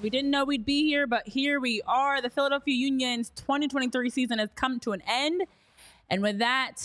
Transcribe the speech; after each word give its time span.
We 0.00 0.10
didn't 0.10 0.30
know 0.30 0.44
we'd 0.44 0.64
be 0.64 0.84
here, 0.84 1.06
but 1.06 1.26
here 1.26 1.58
we 1.60 1.82
are. 1.86 2.22
The 2.22 2.30
Philadelphia 2.30 2.74
Union's 2.74 3.30
2023 3.30 4.10
season 4.10 4.38
has 4.38 4.50
come 4.54 4.78
to 4.80 4.92
an 4.92 5.02
end. 5.06 5.42
And 6.08 6.22
with 6.22 6.38
that, 6.38 6.76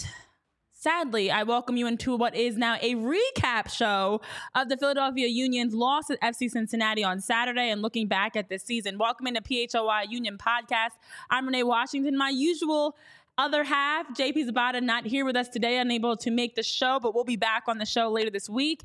sadly, 0.71 1.29
I 1.29 1.43
welcome 1.43 1.77
you 1.77 1.85
into 1.85 2.15
what 2.15 2.35
is 2.35 2.57
now 2.57 2.77
a 2.81 2.95
recap 2.95 3.69
show 3.69 4.21
of 4.55 4.69
the 4.69 4.77
Philadelphia 4.77 5.27
Union's 5.27 5.73
loss 5.73 6.09
at 6.09 6.19
FC 6.21 6.49
Cincinnati 6.49 7.03
on 7.03 7.21
Saturday 7.21 7.69
and 7.69 7.81
looking 7.81 8.07
back 8.07 8.35
at 8.35 8.49
this 8.49 8.63
season. 8.63 8.97
Welcome 8.97 9.27
into 9.27 9.41
PHLY 9.41 10.09
Union 10.09 10.37
Podcast. 10.37 10.97
I'm 11.29 11.45
Renee 11.45 11.63
Washington, 11.63 12.17
my 12.17 12.29
usual 12.29 12.95
other 13.37 13.63
half, 13.63 14.07
JP 14.15 14.45
Zapata, 14.45 14.79
not 14.81 15.05
here 15.05 15.25
with 15.25 15.35
us 15.35 15.49
today, 15.49 15.79
unable 15.79 16.15
to 16.17 16.29
make 16.29 16.55
the 16.55 16.63
show, 16.63 16.99
but 17.01 17.15
we'll 17.15 17.23
be 17.23 17.35
back 17.35 17.63
on 17.67 17.79
the 17.79 17.85
show 17.85 18.09
later 18.11 18.29
this 18.29 18.49
week. 18.49 18.83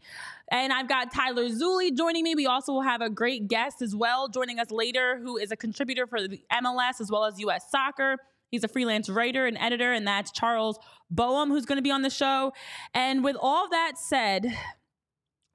And 0.51 0.73
I've 0.73 0.89
got 0.89 1.13
Tyler 1.13 1.49
Zulli 1.49 1.95
joining 1.97 2.25
me. 2.25 2.35
We 2.35 2.47
also 2.47 2.73
will 2.73 2.83
have 2.83 3.03
a 3.03 3.11
great 3.11 3.49
guest 3.49 3.83
as 3.83 3.95
well 3.95 4.29
joining 4.29 4.59
us 4.59 4.71
later, 4.71 5.21
who 5.23 5.37
is 5.37 5.53
a 5.53 5.57
contributor 5.57 6.07
for 6.07 6.27
the 6.27 6.41
MLS 6.53 7.01
as 7.01 7.11
well 7.11 7.25
as 7.25 7.39
US 7.41 7.71
Soccer. 7.71 8.17
He's 8.51 8.65
a 8.65 8.69
freelance 8.69 9.11
writer 9.11 9.47
and 9.47 9.59
editor, 9.59 9.93
and 9.93 10.07
that's 10.07 10.33
Charles 10.33 10.79
Boehm, 11.11 11.51
who's 11.51 11.67
going 11.67 11.77
to 11.77 11.83
be 11.83 11.91
on 11.91 12.01
the 12.01 12.11
show. 12.11 12.53
And 12.95 13.23
with 13.23 13.37
all 13.39 13.69
that 13.69 13.99
said, 13.99 14.57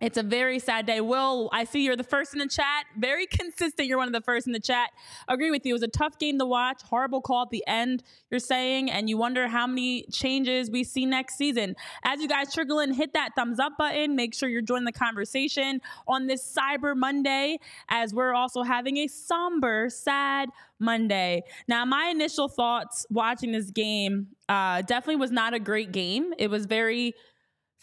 it's 0.04 0.18
a 0.18 0.24
very 0.24 0.60
sad 0.60 0.86
day. 0.86 1.00
Will, 1.00 1.50
I 1.54 1.64
see 1.64 1.86
you're 1.86 1.96
the 1.96 2.04
first 2.04 2.34
in 2.34 2.40
the 2.40 2.48
chat. 2.48 2.86
Very 2.98 3.26
consistent. 3.26 3.88
You're 3.88 3.98
one 3.98 4.08
of 4.08 4.14
the 4.14 4.20
first 4.20 4.48
in 4.48 4.52
the 4.52 4.60
chat. 4.60 4.90
Agree 5.30 5.50
with 5.50 5.66
you. 5.66 5.72
It 5.72 5.80
was 5.80 5.84
a 5.84 5.88
tough 5.88 6.20
game 6.20 6.38
to 6.40 6.46
watch. 6.46 6.82
Horrible 6.82 7.22
call 7.22 7.44
at 7.44 7.52
the 7.52 7.64
end, 7.68 8.04
you're 8.30 8.42
saying, 8.42 8.92
and 8.92 9.10
you 9.10 9.18
wonder 9.18 9.48
how 9.48 9.66
many 9.66 10.06
changes 10.12 10.70
we 10.70 10.84
see 10.84 11.06
next 11.06 11.38
season. 11.38 11.78
As 12.04 12.20
you 12.20 12.28
guys 12.28 12.54
trickle 12.54 12.80
in, 12.80 12.94
hit 12.94 13.14
that 13.14 13.30
thumbs 13.38 13.60
up 13.60 13.78
button. 13.78 14.14
Make 14.14 14.34
sure 14.34 14.50
you're 14.50 14.62
joining 14.62 14.84
the 14.84 14.92
conversation 14.92 15.80
on 16.06 16.28
this 16.28 16.54
Cyber 16.54 16.98
Monday, 16.98 17.60
as 17.88 18.14
we're 18.14 18.34
also 18.34 18.62
having 18.62 18.98
a 18.98 19.08
somber, 19.08 19.88
sad 19.90 20.50
Monday. 20.80 21.44
Now, 21.70 21.86
my 21.86 22.10
initial 22.10 22.50
thoughts 22.50 23.06
watching 23.10 23.54
this 23.54 23.72
game 23.72 24.28
uh, 24.50 24.82
definitely 24.82 25.16
was 25.16 25.32
not 25.32 25.54
a 25.54 25.60
great 25.60 25.94
game. 25.94 26.34
It 26.38 26.50
was 26.50 26.66
very 26.66 27.16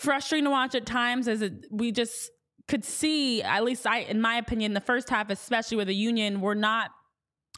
frustrating 0.00 0.44
to 0.44 0.50
watch 0.50 0.74
at 0.74 0.86
times 0.86 1.28
as 1.28 1.42
it, 1.42 1.66
we 1.70 1.92
just 1.92 2.30
could 2.68 2.84
see, 2.84 3.42
at 3.42 3.64
least 3.64 3.86
I, 3.86 4.00
in 4.00 4.20
my 4.20 4.36
opinion, 4.36 4.72
the 4.72 4.80
first 4.80 5.10
half, 5.10 5.28
especially 5.30 5.76
with 5.76 5.88
the 5.88 5.94
Union, 5.94 6.40
were 6.40 6.54
not 6.54 6.90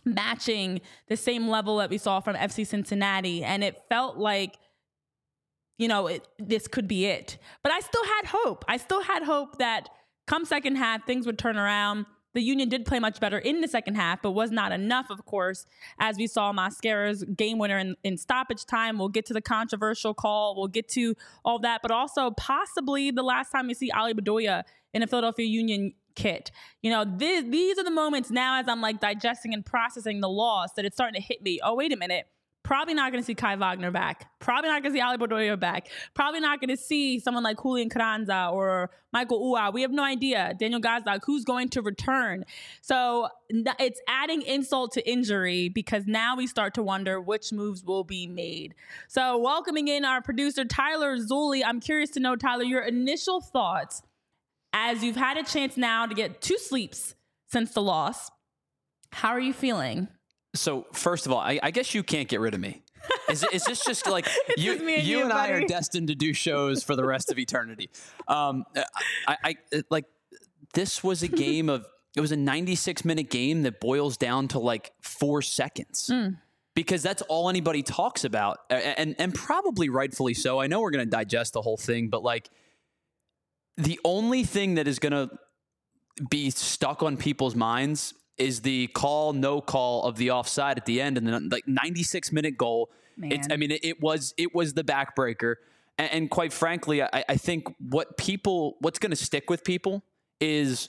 matching 0.05 0.81
the 1.09 1.17
same 1.17 1.49
level 1.49 1.77
that 1.77 1.89
we 1.89 1.99
saw 1.99 2.19
from 2.21 2.35
FC 2.35 2.67
Cincinnati. 2.67 3.45
And 3.45 3.63
it 3.63 3.81
felt 3.89 4.17
like, 4.17 4.57
you 5.79 5.87
know, 5.87 6.09
it, 6.09 6.27
this 6.39 6.67
could 6.67 6.89
be 6.89 7.07
it. 7.07 7.39
But 7.63 7.73
I 7.73 7.81
still 7.81 8.05
had 8.05 8.27
hope. 8.27 8.65
I 8.67 8.77
still 8.77 9.03
had 9.03 9.23
hope 9.23 9.59
that 9.59 9.89
come 10.27 10.45
second 10.45 10.77
half, 10.77 11.07
things 11.07 11.27
would 11.27 11.39
turn 11.39 11.57
around. 11.57 12.07
The 12.35 12.43
Union 12.43 12.69
did 12.69 12.85
play 12.85 12.99
much 12.99 13.21
better 13.21 13.39
in 13.39 13.61
the 13.61 13.69
second 13.69 13.95
half, 13.97 14.23
but 14.23 14.33
was 14.33 14.51
not 14.51 14.73
enough, 14.73 15.11
of 15.11 15.25
course, 15.25 15.67
as 15.99 16.17
we 16.17 16.27
saw 16.27 16.53
Mosquera's 16.53 17.25
game 17.25 17.59
winner 17.59 17.79
in, 17.79 17.97
in, 18.03 18.17
stoppage 18.17 18.65
time. 18.65 18.99
We'll 18.99 19.09
get 19.09 19.27
to 19.27 19.35
the 19.35 19.41
controversial 19.41 20.15
call. 20.15 20.55
We'll 20.57 20.69
get 20.69 20.89
to 20.91 21.15
all 21.45 21.59
that, 21.61 21.83
but 21.83 21.91
also 21.91 22.31
possibly 22.31 23.11
the 23.11 23.23
last 23.23 23.51
time 23.51 23.67
we 23.67 23.75
see 23.75 23.91
Ale 23.95 24.15
Bedoya 24.15 24.63
in 24.95 25.03
a 25.03 25.07
Philadelphia 25.07 25.47
Union 25.47 25.93
kit. 26.15 26.51
You 26.83 26.91
know, 26.91 27.05
this, 27.05 27.45
these 27.49 27.79
are 27.79 27.85
the 27.85 27.91
moments 27.91 28.31
now 28.31 28.61
as 28.61 28.69
I'm 28.69 28.81
like 28.81 29.01
digesting 29.01 29.55
and 29.55 29.65
processing 29.65 30.21
the 30.21 30.29
loss 30.29 30.73
that 30.75 30.85
it's 30.85 30.97
starting 30.97 31.21
to 31.21 31.27
hit 31.27 31.43
me. 31.43 31.61
Oh, 31.63 31.75
wait 31.75 31.93
a 31.93 31.97
minute. 31.97 32.27
Probably 32.73 32.95
not 32.95 33.13
going 33.13 33.23
to 33.23 33.27
see 33.27 33.35
Kai 33.35 33.57
Wagner 33.57 33.91
back. 33.91 34.31
Probably 34.39 34.71
not 34.71 34.83
going 34.83 34.95
to 34.95 34.99
see 34.99 35.03
Ale 35.07 35.19
Bedoya 35.19 35.61
back. 35.61 35.89
Probably 36.15 36.41
not 36.41 36.59
going 36.59 36.71
to 36.71 36.77
see 36.79 37.19
someone 37.19 37.45
like 37.45 37.61
Julian 37.61 37.91
Carranza 37.91 38.49
or 38.51 38.91
Mikael 39.13 39.39
Uhre. 39.43 39.75
We 39.75 39.83
have 39.83 39.91
no 39.91 40.03
idea. 40.03 40.55
Daniel 40.59 40.81
Gazdag, 40.81 41.21
who's 41.27 41.45
going 41.45 41.69
to 41.69 41.83
return. 41.83 42.47
So 42.81 43.29
it's 43.51 44.01
adding 44.09 44.41
insult 44.41 44.93
to 44.93 45.07
injury 45.07 45.69
because 45.69 46.07
now 46.07 46.35
we 46.35 46.47
start 46.47 46.73
to 46.73 46.83
wonder 46.83 47.21
which 47.21 47.53
moves 47.53 47.85
will 47.85 48.05
be 48.05 48.27
made. 48.27 48.75
So 49.07 49.37
welcoming 49.37 49.89
in 49.89 50.07
our 50.07 50.23
producer, 50.23 50.65
Tyler 50.65 51.19
Zulli. 51.19 51.61
I'm 51.63 51.79
curious 51.79 52.09
to 52.13 52.21
know, 52.21 52.37
Tyler, 52.37 52.65
your 52.65 52.81
initial 52.81 53.43
thoughts 53.43 54.01
as 54.73 55.05
you've 55.05 55.17
had 55.17 55.37
a 55.37 55.43
chance 55.43 55.77
now 55.77 56.07
to 56.07 56.15
get 56.15 56.41
two 56.41 56.57
sleeps 56.57 57.17
since 57.49 57.75
the 57.75 57.83
loss. 57.83 58.31
How 59.13 59.29
are 59.29 59.41
you 59.41 59.53
feeling? 59.53 60.09
So 60.55 60.87
first 60.93 61.27
of 61.27 61.33
all, 61.33 61.39
I, 61.39 61.59
I 61.63 61.71
guess 61.71 61.95
you 61.95 62.03
can't 62.03 62.29
get 62.29 62.41
rid 62.41 62.55
of 62.55 62.61
me. 62.61 62.83
Is, 63.29 63.45
is 63.53 63.65
this 63.65 63.85
just 63.85 64.07
like 64.07 64.29
you, 64.57 64.73
just 64.73 64.81
and 64.81 64.91
you, 64.91 64.97
you 64.97 65.21
and 65.23 65.31
buddy. 65.31 65.53
I 65.53 65.57
are 65.57 65.67
destined 65.67 66.09
to 66.09 66.15
do 66.15 66.33
shows 66.33 66.83
for 66.83 66.95
the 66.97 67.05
rest 67.05 67.31
of 67.31 67.39
eternity? 67.39 67.91
Um, 68.29 68.65
I, 69.27 69.37
I 69.45 69.55
like 69.91 70.05
this 70.75 71.03
was 71.03 71.23
a 71.23 71.29
game 71.29 71.69
of 71.69 71.87
it 72.15 72.21
was 72.21 72.33
a 72.33 72.37
96 72.37 73.05
minute 73.05 73.31
game 73.31 73.63
that 73.63 73.81
boils 73.81 74.17
down 74.17 74.49
to 74.49 74.59
like 74.59 74.93
four 75.01 75.43
seconds. 75.43 76.11
Mm. 76.13 76.39
Because 76.75 77.03
that's 77.03 77.21
all 77.23 77.51
anybody 77.51 77.83
talks 77.83 78.25
about, 78.25 78.61
and 78.71 79.15
and 79.19 79.35
probably 79.35 79.91
rightfully 79.91 80.33
so. 80.33 80.59
I 80.59 80.69
know 80.69 80.81
we're 80.81 80.91
going 80.91 81.05
to 81.05 81.11
digest 81.11 81.53
the 81.53 81.61
whole 81.61 81.77
thing, 81.77 82.09
but 82.09 82.23
like 82.23 82.49
the 83.77 84.01
only 84.07 84.45
thing 84.45 84.77
that 84.77 84.89
is 84.89 84.99
going 84.99 85.13
to 85.13 85.29
be 86.31 86.49
stuck 86.49 87.03
on 87.03 87.19
people's 87.19 87.55
minds 87.55 88.15
is 88.39 88.61
the 88.63 88.87
call 88.89 89.33
no 89.33 89.61
call 89.61 90.05
of 90.05 90.17
the 90.17 90.31
offside 90.31 90.79
at 90.79 90.87
the 90.87 91.01
end 91.01 91.19
and 91.19 91.27
then 91.27 91.49
like 91.49 91.67
96 91.67 92.33
minute 92.33 92.57
goal. 92.57 92.91
It's 93.25 93.47
i 93.51 93.57
mean 93.57 93.71
it, 93.71 93.85
it, 93.85 94.01
was 94.01 94.35
it 94.37 94.55
was 94.55 94.75
the 94.75 94.83
backbreaker. 94.83 95.57
And, 95.99 96.13
and 96.13 96.31
quite 96.31 96.53
frankly 96.53 97.03
I, 97.03 97.25
I 97.29 97.37
think 97.37 97.67
what 97.79 98.17
people 98.17 98.77
what's 98.81 98.99
going 98.99 99.11
to 99.11 99.17
stick 99.17 99.51
with 99.51 99.65
people 99.65 100.03
is 100.41 100.89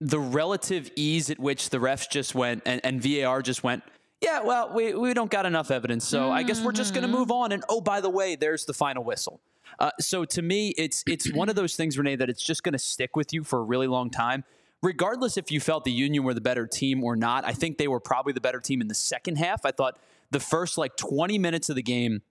the 0.00 0.20
relative 0.20 0.90
ease 0.94 1.30
at 1.30 1.38
which 1.38 1.70
the 1.70 1.78
refs 1.78 2.08
just 2.08 2.34
went 2.34 2.62
and, 2.66 2.80
and 2.84 3.02
var 3.02 3.42
just 3.42 3.64
went 3.64 3.82
yeah 4.22 4.42
well 4.42 4.72
we, 4.72 4.94
we 4.94 5.12
don't 5.12 5.30
got 5.30 5.44
enough 5.44 5.70
evidence 5.70 6.06
so 6.06 6.22
mm-hmm. 6.22 6.32
i 6.32 6.42
guess 6.42 6.62
we're 6.62 6.72
just 6.72 6.94
going 6.94 7.02
to 7.02 7.12
move 7.12 7.30
on. 7.30 7.52
And 7.52 7.64
oh 7.68 7.80
by 7.80 8.00
the 8.00 8.10
way 8.10 8.36
there's 8.36 8.64
the 8.64 8.74
final 8.74 9.02
whistle. 9.02 9.40
Uh, 9.80 9.90
so 9.98 10.24
to 10.24 10.40
me 10.40 10.72
it's 10.78 11.02
it's 11.06 11.30
one 11.32 11.48
of 11.48 11.56
those 11.56 11.74
things 11.74 11.98
renee 11.98 12.16
that 12.16 12.30
it's 12.30 12.42
just 12.42 12.62
going 12.62 12.72
to 12.72 12.78
stick 12.78 13.16
with 13.16 13.34
you 13.34 13.42
for 13.42 13.58
a 13.58 13.62
really 13.62 13.88
long 13.88 14.08
time 14.08 14.44
regardless 14.82 15.36
if 15.36 15.50
you 15.50 15.60
felt 15.60 15.84
the 15.84 15.92
Union 15.92 16.24
were 16.24 16.34
the 16.34 16.40
better 16.40 16.66
team 16.66 17.02
or 17.02 17.16
not, 17.16 17.44
I 17.44 17.52
think 17.52 17.78
they 17.78 17.88
were 17.88 18.00
probably 18.00 18.32
the 18.32 18.40
better 18.40 18.60
team 18.60 18.80
in 18.80 18.88
the 18.88 18.94
second 18.94 19.36
half. 19.36 19.64
I 19.64 19.70
thought 19.72 19.98
the 20.30 20.40
first 20.40 20.78
like 20.78 20.96
20 20.96 21.38
minutes 21.38 21.68
of 21.68 21.76
the 21.76 21.82
game, 21.82 22.22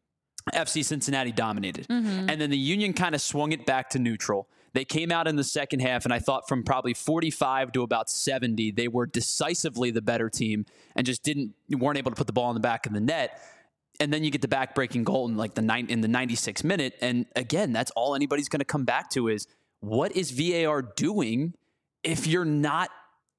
FC 0.54 0.84
Cincinnati 0.84 1.32
dominated. 1.32 1.88
Mm-hmm. 1.88 2.30
And 2.30 2.40
then 2.42 2.50
the 2.50 2.58
Union 2.58 2.94
kind 2.94 3.16
of 3.16 3.22
swung 3.22 3.52
it 3.52 3.66
back 3.66 3.90
to 3.92 4.00
neutral. 4.00 4.48
They 4.74 4.86
came 4.86 5.10
out 5.10 5.26
in 5.26 5.38
the 5.38 5.44
second 5.44 5.80
half, 5.80 6.04
and 6.04 6.14
I 6.14 6.20
thought 6.20 6.50
from 6.50 6.64
probably 6.64 6.94
45 6.94 7.72
to 7.72 7.84
about 7.84 8.10
70, 8.10 8.72
they 8.72 8.90
were 8.90 9.06
decisively 9.06 9.90
the 9.90 10.02
better 10.02 10.30
team 10.30 10.66
and 10.98 11.06
just 11.06 11.24
didn't 11.24 11.54
weren't 11.70 11.98
able 11.98 12.12
to 12.12 12.16
put 12.16 12.28
the 12.28 12.34
ball 12.34 12.50
in 12.52 12.56
the 12.56 12.60
back 12.60 12.86
of 12.86 12.94
the 12.94 13.00
net. 13.00 13.42
And 14.02 14.12
then 14.12 14.26
you 14.26 14.32
get 14.32 14.42
the 14.42 14.50
back-breaking 14.50 15.06
goal 15.06 15.30
in 15.30 15.38
like 15.38 15.54
the 15.54 15.62
nine 15.62 15.88
in 15.88 16.02
the 16.02 16.10
96 16.10 16.66
minute, 16.66 16.96
and 17.02 17.26
again, 17.38 17.72
that's 17.72 17.90
all 17.92 18.16
anybody's 18.16 18.50
going 18.50 18.60
to 18.60 18.66
come 18.66 18.84
back 18.84 19.10
to 19.12 19.30
is 19.30 19.48
what 19.80 20.12
is 20.12 20.32
VAR 20.32 20.82
doing 20.82 21.54
if 22.06 22.28
you're 22.28 22.46
not 22.46 22.90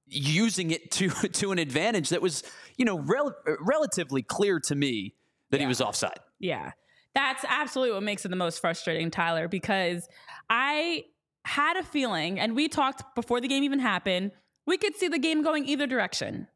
using 0.06 0.70
it 0.70 0.90
to 0.92 1.08
to 1.28 1.52
an 1.52 1.58
advantage 1.58 2.10
that 2.10 2.22
was 2.22 2.42
you 2.76 2.84
know 2.84 2.98
rel- 2.98 3.36
relatively 3.60 4.22
clear 4.22 4.60
to 4.60 4.74
me 4.74 5.14
that 5.50 5.60
he 5.60 5.66
was 5.66 5.80
offside. 5.80 6.18
Yeah. 6.38 6.72
That's 7.14 7.44
absolutely 7.48 7.94
what 7.94 8.02
makes 8.02 8.26
it 8.26 8.28
the 8.28 8.36
most 8.36 8.60
frustrating, 8.60 9.10
Tyler, 9.10 9.48
because 9.48 10.06
I 10.50 11.04
had 11.46 11.78
a 11.78 11.82
feeling, 11.82 12.38
and 12.38 12.54
we 12.54 12.68
talked 12.68 13.14
before 13.14 13.40
the 13.40 13.48
game 13.48 13.64
even 13.64 13.78
happened, 13.78 14.32
we 14.66 14.76
could 14.76 14.94
see 14.96 15.08
the 15.08 15.18
game 15.18 15.42
going 15.42 15.64
either 15.64 15.86
direction. 15.86 16.46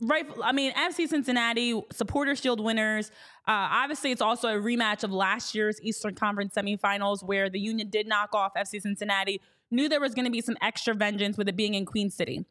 Right. 0.00 0.26
I 0.42 0.52
mean, 0.52 0.72
FC 0.74 1.08
Cincinnati, 1.08 1.80
supporter 1.92 2.34
shield 2.34 2.60
winners. 2.60 3.10
Uh, 3.46 3.68
obviously, 3.70 4.10
it's 4.10 4.22
also 4.22 4.48
a 4.48 4.60
rematch 4.60 5.04
of 5.04 5.12
last 5.12 5.54
year's 5.54 5.80
Eastern 5.82 6.14
Conference 6.14 6.54
semifinals 6.54 7.22
where 7.22 7.50
the 7.50 7.58
Union 7.58 7.90
did 7.90 8.06
knock 8.06 8.32
off 8.32 8.52
FC 8.54 8.80
Cincinnati. 8.80 9.40
Knew 9.70 9.88
there 9.88 10.00
was 10.00 10.14
going 10.14 10.24
to 10.24 10.30
be 10.30 10.40
some 10.40 10.56
extra 10.62 10.94
vengeance 10.94 11.36
with 11.36 11.48
it 11.48 11.56
being 11.56 11.74
in 11.74 11.84
Queen 11.84 12.10
City. 12.10 12.46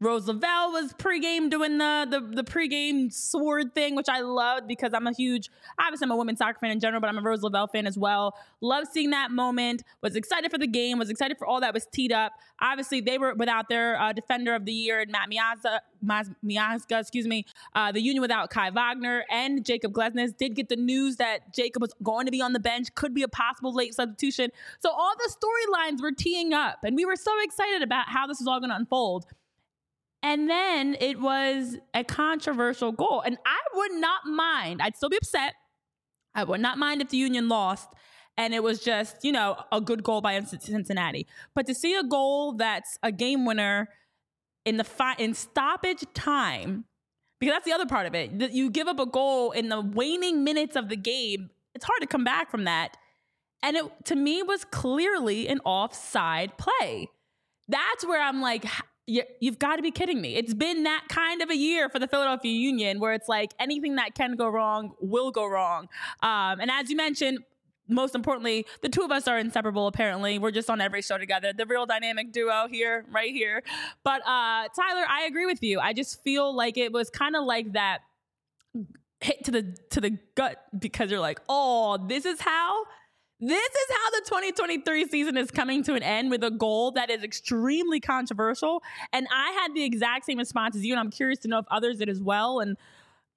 Rose 0.00 0.26
Lavelle 0.26 0.72
was 0.72 0.92
pregame 0.94 1.48
doing 1.48 1.78
the, 1.78 2.06
the 2.10 2.20
the 2.20 2.44
pregame 2.44 3.12
sword 3.12 3.74
thing, 3.74 3.94
which 3.94 4.08
I 4.08 4.20
loved 4.20 4.66
because 4.66 4.92
I'm 4.92 5.06
a 5.06 5.12
huge, 5.12 5.50
obviously 5.78 6.06
I'm 6.06 6.10
a 6.10 6.16
women's 6.16 6.38
soccer 6.38 6.58
fan 6.58 6.72
in 6.72 6.80
general, 6.80 7.00
but 7.00 7.08
I'm 7.08 7.16
a 7.16 7.22
Rose 7.22 7.42
Lavelle 7.42 7.68
fan 7.68 7.86
as 7.86 7.96
well. 7.96 8.36
Love 8.60 8.86
seeing 8.92 9.10
that 9.10 9.30
moment. 9.30 9.82
Was 10.02 10.16
excited 10.16 10.50
for 10.50 10.58
the 10.58 10.66
game. 10.66 10.98
Was 10.98 11.10
excited 11.10 11.38
for 11.38 11.46
all 11.46 11.60
that 11.60 11.72
was 11.72 11.86
teed 11.86 12.12
up. 12.12 12.32
Obviously, 12.60 13.00
they 13.00 13.18
were 13.18 13.34
without 13.34 13.68
their 13.68 14.00
uh, 14.00 14.12
defender 14.12 14.54
of 14.54 14.64
the 14.64 14.72
year 14.72 15.00
and 15.00 15.12
Matt 15.12 15.30
Miazga, 15.30 15.78
Miazga, 16.44 17.00
excuse 17.00 17.26
me. 17.26 17.46
Uh, 17.74 17.92
the 17.92 18.00
Union 18.00 18.20
without 18.20 18.50
Kai 18.50 18.70
Wagner 18.70 19.24
and 19.30 19.64
Jakob 19.64 19.92
Glesnes 19.92 20.36
did 20.36 20.54
get 20.54 20.68
the 20.68 20.76
news 20.76 21.16
that 21.16 21.54
Jakob 21.54 21.80
was 21.80 21.94
going 22.02 22.26
to 22.26 22.32
be 22.32 22.42
on 22.42 22.52
the 22.52 22.60
bench, 22.60 22.94
could 22.94 23.14
be 23.14 23.22
a 23.22 23.28
possible 23.28 23.72
late 23.72 23.94
substitution. 23.94 24.50
So 24.80 24.90
all 24.90 25.14
the 25.16 25.32
storylines 25.32 26.02
were 26.02 26.12
teeing 26.12 26.52
up, 26.52 26.80
and 26.82 26.96
we 26.96 27.04
were 27.04 27.16
so 27.16 27.32
excited 27.42 27.82
about 27.82 28.08
how 28.08 28.26
this 28.26 28.40
is 28.40 28.46
all 28.46 28.58
going 28.58 28.70
to 28.70 28.76
unfold. 28.76 29.26
And 30.24 30.48
then 30.48 30.96
it 31.00 31.20
was 31.20 31.76
a 31.92 32.02
controversial 32.02 32.92
goal. 32.92 33.22
And 33.24 33.36
I 33.44 33.58
would 33.74 33.92
not 33.92 34.24
mind, 34.24 34.80
I'd 34.80 34.96
still 34.96 35.10
be 35.10 35.18
upset. 35.18 35.52
I 36.34 36.44
would 36.44 36.60
not 36.60 36.78
mind 36.78 37.02
if 37.02 37.10
the 37.10 37.18
Union 37.18 37.48
lost 37.48 37.90
and 38.36 38.54
it 38.54 38.62
was 38.62 38.80
just, 38.80 39.22
you 39.22 39.32
know, 39.32 39.56
a 39.70 39.82
good 39.82 40.02
goal 40.02 40.22
by 40.22 40.40
Cincinnati. 40.42 41.26
But 41.54 41.66
to 41.66 41.74
see 41.74 41.94
a 41.94 42.02
goal 42.02 42.54
that's 42.54 42.98
a 43.02 43.12
game 43.12 43.44
winner 43.44 43.90
in 44.64 44.78
the 44.78 44.82
fi- 44.82 45.14
in 45.18 45.34
stoppage 45.34 46.04
time, 46.14 46.86
because 47.38 47.54
that's 47.54 47.66
the 47.66 47.72
other 47.72 47.86
part 47.86 48.06
of 48.06 48.14
it. 48.14 48.38
That 48.38 48.52
you 48.52 48.70
give 48.70 48.88
up 48.88 48.98
a 48.98 49.06
goal 49.06 49.52
in 49.52 49.68
the 49.68 49.82
waning 49.82 50.42
minutes 50.42 50.74
of 50.74 50.88
the 50.88 50.96
game, 50.96 51.50
it's 51.74 51.84
hard 51.84 52.00
to 52.00 52.06
come 52.06 52.24
back 52.24 52.50
from 52.50 52.64
that. 52.64 52.96
And 53.62 53.76
it 53.76 53.84
to 54.06 54.16
me 54.16 54.42
was 54.42 54.64
clearly 54.64 55.48
an 55.48 55.60
offside 55.64 56.56
play. 56.56 57.10
That's 57.68 58.06
where 58.06 58.22
I'm 58.22 58.40
like, 58.40 58.64
you've 59.06 59.58
got 59.58 59.76
to 59.76 59.82
be 59.82 59.90
kidding 59.90 60.20
me. 60.20 60.36
It's 60.36 60.54
been 60.54 60.84
that 60.84 61.04
kind 61.08 61.42
of 61.42 61.50
a 61.50 61.56
year 61.56 61.88
for 61.88 61.98
the 61.98 62.08
Philadelphia 62.08 62.52
Union 62.52 63.00
where 63.00 63.12
it's 63.12 63.28
like 63.28 63.52
anything 63.58 63.96
that 63.96 64.14
can 64.14 64.36
go 64.36 64.48
wrong 64.48 64.94
will 65.00 65.30
go 65.30 65.46
wrong. 65.46 65.88
Um, 66.22 66.60
and 66.60 66.70
as 66.70 66.90
you 66.90 66.96
mentioned, 66.96 67.40
most 67.86 68.14
importantly, 68.14 68.66
the 68.80 68.88
two 68.88 69.02
of 69.02 69.10
us 69.10 69.28
are 69.28 69.38
inseparable, 69.38 69.86
apparently. 69.86 70.38
We're 70.38 70.52
just 70.52 70.70
on 70.70 70.80
every 70.80 71.02
show 71.02 71.18
together. 71.18 71.52
The 71.52 71.66
real 71.66 71.84
dynamic 71.84 72.32
duo 72.32 72.66
here, 72.70 73.04
right 73.12 73.32
here. 73.32 73.62
But 74.02 74.22
uh, 74.22 74.68
Tyler, 74.74 75.04
I 75.08 75.26
agree 75.28 75.44
with 75.44 75.62
you. 75.62 75.80
I 75.80 75.92
just 75.92 76.22
feel 76.22 76.54
like 76.54 76.78
it 76.78 76.92
was 76.92 77.10
kind 77.10 77.36
of 77.36 77.44
like 77.44 77.74
that 77.74 77.98
hit 79.20 79.44
to 79.44 79.50
the 79.50 79.76
to 79.90 80.00
the 80.00 80.18
gut 80.34 80.64
because 80.78 81.10
you're 81.10 81.20
like, 81.20 81.40
oh, 81.48 81.98
this 82.08 82.24
is 82.24 82.40
how 82.40 82.84
this 83.48 83.68
is 83.70 83.86
how 83.90 84.10
the 84.10 84.22
2023 84.26 85.08
season 85.08 85.36
is 85.36 85.50
coming 85.50 85.82
to 85.84 85.94
an 85.94 86.02
end 86.02 86.30
with 86.30 86.44
a 86.44 86.50
goal 86.50 86.92
that 86.92 87.10
is 87.10 87.22
extremely 87.22 88.00
controversial. 88.00 88.82
And 89.12 89.26
I 89.32 89.50
had 89.62 89.74
the 89.74 89.84
exact 89.84 90.26
same 90.26 90.38
response 90.38 90.76
as 90.76 90.84
you, 90.84 90.92
and 90.92 91.00
I'm 91.00 91.10
curious 91.10 91.38
to 91.40 91.48
know 91.48 91.58
if 91.58 91.66
others 91.70 91.98
did 91.98 92.08
as 92.08 92.20
well. 92.20 92.60
And, 92.60 92.76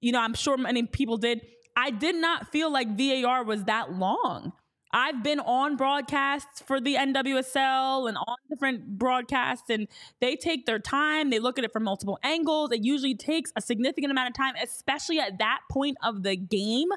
you 0.00 0.12
know, 0.12 0.20
I'm 0.20 0.34
sure 0.34 0.56
many 0.56 0.84
people 0.84 1.16
did. 1.16 1.40
I 1.76 1.90
did 1.90 2.16
not 2.16 2.50
feel 2.50 2.72
like 2.72 2.96
VAR 2.96 3.44
was 3.44 3.64
that 3.64 3.92
long. 3.92 4.52
I've 4.92 5.22
been 5.22 5.40
on 5.40 5.76
broadcasts 5.76 6.62
for 6.62 6.80
the 6.80 6.94
NWSL 6.94 8.08
and 8.08 8.16
on 8.16 8.36
different 8.48 8.98
broadcasts, 8.98 9.68
and 9.68 9.86
they 10.20 10.34
take 10.34 10.64
their 10.64 10.78
time. 10.78 11.30
They 11.30 11.38
look 11.38 11.58
at 11.58 11.64
it 11.64 11.72
from 11.72 11.84
multiple 11.84 12.18
angles. 12.22 12.72
It 12.72 12.82
usually 12.82 13.14
takes 13.14 13.52
a 13.54 13.60
significant 13.60 14.10
amount 14.10 14.30
of 14.30 14.34
time, 14.34 14.54
especially 14.62 15.20
at 15.20 15.38
that 15.38 15.60
point 15.70 15.98
of 16.02 16.22
the 16.22 16.36
game. 16.36 16.88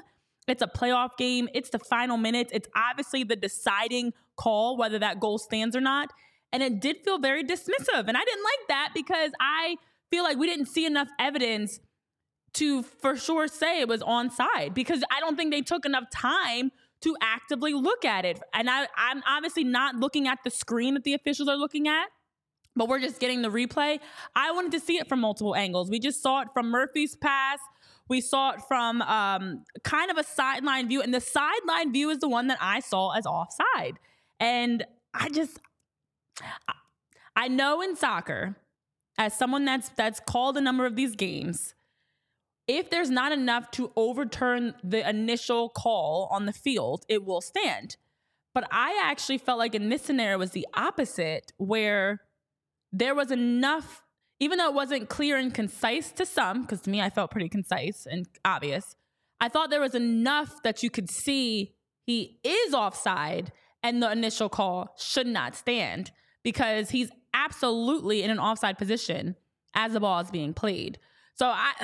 It's 0.48 0.62
a 0.62 0.66
playoff 0.66 1.16
game. 1.16 1.48
It's 1.54 1.70
the 1.70 1.78
final 1.78 2.16
minutes. 2.16 2.50
It's 2.52 2.68
obviously 2.74 3.24
the 3.24 3.36
deciding 3.36 4.12
call 4.36 4.76
whether 4.76 4.98
that 4.98 5.20
goal 5.20 5.38
stands 5.38 5.76
or 5.76 5.80
not. 5.80 6.10
And 6.52 6.62
it 6.62 6.80
did 6.80 6.98
feel 7.04 7.18
very 7.18 7.44
dismissive. 7.44 8.08
And 8.08 8.16
I 8.16 8.24
didn't 8.24 8.44
like 8.44 8.68
that 8.68 8.90
because 8.94 9.32
I 9.40 9.76
feel 10.10 10.24
like 10.24 10.36
we 10.36 10.46
didn't 10.46 10.66
see 10.66 10.84
enough 10.84 11.08
evidence 11.18 11.80
to 12.54 12.82
for 12.82 13.16
sure 13.16 13.48
say 13.48 13.80
it 13.80 13.88
was 13.88 14.02
onside 14.02 14.74
because 14.74 15.02
I 15.10 15.20
don't 15.20 15.36
think 15.36 15.50
they 15.50 15.62
took 15.62 15.86
enough 15.86 16.04
time 16.12 16.70
to 17.02 17.16
actively 17.20 17.72
look 17.72 18.04
at 18.04 18.24
it. 18.24 18.40
And 18.52 18.68
I, 18.70 18.86
I'm 18.96 19.22
obviously 19.26 19.64
not 19.64 19.96
looking 19.96 20.28
at 20.28 20.38
the 20.44 20.50
screen 20.50 20.94
that 20.94 21.04
the 21.04 21.14
officials 21.14 21.48
are 21.48 21.56
looking 21.56 21.88
at, 21.88 22.06
but 22.76 22.88
we're 22.88 23.00
just 23.00 23.20
getting 23.20 23.42
the 23.42 23.48
replay. 23.48 23.98
I 24.36 24.52
wanted 24.52 24.72
to 24.72 24.80
see 24.80 24.98
it 24.98 25.08
from 25.08 25.20
multiple 25.20 25.56
angles. 25.56 25.90
We 25.90 25.98
just 25.98 26.22
saw 26.22 26.42
it 26.42 26.48
from 26.52 26.70
Murphy's 26.70 27.16
pass. 27.16 27.58
We 28.08 28.20
saw 28.20 28.50
it 28.50 28.60
from 28.68 29.00
um, 29.02 29.64
kind 29.84 30.10
of 30.10 30.18
a 30.18 30.24
sideline 30.24 30.88
view, 30.88 31.00
and 31.02 31.14
the 31.14 31.20
sideline 31.20 31.92
view 31.92 32.10
is 32.10 32.18
the 32.18 32.28
one 32.28 32.48
that 32.48 32.58
I 32.60 32.80
saw 32.80 33.12
as 33.12 33.26
offside. 33.26 33.98
And 34.38 34.84
I 35.14 35.28
just, 35.28 35.58
I 37.36 37.48
know 37.48 37.80
in 37.80 37.96
soccer, 37.96 38.56
as 39.18 39.36
someone 39.36 39.64
that's 39.64 39.88
that's 39.90 40.20
called 40.20 40.56
a 40.56 40.60
number 40.60 40.84
of 40.84 40.96
these 40.96 41.14
games, 41.14 41.74
if 42.66 42.90
there's 42.90 43.10
not 43.10 43.32
enough 43.32 43.70
to 43.72 43.92
overturn 43.96 44.74
the 44.82 45.08
initial 45.08 45.68
call 45.68 46.28
on 46.30 46.46
the 46.46 46.52
field, 46.52 47.04
it 47.08 47.24
will 47.24 47.40
stand. 47.40 47.96
But 48.54 48.68
I 48.70 49.00
actually 49.02 49.38
felt 49.38 49.58
like 49.58 49.74
in 49.74 49.88
this 49.88 50.02
scenario 50.02 50.38
was 50.38 50.50
the 50.50 50.66
opposite, 50.74 51.52
where 51.56 52.20
there 52.92 53.14
was 53.14 53.30
enough, 53.30 54.02
even 54.42 54.58
though 54.58 54.66
it 54.66 54.74
wasn't 54.74 55.08
clear 55.08 55.36
and 55.36 55.54
concise 55.54 56.10
to 56.10 56.26
some, 56.26 56.62
because 56.62 56.80
to 56.80 56.90
me 56.90 57.00
I 57.00 57.10
felt 57.10 57.30
pretty 57.30 57.48
concise 57.48 58.08
and 58.10 58.26
obvious. 58.44 58.96
I 59.40 59.48
thought 59.48 59.70
there 59.70 59.80
was 59.80 59.94
enough 59.94 60.64
that 60.64 60.82
you 60.82 60.90
could 60.90 61.08
see 61.08 61.76
he 62.02 62.40
is 62.42 62.74
offside 62.74 63.52
and 63.84 64.02
the 64.02 64.10
initial 64.10 64.48
call 64.48 64.96
should 64.98 65.28
not 65.28 65.54
stand 65.54 66.10
because 66.42 66.90
he's 66.90 67.08
absolutely 67.32 68.24
in 68.24 68.32
an 68.32 68.40
offside 68.40 68.78
position 68.78 69.36
as 69.74 69.92
the 69.92 70.00
ball 70.00 70.18
is 70.18 70.32
being 70.32 70.54
played. 70.54 70.98
So 71.34 71.46
I 71.46 71.74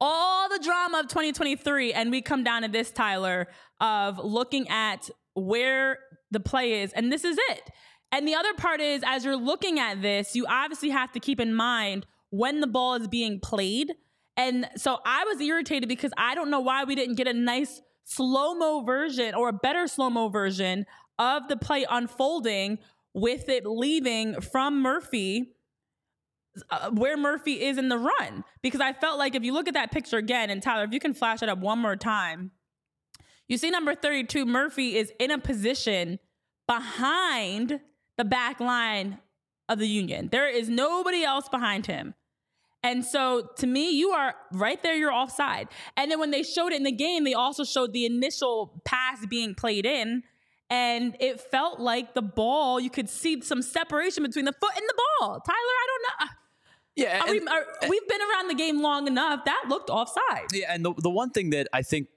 all 0.00 0.48
the 0.48 0.60
drama 0.60 1.00
of 1.00 1.08
2023 1.08 1.94
and 1.94 2.12
we 2.12 2.22
come 2.22 2.44
down 2.44 2.62
to 2.62 2.68
this 2.68 2.92
Tyler 2.92 3.48
of 3.80 4.18
looking 4.18 4.68
at 4.68 5.10
where 5.34 5.98
the 6.30 6.38
play 6.38 6.82
is 6.82 6.92
and 6.92 7.10
this 7.10 7.24
is 7.24 7.36
it. 7.50 7.70
And 8.10 8.26
the 8.26 8.34
other 8.34 8.54
part 8.54 8.80
is 8.80 9.02
as 9.06 9.24
you're 9.24 9.36
looking 9.36 9.78
at 9.78 10.00
this, 10.00 10.34
you 10.34 10.46
obviously 10.48 10.90
have 10.90 11.12
to 11.12 11.20
keep 11.20 11.40
in 11.40 11.54
mind 11.54 12.06
when 12.30 12.60
the 12.60 12.66
ball 12.66 12.94
is 12.94 13.08
being 13.08 13.40
played. 13.40 13.92
And 14.36 14.68
so 14.76 14.98
I 15.04 15.24
was 15.24 15.40
irritated 15.40 15.88
because 15.88 16.12
I 16.16 16.34
don't 16.34 16.50
know 16.50 16.60
why 16.60 16.84
we 16.84 16.94
didn't 16.94 17.16
get 17.16 17.26
a 17.26 17.32
nice 17.32 17.82
slow-mo 18.04 18.82
version 18.82 19.34
or 19.34 19.50
a 19.50 19.52
better 19.52 19.86
slow-mo 19.86 20.28
version 20.28 20.86
of 21.18 21.48
the 21.48 21.56
play 21.56 21.84
unfolding 21.88 22.78
with 23.12 23.48
it 23.48 23.66
leaving 23.66 24.40
from 24.40 24.80
Murphy 24.80 25.54
uh, 26.70 26.90
where 26.90 27.16
Murphy 27.16 27.64
is 27.64 27.78
in 27.78 27.88
the 27.88 27.98
run 27.98 28.44
because 28.62 28.80
I 28.80 28.92
felt 28.92 29.18
like 29.18 29.34
if 29.34 29.42
you 29.42 29.52
look 29.52 29.68
at 29.68 29.74
that 29.74 29.92
picture 29.92 30.16
again, 30.16 30.50
and 30.50 30.62
Tyler, 30.62 30.84
if 30.84 30.92
you 30.92 31.00
can 31.00 31.14
flash 31.14 31.42
it 31.42 31.48
up 31.48 31.58
one 31.58 31.78
more 31.78 31.96
time, 31.96 32.50
you 33.48 33.56
see 33.58 33.70
number 33.70 33.94
32, 33.94 34.44
Murphy 34.44 34.96
is 34.96 35.12
in 35.18 35.30
a 35.30 35.38
position 35.38 36.18
behind 36.66 37.80
the 38.18 38.24
back 38.24 38.60
line 38.60 39.18
of 39.68 39.78
the 39.78 39.88
Union. 39.88 40.28
There 40.30 40.48
is 40.48 40.68
nobody 40.68 41.24
else 41.24 41.48
behind 41.48 41.86
him. 41.86 42.14
And 42.82 43.04
so 43.04 43.48
to 43.56 43.66
me, 43.66 43.90
you 43.90 44.10
are 44.10 44.34
right 44.52 44.80
there, 44.82 44.94
you're 44.94 45.12
offside. 45.12 45.68
And 45.96 46.10
then 46.10 46.20
when 46.20 46.30
they 46.30 46.42
showed 46.42 46.72
it 46.72 46.76
in 46.76 46.84
the 46.84 46.92
game, 46.92 47.24
they 47.24 47.34
also 47.34 47.64
showed 47.64 47.92
the 47.92 48.06
initial 48.06 48.80
pass 48.84 49.24
being 49.26 49.54
played 49.54 49.84
in. 49.86 50.22
And 50.70 51.16
it 51.18 51.40
felt 51.40 51.80
like 51.80 52.14
the 52.14 52.22
ball, 52.22 52.78
you 52.78 52.90
could 52.90 53.08
see 53.08 53.40
some 53.40 53.62
separation 53.62 54.22
between 54.22 54.44
the 54.44 54.52
foot 54.52 54.72
and 54.76 54.84
the 54.86 54.94
ball. 55.20 55.40
Tyler, 55.40 55.56
I 55.56 55.86
don't 55.86 56.02
know. 56.02 56.08
Ah. 56.20 56.36
Yeah, 56.94 57.20
Are 57.20 57.30
we, 57.30 57.40
are, 57.46 57.66
we've 57.88 58.08
been 58.08 58.20
around 58.20 58.48
the 58.48 58.56
game 58.56 58.82
long 58.82 59.06
enough. 59.06 59.44
That 59.44 59.64
looked 59.68 59.88
offside. 59.88 60.48
Yeah, 60.52 60.74
and 60.74 60.84
the 60.84 60.94
the 60.98 61.10
one 61.10 61.30
thing 61.30 61.50
that 61.50 61.68
I 61.72 61.82
think 61.82 62.08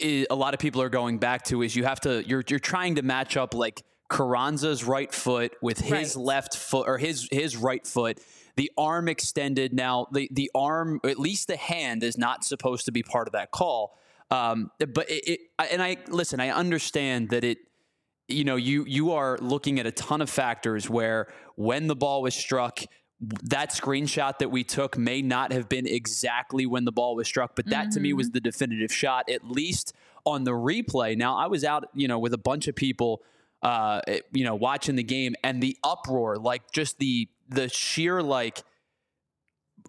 a 0.00 0.26
lot 0.30 0.54
of 0.54 0.60
people 0.60 0.80
are 0.82 0.88
going 0.88 1.18
back 1.18 1.42
to 1.46 1.62
is 1.62 1.74
you 1.74 1.82
have 1.82 2.00
to 2.02 2.24
you're 2.24 2.44
you're 2.48 2.60
trying 2.60 2.94
to 2.94 3.02
match 3.02 3.36
up 3.36 3.54
like 3.54 3.82
Carranza's 4.10 4.84
right 4.84 5.12
foot 5.12 5.52
with 5.62 5.78
his 5.80 6.16
Right. 6.16 6.24
left 6.24 6.56
foot 6.56 6.88
or 6.88 6.98
his 6.98 7.28
his 7.30 7.56
right 7.56 7.86
foot. 7.86 8.18
The 8.56 8.70
arm 8.76 9.08
extended. 9.08 9.72
Now 9.72 10.08
the 10.12 10.28
the 10.32 10.50
arm, 10.54 11.00
at 11.04 11.18
least 11.18 11.46
the 11.46 11.56
hand, 11.56 12.02
is 12.02 12.18
not 12.18 12.44
supposed 12.44 12.84
to 12.86 12.92
be 12.92 13.02
part 13.02 13.28
of 13.28 13.32
that 13.32 13.50
call. 13.52 13.96
Um, 14.30 14.70
but 14.78 15.08
it, 15.10 15.28
it 15.28 15.40
and 15.70 15.82
I 15.82 15.96
listen. 16.08 16.40
I 16.40 16.50
understand 16.50 17.30
that 17.30 17.44
it 17.44 17.58
you 18.28 18.44
know 18.44 18.56
you 18.56 18.84
you 18.86 19.12
are 19.12 19.38
looking 19.40 19.78
at 19.80 19.86
a 19.86 19.92
ton 19.92 20.20
of 20.20 20.28
factors 20.30 20.90
where 20.90 21.32
when 21.56 21.86
the 21.86 21.96
ball 21.96 22.22
was 22.22 22.34
struck 22.34 22.80
that 23.42 23.70
screenshot 23.70 24.38
that 24.38 24.50
we 24.50 24.64
took 24.64 24.96
may 24.96 25.20
not 25.20 25.52
have 25.52 25.68
been 25.68 25.86
exactly 25.86 26.64
when 26.64 26.84
the 26.86 26.92
ball 26.92 27.14
was 27.16 27.26
struck 27.26 27.54
but 27.54 27.66
that 27.68 27.90
to 27.90 28.00
me 28.00 28.14
was 28.14 28.30
the 28.30 28.40
definitive 28.40 28.90
shot 28.90 29.28
at 29.28 29.50
least 29.50 29.92
on 30.24 30.44
the 30.44 30.52
replay 30.52 31.14
now 31.14 31.36
i 31.36 31.46
was 31.46 31.62
out 31.62 31.84
you 31.92 32.08
know 32.08 32.18
with 32.18 32.32
a 32.32 32.38
bunch 32.38 32.66
of 32.66 32.74
people 32.74 33.20
uh 33.62 34.00
eh, 34.06 34.20
you 34.32 34.44
know 34.44 34.54
watching 34.54 34.96
the 34.96 35.02
game 35.02 35.34
and 35.44 35.62
the 35.62 35.76
uproar 35.84 36.36
like 36.36 36.70
just 36.72 36.98
the 36.98 37.28
the 37.48 37.68
sheer 37.68 38.22
like 38.22 38.64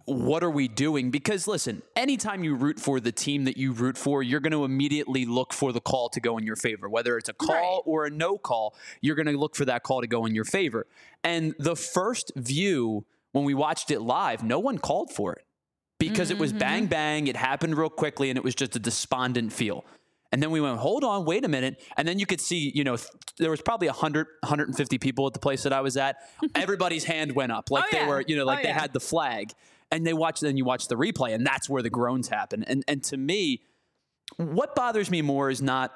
what 0.06 0.44
are 0.44 0.50
we 0.50 0.68
doing? 0.68 1.12
Because 1.12 1.48
listen, 1.48 1.82
anytime 1.96 2.44
you 2.44 2.56
root 2.56 2.80
for 2.80 3.00
the 3.00 3.12
team 3.12 3.46
that 3.46 3.58
you 3.58 3.72
root 3.72 3.98
for, 3.98 4.24
you're 4.24 4.40
going 4.40 4.52
to 4.52 4.66
immediately 4.66 5.26
look 5.26 5.54
for 5.54 5.72
the 5.72 5.82
call 5.82 6.10
to 6.10 6.20
go 6.20 6.38
in 6.38 6.46
your 6.46 6.56
favor. 6.56 6.90
Whether 6.90 7.18
it's 7.18 7.30
a 7.30 7.34
call 7.34 7.78
Right. 7.78 7.82
or 7.86 8.06
a 8.06 8.10
no 8.10 8.38
call, 8.38 8.76
you're 9.02 9.16
going 9.16 9.28
to 9.28 9.38
look 9.38 9.56
for 9.56 9.66
that 9.66 9.84
call 9.84 10.02
to 10.02 10.08
go 10.08 10.26
in 10.26 10.36
your 10.36 10.46
favor. 10.46 10.88
And 11.24 11.54
the 11.60 11.76
first 11.76 12.32
view, 12.36 13.06
when 13.32 13.46
we 13.46 13.54
watched 13.54 13.92
it 13.92 14.02
live, 14.02 14.44
no 14.44 14.60
one 14.60 14.78
called 14.78 15.12
for 15.12 15.34
it 15.34 15.46
because 16.00 16.32
it 16.32 16.38
was 16.38 16.52
mm-hmm, 16.52 16.60
bang, 16.60 16.84
mm-hmm. 16.84 16.90
bang. 16.90 17.28
It 17.28 17.36
happened 17.36 17.78
real 17.78 17.90
quickly 17.90 18.30
and 18.30 18.38
it 18.38 18.44
was 18.44 18.56
just 18.56 18.76
a 18.76 18.80
despondent 18.80 19.54
feel. 19.54 19.86
And 20.32 20.42
then 20.42 20.52
we 20.52 20.62
went, 20.62 20.78
hold 20.78 21.04
on, 21.04 21.26
wait 21.26 21.44
a 21.44 21.48
minute. 21.50 21.82
And 21.98 22.08
then 22.08 22.18
you 22.18 22.26
could 22.26 22.40
see, 22.40 22.72
you 22.74 22.84
know, 22.84 22.96
th- 22.96 23.10
there 23.38 23.52
was 23.52 23.62
probably 23.62 23.88
100, 23.90 24.28
150 24.42 24.98
people 24.98 25.28
at 25.28 25.34
the 25.34 25.40
place 25.40 25.64
that 25.64 25.74
I 25.74 25.82
was 25.82 25.98
at. 25.98 26.18
Everybody's 26.56 27.04
hand 27.04 27.34
went 27.34 27.52
up. 27.52 27.70
Like 27.70 27.84
Oh, 27.84 27.88
they 27.92 27.98
yeah. 27.98 28.08
were, 28.08 28.24
you 28.26 28.38
know, 28.38 28.46
like 28.46 28.60
Oh, 28.60 28.64
they 28.64 28.70
yeah. 28.70 28.80
had 28.80 28.94
the 28.94 29.00
flag. 29.02 29.52
And 29.92 30.08
they 30.08 30.14
watch, 30.14 30.40
then 30.40 30.56
you 30.56 30.64
watch 30.64 30.88
the 30.88 30.96
replay, 30.96 31.34
and 31.34 31.46
that's 31.46 31.70
where 31.70 31.82
the 31.84 31.90
groans 31.90 32.30
happen. 32.30 32.64
And 32.64 32.82
and 32.88 33.04
to 33.04 33.18
me, 33.18 33.64
what 34.38 34.74
bothers 34.74 35.12
me 35.12 35.22
more 35.22 35.50
is 35.50 35.62
not 35.62 35.92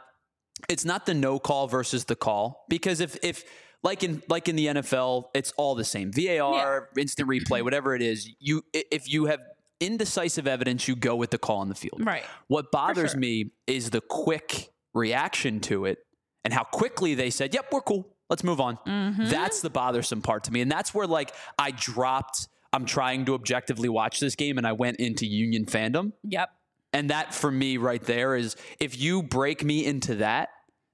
it's 0.67 0.83
not 0.83 1.05
the 1.05 1.13
no 1.13 1.39
call 1.39 1.67
versus 1.67 2.03
the 2.03 2.15
call 2.17 2.65
because 2.67 2.99
if 2.99 3.17
if 3.23 3.45
like 3.83 4.03
in 4.03 4.21
like 4.27 4.49
in 4.49 4.57
the 4.57 4.67
NFL 4.67 5.25
it's 5.33 5.53
all 5.57 5.75
the 5.75 5.85
same 5.85 6.11
VAR 6.11 6.89
instant 6.97 7.29
replay 7.29 7.61
whatever 7.61 7.95
it 7.95 8.01
is 8.01 8.29
you 8.39 8.63
if 8.73 9.09
you 9.09 9.25
have 9.25 9.39
indecisive 9.79 10.47
evidence 10.47 10.87
you 10.87 10.95
go 10.95 11.15
with 11.15 11.29
the 11.31 11.37
call 11.37 11.57
on 11.57 11.69
the 11.69 11.75
field 11.75 12.01
Right. 12.05 12.23
what 12.47 12.71
bothers 12.71 13.11
sure. 13.11 13.19
me 13.19 13.51
is 13.67 13.89
the 13.89 14.01
quick 14.01 14.69
reaction 14.93 15.59
to 15.61 15.85
it 15.85 15.99
and 16.43 16.53
how 16.53 16.63
quickly 16.63 17.15
they 17.15 17.29
said 17.29 17.53
yep 17.53 17.65
we're 17.71 17.81
cool 17.81 18.07
let's 18.29 18.43
move 18.43 18.61
on 18.61 18.77
Mm-hmm. 18.87 19.25
that's 19.29 19.61
the 19.61 19.69
bothersome 19.69 20.21
part 20.21 20.45
to 20.45 20.53
me 20.53 20.61
and 20.61 20.71
that's 20.71 20.93
where 20.93 21.07
like 21.07 21.33
I 21.59 21.71
dropped 21.71 22.47
I'm 22.71 22.85
trying 22.85 23.25
to 23.25 23.33
objectively 23.35 23.89
watch 23.89 24.19
this 24.19 24.35
game 24.35 24.57
and 24.57 24.65
I 24.67 24.71
went 24.73 24.97
into 24.97 25.25
union 25.25 25.65
fandom 25.65 26.13
Yep. 26.23 26.49
and 26.93 27.09
that 27.09 27.33
for 27.33 27.51
me 27.51 27.77
right 27.77 28.01
there 28.03 28.35
is 28.35 28.55
if 28.79 28.99
you 28.99 29.23
break 29.23 29.63
me 29.63 29.85
into 29.85 30.15
that, 30.15 30.49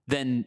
then 0.08 0.46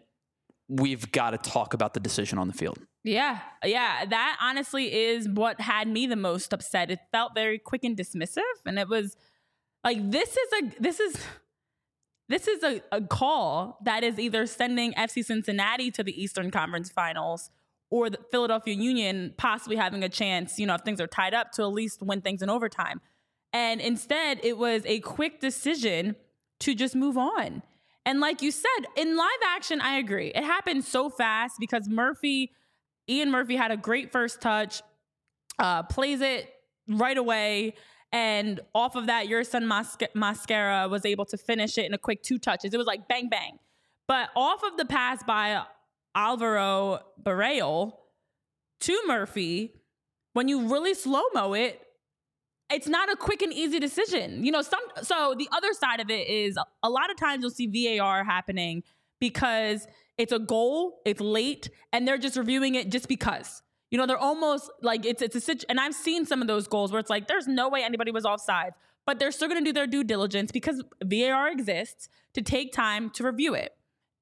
we've 0.68 1.10
got 1.12 1.30
to 1.30 1.38
talk 1.38 1.74
about 1.74 1.94
the 1.94 2.00
decision 2.00 2.38
on 2.38 2.48
the 2.48 2.54
field. 2.54 2.78
Yeah, 3.04 3.40
yeah, 3.62 4.06
that 4.06 4.38
honestly 4.40 4.92
is 4.92 5.28
what 5.28 5.60
had 5.60 5.86
me 5.86 6.06
the 6.06 6.16
most 6.16 6.52
upset. 6.54 6.90
It 6.90 7.00
felt 7.12 7.34
very 7.34 7.58
quick 7.58 7.84
and 7.84 7.96
dismissive, 7.96 8.42
and 8.64 8.78
it 8.78 8.88
was 8.88 9.14
like 9.84 10.10
this 10.10 10.30
is 10.30 10.52
a 10.54 10.80
this 10.80 11.00
is 11.00 11.16
this 12.28 12.48
is 12.48 12.62
a, 12.62 12.80
a 12.90 13.02
call 13.02 13.78
that 13.84 14.02
is 14.02 14.18
either 14.18 14.46
sending 14.46 14.94
FC 14.94 15.22
Cincinnati 15.22 15.90
to 15.90 16.02
the 16.02 16.20
Eastern 16.20 16.50
Conference 16.50 16.90
Finals 16.90 17.50
or 17.90 18.08
the 18.08 18.18
Philadelphia 18.30 18.74
Union 18.74 19.34
possibly 19.36 19.76
having 19.76 20.02
a 20.02 20.08
chance, 20.08 20.58
you 20.58 20.66
know, 20.66 20.74
if 20.74 20.80
things 20.80 21.00
are 21.00 21.06
tied 21.06 21.34
up 21.34 21.52
to 21.52 21.62
at 21.62 21.72
least 21.72 22.02
win 22.02 22.22
things 22.22 22.40
in 22.40 22.48
overtime. 22.48 23.00
And 23.52 23.80
instead, 23.80 24.40
it 24.42 24.56
was 24.56 24.82
a 24.86 25.00
quick 25.00 25.40
decision 25.40 26.16
to 26.60 26.74
just 26.74 26.96
move 26.96 27.18
on. 27.18 27.62
And 28.06 28.20
like 28.20 28.42
you 28.42 28.50
said, 28.50 28.86
in 28.96 29.16
live 29.16 29.28
action, 29.46 29.80
I 29.80 29.98
agree. 29.98 30.28
It 30.34 30.44
happened 30.44 30.84
so 30.84 31.08
fast 31.08 31.56
because 31.60 31.88
Murphy, 31.88 32.50
Ian 33.08 33.30
Murphy 33.30 33.56
had 33.56 33.70
a 33.70 33.76
great 33.76 34.12
first 34.12 34.40
touch, 34.40 34.82
uh, 35.58 35.82
plays 35.84 36.20
it 36.20 36.52
right 36.88 37.16
away. 37.16 37.74
And 38.12 38.60
off 38.74 38.94
of 38.94 39.06
that, 39.06 39.26
Yerson 39.26 39.64
Masca- 39.64 40.12
Mosquera 40.14 40.88
was 40.88 41.04
able 41.04 41.24
to 41.26 41.36
finish 41.36 41.78
it 41.78 41.86
in 41.86 41.94
a 41.94 41.98
quick 41.98 42.22
two 42.22 42.38
touches. 42.38 42.72
It 42.72 42.76
was 42.76 42.86
like 42.86 43.08
bang, 43.08 43.28
bang. 43.28 43.58
But 44.06 44.30
off 44.36 44.62
of 44.62 44.76
the 44.76 44.84
pass 44.84 45.22
by 45.24 45.64
Alvaro 46.14 47.00
Barreal 47.18 47.98
to 48.80 49.00
Murphy, 49.06 49.74
when 50.32 50.48
you 50.48 50.68
really 50.68 50.94
slow 50.94 51.22
mo 51.34 51.54
it, 51.54 51.80
it's 52.70 52.88
not 52.88 53.10
a 53.10 53.16
quick 53.16 53.42
and 53.42 53.52
easy 53.52 53.78
decision. 53.78 54.44
You 54.44 54.52
know, 54.52 54.62
some 54.62 54.80
so 55.02 55.34
the 55.36 55.48
other 55.52 55.72
side 55.72 56.00
of 56.00 56.10
it 56.10 56.28
is 56.28 56.58
a 56.82 56.90
lot 56.90 57.10
of 57.10 57.16
times 57.16 57.42
you'll 57.42 57.50
see 57.50 57.98
VAR 57.98 58.24
happening 58.24 58.82
because 59.20 59.86
it's 60.18 60.32
a 60.32 60.38
goal, 60.38 61.00
it's 61.04 61.20
late, 61.20 61.70
and 61.92 62.06
they're 62.06 62.18
just 62.18 62.36
reviewing 62.36 62.74
it 62.74 62.90
just 62.90 63.08
because. 63.08 63.62
You 63.90 63.98
know, 63.98 64.06
they're 64.06 64.18
almost 64.18 64.70
like 64.82 65.04
it's 65.06 65.22
it's 65.22 65.36
a 65.36 65.40
situ- 65.40 65.66
and 65.68 65.78
I've 65.78 65.94
seen 65.94 66.26
some 66.26 66.40
of 66.40 66.48
those 66.48 66.66
goals 66.66 66.90
where 66.90 67.00
it's 67.00 67.10
like 67.10 67.28
there's 67.28 67.46
no 67.46 67.68
way 67.68 67.82
anybody 67.84 68.10
was 68.10 68.24
offside, 68.24 68.72
but 69.06 69.18
they're 69.18 69.30
still 69.30 69.48
going 69.48 69.62
to 69.62 69.68
do 69.68 69.72
their 69.72 69.86
due 69.86 70.04
diligence 70.04 70.50
because 70.50 70.82
VAR 71.04 71.48
exists 71.48 72.08
to 72.32 72.42
take 72.42 72.72
time 72.72 73.10
to 73.10 73.24
review 73.24 73.54
it. 73.54 73.76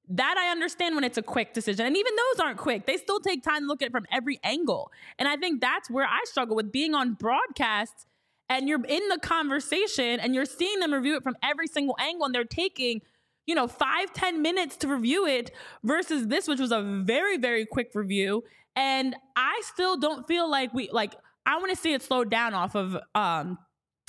That 0.09 0.35
I 0.37 0.51
understand 0.51 0.95
when 0.95 1.03
it's 1.03 1.17
a 1.17 1.23
quick 1.23 1.53
decision. 1.53 1.85
And 1.85 1.95
even 1.95 2.11
those 2.15 2.45
aren't 2.45 2.57
quick. 2.57 2.85
They 2.85 2.97
still 2.97 3.19
take 3.19 3.41
time 3.41 3.61
to 3.61 3.67
look 3.67 3.81
at 3.81 3.87
it 3.87 3.91
from 3.91 4.05
every 4.11 4.39
angle. 4.43 4.91
And 5.17 5.29
I 5.29 5.37
think 5.37 5.61
that's 5.61 5.89
where 5.89 6.05
I 6.05 6.19
struggle 6.25 6.55
with 6.57 6.71
being 6.71 6.93
on 6.93 7.13
broadcasts 7.13 8.05
and 8.49 8.67
you're 8.67 8.83
in 8.83 9.07
the 9.07 9.17
conversation 9.19 10.19
and 10.19 10.35
you're 10.35 10.45
seeing 10.45 10.79
them 10.79 10.93
review 10.93 11.15
it 11.15 11.23
from 11.23 11.37
every 11.41 11.67
single 11.67 11.95
angle 11.99 12.25
and 12.25 12.35
they're 12.35 12.43
taking 12.43 13.01
you 13.45 13.55
know 13.55 13.67
five 13.67 14.11
ten 14.13 14.41
minutes 14.41 14.77
to 14.77 14.87
review 14.87 15.25
it 15.25 15.51
versus 15.83 16.27
this 16.27 16.47
which 16.47 16.59
was 16.59 16.71
a 16.71 16.81
very 17.05 17.37
very 17.37 17.65
quick 17.65 17.91
review 17.93 18.43
and 18.75 19.15
i 19.35 19.61
still 19.63 19.97
don't 19.97 20.27
feel 20.27 20.49
like 20.49 20.73
we 20.73 20.89
like 20.91 21.15
i 21.45 21.57
want 21.57 21.69
to 21.69 21.75
see 21.75 21.93
it 21.93 22.01
slowed 22.01 22.29
down 22.29 22.53
off 22.53 22.75
of 22.75 22.97
um 23.15 23.57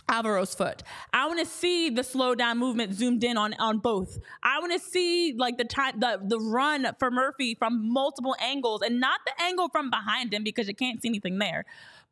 Alvaro's 0.08 0.54
foot. 0.54 0.82
I 1.12 1.26
want 1.26 1.40
to 1.40 1.46
see 1.46 1.88
the 1.88 2.04
slow 2.04 2.34
down 2.34 2.58
movement 2.58 2.92
zoomed 2.92 3.24
in 3.24 3.38
on 3.38 3.54
on 3.54 3.78
both. 3.78 4.18
I 4.42 4.60
want 4.60 4.72
to 4.72 4.78
see 4.78 5.34
like 5.36 5.56
the 5.56 5.64
time 5.64 5.98
the 5.98 6.20
the 6.22 6.38
run 6.38 6.88
for 6.98 7.10
Murphy 7.10 7.54
from 7.54 7.90
multiple 7.92 8.36
angles 8.40 8.82
and 8.82 9.00
not 9.00 9.20
the 9.24 9.42
angle 9.42 9.68
from 9.70 9.90
behind 9.90 10.34
him 10.34 10.44
because 10.44 10.68
you 10.68 10.74
can't 10.74 11.00
see 11.00 11.08
anything 11.08 11.38
there. 11.38 11.64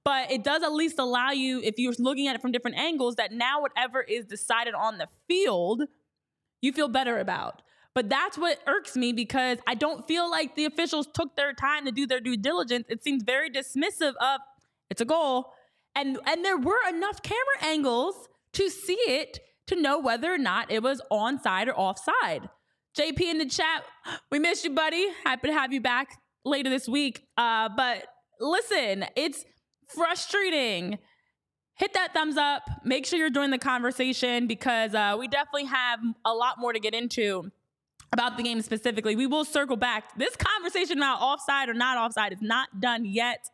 But 0.05 0.33
it 0.33 0.43
does 0.43 0.63
at 0.63 0.73
least 0.73 0.99
allow 0.99 1.31
you 1.31 1.61
if 1.63 1.79
you're 1.79 1.93
looking 1.99 2.27
at 2.27 2.35
it 2.35 2.43
from 2.43 2.51
different 2.51 2.77
angles 2.77 3.17
that 3.17 3.31
now 3.31 3.61
whatever 3.61 4.01
is 4.01 4.25
decided 4.25 4.75
on 4.75 4.99
the 4.99 5.07
field, 5.29 5.83
you 6.63 6.73
feel 6.73 6.89
better 6.89 7.19
about. 7.19 7.61
But 7.95 8.09
that's 8.09 8.39
what 8.39 8.59
irks 8.67 8.97
me 8.97 9.13
because 9.13 9.59
I 9.67 9.75
don't 9.75 10.07
feel 10.09 10.31
like 10.31 10.55
the 10.55 10.65
officials 10.65 11.07
took 11.13 11.37
their 11.37 11.53
time 11.53 11.85
to 11.85 11.93
do 11.93 12.07
their 12.07 12.21
due 12.21 12.39
diligence. 12.39 12.87
It 12.89 13.05
seems 13.05 13.23
very 13.23 13.51
dismissive 13.51 14.15
of 14.21 14.41
it's 14.89 15.03
a 15.03 15.05
goal. 15.05 15.53
And 15.95 16.19
and 16.27 16.43
there 16.43 16.57
were 16.57 16.89
enough 16.89 17.23
camera 17.23 17.59
angles 17.61 18.29
to 18.55 18.71
see 18.71 18.99
it 19.07 19.41
to 19.67 19.77
know 19.77 19.99
whether 19.99 20.33
or 20.33 20.39
not 20.39 20.71
it 20.71 20.83
was 20.83 21.03
onside 21.13 21.69
or 21.69 21.79
offside. 21.79 22.49
JP 22.99 23.21
in 23.21 23.39
the 23.39 23.47
chat, 23.47 23.85
we 24.31 24.39
miss 24.39 24.65
you, 24.65 24.71
buddy. 24.71 25.09
Happy 25.25 25.49
to 25.49 25.55
have 25.55 25.73
you 25.73 25.81
back 25.81 26.19
later 26.45 26.71
this 26.71 26.89
week. 26.89 27.27
Uh, 27.37 27.69
but 27.75 28.05
listen, 28.41 29.07
it's 29.17 29.45
frustrating. 29.89 30.99
Hit 31.75 31.95
that 31.95 32.13
thumbs 32.15 32.37
up. 32.37 32.63
Make 32.85 33.07
sure 33.07 33.19
you're 33.19 33.31
joining 33.31 33.51
the 33.51 33.59
conversation 33.59 34.47
because 34.47 34.95
uh, 34.95 35.17
we 35.19 35.27
definitely 35.27 35.65
have 35.65 36.01
a 36.25 36.33
lot 36.33 36.59
more 36.59 36.73
to 36.73 36.81
get 36.81 36.95
into 36.95 37.51
about 38.13 38.37
the 38.37 38.43
game 38.43 38.61
specifically. 38.61 39.17
We 39.17 39.27
will 39.27 39.45
circle 39.45 39.77
back. 39.77 40.17
This 40.19 40.37
conversation 40.37 40.99
about 40.99 41.21
offside 41.21 41.69
or 41.69 41.75
not 41.75 41.97
offside 41.97 42.33
is 42.33 42.43
not 42.43 42.69
done 42.81 43.05
yet 43.07 43.49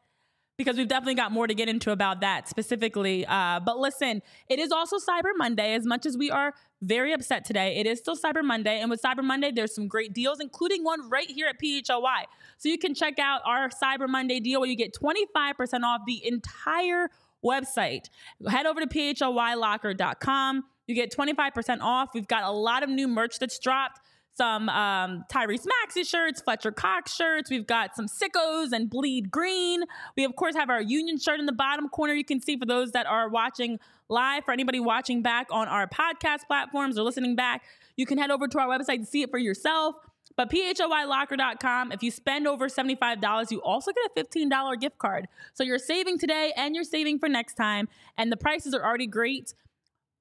because 0.58 0.76
we've 0.76 0.88
definitely 0.88 1.14
got 1.14 1.30
more 1.30 1.46
to 1.46 1.54
get 1.54 1.68
into 1.68 1.92
about 1.92 2.20
that 2.20 2.48
specifically. 2.48 3.24
Uh, 3.24 3.60
but 3.60 3.78
listen, 3.78 4.20
it 4.48 4.58
is 4.58 4.72
also 4.72 4.96
Cyber 4.96 5.30
Monday. 5.36 5.74
As 5.74 5.86
much 5.86 6.04
as 6.04 6.18
we 6.18 6.32
are 6.32 6.52
very 6.82 7.12
upset 7.12 7.44
today, 7.44 7.76
it 7.76 7.86
is 7.86 8.00
still 8.00 8.16
Cyber 8.16 8.42
Monday. 8.42 8.80
And 8.80 8.90
with 8.90 9.00
Cyber 9.00 9.22
Monday, 9.22 9.52
there's 9.52 9.72
some 9.72 9.86
great 9.86 10.12
deals, 10.12 10.40
including 10.40 10.82
one 10.82 11.08
right 11.08 11.30
here 11.30 11.46
at 11.46 11.60
PHLY. 11.62 12.24
So 12.58 12.68
you 12.68 12.76
can 12.76 12.92
check 12.92 13.20
out 13.20 13.40
our 13.46 13.68
Cyber 13.68 14.08
Monday 14.08 14.40
deal 14.40 14.58
where 14.58 14.68
you 14.68 14.76
get 14.76 14.92
25% 14.92 15.84
off 15.84 16.00
the 16.08 16.26
entire 16.26 17.08
website. 17.44 18.08
Head 18.48 18.66
over 18.66 18.80
to 18.80 18.86
phlYlocker.com. 18.86 20.64
You 20.86 20.94
get 20.94 21.14
25% 21.14 21.80
off. 21.80 22.10
We've 22.14 22.26
got 22.26 22.44
a 22.44 22.50
lot 22.50 22.82
of 22.82 22.88
new 22.88 23.08
merch 23.08 23.38
that's 23.38 23.58
dropped. 23.58 24.00
some 24.34 24.68
um, 24.68 25.24
Tyrese 25.30 25.66
Maxey 25.82 26.04
shirts, 26.04 26.40
Fletcher 26.40 26.72
Cox 26.72 27.14
shirts. 27.14 27.50
We've 27.50 27.66
got 27.66 27.94
some 27.94 28.06
Sickos 28.06 28.72
and 28.72 28.88
Bleed 28.88 29.30
Green. 29.30 29.82
We, 30.16 30.24
of 30.24 30.36
course, 30.36 30.54
have 30.54 30.70
our 30.70 30.80
Union 30.80 31.18
shirt 31.18 31.40
in 31.40 31.46
the 31.46 31.52
bottom 31.52 31.88
corner. 31.88 32.14
You 32.14 32.24
can 32.24 32.40
see 32.40 32.56
for 32.56 32.64
those 32.64 32.92
that 32.92 33.06
are 33.06 33.28
watching 33.28 33.78
live, 34.08 34.44
for 34.44 34.52
anybody 34.52 34.80
watching 34.80 35.22
back 35.22 35.48
on 35.50 35.68
our 35.68 35.86
podcast 35.86 36.46
platforms 36.46 36.98
or 36.98 37.02
listening 37.02 37.36
back, 37.36 37.62
you 37.96 38.06
can 38.06 38.16
head 38.16 38.30
over 38.30 38.48
to 38.48 38.58
our 38.58 38.68
website 38.68 39.00
to 39.00 39.06
see 39.06 39.22
it 39.22 39.30
for 39.30 39.38
yourself. 39.38 39.96
But 40.36 40.50
phlylocker.com, 40.50 41.90
if 41.90 42.02
you 42.02 42.12
spend 42.12 42.46
over 42.46 42.68
$75, 42.68 43.50
you 43.50 43.60
also 43.62 43.90
get 43.92 44.24
a 44.24 44.24
$15 44.24 44.80
gift 44.80 44.98
card. 44.98 45.26
So 45.52 45.64
you're 45.64 45.80
saving 45.80 46.18
today 46.18 46.52
and 46.56 46.76
you're 46.76 46.84
saving 46.84 47.18
for 47.18 47.28
next 47.28 47.54
time. 47.54 47.88
And 48.16 48.30
the 48.30 48.36
prices 48.36 48.72
are 48.72 48.84
already 48.84 49.08
great. 49.08 49.52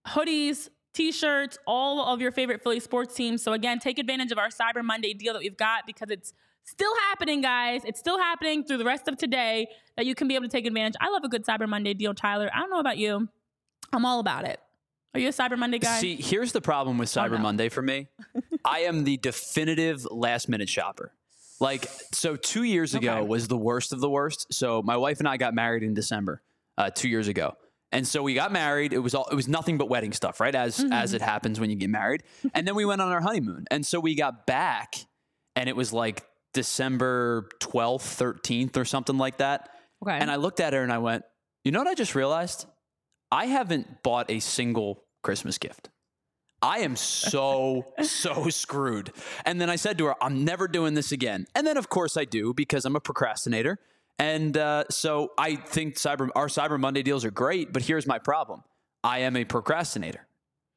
Hoodies, 0.08 0.70
t-shirts, 0.96 1.60
all 1.68 2.12
of 2.12 2.20
your 2.20 2.32
favorite 2.32 2.64
Philly 2.64 2.80
sports 2.80 3.14
teams. 3.14 3.44
So 3.44 3.54
again, 3.54 3.78
take 3.78 4.00
advantage 4.00 4.32
of 4.32 4.40
our 4.40 4.50
Cyber 4.50 4.84
Monday 4.84 5.14
deal 5.14 5.34
that 5.34 5.40
we've 5.40 5.56
got 5.58 5.86
because 5.86 6.10
it's 6.10 6.34
still 6.64 6.94
happening, 7.10 7.42
guys. 7.42 7.84
It's 7.86 8.00
still 8.00 8.18
happening 8.18 8.64
through 8.64 8.78
the 8.78 8.86
rest 8.86 9.08
of 9.08 9.18
today 9.18 9.68
that 9.96 10.08
you 10.08 10.16
can 10.16 10.28
be 10.28 10.34
able 10.34 10.46
to 10.46 10.52
take 10.52 10.66
advantage. 10.66 10.96
I 11.00 11.10
love 11.10 11.24
a 11.24 11.30
good 11.30 11.46
Cyber 11.46 11.70
Monday 11.70 11.94
deal, 11.94 12.16
Tyler. 12.16 12.50
I 12.54 12.60
don't 12.60 12.72
know 12.72 12.80
about 12.80 12.98
you. 12.98 13.30
I'm 13.94 14.06
all 14.06 14.20
about 14.20 14.46
it. 14.46 14.60
Are 15.14 15.20
you 15.20 15.30
a 15.30 15.32
Cyber 15.32 15.58
Monday 15.58 15.80
guy? 15.80 16.00
See, 16.00 16.16
here's 16.16 16.52
the 16.52 16.62
problem 16.62 16.98
with 16.98 17.10
Cyber 17.10 17.32
no. 17.32 17.38
Monday 17.40 17.70
for 17.70 17.82
me. 17.82 18.08
I 18.66 18.80
am 18.82 19.04
the 19.04 19.18
definitive 19.18 20.06
last 20.12 20.48
minute 20.50 20.70
shopper. 20.70 21.14
Like, 21.60 21.88
so 22.14 22.36
two 22.36 22.64
years 22.64 22.94
ago 22.94 23.18
Okay. 23.18 23.28
was 23.28 23.48
the 23.48 23.58
worst 23.58 23.94
of 23.94 24.00
the 24.00 24.10
worst. 24.10 24.54
So 24.54 24.84
my 24.84 24.96
wife 24.98 25.20
and 25.20 25.28
I 25.28 25.38
got 25.38 25.56
married 25.56 25.82
in 25.82 25.94
December, 25.96 26.44
uh, 26.78 26.92
two 26.92 27.10
years 27.10 27.28
ago. 27.28 27.56
And 27.92 28.06
so 28.06 28.22
we 28.22 28.34
got 28.36 28.52
married. 28.52 28.92
It 28.94 29.00
was 29.00 29.16
all 29.16 29.28
it 29.32 29.36
was 29.36 29.48
nothing 29.48 29.78
but 29.78 29.90
wedding 29.90 30.12
stuff, 30.12 30.40
right? 30.42 30.54
As 30.54 30.86
as 30.92 31.14
it 31.14 31.22
happens 31.22 31.58
when 31.60 31.70
you 31.70 31.78
get 31.78 31.90
married. 31.90 32.22
And 32.54 32.68
then 32.68 32.76
we 32.76 32.84
went 32.86 33.02
on 33.02 33.12
our 33.12 33.22
honeymoon. 33.22 33.66
And 33.72 33.86
so 33.86 34.00
we 34.00 34.14
got 34.14 34.46
back 34.46 34.96
and 35.56 35.70
it 35.70 35.76
was 35.76 35.94
like 35.94 36.24
December 36.54 37.48
12th, 37.62 38.02
13th 38.42 38.76
or 38.78 38.84
something 38.86 39.18
like 39.18 39.38
that. 39.38 39.70
okay. 40.04 40.18
And 40.18 40.30
I 40.30 40.36
looked 40.36 40.60
at 40.60 40.74
her 40.74 40.84
and 40.84 40.92
I 40.92 40.98
went, 40.98 41.24
You 41.64 41.72
know 41.72 41.80
what 41.80 41.88
I 41.88 41.94
just 41.96 42.14
realized? 42.14 42.66
I 43.32 43.46
haven't 43.46 44.04
bought 44.04 44.30
a 44.30 44.40
single 44.40 45.04
Christmas 45.24 45.58
gift. 45.58 45.90
I 46.62 46.80
am 46.80 46.96
so, 46.96 47.86
so 48.02 48.50
screwed. 48.50 49.12
And 49.46 49.62
then 49.62 49.70
I 49.70 49.76
said 49.76 49.98
to 50.00 50.06
her, 50.06 50.16
I'm 50.22 50.44
never 50.44 50.68
doing 50.68 50.94
this 50.94 51.12
again. 51.12 51.46
And 51.56 51.68
then, 51.68 51.78
of 51.78 51.90
course, 51.90 52.18
I 52.18 52.26
do 52.26 52.54
because 52.54 52.86
I'm 52.86 52.96
a 52.96 53.00
procrastinator. 53.00 53.80
And 54.20 54.58
uh, 54.58 54.86
so 54.90 55.32
I 55.38 55.56
think 55.56 55.96
cyber, 55.96 56.30
our 56.36 56.48
Cyber 56.48 56.80
Monday 56.80 57.04
deals 57.04 57.24
are 57.24 57.32
great, 57.32 57.72
but 57.72 57.84
here's 57.84 58.08
my 58.08 58.18
problem 58.18 58.64
I 59.04 59.20
am 59.20 59.36
a 59.36 59.46
procrastinator. 59.46 60.28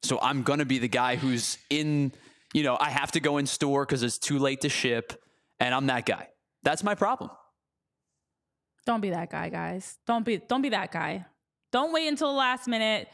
So 0.02 0.18
I'm 0.20 0.42
going 0.42 0.58
to 0.58 0.66
be 0.66 0.78
the 0.78 0.88
guy 0.88 1.16
who's 1.16 1.58
in, 1.68 2.12
you 2.52 2.62
know, 2.62 2.76
I 2.78 2.90
have 2.90 3.12
to 3.12 3.20
go 3.20 3.38
in 3.38 3.46
store 3.46 3.84
because 3.84 4.02
it's 4.02 4.18
too 4.18 4.38
late 4.38 4.62
to 4.62 4.68
ship. 4.68 5.22
And 5.58 5.74
I'm 5.74 5.86
that 5.86 6.06
guy. 6.06 6.28
That's 6.62 6.82
my 6.82 6.94
problem. 6.94 7.30
Don't 8.86 9.00
be 9.00 9.10
that 9.10 9.30
guy, 9.30 9.50
guys. 9.50 9.98
Don't 10.06 10.24
be 10.24 10.38
don't 10.38 10.62
be 10.62 10.70
that 10.70 10.90
guy. 10.90 11.26
Don't 11.72 11.92
wait 11.92 12.08
until 12.08 12.28
the 12.28 12.38
last 12.38 12.66
minute. 12.68 13.08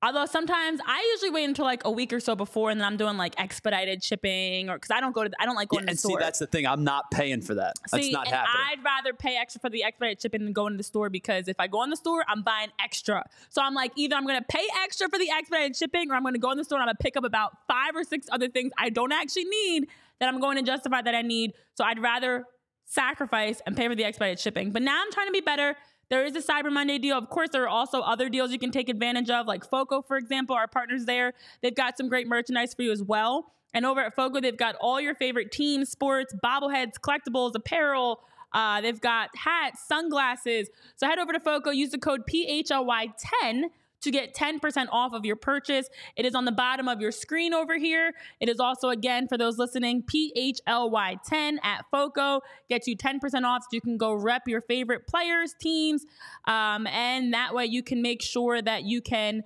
Although 0.00 0.26
sometimes 0.26 0.78
I 0.86 1.04
usually 1.14 1.30
wait 1.30 1.44
until 1.44 1.64
like 1.64 1.84
a 1.84 1.90
week 1.90 2.12
or 2.12 2.20
so 2.20 2.36
before, 2.36 2.70
and 2.70 2.80
then 2.80 2.86
I'm 2.86 2.96
doing 2.96 3.16
like 3.16 3.34
expedited 3.36 4.04
shipping, 4.04 4.70
or 4.70 4.74
because 4.74 4.92
I 4.92 5.00
don't 5.00 5.12
go 5.12 5.24
to 5.24 5.30
I 5.40 5.44
don't 5.44 5.56
like 5.56 5.70
going 5.70 5.82
Yeah, 5.82 5.88
to 5.90 5.94
the 5.94 5.98
store. 5.98 6.12
and 6.12 6.20
see, 6.20 6.24
that's 6.24 6.38
the 6.38 6.46
thing. 6.46 6.68
I'm 6.68 6.84
not 6.84 7.10
paying 7.10 7.40
for 7.40 7.54
that. 7.54 7.74
That's 7.90 8.04
See, 8.04 8.12
not 8.12 8.26
and 8.28 8.36
happening. 8.36 8.54
I'd 8.70 8.84
rather 8.84 9.12
pay 9.12 9.36
extra 9.36 9.60
for 9.60 9.70
the 9.70 9.82
expedited 9.82 10.22
shipping 10.22 10.44
than 10.44 10.52
going 10.52 10.74
to 10.74 10.76
the 10.76 10.84
store 10.84 11.10
because 11.10 11.48
if 11.48 11.56
I 11.58 11.66
go 11.66 11.82
in 11.82 11.90
the 11.90 11.96
store, 11.96 12.24
I'm 12.28 12.42
buying 12.42 12.68
extra. 12.80 13.24
So 13.48 13.60
I'm 13.60 13.74
like, 13.74 13.90
either 13.96 14.14
I'm 14.14 14.24
gonna 14.24 14.44
pay 14.48 14.64
extra 14.84 15.08
for 15.08 15.18
the 15.18 15.30
expedited 15.32 15.74
shipping, 15.74 16.12
or 16.12 16.14
I'm 16.14 16.22
gonna 16.22 16.38
go 16.38 16.52
in 16.52 16.58
the 16.58 16.64
store 16.64 16.78
and 16.78 16.84
I'm 16.84 16.94
gonna 16.94 16.98
pick 17.02 17.16
up 17.16 17.24
about 17.24 17.58
five 17.66 17.96
or 17.96 18.04
six 18.04 18.28
other 18.30 18.48
things 18.48 18.70
I 18.78 18.90
don't 18.90 19.10
actually 19.10 19.46
need 19.46 19.88
that 20.20 20.28
I'm 20.28 20.38
going 20.38 20.58
to 20.58 20.62
justify 20.62 21.02
that 21.02 21.14
I 21.16 21.22
need. 21.22 21.54
So 21.74 21.82
I'd 21.82 21.98
rather 22.00 22.44
sacrifice 22.84 23.60
and 23.66 23.76
pay 23.76 23.88
for 23.88 23.94
the 23.94 24.04
expedited 24.04 24.38
shipping. 24.38 24.70
But 24.70 24.82
now 24.82 25.00
I'm 25.04 25.10
trying 25.12 25.26
to 25.26 25.32
be 25.32 25.40
better. 25.40 25.76
There 26.10 26.24
is 26.24 26.34
a 26.36 26.40
Cyber 26.40 26.72
Monday 26.72 26.98
deal. 26.98 27.18
Of 27.18 27.28
course, 27.28 27.50
there 27.52 27.64
are 27.64 27.68
also 27.68 28.00
other 28.00 28.28
deals 28.28 28.50
you 28.50 28.58
can 28.58 28.70
take 28.70 28.88
advantage 28.88 29.28
of, 29.28 29.46
like 29.46 29.68
FOCO, 29.68 30.02
for 30.02 30.16
example, 30.16 30.56
our 30.56 30.66
partners 30.66 31.04
there. 31.04 31.34
They've 31.62 31.74
got 31.74 31.96
some 31.98 32.08
great 32.08 32.26
merchandise 32.26 32.74
for 32.74 32.82
you 32.82 32.92
as 32.92 33.02
well. 33.02 33.52
And 33.74 33.84
over 33.84 34.00
at 34.00 34.14
FOCO, 34.14 34.40
they've 34.40 34.56
got 34.56 34.76
all 34.80 35.00
your 35.00 35.14
favorite 35.14 35.52
teams, 35.52 35.90
sports, 35.90 36.34
bobbleheads, 36.42 36.94
collectibles, 37.00 37.54
apparel. 37.54 38.20
Uh, 38.52 38.80
they've 38.80 39.00
got 39.00 39.28
hats, 39.36 39.86
sunglasses. 39.86 40.68
So 40.96 41.06
head 41.06 41.18
over 41.18 41.32
to 41.32 41.40
FOCO, 41.40 41.70
use 41.70 41.90
the 41.90 41.98
code 41.98 42.22
PHLY10 42.26 43.64
to 44.02 44.10
get 44.10 44.34
10% 44.34 44.86
off 44.92 45.12
of 45.12 45.24
your 45.24 45.36
purchase. 45.36 45.88
It 46.16 46.24
is 46.26 46.34
on 46.34 46.44
the 46.44 46.52
bottom 46.52 46.88
of 46.88 47.00
your 47.00 47.12
screen 47.12 47.52
over 47.52 47.78
here. 47.78 48.12
It 48.40 48.48
is 48.48 48.60
also, 48.60 48.90
again, 48.90 49.28
for 49.28 49.36
those 49.36 49.58
listening, 49.58 50.02
PHLY10 50.02 51.56
at 51.62 51.84
FOCO 51.90 52.40
gets 52.68 52.86
you 52.86 52.96
10% 52.96 53.44
off 53.44 53.62
so 53.62 53.68
you 53.72 53.80
can 53.80 53.96
go 53.96 54.12
rep 54.12 54.46
your 54.46 54.62
favorite 54.62 55.06
players, 55.06 55.54
teams, 55.60 56.04
um, 56.46 56.86
and 56.86 57.32
that 57.34 57.54
way 57.54 57.66
you 57.66 57.82
can 57.82 58.02
make 58.02 58.22
sure 58.22 58.62
that 58.62 58.84
you 58.84 59.00
can 59.00 59.42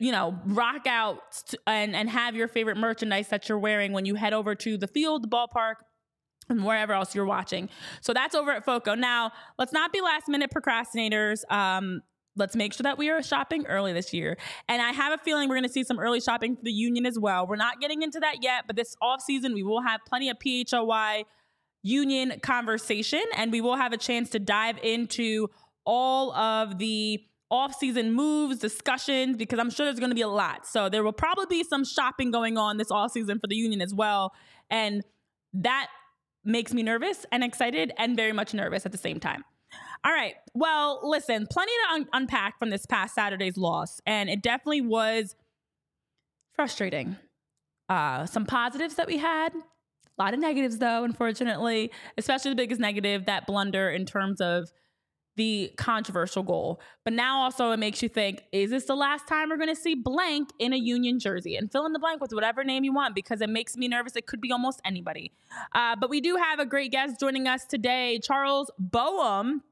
you 0.00 0.12
know, 0.12 0.38
rock 0.46 0.86
out 0.86 1.42
and, 1.66 1.94
and 1.94 2.08
have 2.08 2.34
your 2.34 2.48
favorite 2.48 2.76
merchandise 2.76 3.28
that 3.28 3.48
you're 3.48 3.58
wearing 3.58 3.92
when 3.92 4.06
you 4.06 4.14
head 4.14 4.32
over 4.32 4.54
to 4.54 4.78
the 4.78 4.86
field, 4.86 5.22
the 5.22 5.28
ballpark, 5.28 5.74
and 6.48 6.64
wherever 6.64 6.94
else 6.94 7.14
you're 7.14 7.26
watching. 7.26 7.68
So 8.00 8.14
that's 8.14 8.34
over 8.34 8.50
at 8.50 8.64
FOCO. 8.64 8.94
Now, 8.94 9.32
let's 9.58 9.72
not 9.72 9.92
be 9.92 10.00
last 10.00 10.28
minute 10.28 10.50
procrastinators. 10.50 11.40
Um, 11.52 12.00
let's 12.38 12.56
make 12.56 12.72
sure 12.72 12.84
that 12.84 12.96
we 12.96 13.10
are 13.10 13.22
shopping 13.22 13.66
early 13.66 13.92
this 13.92 14.14
year. 14.14 14.36
And 14.68 14.80
I 14.80 14.92
have 14.92 15.12
a 15.12 15.18
feeling 15.18 15.48
we're 15.48 15.56
going 15.56 15.66
to 15.66 15.72
see 15.72 15.84
some 15.84 15.98
early 15.98 16.20
shopping 16.20 16.56
for 16.56 16.62
the 16.62 16.72
union 16.72 17.04
as 17.04 17.18
well. 17.18 17.46
We're 17.46 17.56
not 17.56 17.80
getting 17.80 18.02
into 18.02 18.20
that 18.20 18.42
yet, 18.42 18.64
but 18.66 18.76
this 18.76 18.96
off 19.02 19.20
season, 19.20 19.54
we 19.54 19.62
will 19.62 19.82
have 19.82 20.00
plenty 20.06 20.30
of 20.30 20.38
PHLY 20.38 21.24
union 21.82 22.40
conversation 22.42 23.22
and 23.36 23.52
we 23.52 23.60
will 23.60 23.76
have 23.76 23.92
a 23.92 23.96
chance 23.96 24.30
to 24.30 24.38
dive 24.38 24.78
into 24.82 25.48
all 25.84 26.32
of 26.32 26.78
the 26.78 27.20
off-season 27.50 28.12
moves, 28.12 28.58
discussions, 28.58 29.36
because 29.36 29.58
I'm 29.58 29.70
sure 29.70 29.86
there's 29.86 29.98
going 29.98 30.10
to 30.10 30.14
be 30.14 30.22
a 30.22 30.28
lot. 30.28 30.66
So 30.66 30.90
there 30.90 31.02
will 31.02 31.14
probably 31.14 31.46
be 31.46 31.64
some 31.64 31.84
shopping 31.84 32.30
going 32.30 32.58
on 32.58 32.76
this 32.76 32.90
off-season 32.90 33.38
for 33.38 33.46
the 33.46 33.56
union 33.56 33.80
as 33.80 33.94
well. 33.94 34.32
And 34.68 35.02
that 35.54 35.86
makes 36.44 36.74
me 36.74 36.82
nervous 36.82 37.24
and 37.32 37.42
excited 37.42 37.92
and 37.96 38.16
very 38.16 38.32
much 38.32 38.52
nervous 38.52 38.84
at 38.84 38.92
the 38.92 38.98
same 38.98 39.18
time. 39.18 39.44
All 40.04 40.12
right. 40.12 40.34
Well, 40.54 41.00
listen, 41.02 41.46
plenty 41.50 41.72
to 41.72 41.94
un- 41.94 42.08
unpack 42.12 42.58
from 42.58 42.70
this 42.70 42.86
past 42.86 43.14
Saturday's 43.14 43.56
loss. 43.56 44.00
And 44.06 44.30
it 44.30 44.42
definitely 44.42 44.80
was 44.80 45.34
frustrating. 46.54 47.16
Uh, 47.88 48.26
some 48.26 48.44
positives 48.44 48.96
that 48.96 49.06
we 49.06 49.18
had, 49.18 49.54
a 49.54 50.22
lot 50.22 50.34
of 50.34 50.40
negatives, 50.40 50.78
though, 50.78 51.04
unfortunately, 51.04 51.90
especially 52.16 52.50
the 52.50 52.56
biggest 52.56 52.80
negative, 52.80 53.26
that 53.26 53.46
blunder 53.46 53.90
in 53.90 54.04
terms 54.04 54.40
of 54.40 54.70
the 55.36 55.72
controversial 55.76 56.42
goal. 56.42 56.80
But 57.04 57.12
now 57.12 57.42
also 57.42 57.70
it 57.70 57.78
makes 57.78 58.02
you 58.02 58.08
think, 58.08 58.42
is 58.52 58.70
this 58.70 58.86
the 58.86 58.96
last 58.96 59.28
time 59.28 59.48
we're 59.48 59.56
going 59.56 59.74
to 59.74 59.80
see 59.80 59.94
blank 59.94 60.50
in 60.58 60.72
a 60.72 60.76
Union 60.76 61.20
jersey? 61.20 61.54
And 61.56 61.70
fill 61.70 61.86
in 61.86 61.92
the 61.92 62.00
blank 62.00 62.20
with 62.20 62.32
whatever 62.32 62.64
name 62.64 62.82
you 62.82 62.92
want 62.92 63.14
because 63.14 63.40
it 63.40 63.48
makes 63.48 63.76
me 63.76 63.86
nervous. 63.86 64.16
It 64.16 64.26
could 64.26 64.40
be 64.40 64.50
almost 64.50 64.80
anybody. 64.84 65.32
Uh, 65.72 65.94
but 65.94 66.10
we 66.10 66.20
do 66.20 66.36
have 66.36 66.58
a 66.58 66.66
great 66.66 66.90
guest 66.90 67.20
joining 67.20 67.46
us 67.46 67.64
today, 67.64 68.18
Charles 68.22 68.70
Boehm 68.78 69.62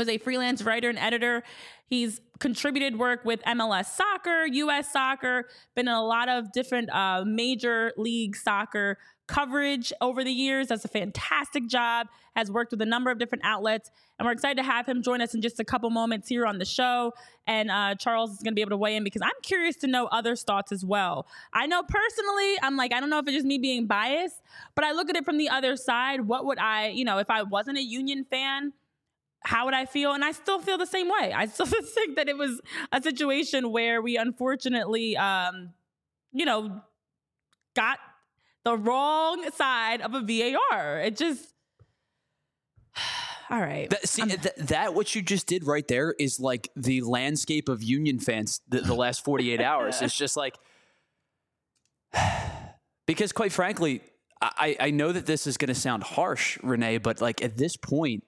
is 0.00 0.08
a 0.08 0.18
freelance 0.18 0.62
writer 0.62 0.88
and 0.88 0.98
editor. 0.98 1.42
He's 1.86 2.20
contributed 2.40 2.98
work 2.98 3.24
with 3.24 3.42
MLS 3.42 3.86
soccer, 3.86 4.46
US 4.46 4.92
soccer, 4.92 5.48
been 5.74 5.88
in 5.88 5.94
a 5.94 6.04
lot 6.04 6.28
of 6.28 6.52
different 6.52 6.90
uh, 6.90 7.24
major 7.24 7.92
league 7.96 8.36
soccer 8.36 8.98
coverage 9.26 9.92
over 10.00 10.24
the 10.24 10.32
years. 10.32 10.68
Does 10.68 10.84
a 10.84 10.88
fantastic 10.88 11.66
job, 11.68 12.08
has 12.36 12.50
worked 12.50 12.72
with 12.72 12.82
a 12.82 12.86
number 12.86 13.10
of 13.10 13.18
different 13.18 13.44
outlets. 13.44 13.90
And 14.18 14.26
we're 14.26 14.32
excited 14.32 14.56
to 14.56 14.62
have 14.62 14.86
him 14.86 15.02
join 15.02 15.20
us 15.20 15.34
in 15.34 15.42
just 15.42 15.60
a 15.60 15.64
couple 15.64 15.90
moments 15.90 16.28
here 16.28 16.46
on 16.46 16.58
the 16.58 16.64
show. 16.64 17.12
And 17.46 17.70
uh, 17.70 17.94
Charles 17.96 18.32
is 18.32 18.38
going 18.38 18.52
to 18.52 18.54
be 18.54 18.60
able 18.60 18.70
to 18.70 18.76
weigh 18.76 18.96
in 18.96 19.04
because 19.04 19.22
I'm 19.22 19.30
curious 19.42 19.76
to 19.76 19.86
know 19.86 20.06
others' 20.06 20.42
thoughts 20.42 20.72
as 20.72 20.84
well. 20.84 21.26
I 21.52 21.66
know 21.66 21.82
personally, 21.82 22.54
I'm 22.62 22.76
like, 22.76 22.92
I 22.92 23.00
don't 23.00 23.10
know 23.10 23.18
if 23.18 23.26
it's 23.26 23.34
just 23.34 23.46
me 23.46 23.58
being 23.58 23.86
biased, 23.86 24.42
but 24.74 24.84
I 24.84 24.92
look 24.92 25.10
at 25.10 25.16
it 25.16 25.24
from 25.24 25.38
the 25.38 25.48
other 25.48 25.76
side. 25.76 26.22
What 26.22 26.44
would 26.46 26.58
I, 26.58 26.88
you 26.88 27.04
know, 27.04 27.18
if 27.18 27.30
I 27.30 27.42
wasn't 27.42 27.78
a 27.78 27.82
Union 27.82 28.24
fan, 28.24 28.72
how 29.44 29.66
would 29.66 29.74
I 29.74 29.84
feel? 29.84 30.12
And 30.12 30.24
I 30.24 30.32
still 30.32 30.58
feel 30.58 30.78
the 30.78 30.86
same 30.86 31.08
way. 31.08 31.32
I 31.34 31.46
still 31.46 31.66
think 31.66 32.16
that 32.16 32.28
it 32.28 32.36
was 32.36 32.60
a 32.92 33.00
situation 33.02 33.70
where 33.70 34.00
we 34.02 34.16
unfortunately, 34.16 35.16
um, 35.16 35.70
you 36.32 36.44
know, 36.44 36.82
got 37.76 37.98
the 38.64 38.76
wrong 38.76 39.48
side 39.52 40.00
of 40.00 40.14
a 40.14 40.20
VAR. 40.20 41.00
It 41.00 41.16
just, 41.16 41.52
all 43.50 43.60
right. 43.60 43.90
That, 43.90 44.08
see, 44.08 44.24
th- 44.24 44.54
that 44.56 44.94
what 44.94 45.14
you 45.14 45.20
just 45.20 45.46
did 45.46 45.66
right 45.66 45.86
there 45.86 46.14
is 46.18 46.40
like 46.40 46.70
the 46.74 47.02
landscape 47.02 47.68
of 47.68 47.82
Union 47.82 48.18
fans 48.18 48.60
the, 48.68 48.80
the 48.80 48.94
last 48.94 49.24
48 49.24 49.60
hours. 49.60 50.00
It's 50.00 50.16
just 50.16 50.36
like, 50.36 50.56
because 53.06 53.32
quite 53.32 53.52
frankly, 53.52 54.00
I, 54.40 54.76
I 54.80 54.90
know 54.90 55.12
that 55.12 55.26
this 55.26 55.46
is 55.46 55.56
going 55.56 55.68
to 55.68 55.74
sound 55.74 56.02
harsh, 56.02 56.58
Renee, 56.62 56.98
but 56.98 57.20
like 57.20 57.42
at 57.42 57.56
this 57.56 57.76
point, 57.76 58.24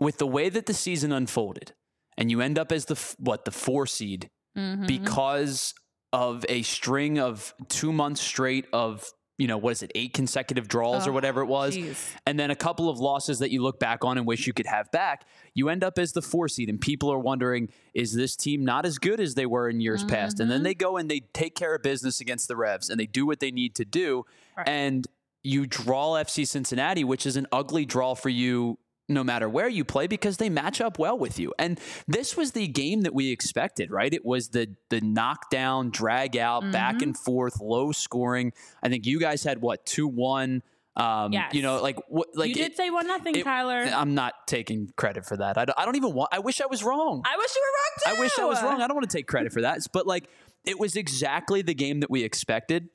with 0.00 0.18
the 0.18 0.26
way 0.26 0.48
that 0.48 0.66
the 0.66 0.74
season 0.74 1.12
unfolded, 1.12 1.72
and 2.16 2.30
you 2.30 2.40
end 2.40 2.58
up 2.58 2.72
as 2.72 2.86
the 2.86 3.14
what 3.18 3.44
the 3.44 3.50
four 3.50 3.86
seed 3.86 4.30
Mhm. 4.56 4.86
because 4.86 5.74
of 6.12 6.44
a 6.48 6.62
string 6.62 7.18
of 7.18 7.54
two 7.68 7.92
months 7.92 8.20
straight 8.20 8.66
of 8.72 9.10
you 9.40 9.46
know, 9.46 9.56
what 9.56 9.70
is 9.70 9.84
it, 9.84 9.92
eight 9.94 10.12
consecutive 10.14 10.66
draws 10.66 11.06
or 11.06 11.10
Oh, 11.10 11.12
whatever 11.12 11.42
it 11.42 11.46
was, 11.46 11.76
jeez. 11.76 11.96
and 12.26 12.40
then 12.40 12.50
a 12.50 12.56
couple 12.56 12.88
of 12.88 12.98
losses 12.98 13.38
that 13.38 13.52
you 13.52 13.62
look 13.62 13.78
back 13.78 14.04
on 14.04 14.18
and 14.18 14.26
wish 14.26 14.48
you 14.48 14.52
could 14.52 14.66
have 14.66 14.90
back, 14.90 15.28
you 15.54 15.68
end 15.68 15.84
up 15.84 15.96
as 15.96 16.10
the 16.10 16.20
four 16.22 16.48
seed, 16.48 16.68
and 16.68 16.80
people 16.80 17.08
are 17.12 17.20
wondering, 17.20 17.68
is 17.94 18.12
this 18.14 18.34
team 18.34 18.64
not 18.64 18.84
as 18.84 18.98
good 18.98 19.20
as 19.20 19.36
they 19.36 19.46
were 19.46 19.68
in 19.68 19.80
years 19.80 20.02
past? 20.02 20.40
And 20.40 20.50
then 20.50 20.64
they 20.64 20.74
go 20.74 20.96
and 20.96 21.08
they 21.08 21.20
take 21.20 21.54
care 21.54 21.76
of 21.76 21.84
business 21.84 22.20
against 22.20 22.48
the 22.48 22.56
Revs, 22.56 22.90
and 22.90 22.98
they 22.98 23.06
do 23.06 23.26
what 23.26 23.38
they 23.38 23.52
need 23.52 23.76
to 23.76 23.84
do, 23.84 24.26
Right. 24.56 24.66
and 24.68 25.06
you 25.44 25.66
draw 25.68 26.14
FC 26.16 26.44
Cincinnati, 26.44 27.04
which 27.04 27.24
is 27.24 27.36
an 27.36 27.46
ugly 27.52 27.84
draw 27.86 28.16
for 28.16 28.30
you 28.30 28.76
no 29.08 29.24
matter 29.24 29.48
where 29.48 29.68
you 29.68 29.84
play 29.84 30.06
because 30.06 30.36
they 30.36 30.50
match 30.50 30.80
up 30.80 30.98
well 30.98 31.16
with 31.18 31.38
you. 31.38 31.52
And 31.58 31.80
this 32.06 32.36
was 32.36 32.52
the 32.52 32.66
game 32.68 33.02
that 33.02 33.14
we 33.14 33.30
expected, 33.30 33.90
right? 33.90 34.12
It 34.12 34.24
was 34.24 34.48
the 34.50 34.74
the 34.90 35.00
knockdown, 35.00 35.90
drag 35.90 36.36
out, 36.36 36.70
back 36.72 36.96
Mm-hmm. 36.96 37.02
and 37.04 37.16
forth, 37.18 37.60
low 37.60 37.92
scoring. 37.92 38.52
I 38.82 38.88
think 38.88 39.06
you 39.06 39.18
guys 39.18 39.42
had 39.44 39.60
what, 39.60 39.86
2-1 39.86 40.60
um, 40.96 41.32
Yes. 41.32 41.54
you 41.54 41.62
know, 41.62 41.80
like 41.80 41.96
what 42.08 42.28
like 42.34 42.48
you 42.48 42.54
did 42.56 42.72
it- 42.72 42.76
say 42.76 42.90
one 42.90 43.06
nothing, 43.06 43.36
it- 43.36 43.44
Tyler. 43.44 43.84
I'm 43.94 44.14
not 44.14 44.34
taking 44.46 44.92
credit 44.96 45.24
for 45.24 45.36
that. 45.36 45.56
I 45.56 45.64
don't, 45.64 45.78
I 45.78 45.84
don't 45.84 45.96
even 45.96 46.12
want 46.12 46.30
I 46.32 46.40
wish 46.40 46.60
I 46.60 46.66
was 46.66 46.82
wrong. 46.82 47.22
I 47.24 47.36
wish 47.36 47.54
you 47.54 47.62
were 47.62 47.74
wrong 47.78 48.14
too. 48.14 48.18
I 48.18 48.22
wish 48.24 48.38
I 48.38 48.44
was 48.44 48.62
wrong. 48.62 48.82
I 48.82 48.86
don't 48.88 48.96
want 48.96 49.08
to 49.08 49.16
take 49.16 49.26
credit 49.28 49.52
for 49.52 49.60
that. 49.62 49.78
But 49.92 50.06
like 50.06 50.28
it 50.66 50.78
was 50.78 50.96
exactly 50.96 51.62
the 51.62 51.72
game 51.74 52.00
that 52.00 52.10
we 52.10 52.24
expected. 52.24 52.88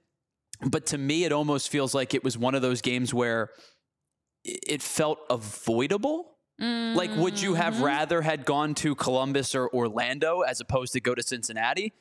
But 0.65 0.85
to 0.87 0.97
me, 0.97 1.23
it 1.25 1.31
almost 1.31 1.69
feels 1.69 1.93
like 1.95 2.13
it 2.13 2.23
was 2.23 2.37
one 2.37 2.55
of 2.55 2.61
those 2.61 2.81
games 2.81 3.13
where 3.13 3.49
it 4.43 4.81
felt 4.81 5.19
avoidable. 5.29 6.29
Like, 6.59 7.13
would 7.17 7.41
you 7.41 7.55
have 7.55 7.73
Mm-hmm. 7.75 7.83
rather 7.83 8.21
had 8.21 8.45
gone 8.45 8.73
to 8.75 8.95
Columbus 8.95 9.53
or 9.55 9.69
Orlando 9.73 10.41
as 10.41 10.61
opposed 10.61 10.93
to 10.93 11.01
go 11.01 11.13
to 11.15 11.21
Cincinnati? 11.21 11.91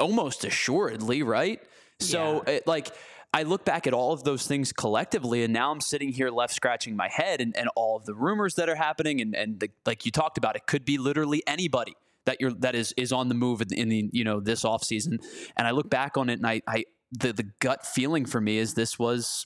Almost 0.00 0.44
assuredly, 0.44 1.22
right? 1.22 1.60
So, 2.00 2.40
it, 2.46 2.66
like, 2.66 2.88
I 3.34 3.42
look 3.42 3.64
back 3.64 3.86
at 3.86 3.92
all 3.92 4.12
of 4.12 4.24
those 4.24 4.46
things 4.46 4.72
collectively, 4.72 5.44
and 5.44 5.52
now 5.52 5.70
I'm 5.70 5.80
sitting 5.80 6.10
here 6.12 6.30
left 6.30 6.54
scratching 6.54 6.96
my 6.96 7.08
head, 7.08 7.40
and, 7.40 7.56
and 7.56 7.68
all 7.76 7.96
of 7.96 8.06
the 8.06 8.14
rumors 8.14 8.54
that 8.54 8.68
are 8.68 8.74
happening, 8.74 9.20
and 9.20 9.34
and 9.34 9.60
the, 9.60 9.70
like 9.84 10.06
you 10.06 10.10
talked 10.10 10.38
about, 10.38 10.56
it 10.56 10.66
could 10.66 10.84
be 10.84 10.96
literally 10.98 11.42
anybody 11.46 11.94
that 12.24 12.40
you're 12.40 12.52
that 12.54 12.74
is 12.74 12.94
is 12.96 13.12
on 13.12 13.28
the 13.28 13.34
move 13.34 13.60
in, 13.60 13.72
in 13.74 13.88
the 13.88 14.08
you 14.12 14.24
know 14.24 14.40
this 14.40 14.62
offseason. 14.64 15.18
and 15.56 15.66
I 15.66 15.72
look 15.72 15.90
back 15.90 16.16
on 16.16 16.30
it, 16.30 16.38
and 16.38 16.46
I 16.46 16.62
I 16.66 16.84
the 17.12 17.32
the 17.34 17.50
gut 17.60 17.84
feeling 17.86 18.24
for 18.24 18.40
me 18.40 18.56
is 18.58 18.74
this 18.74 18.98
was 18.98 19.44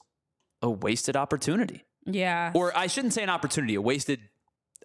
a 0.62 0.70
wasted 0.70 1.16
opportunity, 1.16 1.84
Yeah. 2.04 2.52
or 2.54 2.76
I 2.76 2.86
shouldn't 2.86 3.12
say 3.12 3.22
an 3.22 3.30
opportunity, 3.30 3.74
a 3.74 3.80
wasted. 3.80 4.20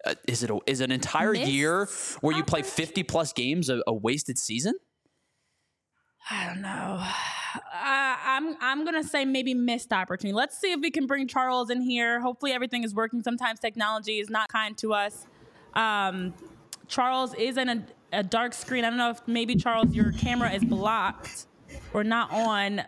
Uh, 0.04 0.14
is 0.28 0.44
it 0.44 0.50
a, 0.50 0.60
is 0.66 0.80
an 0.80 0.92
entire 0.92 1.32
Missed 1.32 1.50
year 1.50 1.88
where 2.20 2.36
you 2.36 2.44
play 2.44 2.62
50 2.62 3.02
plus 3.02 3.32
games 3.32 3.68
a, 3.68 3.82
a 3.86 3.92
wasted 3.92 4.38
season? 4.38 4.74
I 6.30 6.46
don't 6.46 6.62
know. 6.62 7.02
Uh, 7.54 7.60
I'm 7.82 8.56
I'm 8.60 8.84
gonna 8.84 9.02
say 9.02 9.24
maybe 9.24 9.54
missed 9.54 9.92
opportunity. 9.92 10.34
Let's 10.34 10.58
see 10.58 10.72
if 10.72 10.80
we 10.80 10.90
can 10.90 11.06
bring 11.06 11.26
Charles 11.26 11.70
in 11.70 11.80
here. 11.80 12.20
Hopefully 12.20 12.52
everything 12.52 12.84
is 12.84 12.94
working. 12.94 13.22
Sometimes 13.22 13.58
technology 13.60 14.20
is 14.20 14.28
not 14.28 14.48
kind 14.48 14.76
to 14.78 14.92
us. 14.92 15.26
Um, 15.74 16.34
Charles 16.86 17.34
is 17.34 17.56
in 17.56 17.68
a, 17.68 17.84
a 18.12 18.22
dark 18.22 18.52
screen. 18.52 18.84
I 18.84 18.90
don't 18.90 18.98
know 18.98 19.10
if 19.10 19.26
maybe 19.26 19.54
Charles 19.56 19.94
your 19.94 20.12
camera 20.12 20.50
is 20.50 20.64
blocked 20.64 21.46
or 21.94 22.04
not 22.04 22.30
on, 22.30 22.82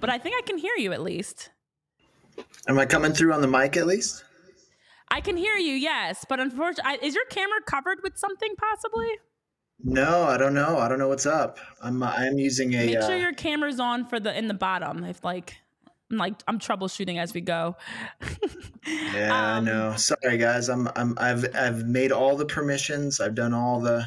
but 0.00 0.08
I 0.10 0.18
think 0.18 0.36
I 0.38 0.42
can 0.46 0.58
hear 0.58 0.74
you 0.76 0.92
at 0.92 1.02
least. 1.02 1.50
Am 2.68 2.78
I 2.78 2.86
coming 2.86 3.12
through 3.12 3.32
on 3.32 3.40
the 3.40 3.48
mic 3.48 3.76
at 3.76 3.86
least? 3.86 4.24
I 5.10 5.20
can 5.20 5.36
hear 5.36 5.56
you, 5.56 5.72
yes, 5.72 6.24
but 6.28 6.38
unfortunately, 6.38 7.06
is 7.06 7.14
your 7.14 7.24
camera 7.26 7.60
covered 7.66 7.98
with 8.02 8.18
something 8.18 8.54
possibly? 8.56 9.08
No, 9.82 10.24
I 10.24 10.36
don't 10.36 10.54
know. 10.54 10.78
I 10.78 10.88
don't 10.88 10.98
know 10.98 11.08
what's 11.08 11.26
up. 11.26 11.58
I'm 11.80 12.02
I'm 12.02 12.38
using 12.38 12.74
a. 12.74 12.86
Make 12.86 12.96
uh, 12.96 13.06
sure 13.06 13.16
your 13.16 13.32
camera's 13.32 13.78
on 13.78 14.06
for 14.06 14.18
the 14.18 14.36
in 14.36 14.48
the 14.48 14.54
bottom. 14.54 15.04
If 15.04 15.22
like, 15.22 15.56
I'm 16.10 16.16
like 16.16 16.34
I'm 16.48 16.58
troubleshooting 16.58 17.18
as 17.18 17.32
we 17.32 17.40
go. 17.40 17.76
yeah, 19.14 19.32
I 19.32 19.58
um, 19.58 19.64
know. 19.64 19.94
Sorry, 19.94 20.36
guys. 20.36 20.68
I'm 20.68 20.88
I'm 20.96 21.16
I've 21.18 21.54
I've 21.54 21.84
made 21.86 22.10
all 22.10 22.36
the 22.36 22.44
permissions. 22.44 23.20
I've 23.20 23.36
done 23.36 23.54
all 23.54 23.80
the 23.80 24.04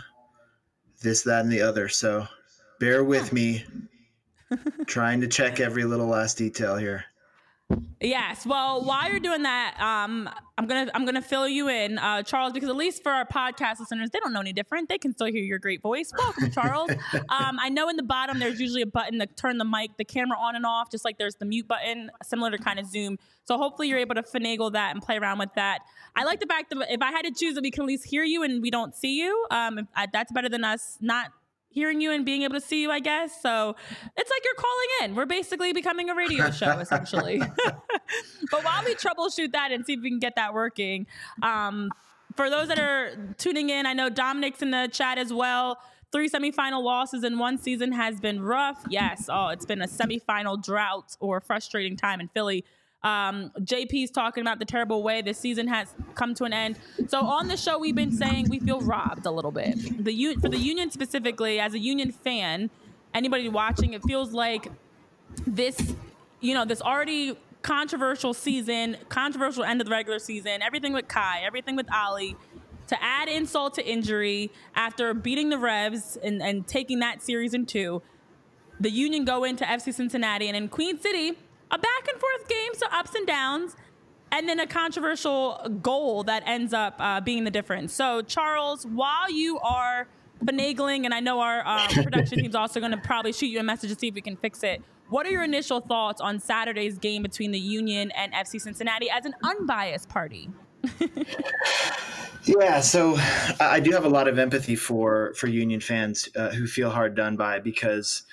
this, 1.01 1.23
that, 1.23 1.43
and 1.43 1.51
the 1.51 1.61
other. 1.61 1.87
So 1.87 2.27
bear 2.79 3.03
with 3.03 3.31
me. 3.31 3.65
trying 4.85 5.21
to 5.21 5.27
check 5.27 5.61
every 5.61 5.85
little 5.85 6.07
last 6.07 6.37
detail 6.37 6.75
here. 6.75 7.05
Yes. 8.01 8.47
Well, 8.47 8.83
while 8.83 9.09
you're 9.09 9.19
doing 9.19 9.43
that, 9.43 9.75
um, 9.79 10.27
I'm 10.57 10.65
gonna 10.65 10.91
I'm 10.95 11.05
gonna 11.05 11.21
fill 11.21 11.47
you 11.47 11.69
in, 11.69 11.99
uh, 11.99 12.23
Charles, 12.23 12.51
because 12.51 12.69
at 12.69 12.75
least 12.75 13.03
for 13.03 13.11
our 13.11 13.25
podcast 13.25 13.79
listeners, 13.79 14.09
they 14.11 14.19
don't 14.19 14.33
know 14.33 14.39
any 14.39 14.53
different. 14.53 14.89
They 14.89 14.97
can 14.97 15.13
still 15.13 15.27
hear 15.27 15.43
your 15.43 15.59
great 15.59 15.83
voice. 15.83 16.11
Welcome, 16.17 16.49
Charles. 16.51 16.91
um, 17.29 17.59
I 17.59 17.69
know 17.69 17.89
in 17.89 17.97
the 17.97 18.03
bottom 18.03 18.39
there's 18.39 18.59
usually 18.59 18.81
a 18.81 18.87
button 18.87 19.19
to 19.19 19.27
turn 19.27 19.59
the 19.59 19.65
mic, 19.65 19.97
the 19.97 20.05
camera 20.05 20.37
on 20.39 20.55
and 20.55 20.65
off, 20.65 20.89
just 20.89 21.05
like 21.05 21.19
there's 21.19 21.35
the 21.35 21.45
mute 21.45 21.67
button, 21.67 22.09
similar 22.23 22.49
to 22.49 22.57
kind 22.57 22.79
of 22.79 22.87
Zoom. 22.87 23.17
So 23.45 23.57
hopefully 23.57 23.87
you're 23.87 23.99
able 23.99 24.15
to 24.15 24.23
finagle 24.23 24.71
that 24.73 24.95
and 24.95 25.01
play 25.01 25.17
around 25.17 25.37
with 25.37 25.53
that. 25.55 25.79
I 26.15 26.23
like 26.23 26.39
the 26.39 26.47
fact 26.47 26.71
that 26.71 26.91
if 26.91 27.01
I 27.01 27.11
had 27.11 27.23
to 27.23 27.31
choose, 27.31 27.53
that 27.55 27.61
we 27.61 27.69
can 27.69 27.83
at 27.83 27.87
least 27.87 28.05
hear 28.05 28.23
you 28.23 28.43
and 28.43 28.61
we 28.61 28.71
don't 28.71 28.95
see 28.95 29.19
you. 29.19 29.45
Um, 29.51 29.87
uh, 29.95 30.07
that's 30.11 30.31
better 30.31 30.49
than 30.49 30.63
us 30.63 30.97
not 31.01 31.31
hearing 31.71 32.01
you 32.01 32.11
and 32.11 32.25
being 32.25 32.43
able 32.43 32.55
to 32.55 32.61
see 32.61 32.81
you, 32.81 32.91
I 32.91 32.99
guess. 32.99 33.41
So 33.41 33.75
it's 34.17 34.29
like 34.29 34.41
you're 34.43 34.53
calling 34.55 34.87
in. 35.03 35.15
We're 35.15 35.25
basically 35.25 35.73
becoming 35.73 36.09
a 36.09 36.15
radio 36.15 36.51
show, 36.51 36.71
essentially. 36.79 37.39
but 38.51 38.63
while 38.63 38.83
we 38.85 38.95
troubleshoot 38.95 39.53
that 39.53 39.71
and 39.71 39.85
see 39.85 39.93
if 39.93 40.01
we 40.01 40.09
can 40.09 40.19
get 40.19 40.35
that 40.35 40.53
working, 40.53 41.07
um, 41.41 41.89
for 42.35 42.49
those 42.49 42.67
that 42.67 42.79
are 42.79 43.11
tuning 43.37 43.69
in, 43.69 43.85
I 43.85 43.93
know 43.93 44.09
Dominic's 44.09 44.61
in 44.61 44.71
the 44.71 44.89
chat 44.91 45.17
as 45.17 45.33
well. 45.33 45.77
Three 46.11 46.29
semifinal 46.29 46.83
losses 46.83 47.23
in 47.23 47.39
one 47.39 47.57
season 47.57 47.93
has 47.93 48.19
been 48.19 48.41
rough. 48.41 48.83
Yes. 48.89 49.29
Oh, 49.29 49.47
it's 49.47 49.65
been 49.65 49.81
a 49.81 49.87
semifinal 49.87 50.61
drought 50.61 51.15
or 51.21 51.39
frustrating 51.39 51.95
time 51.95 52.19
in 52.19 52.27
Philly. 52.27 52.65
Um, 53.03 53.51
JP's 53.61 54.11
talking 54.11 54.41
about 54.41 54.59
the 54.59 54.65
terrible 54.65 55.01
way 55.01 55.21
this 55.21 55.37
season 55.39 55.67
has 55.67 55.93
come 56.13 56.35
to 56.35 56.43
an 56.43 56.53
end. 56.53 56.77
So 57.07 57.21
on 57.21 57.47
the 57.47 57.57
show, 57.57 57.79
we've 57.79 57.95
been 57.95 58.11
saying 58.11 58.49
we 58.49 58.59
feel 58.59 58.79
robbed 58.81 59.25
a 59.25 59.31
little 59.31 59.51
bit. 59.51 60.03
The 60.03 60.13
U- 60.13 60.39
for 60.39 60.49
the 60.49 60.57
Union 60.57 60.91
specifically, 60.91 61.59
as 61.59 61.73
a 61.73 61.79
Union 61.79 62.11
fan, 62.11 62.69
anybody 63.13 63.49
watching, 63.49 63.93
it 63.93 64.03
feels 64.03 64.33
like 64.33 64.67
this, 65.47 65.95
you 66.41 66.53
know, 66.53 66.63
this 66.65 66.81
already 66.81 67.37
controversial 67.63 68.33
season, 68.33 68.97
controversial 69.09 69.63
end 69.63 69.81
of 69.81 69.85
the 69.85 69.91
regular 69.91 70.19
season, 70.19 70.61
everything 70.61 70.93
with 70.93 71.07
Kai, 71.07 71.41
everything 71.43 71.75
with 71.75 71.87
Ale, 71.91 72.35
to 72.87 73.03
add 73.03 73.29
insult 73.29 73.75
to 73.75 73.87
injury 73.87 74.51
after 74.75 75.13
beating 75.13 75.49
the 75.49 75.57
Revs 75.57 76.17
and, 76.17 76.41
and 76.41 76.67
taking 76.67 76.99
that 76.99 77.21
series 77.21 77.53
in 77.53 77.65
two, 77.65 78.01
the 78.79 78.89
Union 78.89 79.25
go 79.25 79.43
into 79.43 79.63
FC 79.63 79.93
Cincinnati 79.93 80.47
and 80.47 80.57
in 80.57 80.67
Queen 80.67 80.99
City, 80.99 81.37
a 81.71 81.77
back 81.77 82.07
and 82.11 82.19
forth 82.19 82.47
game, 82.47 82.71
so 82.73 82.85
ups 82.91 83.15
and 83.15 83.25
downs, 83.25 83.75
and 84.31 84.47
then 84.47 84.59
a 84.59 84.67
controversial 84.67 85.79
goal 85.81 86.23
that 86.23 86.43
ends 86.45 86.73
up 86.73 86.95
uh, 86.99 87.21
being 87.21 87.43
the 87.43 87.51
difference. 87.51 87.93
So, 87.93 88.21
Charles, 88.21 88.85
while 88.85 89.31
you 89.31 89.59
are 89.59 90.07
finagling, 90.45 91.05
and 91.05 91.13
I 91.13 91.19
know 91.19 91.39
our 91.39 91.65
um, 91.67 91.87
production 92.03 92.39
team's 92.39 92.55
also 92.55 92.79
going 92.79 92.91
to 92.91 92.97
probably 92.97 93.33
shoot 93.33 93.47
you 93.47 93.59
a 93.59 93.63
message 93.63 93.89
to 93.89 93.95
see 93.97 94.07
if 94.07 94.15
we 94.15 94.21
can 94.21 94.35
fix 94.35 94.63
it. 94.63 94.81
What 95.09 95.25
are 95.25 95.29
your 95.29 95.43
initial 95.43 95.81
thoughts 95.81 96.21
on 96.21 96.39
Saturday's 96.39 96.97
game 96.97 97.21
between 97.21 97.51
the 97.51 97.59
Union 97.59 98.11
and 98.11 98.31
FC 98.33 98.61
Cincinnati 98.61 99.09
as 99.09 99.25
an 99.25 99.33
unbiased 99.43 100.07
party? 100.07 100.49
Yeah, 102.43 102.81
so 102.81 103.15
I 103.17 103.55
I 103.59 103.79
do 103.79 103.91
have 103.91 104.05
a 104.05 104.09
lot 104.09 104.27
of 104.27 104.39
empathy 104.39 104.75
for 104.75 105.33
for 105.35 105.47
Union 105.47 105.79
fans 105.79 106.27
uh, 106.35 106.49
who 106.49 106.65
feel 106.67 106.89
hard 106.89 107.15
done 107.15 107.35
by 107.35 107.59
because 107.59 108.23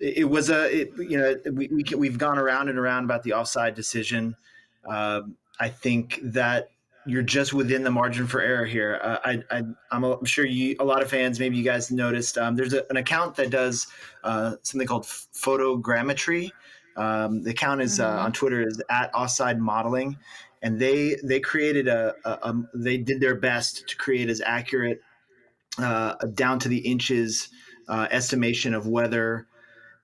it, 0.00 0.28
was 0.28 0.50
a 0.50 0.80
it, 0.80 0.92
you 0.98 1.18
know 1.18 1.36
we, 1.52 1.68
we 1.68 1.82
can- 1.82 1.98
we've 1.98 2.18
gone 2.18 2.38
around 2.38 2.68
and 2.68 2.78
around 2.78 3.04
about 3.04 3.22
the 3.22 3.32
offside 3.32 3.74
decision. 3.74 4.36
Um 4.88 5.36
I 5.60 5.68
think 5.68 6.18
that 6.22 6.70
you're 7.06 7.22
just 7.22 7.52
within 7.52 7.82
the 7.82 7.90
margin 7.90 8.26
for 8.26 8.40
error 8.40 8.64
here. 8.64 9.00
Uh, 9.02 9.18
I, 9.24 9.42
I 9.50 9.62
I'm, 9.90 10.04
a, 10.04 10.18
I'm 10.18 10.24
sure 10.24 10.44
you 10.44 10.76
a 10.80 10.84
lot 10.84 11.02
of 11.02 11.10
fans 11.10 11.38
maybe 11.40 11.56
you 11.56 11.64
guys 11.64 11.90
noticed 11.90 12.38
um, 12.38 12.56
there's 12.56 12.72
a, 12.72 12.84
an 12.90 12.96
account 12.96 13.36
that 13.36 13.50
does 13.50 13.86
uh, 14.24 14.56
something 14.62 14.86
called 14.86 15.04
photogrammetry. 15.04 16.50
Um, 16.96 17.42
the 17.42 17.50
account 17.50 17.80
is 17.80 18.00
uh, 18.00 18.08
on 18.08 18.32
Twitter 18.32 18.66
is 18.66 18.82
at 18.90 19.14
offside 19.14 19.60
modeling 19.60 20.16
and 20.62 20.78
they 20.78 21.16
they 21.22 21.40
created 21.40 21.88
a, 21.88 22.14
a, 22.24 22.30
a 22.30 22.62
they 22.74 22.98
did 22.98 23.20
their 23.20 23.34
best 23.34 23.88
to 23.88 23.96
create 23.96 24.28
as 24.28 24.40
accurate 24.40 25.00
uh, 25.78 26.14
down 26.34 26.58
to 26.58 26.68
the 26.68 26.78
inches 26.78 27.48
uh, 27.88 28.08
estimation 28.10 28.74
of 28.74 28.86
whether 28.86 29.46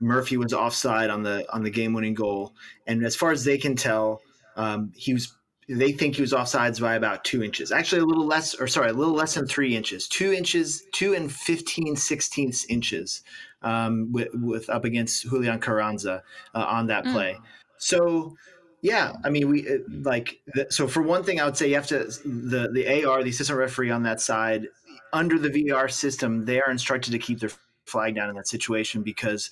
Murphy 0.00 0.36
was 0.36 0.52
offside 0.52 1.10
on 1.10 1.22
the 1.22 1.46
on 1.54 1.62
the 1.62 1.70
game 1.70 1.92
winning 1.92 2.14
goal, 2.14 2.54
and 2.86 3.04
as 3.04 3.16
far 3.16 3.30
as 3.30 3.44
they 3.44 3.58
can 3.58 3.76
tell, 3.76 4.20
um, 4.56 4.92
he 4.94 5.12
was. 5.14 5.32
They 5.68 5.90
think 5.90 6.14
he 6.14 6.20
was 6.20 6.32
offsides 6.32 6.80
by 6.80 6.94
about 6.94 7.24
two 7.24 7.42
inches. 7.42 7.72
Actually, 7.72 8.02
a 8.02 8.04
little 8.04 8.24
less, 8.26 8.54
or 8.54 8.68
sorry, 8.68 8.90
a 8.90 8.92
little 8.92 9.14
less 9.14 9.34
than 9.34 9.48
three 9.48 9.74
inches. 9.74 10.06
Two 10.06 10.32
inches, 10.32 10.84
two 10.92 11.12
and 11.14 11.32
15 11.32 11.96
sixteenths 11.96 12.64
inches 12.66 13.22
um, 13.62 14.12
with, 14.12 14.28
with 14.34 14.70
up 14.70 14.84
against 14.84 15.24
Julian 15.24 15.58
Carranza 15.58 16.22
uh, 16.54 16.64
on 16.68 16.86
that 16.86 17.04
play. 17.06 17.36
So 17.78 18.36
yeah, 18.80 19.14
I 19.24 19.30
mean, 19.30 19.48
we 19.48 19.66
like 19.88 20.38
so. 20.70 20.86
For 20.86 21.02
one 21.02 21.24
thing, 21.24 21.40
I 21.40 21.44
would 21.44 21.56
say 21.56 21.68
you 21.68 21.74
have 21.74 21.88
to 21.88 22.04
the 22.24 22.70
the 22.72 23.04
AR, 23.04 23.24
the 23.24 23.30
assistant 23.30 23.58
referee 23.58 23.90
on 23.90 24.04
that 24.04 24.20
side, 24.20 24.68
under 25.12 25.38
the 25.38 25.68
VAR 25.68 25.88
system, 25.88 26.44
they 26.44 26.60
are 26.60 26.70
instructed 26.70 27.10
to 27.10 27.18
keep 27.18 27.40
their 27.40 27.50
flag 27.86 28.14
down 28.14 28.28
in 28.28 28.36
that 28.36 28.48
situation 28.48 29.02
because 29.02 29.50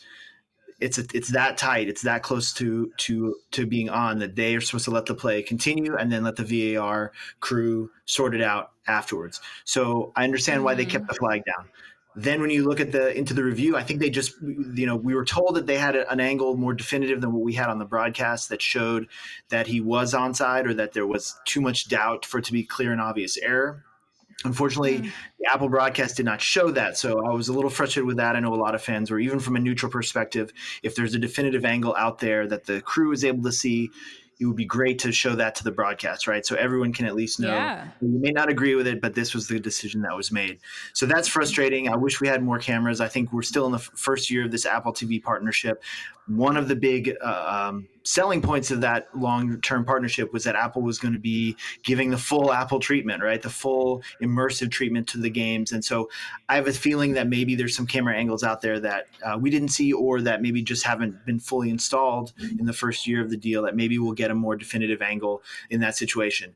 it's 0.84 0.98
a, 0.98 1.04
it's 1.14 1.32
that 1.32 1.56
tight, 1.56 1.88
it's 1.88 2.02
that 2.02 2.22
close 2.22 2.52
to 2.54 2.92
to 2.98 3.36
to 3.52 3.66
being 3.66 3.88
on 3.88 4.18
that 4.18 4.36
they 4.36 4.54
are 4.54 4.60
supposed 4.60 4.84
to 4.84 4.90
let 4.90 5.06
the 5.06 5.14
play 5.14 5.42
continue 5.42 5.96
and 5.96 6.12
then 6.12 6.22
let 6.22 6.36
the 6.36 6.74
VAR 6.74 7.12
crew 7.40 7.90
sort 8.04 8.34
it 8.34 8.42
out 8.42 8.72
afterwards. 8.86 9.40
So 9.64 10.12
I 10.14 10.24
understand 10.24 10.62
why 10.62 10.74
they 10.74 10.84
kept 10.84 11.06
mm. 11.06 11.08
the 11.08 11.14
flag 11.14 11.42
down. 11.46 11.70
Then 12.16 12.42
when 12.42 12.50
you 12.50 12.64
look 12.64 12.80
at 12.80 12.92
the 12.92 13.16
into 13.16 13.32
the 13.32 13.42
review, 13.42 13.76
I 13.76 13.82
think 13.82 14.00
they 14.00 14.10
just 14.10 14.34
you 14.42 14.86
know 14.86 14.94
we 14.94 15.14
were 15.14 15.24
told 15.24 15.56
that 15.56 15.66
they 15.66 15.78
had 15.78 15.96
an 15.96 16.20
angle 16.20 16.54
more 16.54 16.74
definitive 16.74 17.22
than 17.22 17.32
what 17.32 17.42
we 17.42 17.54
had 17.54 17.70
on 17.70 17.78
the 17.78 17.86
broadcast 17.86 18.50
that 18.50 18.60
showed 18.60 19.08
that 19.48 19.66
he 19.66 19.80
was 19.80 20.12
onside 20.12 20.66
or 20.66 20.74
that 20.74 20.92
there 20.92 21.06
was 21.06 21.34
too 21.46 21.62
much 21.62 21.88
doubt 21.88 22.26
for 22.26 22.38
it 22.38 22.44
to 22.44 22.52
be 22.52 22.62
clear 22.62 22.92
and 22.92 23.00
obvious 23.00 23.38
error. 23.38 23.84
Unfortunately, 24.44 24.98
mm. 24.98 25.12
the 25.40 25.50
Apple 25.52 25.68
broadcast 25.68 26.16
did 26.16 26.26
not 26.26 26.40
show 26.40 26.70
that. 26.70 26.98
So 26.98 27.24
I 27.26 27.32
was 27.32 27.48
a 27.48 27.52
little 27.52 27.70
frustrated 27.70 28.06
with 28.06 28.18
that. 28.18 28.36
I 28.36 28.40
know 28.40 28.54
a 28.54 28.56
lot 28.56 28.74
of 28.74 28.82
fans 28.82 29.10
were, 29.10 29.18
even 29.18 29.40
from 29.40 29.56
a 29.56 29.60
neutral 29.60 29.90
perspective, 29.90 30.52
if 30.82 30.94
there's 30.94 31.14
a 31.14 31.18
definitive 31.18 31.64
angle 31.64 31.94
out 31.96 32.18
there 32.18 32.46
that 32.48 32.64
the 32.64 32.80
crew 32.82 33.12
is 33.12 33.24
able 33.24 33.42
to 33.44 33.52
see, 33.52 33.90
it 34.40 34.46
would 34.46 34.56
be 34.56 34.64
great 34.64 34.98
to 34.98 35.12
show 35.12 35.34
that 35.36 35.54
to 35.54 35.64
the 35.64 35.70
broadcast, 35.70 36.26
right? 36.26 36.44
So 36.44 36.56
everyone 36.56 36.92
can 36.92 37.06
at 37.06 37.14
least 37.14 37.38
know. 37.38 37.54
Yeah. 37.54 37.88
You 38.00 38.18
may 38.20 38.30
not 38.30 38.48
agree 38.48 38.74
with 38.74 38.86
it, 38.86 39.00
but 39.00 39.14
this 39.14 39.32
was 39.32 39.46
the 39.46 39.60
decision 39.60 40.02
that 40.02 40.16
was 40.16 40.32
made. 40.32 40.58
So 40.92 41.06
that's 41.06 41.28
frustrating. 41.28 41.88
I 41.88 41.96
wish 41.96 42.20
we 42.20 42.28
had 42.28 42.42
more 42.42 42.58
cameras. 42.58 43.00
I 43.00 43.08
think 43.08 43.32
we're 43.32 43.42
still 43.42 43.66
in 43.66 43.72
the 43.72 43.78
f- 43.78 43.90
first 43.94 44.30
year 44.30 44.44
of 44.44 44.50
this 44.50 44.66
Apple 44.66 44.92
TV 44.92 45.22
partnership. 45.22 45.82
One 46.26 46.56
of 46.56 46.68
the 46.68 46.76
big 46.76 47.14
uh, 47.22 47.68
um, 47.68 47.88
selling 48.02 48.40
points 48.40 48.70
of 48.70 48.80
that 48.80 49.08
long 49.14 49.60
term 49.60 49.84
partnership 49.84 50.32
was 50.32 50.44
that 50.44 50.56
Apple 50.56 50.82
was 50.82 50.98
going 50.98 51.14
to 51.14 51.20
be 51.20 51.56
giving 51.82 52.10
the 52.10 52.18
full 52.18 52.52
Apple 52.52 52.80
treatment, 52.80 53.22
right? 53.22 53.42
The 53.42 53.50
full 53.50 54.02
immersive 54.22 54.70
treatment 54.70 55.08
to 55.08 55.18
the 55.18 55.30
games. 55.30 55.72
And 55.72 55.84
so 55.84 56.08
I 56.48 56.56
have 56.56 56.66
a 56.66 56.72
feeling 56.72 57.12
that 57.14 57.28
maybe 57.28 57.54
there's 57.54 57.76
some 57.76 57.86
camera 57.86 58.16
angles 58.16 58.42
out 58.42 58.62
there 58.62 58.80
that 58.80 59.06
uh, 59.24 59.38
we 59.38 59.50
didn't 59.50 59.68
see 59.68 59.92
or 59.92 60.20
that 60.22 60.40
maybe 60.42 60.62
just 60.62 60.84
haven't 60.84 61.24
been 61.26 61.40
fully 61.40 61.70
installed 61.70 62.32
in 62.58 62.64
the 62.66 62.72
first 62.72 63.06
year 63.06 63.20
of 63.20 63.30
the 63.30 63.36
deal 63.36 63.62
that 63.62 63.76
maybe 63.76 63.98
we'll 63.98 64.12
get 64.12 64.30
a 64.30 64.34
more 64.34 64.56
definitive 64.56 65.02
angle 65.02 65.42
in 65.70 65.80
that 65.80 65.96
situation 65.96 66.54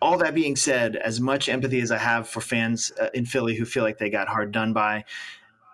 all 0.00 0.16
that 0.18 0.32
being 0.34 0.54
said, 0.54 0.96
as 0.96 1.20
much 1.20 1.48
empathy 1.48 1.80
as 1.80 1.90
I 1.90 1.98
have 1.98 2.28
for 2.28 2.40
fans 2.40 2.92
uh, 3.00 3.08
in 3.14 3.26
Philly 3.26 3.56
who 3.56 3.64
feel 3.64 3.82
like 3.82 3.98
they 3.98 4.10
got 4.10 4.28
hard 4.28 4.52
done 4.52 4.72
by, 4.72 5.04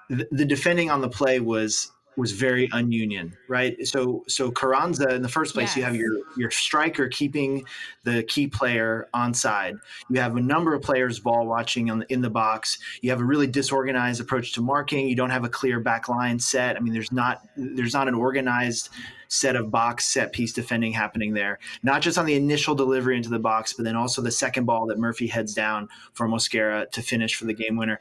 the 0.08 0.44
defending 0.44 0.90
on 0.90 1.00
the 1.00 1.08
play 1.08 1.40
was 1.40 1.92
was 2.16 2.32
very 2.32 2.68
ununion, 2.68 3.32
right? 3.48 3.86
So 3.86 4.24
so 4.28 4.50
Carranza 4.50 5.14
in 5.14 5.22
the 5.22 5.28
first 5.28 5.54
place, 5.54 5.70
yes. 5.70 5.76
you 5.76 5.82
have 5.84 5.96
your 5.96 6.18
your 6.36 6.50
striker 6.50 7.08
keeping 7.08 7.64
the 8.04 8.22
key 8.24 8.46
player 8.46 9.08
on 9.14 9.34
side. 9.34 9.76
You 10.10 10.20
have 10.20 10.36
a 10.36 10.40
number 10.40 10.74
of 10.74 10.82
players 10.82 11.18
ball 11.18 11.46
watching 11.46 11.90
on 11.90 12.00
the, 12.00 12.12
in 12.12 12.20
the 12.20 12.30
box. 12.30 12.78
You 13.02 13.10
have 13.10 13.20
a 13.20 13.24
really 13.24 13.46
disorganized 13.46 14.20
approach 14.20 14.52
to 14.54 14.60
marking. 14.60 15.08
You 15.08 15.16
don't 15.16 15.30
have 15.30 15.44
a 15.44 15.48
clear 15.48 15.80
back 15.80 16.08
line 16.08 16.38
set. 16.38 16.76
I 16.76 16.80
mean, 16.80 16.92
there's 16.92 17.12
not 17.12 17.42
there's 17.56 17.94
not 17.94 18.08
an 18.08 18.14
organized 18.14 18.90
set 19.28 19.56
of 19.56 19.70
box 19.70 20.04
set 20.04 20.32
piece 20.32 20.52
defending 20.52 20.92
happening 20.92 21.34
there. 21.34 21.58
Not 21.82 22.02
just 22.02 22.18
on 22.18 22.26
the 22.26 22.34
initial 22.34 22.74
delivery 22.74 23.16
into 23.16 23.30
the 23.30 23.38
box, 23.38 23.72
but 23.72 23.84
then 23.84 23.96
also 23.96 24.22
the 24.22 24.30
second 24.30 24.64
ball 24.64 24.86
that 24.86 24.98
Murphy 24.98 25.26
heads 25.26 25.54
down 25.54 25.88
for 26.12 26.28
Mosquera 26.28 26.90
to 26.90 27.02
finish 27.02 27.34
for 27.34 27.46
the 27.46 27.54
game 27.54 27.76
winner. 27.76 27.98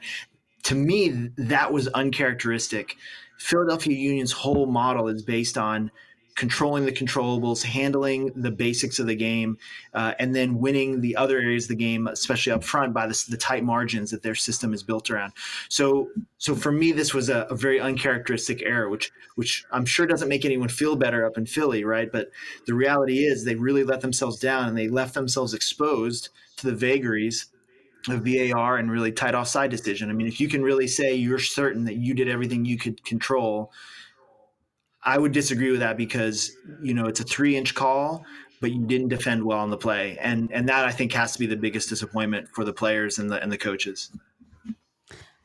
To 0.64 0.74
me, 0.74 1.30
that 1.36 1.72
was 1.72 1.88
uncharacteristic 1.88 2.96
Philadelphia 3.38 3.96
Union's 3.96 4.32
whole 4.32 4.66
model 4.66 5.08
is 5.08 5.22
based 5.22 5.58
on 5.58 5.90
controlling 6.34 6.84
the 6.84 6.92
controllables, 6.92 7.62
handling 7.62 8.32
the 8.34 8.50
basics 8.50 8.98
of 8.98 9.06
the 9.06 9.14
game, 9.14 9.56
uh, 9.94 10.14
and 10.18 10.34
then 10.34 10.58
winning 10.58 11.00
the 11.00 11.14
other 11.14 11.38
areas 11.38 11.64
of 11.64 11.68
the 11.68 11.76
game, 11.76 12.08
especially 12.08 12.52
up 12.52 12.64
front 12.64 12.92
by 12.92 13.06
the, 13.06 13.24
the, 13.28 13.36
tight 13.36 13.62
margins 13.62 14.10
that 14.10 14.22
their 14.22 14.34
system 14.34 14.74
is 14.74 14.82
built 14.82 15.10
around. 15.10 15.32
So, 15.68 16.08
so 16.38 16.54
for 16.54 16.72
me, 16.72 16.92
this 16.92 17.14
was 17.14 17.28
a, 17.28 17.42
a, 17.50 17.54
very 17.54 17.78
uncharacteristic 17.78 18.62
error, 18.62 18.88
which 18.88 19.12
which 19.36 19.64
I'm 19.70 19.86
sure 19.86 20.06
doesn't 20.06 20.28
make 20.28 20.44
anyone 20.44 20.68
feel 20.68 20.96
better 20.96 21.24
up 21.24 21.38
in 21.38 21.46
Philly, 21.46 21.84
right? 21.84 22.10
But 22.10 22.30
the 22.66 22.74
reality 22.74 23.24
is 23.24 23.44
they 23.44 23.54
really 23.54 23.84
let 23.84 24.00
themselves 24.00 24.38
down 24.38 24.68
and 24.68 24.76
they 24.76 24.88
left 24.88 25.14
themselves 25.14 25.54
exposed 25.54 26.30
to 26.56 26.66
the 26.66 26.74
vagaries 26.74 27.46
of 28.08 28.24
VAR 28.24 28.76
and 28.78 28.90
really 28.90 29.12
tight 29.12 29.34
offside 29.34 29.70
decision. 29.70 30.10
I 30.10 30.12
mean, 30.12 30.26
if 30.26 30.40
you 30.40 30.48
can 30.48 30.62
really 30.62 30.86
say 30.86 31.14
you're 31.14 31.38
certain 31.38 31.84
that 31.84 31.96
you 31.96 32.14
did 32.14 32.28
everything 32.28 32.64
you 32.64 32.78
could 32.78 33.02
control, 33.04 33.72
I 35.02 35.18
would 35.18 35.32
disagree 35.32 35.70
with 35.70 35.80
that 35.80 35.96
because 35.96 36.52
you 36.82 36.94
know 36.94 37.06
it's 37.06 37.20
a 37.20 37.24
three 37.24 37.56
inch 37.56 37.74
call, 37.74 38.24
but 38.60 38.72
you 38.72 38.86
didn't 38.86 39.08
defend 39.08 39.44
well 39.44 39.58
on 39.58 39.70
the 39.70 39.76
play, 39.76 40.18
and 40.20 40.50
and 40.52 40.68
that 40.68 40.84
I 40.84 40.92
think 40.92 41.12
has 41.12 41.32
to 41.32 41.38
be 41.38 41.46
the 41.46 41.56
biggest 41.56 41.88
disappointment 41.88 42.48
for 42.48 42.64
the 42.64 42.72
players 42.72 43.18
and 43.18 43.30
the 43.30 43.42
and 43.42 43.52
the 43.52 43.58
coaches. 43.58 44.10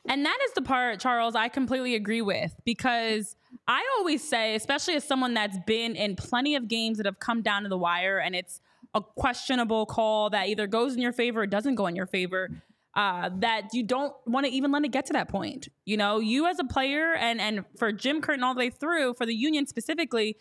And 0.06 0.24
that 0.24 0.38
is 0.46 0.52
the 0.54 0.62
part, 0.62 0.98
Charles, 0.98 1.36
I 1.36 1.48
completely 1.48 1.94
agree 1.94 2.22
with 2.22 2.56
because 2.64 3.36
I 3.68 3.84
always 3.98 4.26
say, 4.26 4.54
especially 4.54 4.94
as 4.94 5.04
someone 5.04 5.34
that's 5.34 5.58
been 5.66 5.94
in 5.94 6.16
plenty 6.16 6.56
of 6.56 6.66
games 6.66 6.96
that 6.96 7.06
have 7.06 7.20
come 7.20 7.42
down 7.42 7.62
to 7.64 7.68
the 7.68 7.78
wire, 7.78 8.18
and 8.18 8.34
it's 8.34 8.60
a 8.94 9.00
questionable 9.00 9.86
call 9.86 10.30
that 10.30 10.48
either 10.48 10.66
goes 10.66 10.94
in 10.94 11.00
your 11.00 11.12
favor 11.12 11.42
or 11.42 11.46
doesn't 11.46 11.76
go 11.76 11.86
in 11.86 11.94
your 11.94 12.06
favor 12.06 12.48
uh, 12.96 13.30
that 13.38 13.68
you 13.72 13.82
don't 13.82 14.12
want 14.26 14.46
to 14.46 14.52
even 14.52 14.72
let 14.72 14.84
it 14.84 14.90
get 14.90 15.06
to 15.06 15.12
that 15.12 15.28
point. 15.28 15.68
You 15.84 15.96
know, 15.96 16.18
you 16.18 16.46
as 16.46 16.58
a 16.58 16.64
player 16.64 17.14
and 17.14 17.40
and 17.40 17.64
for 17.78 17.92
Jim 17.92 18.20
Curtin 18.20 18.42
all 18.42 18.54
the 18.54 18.58
way 18.58 18.70
through 18.70 19.14
for 19.14 19.26
the 19.26 19.34
union 19.34 19.66
specifically, 19.66 20.36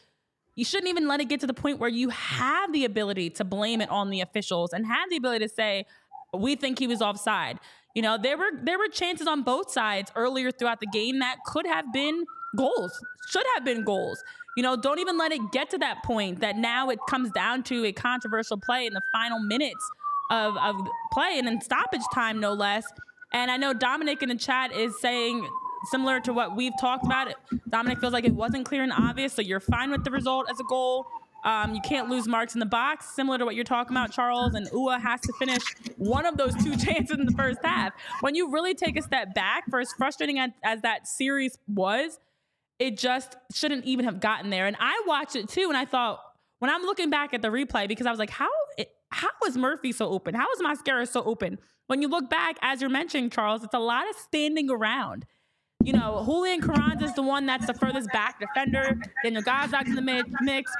you 0.55 0.65
shouldn't 0.65 0.89
even 0.89 1.07
let 1.07 1.21
it 1.21 1.29
get 1.29 1.39
to 1.41 1.47
the 1.47 1.53
point 1.53 1.79
where 1.79 1.89
you 1.89 2.09
have 2.09 2.73
the 2.73 2.85
ability 2.85 3.29
to 3.31 3.43
blame 3.43 3.81
it 3.81 3.89
on 3.89 4.09
the 4.09 4.21
officials 4.21 4.73
and 4.73 4.85
have 4.87 5.09
the 5.09 5.17
ability 5.17 5.45
to 5.45 5.53
say 5.53 5.85
we 6.33 6.55
think 6.55 6.79
he 6.79 6.87
was 6.87 7.01
offside. 7.01 7.59
You 7.95 8.01
know, 8.01 8.17
there 8.21 8.37
were 8.37 8.51
there 8.61 8.77
were 8.77 8.87
chances 8.87 9.27
on 9.27 9.43
both 9.43 9.71
sides 9.71 10.11
earlier 10.15 10.51
throughout 10.51 10.79
the 10.79 10.87
game 10.87 11.19
that 11.19 11.37
could 11.45 11.67
have 11.67 11.93
been 11.93 12.25
goals, 12.55 12.99
should 13.29 13.45
have 13.55 13.65
been 13.65 13.83
goals. 13.83 14.23
You 14.57 14.63
know, 14.63 14.75
don't 14.75 14.99
even 14.99 15.17
let 15.17 15.31
it 15.31 15.51
get 15.51 15.69
to 15.71 15.77
that 15.77 16.03
point 16.03 16.41
that 16.41 16.57
now 16.57 16.89
it 16.89 16.99
comes 17.07 17.31
down 17.31 17.63
to 17.63 17.85
a 17.85 17.91
controversial 17.91 18.57
play 18.57 18.85
in 18.85 18.93
the 18.93 19.01
final 19.13 19.39
minutes 19.39 19.89
of, 20.31 20.57
of 20.57 20.75
play 21.11 21.37
and 21.37 21.47
in 21.47 21.61
stoppage 21.61 22.01
time, 22.13 22.39
no 22.39 22.53
less. 22.53 22.85
And 23.31 23.51
I 23.51 23.57
know 23.57 23.73
Dominic 23.73 24.23
in 24.23 24.29
the 24.29 24.35
chat 24.35 24.73
is 24.73 24.99
saying 24.99 25.47
similar 25.85 26.19
to 26.21 26.33
what 26.33 26.55
we've 26.55 26.73
talked 26.79 27.05
about. 27.05 27.33
Dominic 27.69 27.99
feels 27.99 28.13
like 28.13 28.25
it 28.25 28.33
wasn't 28.33 28.65
clear 28.65 28.83
and 28.83 28.91
obvious, 28.91 29.33
so 29.33 29.41
you're 29.41 29.59
fine 29.59 29.91
with 29.91 30.03
the 30.03 30.11
result 30.11 30.49
as 30.49 30.59
a 30.59 30.63
goal. 30.63 31.05
Um, 31.45 31.73
you 31.73 31.81
can't 31.81 32.09
lose 32.09 32.27
marks 32.27 32.53
in 32.53 32.59
the 32.59 32.65
box, 32.65 33.15
similar 33.15 33.37
to 33.37 33.45
what 33.45 33.55
you're 33.55 33.63
talking 33.63 33.95
about, 33.95 34.11
Charles. 34.11 34.55
And 34.55 34.67
Uhre 34.71 34.99
has 34.99 35.21
to 35.21 35.33
finish 35.39 35.63
one 35.97 36.25
of 36.25 36.37
those 36.37 36.53
two 36.61 36.75
chances 36.85 37.17
in 37.17 37.25
the 37.25 37.31
first 37.31 37.59
half. 37.63 37.93
When 38.19 38.35
you 38.35 38.51
really 38.51 38.73
take 38.73 38.97
a 38.97 39.01
step 39.01 39.33
back, 39.33 39.69
for 39.69 39.79
as 39.79 39.93
frustrating 39.93 40.37
as, 40.37 40.51
as 40.63 40.81
that 40.81 41.07
series 41.07 41.57
was, 41.67 42.19
it 42.79 42.97
just 42.97 43.35
shouldn't 43.53 43.85
even 43.85 44.05
have 44.05 44.19
gotten 44.19 44.49
there. 44.49 44.65
And 44.65 44.75
I 44.79 45.03
watched 45.05 45.35
it 45.35 45.49
too, 45.49 45.65
and 45.67 45.77
I 45.77 45.85
thought 45.85 46.21
when 46.59 46.71
I'm 46.71 46.81
looking 46.81 47.09
back 47.09 47.33
at 47.33 47.41
the 47.41 47.49
replay 47.49 47.87
because 47.87 48.07
I 48.07 48.11
was 48.11 48.19
like, 48.19 48.29
how 48.29 48.49
how 49.11 49.29
is 49.47 49.57
Murphy 49.57 49.91
so 49.91 50.07
open? 50.07 50.35
How 50.35 50.47
is 50.51 50.61
Mosquera 50.61 51.07
so 51.07 51.23
open? 51.23 51.57
When 51.87 52.01
you 52.01 52.07
look 52.07 52.29
back, 52.29 52.57
as 52.61 52.81
you're 52.81 52.89
mentioning, 52.89 53.29
Charles, 53.29 53.63
it's 53.63 53.73
a 53.73 53.79
lot 53.79 54.07
of 54.09 54.15
standing 54.15 54.69
around. 54.69 55.25
You 55.83 55.93
know, 55.93 56.21
Julian 56.25 56.61
Carranza 56.61 57.05
is 57.05 57.13
the 57.15 57.23
one 57.23 57.45
that's 57.45 57.65
the 57.65 57.73
furthest 57.73 58.09
back 58.11 58.39
defender. 58.39 58.99
Daniel 59.23 59.41
Gazdag's 59.41 59.89
in 59.89 59.95
the 59.95 60.35
mix. 60.41 60.71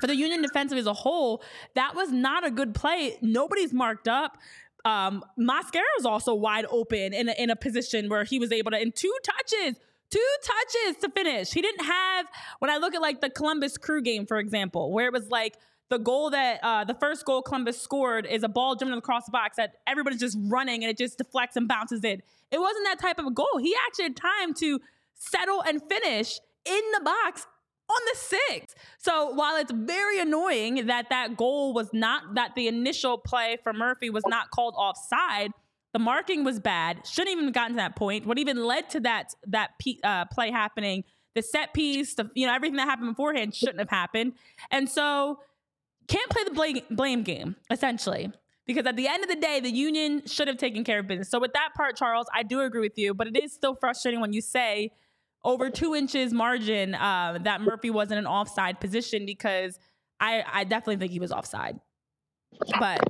For 0.00 0.08
the 0.08 0.16
Union 0.16 0.42
defensive 0.42 0.78
as 0.78 0.86
a 0.86 0.92
whole, 0.92 1.44
that 1.74 1.94
was 1.94 2.10
not 2.10 2.44
a 2.44 2.50
good 2.50 2.74
play. 2.74 3.16
Nobody's 3.22 3.72
marked 3.72 4.08
up. 4.08 4.36
Um, 4.84 5.22
Mosquera 5.38 5.82
is 5.98 6.04
also 6.04 6.34
wide 6.34 6.66
open 6.70 7.12
in 7.12 7.28
a, 7.28 7.32
in 7.32 7.50
a 7.50 7.56
position 7.56 8.08
where 8.08 8.24
he 8.24 8.40
was 8.40 8.50
able 8.50 8.72
to, 8.72 8.80
in 8.80 8.90
two 8.90 9.14
touches, 9.22 9.78
two 10.10 10.34
touches 10.44 11.00
to 11.02 11.10
finish. 11.10 11.50
He 11.50 11.62
didn't 11.62 11.84
have, 11.84 12.26
when 12.58 12.70
I 12.70 12.78
look 12.78 12.94
at 12.94 13.00
like 13.00 13.20
the 13.20 13.30
Columbus 13.30 13.78
crew 13.78 14.02
game, 14.02 14.26
for 14.26 14.38
example, 14.38 14.92
where 14.92 15.06
it 15.06 15.12
was 15.12 15.28
like 15.30 15.56
the 15.88 15.98
goal 15.98 16.30
that 16.30 16.60
uh, 16.62 16.84
the 16.84 16.94
first 16.94 17.24
goal 17.24 17.42
Columbus 17.42 17.80
scored 17.80 18.26
is 18.26 18.42
a 18.42 18.48
ball 18.48 18.76
jumping 18.76 18.96
across 18.96 19.26
the 19.26 19.32
box 19.32 19.56
that 19.56 19.74
everybody's 19.86 20.20
just 20.20 20.38
running 20.42 20.82
and 20.84 20.90
it 20.90 20.96
just 20.96 21.18
deflects 21.18 21.56
and 21.56 21.68
bounces 21.68 22.04
in. 22.04 22.22
It 22.50 22.60
wasn't 22.60 22.86
that 22.86 23.00
type 23.00 23.18
of 23.18 23.26
a 23.26 23.30
goal. 23.30 23.58
He 23.60 23.74
actually 23.86 24.04
had 24.04 24.16
time 24.16 24.54
to 24.54 24.80
settle 25.14 25.62
and 25.62 25.80
finish 25.88 26.38
in 26.64 26.80
the 26.94 27.00
box 27.04 27.46
on 27.88 27.98
the 28.12 28.18
six. 28.18 28.74
So 28.98 29.32
while 29.34 29.56
it's 29.56 29.72
very 29.72 30.20
annoying 30.20 30.86
that 30.86 31.06
that 31.10 31.36
goal 31.36 31.74
was 31.74 31.90
not 31.92 32.34
that 32.34 32.54
the 32.54 32.68
initial 32.68 33.18
play 33.18 33.58
for 33.62 33.72
Murphy 33.72 34.10
was 34.10 34.22
not 34.26 34.50
called 34.50 34.74
offside, 34.76 35.50
the 35.92 35.98
marking 35.98 36.44
was 36.44 36.60
bad. 36.60 37.06
Shouldn't 37.06 37.32
even 37.32 37.44
have 37.44 37.54
gotten 37.54 37.72
to 37.72 37.76
that 37.76 37.96
point. 37.96 38.26
What 38.26 38.38
even 38.38 38.64
led 38.64 38.90
to 38.90 39.00
that 39.00 39.34
that 39.46 39.70
uh, 40.04 40.24
play 40.26 40.50
happening, 40.50 41.04
the 41.34 41.42
set 41.42 41.74
piece, 41.74 42.14
the, 42.14 42.30
you 42.34 42.46
know 42.46 42.54
everything 42.54 42.76
that 42.76 42.88
happened 42.88 43.10
beforehand 43.10 43.54
shouldn't 43.54 43.78
have 43.78 43.90
happened. 43.90 44.34
And 44.70 44.88
so 44.88 45.40
can't 46.08 46.30
play 46.30 46.44
the 46.44 46.50
blame, 46.50 46.80
blame 46.90 47.22
game 47.22 47.56
essentially 47.70 48.32
because 48.66 48.86
at 48.86 48.96
the 48.96 49.08
end 49.08 49.24
of 49.24 49.28
the 49.28 49.36
day, 49.36 49.58
the 49.60 49.70
union 49.70 50.22
should 50.26 50.46
have 50.46 50.56
taken 50.56 50.84
care 50.84 51.00
of 51.00 51.08
business. 51.08 51.28
So 51.28 51.40
with 51.40 51.52
that 51.54 51.70
part, 51.76 51.96
Charles, 51.96 52.26
I 52.32 52.44
do 52.44 52.60
agree 52.60 52.80
with 52.80 52.96
you, 52.96 53.14
but 53.14 53.26
it 53.26 53.36
is 53.36 53.52
still 53.52 53.74
frustrating 53.74 54.20
when 54.20 54.32
you 54.32 54.40
say 54.40 54.92
over 55.44 55.70
two 55.70 55.94
inches 55.94 56.32
margin 56.32 56.94
uh, 56.94 57.38
that 57.42 57.62
Murphy 57.62 57.90
was 57.90 58.12
in 58.12 58.18
an 58.18 58.26
offside 58.26 58.78
position 58.78 59.26
because 59.26 59.78
I, 60.20 60.44
I 60.46 60.64
definitely 60.64 60.98
think 60.98 61.12
he 61.12 61.18
was 61.18 61.32
offside. 61.32 61.80
But 62.78 63.00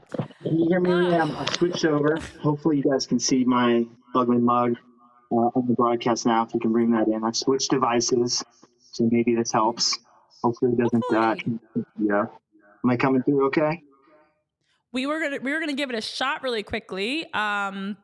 can 0.51 0.59
you 0.59 0.69
hear 0.69 0.81
me? 0.81 1.15
Uh, 1.15 1.27
I 1.27 1.47
switched 1.53 1.85
over. 1.85 2.19
Hopefully, 2.43 2.79
you 2.79 2.83
guys 2.83 3.07
can 3.07 3.21
see 3.21 3.45
my 3.45 3.87
ugly 4.17 4.39
mug 4.39 4.77
uh, 5.31 5.37
on 5.37 5.69
the 5.69 5.75
broadcast 5.75 6.27
now. 6.27 6.45
If 6.45 6.55
you 6.55 6.59
can 6.59 6.73
bring 6.73 6.91
that 6.91 7.07
in, 7.07 7.23
I've 7.23 7.37
switched 7.37 7.71
devices. 7.71 8.45
so 8.91 9.09
maybe 9.13 9.37
this 9.37 9.53
helps. 9.53 9.97
Hopefully, 10.43 10.73
it 10.73 10.79
doesn't. 10.79 11.05
Uh, 11.15 11.37
yeah, 12.01 12.25
am 12.85 12.91
I 12.91 12.97
coming 12.97 13.23
through 13.23 13.47
okay? 13.47 13.81
We 14.93 15.07
were 15.07 15.21
gonna 15.21 15.39
we 15.41 15.53
were 15.53 15.61
gonna 15.61 15.75
give 15.75 15.91
it 15.91 15.97
a 15.97 16.01
shot 16.01 16.43
really 16.43 16.65
quickly, 16.65 17.33
um, 17.33 17.97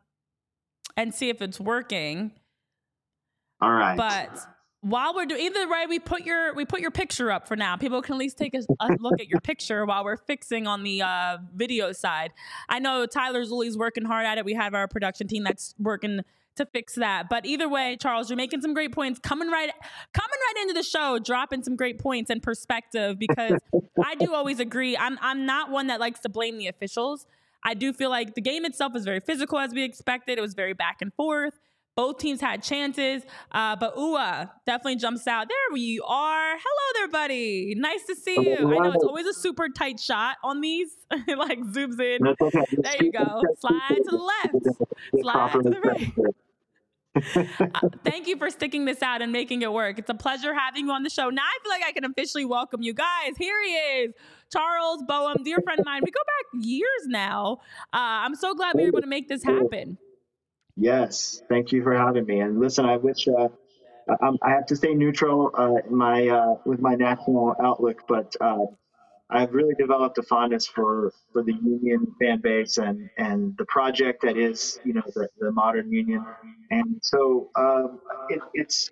and 0.97 1.13
see 1.13 1.31
if 1.31 1.43
it's 1.43 1.59
working. 1.59 2.31
All 3.61 3.73
right, 3.73 3.97
but 3.97 4.39
while 4.87 5.15
we're 5.15 5.27
doing 5.27 5.43
either 5.43 5.69
way, 5.69 5.87
we 5.89 5.99
put 5.99 6.25
your 6.25 6.55
we 6.55 6.65
put 6.65 6.81
your 6.81 6.93
picture 6.93 7.33
up 7.33 7.49
for 7.49 7.57
now. 7.57 7.77
People 7.77 8.01
can 8.03 8.15
at 8.15 8.19
least 8.19 8.39
take 8.39 8.55
a, 8.55 8.61
a 8.79 8.97
look 9.01 9.21
at 9.21 9.27
your 9.27 9.41
picture 9.41 9.85
while 9.85 10.05
we're 10.05 10.17
fixing 10.17 10.69
on 10.69 10.85
the 10.85 11.03
uh, 11.03 11.39
video 11.55 11.91
side. 11.91 12.31
I 12.69 12.79
know 12.79 13.05
Tyler 13.05 13.45
Zulli's 13.45 13.77
working 13.77 14.05
hard 14.05 14.27
at 14.27 14.39
it. 14.39 14.45
We 14.45 14.55
have 14.55 14.75
our 14.75 14.87
production 14.87 15.27
team 15.27 15.43
that's 15.43 15.75
working 15.81 16.21
to 16.55 16.67
fix 16.67 16.95
that. 16.95 17.29
But 17.29 17.47
either 17.47 17.69
way, 17.69 17.97
Charles, 18.01 18.31
you're 18.31 18.37
making 18.37 18.63
some 18.63 18.75
great 18.75 18.93
points. 18.93 19.19
Coming 19.19 19.51
right 19.51 19.71
coming 20.13 20.39
right 20.49 20.63
into 20.63 20.75
the 20.75 20.85
show, 20.85 21.19
dropping 21.19 21.65
some 21.65 21.75
great 21.75 21.99
points 21.99 22.31
and 22.31 22.41
perspective 22.41 23.19
because 23.19 23.59
I 24.05 24.15
do 24.15 24.35
always 24.35 24.61
agree. 24.61 24.97
I'm 24.97 25.19
I'm 25.21 25.47
not 25.47 25.71
one 25.71 25.89
that 25.89 25.99
likes 25.99 26.21
to 26.21 26.29
blame 26.29 26.59
the 26.59 26.69
officials. 26.69 27.27
I 27.65 27.75
do 27.75 27.93
feel 27.93 28.11
like 28.11 28.37
the 28.37 28.41
game 28.41 28.65
itself 28.65 28.93
was 28.93 29.05
very 29.05 29.19
physical 29.19 29.59
as 29.59 29.73
we 29.75 29.83
expected. 29.83 30.39
It 30.39 30.43
was 30.43 30.55
very 30.55 30.75
back 30.75 30.99
and 31.03 31.13
forth. 31.13 31.59
Both 31.97 32.19
teams 32.19 32.43
had 32.43 32.63
chances, 32.63 33.23
uh, 33.53 33.75
but 33.77 33.97
Uhre 33.97 34.51
definitely 34.67 34.97
jumps 34.97 35.27
out. 35.27 35.49
There 35.49 35.73
we 35.73 35.99
are. 36.07 36.57
Hello 36.59 36.93
there, 36.95 37.09
buddy. 37.09 37.75
Nice 37.75 38.05
to 38.05 38.15
see 38.15 38.35
you. 38.39 38.57
I 38.59 38.87
know 38.87 38.93
it's 38.93 39.03
always 39.03 39.25
a 39.25 39.33
super 39.33 39.71
tight 39.71 39.99
shot 39.99 40.37
on 40.45 40.61
these. 40.61 40.91
it 41.11 41.39
like 41.39 41.59
zooms 41.59 41.99
in. 41.99 42.19
There 42.83 42.97
you 43.03 43.13
go. 43.13 43.41
Slide 43.59 43.97
to 43.97 44.03
the 44.05 44.17
left. 44.17 44.77
Slide 45.19 45.53
to 45.53 45.71
the 45.71 45.81
right. 45.81 46.13
uh, 47.75 47.89
thank 48.05 48.27
you 48.27 48.37
for 48.37 48.51
sticking 48.51 48.85
this 48.85 49.01
out 49.03 49.23
and 49.23 49.33
making 49.33 49.63
it 49.63 49.73
work. 49.73 49.99
It's 49.99 50.11
a 50.11 50.15
pleasure 50.15 50.53
having 50.53 50.87
you 50.87 50.93
on 50.93 51.03
the 51.03 51.09
show. 51.09 51.31
Now 51.31 51.45
I 51.45 51.63
feel 51.63 51.71
like 51.71 51.83
I 51.83 51.93
can 51.93 52.05
officially 52.05 52.45
welcome 52.45 52.83
you 52.83 52.93
guys. 52.93 53.39
Here 53.39 53.63
he 53.65 53.71
is, 53.71 54.13
Charles 54.53 55.03
Boehm, 55.09 55.43
dear 55.45 55.61
friend 55.65 55.81
of 55.81 55.87
mine. 55.87 56.03
We 56.05 56.11
go 56.11 56.21
back 56.21 56.67
years 56.67 57.07
now. 57.07 57.61
Uh, 57.93 58.27
I'm 58.27 58.35
so 58.35 58.55
glad 58.55 58.75
we 58.75 58.83
were 58.83 58.89
able 58.89 59.01
to 59.01 59.07
make 59.07 59.29
this 59.29 59.43
happen. 59.43 59.97
Yes, 60.77 61.43
thank 61.49 61.73
you 61.73 61.83
for 61.83 61.97
having 61.97 62.27
me. 62.27 62.41
And 62.41 62.61
listen, 62.61 62.85
I 62.87 62.97
wish 62.99 63.29
uh, 63.29 63.49
I 64.43 64.51
have 64.51 64.67
to 64.67 64.77
stay 64.77 64.95
neutral 64.95 65.51
uh, 65.57 65.77
in 65.89 65.97
my 65.97 66.29
uh, 66.29 66.57
with 66.67 66.81
my 66.81 66.95
national 66.95 67.57
outlook, 67.63 68.03
but 68.09 68.37
uh, 68.41 68.67
I've 69.31 69.53
really 69.55 69.75
developed 69.79 70.19
a 70.19 70.23
fondness 70.23 70.67
for 70.67 71.13
for 71.33 71.43
the 71.43 71.55
union 71.55 72.15
fan 72.21 72.41
base 72.41 72.79
and 72.79 73.11
and 73.19 73.57
the 73.59 73.65
project 73.67 74.23
that 74.23 74.37
is 74.37 74.79
you 74.85 74.93
know 74.95 75.03
the, 75.15 75.29
the 75.41 75.51
modern 75.51 75.91
union. 75.93 76.25
And 76.71 77.01
so 77.03 77.51
um, 77.57 78.01
it, 78.29 78.41
it's 78.55 78.91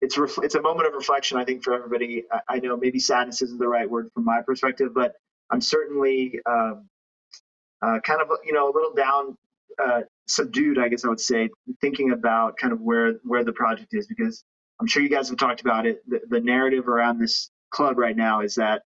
it's 0.00 0.18
ref- 0.18 0.38
it's 0.42 0.54
a 0.56 0.62
moment 0.62 0.88
of 0.88 0.94
reflection, 0.94 1.38
I 1.38 1.44
think, 1.44 1.64
for 1.64 1.74
everybody. 1.74 2.24
I, 2.32 2.40
I, 2.56 2.58
know 2.60 2.76
maybe 2.76 2.98
sadness 2.98 3.42
isn't 3.42 3.58
the 3.58 3.68
right 3.68 3.88
word 3.88 4.10
from 4.14 4.24
my 4.24 4.42
perspective, 4.42 4.92
but 4.94 5.14
I'm 5.50 5.60
certainly 5.60 6.40
um, 6.46 6.88
uh, 7.82 8.00
kind 8.00 8.20
of 8.20 8.28
you 8.44 8.52
know 8.52 8.66
a 8.70 8.72
little 8.74 8.94
down 8.94 9.38
uh, 9.82 10.02
subdued, 10.26 10.78
I 10.78 10.88
guess 10.88 11.04
I 11.04 11.08
would 11.08 11.20
say, 11.20 11.50
thinking 11.80 12.12
about 12.12 12.56
kind 12.56 12.72
of 12.72 12.80
where 12.80 13.14
where 13.24 13.44
the 13.44 13.52
project 13.52 13.88
is 13.92 14.06
because 14.06 14.44
I'm 14.80 14.86
sure 14.86 15.02
you 15.02 15.08
guys 15.08 15.28
have 15.28 15.38
talked 15.38 15.60
about 15.60 15.86
it. 15.86 16.02
The, 16.08 16.20
the 16.28 16.40
narrative 16.40 16.88
around 16.88 17.18
this 17.18 17.50
club 17.70 17.98
right 17.98 18.16
now 18.16 18.40
is 18.40 18.54
that 18.56 18.82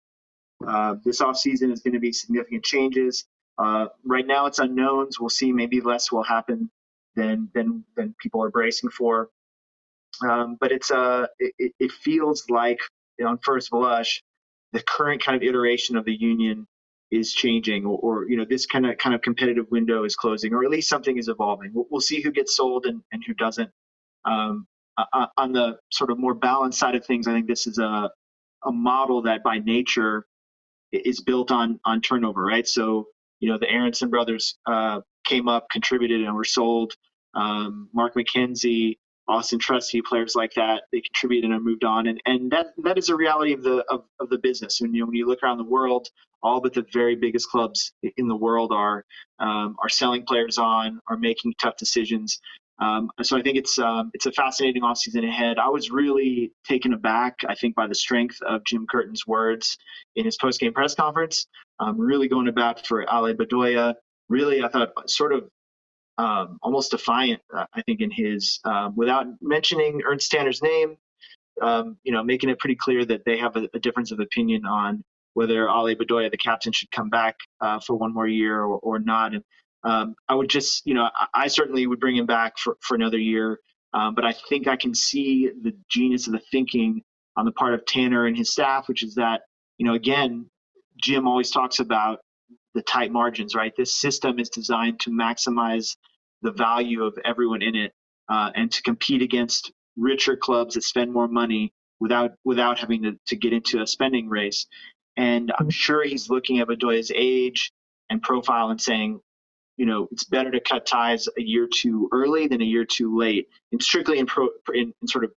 uh, 0.66 0.96
this 1.04 1.20
off 1.20 1.36
season 1.36 1.70
is 1.70 1.80
going 1.80 1.94
to 1.94 2.00
be 2.00 2.12
significant 2.12 2.64
changes. 2.64 3.24
Uh, 3.58 3.86
right 4.04 4.26
now, 4.26 4.46
it's 4.46 4.58
unknowns. 4.58 5.20
We'll 5.20 5.28
see. 5.28 5.52
Maybe 5.52 5.80
less 5.80 6.12
will 6.12 6.22
happen 6.22 6.70
than 7.16 7.50
than 7.54 7.84
than 7.96 8.14
people 8.20 8.42
are 8.42 8.50
bracing 8.50 8.90
for. 8.90 9.28
Um, 10.28 10.56
but 10.60 10.72
it's 10.72 10.90
uh, 10.90 11.26
it, 11.38 11.72
it 11.78 11.92
feels 11.92 12.44
like 12.50 12.78
you 13.18 13.24
know, 13.24 13.32
on 13.32 13.38
first 13.42 13.70
blush, 13.70 14.22
the 14.72 14.82
current 14.82 15.24
kind 15.24 15.36
of 15.36 15.42
iteration 15.48 15.96
of 15.96 16.04
the 16.04 16.14
union 16.14 16.66
is 17.10 17.32
changing 17.32 17.86
or, 17.86 17.98
or, 17.98 18.28
you 18.28 18.36
know 18.36 18.44
this 18.48 18.66
kind 18.66 18.86
of 18.86 18.98
kind 18.98 19.14
of 19.14 19.22
competitive 19.22 19.66
window 19.70 20.04
is 20.04 20.14
closing 20.14 20.52
or 20.52 20.64
at 20.64 20.70
least 20.70 20.88
something 20.88 21.16
is 21.18 21.28
evolving. 21.28 21.70
We'll, 21.74 21.86
we'll 21.90 22.00
see 22.00 22.20
who 22.20 22.30
gets 22.30 22.56
sold 22.56 22.86
and, 22.86 23.02
and 23.12 23.22
who 23.26 23.34
doesn't. 23.34 23.70
Um, 24.24 24.66
uh, 24.98 25.26
on 25.36 25.52
the 25.52 25.78
sort 25.92 26.10
of 26.10 26.18
more 26.18 26.34
balanced 26.34 26.78
side 26.80 26.96
of 26.96 27.06
things 27.06 27.28
i 27.28 27.32
think 27.32 27.46
this 27.46 27.68
is 27.68 27.78
a, 27.78 28.10
a 28.66 28.72
model 28.72 29.22
that 29.22 29.44
by 29.44 29.60
nature 29.60 30.26
is 30.92 31.20
built 31.20 31.50
on 31.50 31.78
on 31.84 32.00
turnover 32.00 32.44
right? 32.44 32.66
So 32.66 33.06
you 33.40 33.50
know 33.50 33.58
the 33.58 33.70
Aaronson 33.70 34.10
brothers 34.10 34.56
uh, 34.66 35.00
came 35.24 35.48
up 35.48 35.66
contributed 35.70 36.22
and 36.22 36.34
were 36.34 36.44
sold. 36.44 36.92
Um, 37.34 37.88
mark 37.92 38.14
mckenzie 38.14 38.96
Austin 39.28 39.58
Trusty, 39.58 40.00
players 40.00 40.34
like 40.34 40.54
that, 40.54 40.84
they 40.90 41.02
contributed 41.02 41.50
and 41.50 41.62
moved 41.62 41.84
on, 41.84 42.06
and 42.06 42.20
and 42.24 42.50
that 42.50 42.68
that 42.82 42.96
is 42.96 43.10
a 43.10 43.16
reality 43.16 43.52
of 43.52 43.62
the 43.62 43.84
of, 43.90 44.04
of 44.20 44.30
the 44.30 44.38
business. 44.38 44.80
When 44.80 44.94
you 44.94 45.06
when 45.06 45.14
you 45.14 45.26
look 45.26 45.42
around 45.42 45.58
the 45.58 45.64
world, 45.64 46.08
all 46.42 46.60
but 46.60 46.74
the 46.74 46.84
very 46.92 47.16
biggest 47.16 47.48
clubs 47.48 47.92
in 48.16 48.28
the 48.28 48.36
world 48.36 48.72
are 48.72 49.04
um, 49.38 49.76
are 49.82 49.88
selling 49.88 50.24
players 50.24 50.58
on, 50.58 51.00
are 51.08 51.16
making 51.16 51.54
tough 51.60 51.76
decisions. 51.76 52.40
Um, 52.80 53.10
so 53.22 53.36
I 53.36 53.42
think 53.42 53.56
it's 53.56 53.78
um, 53.78 54.10
it's 54.14 54.26
a 54.26 54.32
fascinating 54.32 54.82
offseason 54.82 55.28
ahead. 55.28 55.58
I 55.58 55.68
was 55.68 55.90
really 55.90 56.52
taken 56.66 56.92
aback, 56.92 57.40
I 57.48 57.54
think, 57.54 57.74
by 57.74 57.88
the 57.88 57.94
strength 57.94 58.40
of 58.42 58.64
Jim 58.64 58.86
Curtin's 58.92 59.26
words 59.26 59.76
in 60.14 60.24
his 60.24 60.36
post-game 60.36 60.72
press 60.72 60.94
conference. 60.94 61.46
Um, 61.80 61.98
really 61.98 62.28
going 62.28 62.48
about 62.48 62.86
for 62.86 63.02
Ale 63.02 63.34
Bedoya. 63.34 63.94
Really, 64.28 64.62
I 64.62 64.68
thought 64.68 64.90
sort 65.10 65.32
of 65.32 65.48
um, 66.18 66.58
almost 66.62 66.90
defiant, 66.90 67.40
uh, 67.54 67.64
I 67.72 67.82
think, 67.82 68.00
in 68.00 68.10
his, 68.10 68.58
um, 68.64 68.94
without 68.96 69.26
mentioning 69.40 70.02
Ernst 70.04 70.30
Tanner's 70.30 70.62
name, 70.62 70.96
um, 71.62 71.96
you 72.02 72.12
know, 72.12 72.22
making 72.22 72.50
it 72.50 72.58
pretty 72.58 72.74
clear 72.74 73.04
that 73.04 73.24
they 73.24 73.38
have 73.38 73.56
a, 73.56 73.68
a, 73.74 73.78
difference 73.78 74.10
of 74.10 74.20
opinion 74.20 74.64
on 74.66 75.02
whether 75.38 75.68
Ale 75.68 75.94
Bedoya, 75.94 76.28
the 76.32 76.36
captain, 76.36 76.72
should 76.72 76.90
come 76.90 77.10
back 77.10 77.36
uh, 77.60 77.78
for 77.78 77.94
one 77.94 78.12
more 78.12 78.26
year 78.26 78.60
or, 78.60 78.80
or 78.80 78.98
not. 78.98 79.34
And 79.34 79.44
um, 79.84 80.16
I 80.28 80.34
would 80.34 80.50
just, 80.50 80.84
you 80.84 80.94
know, 80.94 81.08
I, 81.16 81.44
I, 81.44 81.46
certainly 81.46 81.86
would 81.86 82.00
bring 82.00 82.16
him 82.16 82.26
back 82.26 82.58
for, 82.58 82.76
for 82.80 82.96
another 82.96 83.18
year. 83.18 83.60
Um, 83.94 84.16
but 84.16 84.24
I 84.24 84.34
think 84.48 84.66
I 84.66 84.74
can 84.74 84.96
see 84.96 85.48
the 85.62 85.72
genius 85.88 86.26
of 86.26 86.32
the 86.32 86.42
thinking 86.50 87.02
on 87.36 87.44
the 87.44 87.52
part 87.52 87.74
of 87.74 87.86
Tanner 87.86 88.26
and 88.26 88.36
his 88.36 88.50
staff, 88.50 88.88
which 88.88 89.04
is 89.04 89.14
that, 89.14 89.42
you 89.76 89.86
know, 89.86 89.94
again, 89.94 90.50
Jim 91.00 91.28
always 91.28 91.52
talks 91.52 91.78
about 91.78 92.18
the 92.74 92.82
tight 92.82 93.12
margins, 93.12 93.54
right? 93.54 93.72
This 93.76 93.94
system 93.94 94.40
is 94.40 94.48
designed 94.48 94.98
to 95.02 95.10
maximize 95.10 95.96
the 96.42 96.50
value 96.50 97.04
of 97.04 97.16
everyone 97.24 97.62
in 97.62 97.76
it 97.76 97.92
uh, 98.28 98.50
and 98.56 98.72
to 98.72 98.82
compete 98.82 99.22
against 99.22 99.70
richer 99.96 100.36
clubs 100.36 100.74
that 100.74 100.82
spend 100.82 101.12
more 101.12 101.28
money 101.28 101.72
without 102.00 102.32
without 102.44 102.78
having 102.80 103.04
to, 103.04 103.12
to 103.28 103.36
get 103.36 103.52
into 103.52 103.80
a 103.80 103.86
spending 103.86 104.28
race. 104.28 104.66
And 105.18 105.52
I'm 105.58 105.68
sure 105.68 106.04
he's 106.04 106.30
looking 106.30 106.60
at 106.60 106.68
Bedoya's 106.68 107.10
age 107.14 107.72
and 108.08 108.22
profile 108.22 108.70
and 108.70 108.80
saying, 108.80 109.20
you 109.76 109.84
know, 109.84 110.08
it's 110.12 110.24
better 110.24 110.50
to 110.52 110.60
cut 110.60 110.86
ties 110.86 111.28
a 111.36 111.42
year 111.42 111.68
too 111.70 112.08
early 112.12 112.46
than 112.46 112.62
a 112.62 112.64
year 112.64 112.84
too 112.84 113.18
late, 113.18 113.48
and 113.72 113.82
strictly 113.82 114.18
in, 114.18 114.26
pro, 114.26 114.48
in, 114.72 114.94
in 115.02 115.08
sort 115.08 115.24
of 115.24 115.32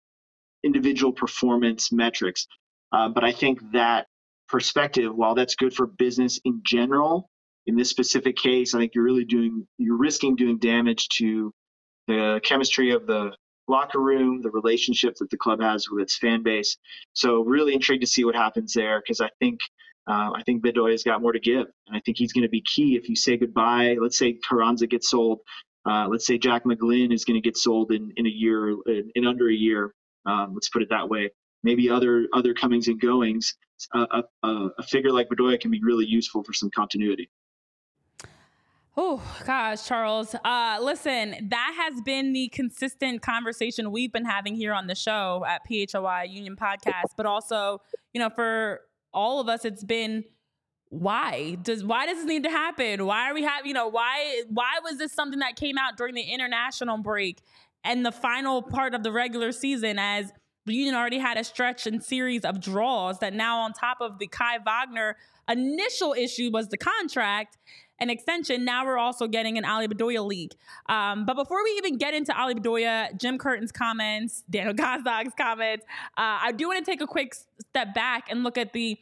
individual 0.64 1.14
performance 1.14 1.92
metrics. 1.92 2.46
Uh, 2.92 3.08
but 3.08 3.24
I 3.24 3.32
think 3.32 3.60
that 3.72 4.08
perspective, 4.50 5.16
while 5.16 5.34
that's 5.34 5.56
good 5.56 5.74
for 5.74 5.88
business 5.88 6.40
in 6.44 6.62
general, 6.66 7.30
in 7.66 7.78
this 7.78 7.90
specific 7.90 8.36
case, 8.36 8.76
I 8.76 8.80
think 8.80 8.96
you're 8.96 9.04
really 9.04 9.26
doing, 9.26 9.66
you're 9.78 9.98
risking 9.98 10.36
doing 10.36 10.58
damage 10.58 11.08
to 11.20 11.54
the 12.08 12.42
chemistry 12.44 12.92
of 12.92 13.08
the 13.08 13.32
locker 13.70 14.00
room, 14.00 14.42
the 14.42 14.50
relationship 14.50 15.16
that 15.20 15.30
the 15.30 15.38
club 15.38 15.62
has 15.62 15.90
with 15.90 16.02
its 16.02 16.18
fan 16.18 16.44
base. 16.44 16.78
So 17.14 17.42
really 17.44 17.74
intrigued 17.74 18.02
to 18.02 18.08
see 18.08 18.26
what 18.26 18.36
happens 18.36 18.74
there 18.74 19.02
because 19.02 19.22
I 19.22 19.30
think 19.40 19.60
uh, 20.08 20.32
I 20.36 20.42
think 20.44 20.64
Bedoya's 20.64 21.04
got 21.04 21.22
more 21.22 21.32
to 21.32 21.40
give, 21.40 21.68
and 21.88 21.96
I 21.96 22.00
think 22.04 22.18
he's 22.18 22.34
going 22.34 22.44
to 22.44 22.50
be 22.50 22.62
key 22.62 22.96
if 22.96 23.08
you 23.08 23.16
say 23.16 23.38
goodbye. 23.38 23.96
Let's 24.02 24.18
say 24.18 24.40
Carranza 24.48 24.88
gets 24.88 25.10
sold. 25.10 25.42
Uh, 25.86 26.08
let's 26.10 26.26
say 26.26 26.38
Jack 26.38 26.64
McGlynn 26.66 27.14
is 27.14 27.26
going 27.26 27.42
to 27.42 27.48
get 27.48 27.56
sold 27.56 27.92
in, 27.92 28.12
in 28.18 28.26
a 28.26 28.30
year, 28.30 28.70
in, 28.88 29.12
in 29.14 29.28
under 29.28 29.48
a 29.50 29.54
year. 29.54 29.94
Um, 30.26 30.54
let's 30.54 30.70
put 30.70 30.82
it 30.82 30.90
that 30.90 31.10
way. 31.10 31.30
Maybe 31.64 31.90
other 31.90 32.28
other 32.34 32.54
comings 32.54 32.88
and 32.88 33.00
goings. 33.00 33.56
Uh, 33.94 34.24
a, 34.44 34.48
a, 34.78 34.84
figure 34.84 35.12
like 35.12 35.30
Bedoya 35.30 35.60
can 35.60 35.72
be 35.72 35.80
really 35.82 36.06
useful 36.06 36.44
for 36.44 36.52
some 36.52 36.70
continuity. 36.76 37.30
Oh 39.02 39.22
gosh, 39.46 39.88
Charles. 39.88 40.36
Uh, 40.44 40.78
listen, 40.82 41.48
that 41.52 41.74
has 41.78 42.02
been 42.02 42.34
the 42.34 42.50
consistent 42.50 43.22
conversation 43.22 43.94
we've 43.94 44.12
been 44.12 44.26
having 44.26 44.56
here 44.56 44.74
on 44.74 44.88
the 44.88 44.94
show 44.94 45.46
at 45.48 45.62
PHLY 45.70 46.30
Union 46.30 46.58
Podcast, 46.58 47.12
but 47.16 47.26
also, 47.26 47.80
you 48.12 48.20
know, 48.20 48.30
for 48.30 48.82
all 49.14 49.40
of 49.40 49.48
us, 49.48 49.64
it's 49.64 49.86
been 49.86 50.26
why 50.90 51.56
does 51.62 51.82
why 51.86 52.08
does 52.08 52.18
this 52.18 52.26
need 52.26 52.44
to 52.44 52.50
happen? 52.50 53.06
Why 53.06 53.30
are 53.32 53.34
we 53.34 53.42
having, 53.42 53.70
you 53.70 53.74
know, 53.74 53.88
why 53.88 54.44
why 54.50 54.80
was 54.84 54.98
this 54.98 55.14
something 55.14 55.40
that 55.40 55.56
came 55.56 55.78
out 55.78 55.96
during 55.96 56.14
the 56.14 56.34
international 56.34 56.98
break 56.98 57.40
and 57.86 58.06
the 58.06 58.12
final 58.12 58.62
part 58.62 58.94
of 58.94 59.04
the 59.04 59.14
regular 59.14 59.54
season 59.54 59.98
as 59.98 60.34
Union 60.66 60.94
already 60.94 61.20
had 61.20 61.38
a 61.38 61.46
stretch 61.46 61.88
and 61.88 62.04
series 62.04 62.44
of 62.44 62.60
draws 62.60 63.20
that 63.20 63.34
now 63.34 63.60
on 63.60 63.72
top 63.72 64.00
of 64.02 64.20
the 64.20 64.28
Kai 64.28 64.58
Wagner 64.58 65.16
initial 65.50 66.12
issue 66.12 66.52
was 66.52 66.68
the 66.68 66.78
contract 66.78 67.58
an 68.00 68.10
extension. 68.10 68.66
Now 68.66 68.86
we're 68.86 68.98
also 68.98 69.28
getting 69.28 69.58
an 69.58 69.66
Ale 69.66 69.88
Bedoya 69.88 70.26
league. 70.26 70.54
Um, 70.88 71.26
but 71.26 71.36
before 71.36 71.64
we 71.64 71.72
even 71.78 71.98
get 71.98 72.14
into 72.14 72.32
Ale 72.32 72.56
Bedoya, 72.56 73.18
Jim 73.20 73.38
Curtin's 73.38 73.72
comments, 73.72 74.44
Daniel 74.50 74.74
Gazdag's 74.76 75.34
comments, 75.38 75.86
uh, 76.18 76.40
I 76.42 76.52
do 76.52 76.68
want 76.68 76.84
to 76.84 76.92
take 76.92 77.02
a 77.02 77.08
quick 77.08 77.36
step 77.70 77.94
back 77.94 78.30
and 78.30 78.44
look 78.44 78.58
at 78.58 78.74
the 78.74 78.98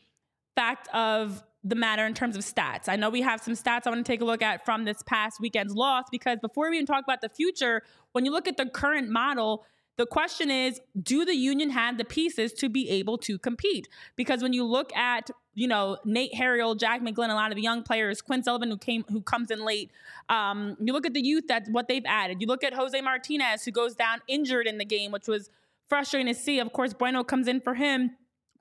fact 0.56 0.88
of 0.94 1.44
the 1.64 1.76
matter 1.76 2.06
in 2.06 2.14
terms 2.14 2.36
of 2.36 2.44
stats. 2.44 2.88
I 2.88 2.96
know 2.96 3.10
we 3.10 3.22
have 3.22 3.42
some 3.42 3.54
stats 3.54 3.82
I 3.86 3.90
want 3.90 4.06
to 4.06 4.12
take 4.12 4.22
a 4.22 4.26
look 4.26 4.42
at 4.42 4.64
from 4.64 4.86
this 4.86 5.02
past 5.04 5.40
weekend's 5.42 5.74
loss 5.74 6.06
because 6.12 6.40
before 6.40 6.70
we 6.70 6.78
even 6.78 6.86
talk 6.86 7.04
about 7.04 7.22
the 7.22 7.30
future, 7.30 7.84
when 8.14 8.26
you 8.26 8.32
look 8.32 8.48
at 8.48 8.58
the 8.58 8.66
current 8.66 9.10
model, 9.10 9.66
the 9.98 10.06
question 10.06 10.52
is, 10.52 10.80
do 11.02 11.26
the 11.26 11.36
union 11.36 11.72
have 11.72 11.98
the 11.98 12.06
pieces 12.06 12.54
to 12.54 12.70
be 12.70 12.90
able 12.90 13.18
to 13.20 13.38
compete? 13.40 13.88
Because 14.16 14.42
when 14.44 14.54
you 14.54 14.64
look 14.64 14.96
at, 14.96 15.30
you 15.58 15.68
know, 15.68 15.98
Nate 16.06 16.36
Harriel, 16.36 16.76
Jack 16.76 17.02
McGlynn, 17.02 17.32
a 17.32 17.34
lot 17.34 17.52
of 17.52 17.56
the 17.56 17.64
young 17.64 17.82
players, 17.82 18.22
Quinn 18.22 18.44
Sullivan, 18.44 18.70
who 18.70 18.78
came, 18.78 19.04
who 19.10 19.22
comes 19.22 19.50
in 19.50 19.66
late. 19.66 19.90
Um, 20.30 20.78
you 20.80 20.94
look 20.94 21.08
at 21.08 21.16
the 21.16 21.22
youth, 21.22 21.46
that's 21.48 21.68
what 21.72 21.88
they've 21.88 22.06
added. 22.06 22.40
You 22.42 22.46
look 22.46 22.64
at 22.64 22.76
Jose 22.76 23.02
Martinez, 23.02 23.66
who 23.66 23.72
goes 23.72 23.96
down 23.96 24.22
injured 24.28 24.68
in 24.68 24.78
the 24.78 24.86
game, 24.86 25.12
which 25.12 25.28
was 25.28 25.50
frustrating 25.90 26.32
to 26.32 26.40
see. 26.40 26.60
Of 26.60 26.74
course, 26.74 26.94
Bueno 26.94 27.24
comes 27.24 27.48
in 27.48 27.60
for 27.60 27.74
him. 27.74 28.12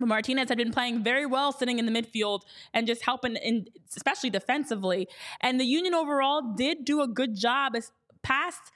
But 0.00 0.08
Martinez 0.08 0.48
had 0.48 0.56
been 0.56 0.72
playing 0.72 1.04
very 1.04 1.26
well 1.26 1.52
sitting 1.52 1.78
in 1.78 1.84
the 1.84 1.92
midfield 1.92 2.42
and 2.72 2.86
just 2.86 3.02
helping 3.02 3.36
in 3.36 3.66
especially 3.94 4.30
defensively. 4.30 5.06
And 5.42 5.60
the 5.60 5.64
Union 5.64 5.92
overall 5.92 6.54
did 6.56 6.86
do 6.86 7.02
a 7.02 7.08
good 7.08 7.36
job 7.36 7.76
as 7.76 7.92
past 8.22 8.72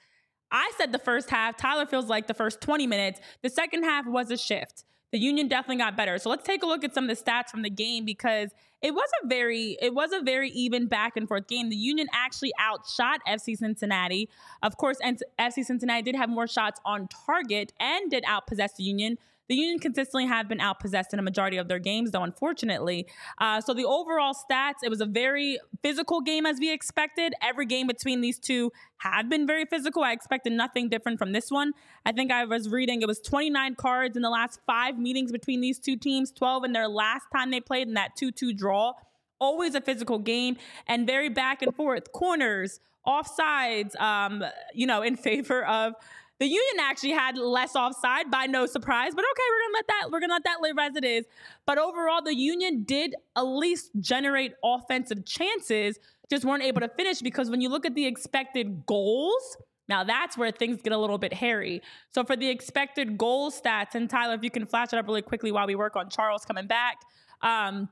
I 0.51 0.71
said 0.77 0.91
the 0.91 0.99
first 0.99 1.29
half, 1.29 1.55
Tyler 1.55 1.85
feels 1.85 2.07
like 2.07 2.27
the 2.27 2.33
first 2.33 2.59
20 2.61 2.85
minutes. 2.85 3.21
The 3.41 3.49
second 3.49 3.83
half 3.83 4.05
was 4.05 4.29
a 4.31 4.37
shift. 4.37 4.83
The 5.11 5.19
Union 5.19 5.47
definitely 5.49 5.77
got 5.77 5.97
better. 5.97 6.17
So 6.17 6.29
let's 6.29 6.45
take 6.45 6.63
a 6.63 6.65
look 6.65 6.83
at 6.83 6.93
some 6.93 7.09
of 7.09 7.15
the 7.15 7.21
stats 7.21 7.49
from 7.49 7.63
the 7.63 7.69
game 7.69 8.05
because 8.05 8.51
it 8.81 8.93
was 8.95 9.09
a 9.23 9.27
very 9.27 9.77
it 9.81 9.93
was 9.93 10.11
a 10.13 10.21
very 10.21 10.49
even 10.51 10.87
back 10.87 11.17
and 11.17 11.27
forth 11.27 11.47
game. 11.47 11.69
The 11.69 11.75
Union 11.75 12.07
actually 12.13 12.53
outshot 12.59 13.19
FC 13.27 13.57
Cincinnati. 13.57 14.29
Of 14.63 14.77
course, 14.77 14.97
FC 15.03 15.65
Cincinnati 15.65 16.01
did 16.01 16.15
have 16.15 16.29
more 16.29 16.47
shots 16.47 16.79
on 16.85 17.07
target 17.07 17.73
and 17.79 18.09
did 18.09 18.23
outpossess 18.23 18.75
the 18.75 18.83
Union. 18.83 19.17
The 19.51 19.57
Union 19.57 19.79
consistently 19.79 20.27
have 20.27 20.47
been 20.47 20.59
outpossessed 20.59 21.11
in 21.11 21.19
a 21.19 21.21
majority 21.21 21.57
of 21.57 21.67
their 21.67 21.77
games, 21.77 22.11
though, 22.11 22.23
unfortunately. 22.23 23.05
Uh, 23.37 23.59
so 23.59 23.73
the 23.73 23.83
overall 23.83 24.33
stats, 24.33 24.75
it 24.81 24.89
was 24.89 25.01
a 25.01 25.05
very 25.05 25.59
physical 25.83 26.21
game 26.21 26.45
as 26.45 26.57
we 26.57 26.71
expected. 26.71 27.33
Every 27.41 27.65
game 27.65 27.85
between 27.87 28.21
these 28.21 28.39
two 28.39 28.71
had 28.99 29.29
been 29.29 29.45
very 29.45 29.65
physical. 29.65 30.05
I 30.05 30.13
expected 30.13 30.53
nothing 30.53 30.87
different 30.87 31.19
from 31.19 31.33
this 31.33 31.51
one. 31.51 31.73
I 32.05 32.13
think 32.13 32.31
I 32.31 32.45
was 32.45 32.69
reading 32.69 33.01
it 33.01 33.09
was 33.09 33.19
29 33.19 33.75
cards 33.75 34.15
in 34.15 34.21
the 34.21 34.29
last 34.29 34.61
five 34.65 34.97
meetings 34.97 35.33
between 35.33 35.59
these 35.59 35.79
two 35.79 35.97
teams, 35.97 36.31
12 36.31 36.63
in 36.63 36.71
their 36.71 36.87
last 36.87 37.25
time 37.35 37.51
they 37.51 37.59
played 37.59 37.89
in 37.89 37.95
that 37.95 38.15
2 38.15 38.31
2 38.31 38.53
draw. 38.53 38.93
Always 39.41 39.75
a 39.75 39.81
physical 39.81 40.17
game 40.17 40.55
and 40.87 41.05
very 41.05 41.27
back 41.27 41.61
and 41.61 41.75
forth, 41.75 42.13
corners, 42.13 42.79
offsides, 43.05 43.99
um, 43.99 44.45
you 44.73 44.87
know, 44.87 45.01
in 45.01 45.15
favor 45.17 45.65
of 45.65 45.95
the 46.41 46.47
Union 46.47 46.79
actually 46.79 47.11
had 47.11 47.37
less 47.37 47.75
offside 47.75 48.31
by 48.31 48.47
no 48.47 48.65
surprise, 48.65 49.13
but 49.13 49.23
okay, 49.23 49.43
we're 49.47 49.61
gonna 49.61 49.73
let 49.75 49.87
that 49.87 50.11
we're 50.11 50.19
gonna 50.19 50.33
let 50.33 50.43
that 50.43 50.59
live 50.59 50.75
as 50.79 50.95
it 50.95 51.05
is. 51.05 51.25
But 51.67 51.77
overall, 51.77 52.23
the 52.23 52.35
Union 52.35 52.83
did 52.83 53.13
at 53.35 53.43
least 53.43 53.91
generate 53.99 54.53
offensive 54.63 55.23
chances, 55.23 55.99
just 56.31 56.43
weren't 56.43 56.63
able 56.63 56.81
to 56.81 56.89
finish 56.89 57.21
because 57.21 57.51
when 57.51 57.61
you 57.61 57.69
look 57.69 57.85
at 57.85 57.93
the 57.93 58.07
expected 58.07 58.87
goals, 58.87 59.55
now 59.87 60.03
that's 60.03 60.35
where 60.35 60.49
things 60.49 60.81
get 60.81 60.93
a 60.93 60.97
little 60.97 61.19
bit 61.19 61.31
hairy. 61.31 61.83
So 62.09 62.23
for 62.23 62.35
the 62.35 62.49
expected 62.49 63.19
goal 63.19 63.51
stats, 63.51 63.93
and 63.93 64.09
Tyler, 64.09 64.33
if 64.33 64.43
you 64.43 64.49
can 64.49 64.65
flash 64.65 64.93
it 64.93 64.97
up 64.97 65.05
really 65.05 65.21
quickly 65.21 65.51
while 65.51 65.67
we 65.67 65.75
work 65.75 65.95
on 65.95 66.09
Charles 66.09 66.43
coming 66.43 66.65
back. 66.65 66.97
Um, 67.43 67.87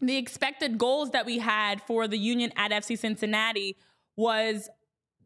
the 0.00 0.16
expected 0.16 0.78
goals 0.78 1.10
that 1.10 1.26
we 1.26 1.38
had 1.38 1.82
for 1.82 2.08
the 2.08 2.16
Union 2.16 2.50
at 2.56 2.70
FC 2.70 2.98
Cincinnati 2.98 3.76
was 4.16 4.70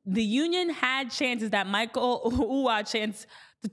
the 0.07 0.23
Union 0.23 0.71
had 0.71 1.11
chances 1.11 1.51
that 1.51 1.67
Mikael 1.67 2.23
Uhre 2.33 2.91
chance, 2.91 3.27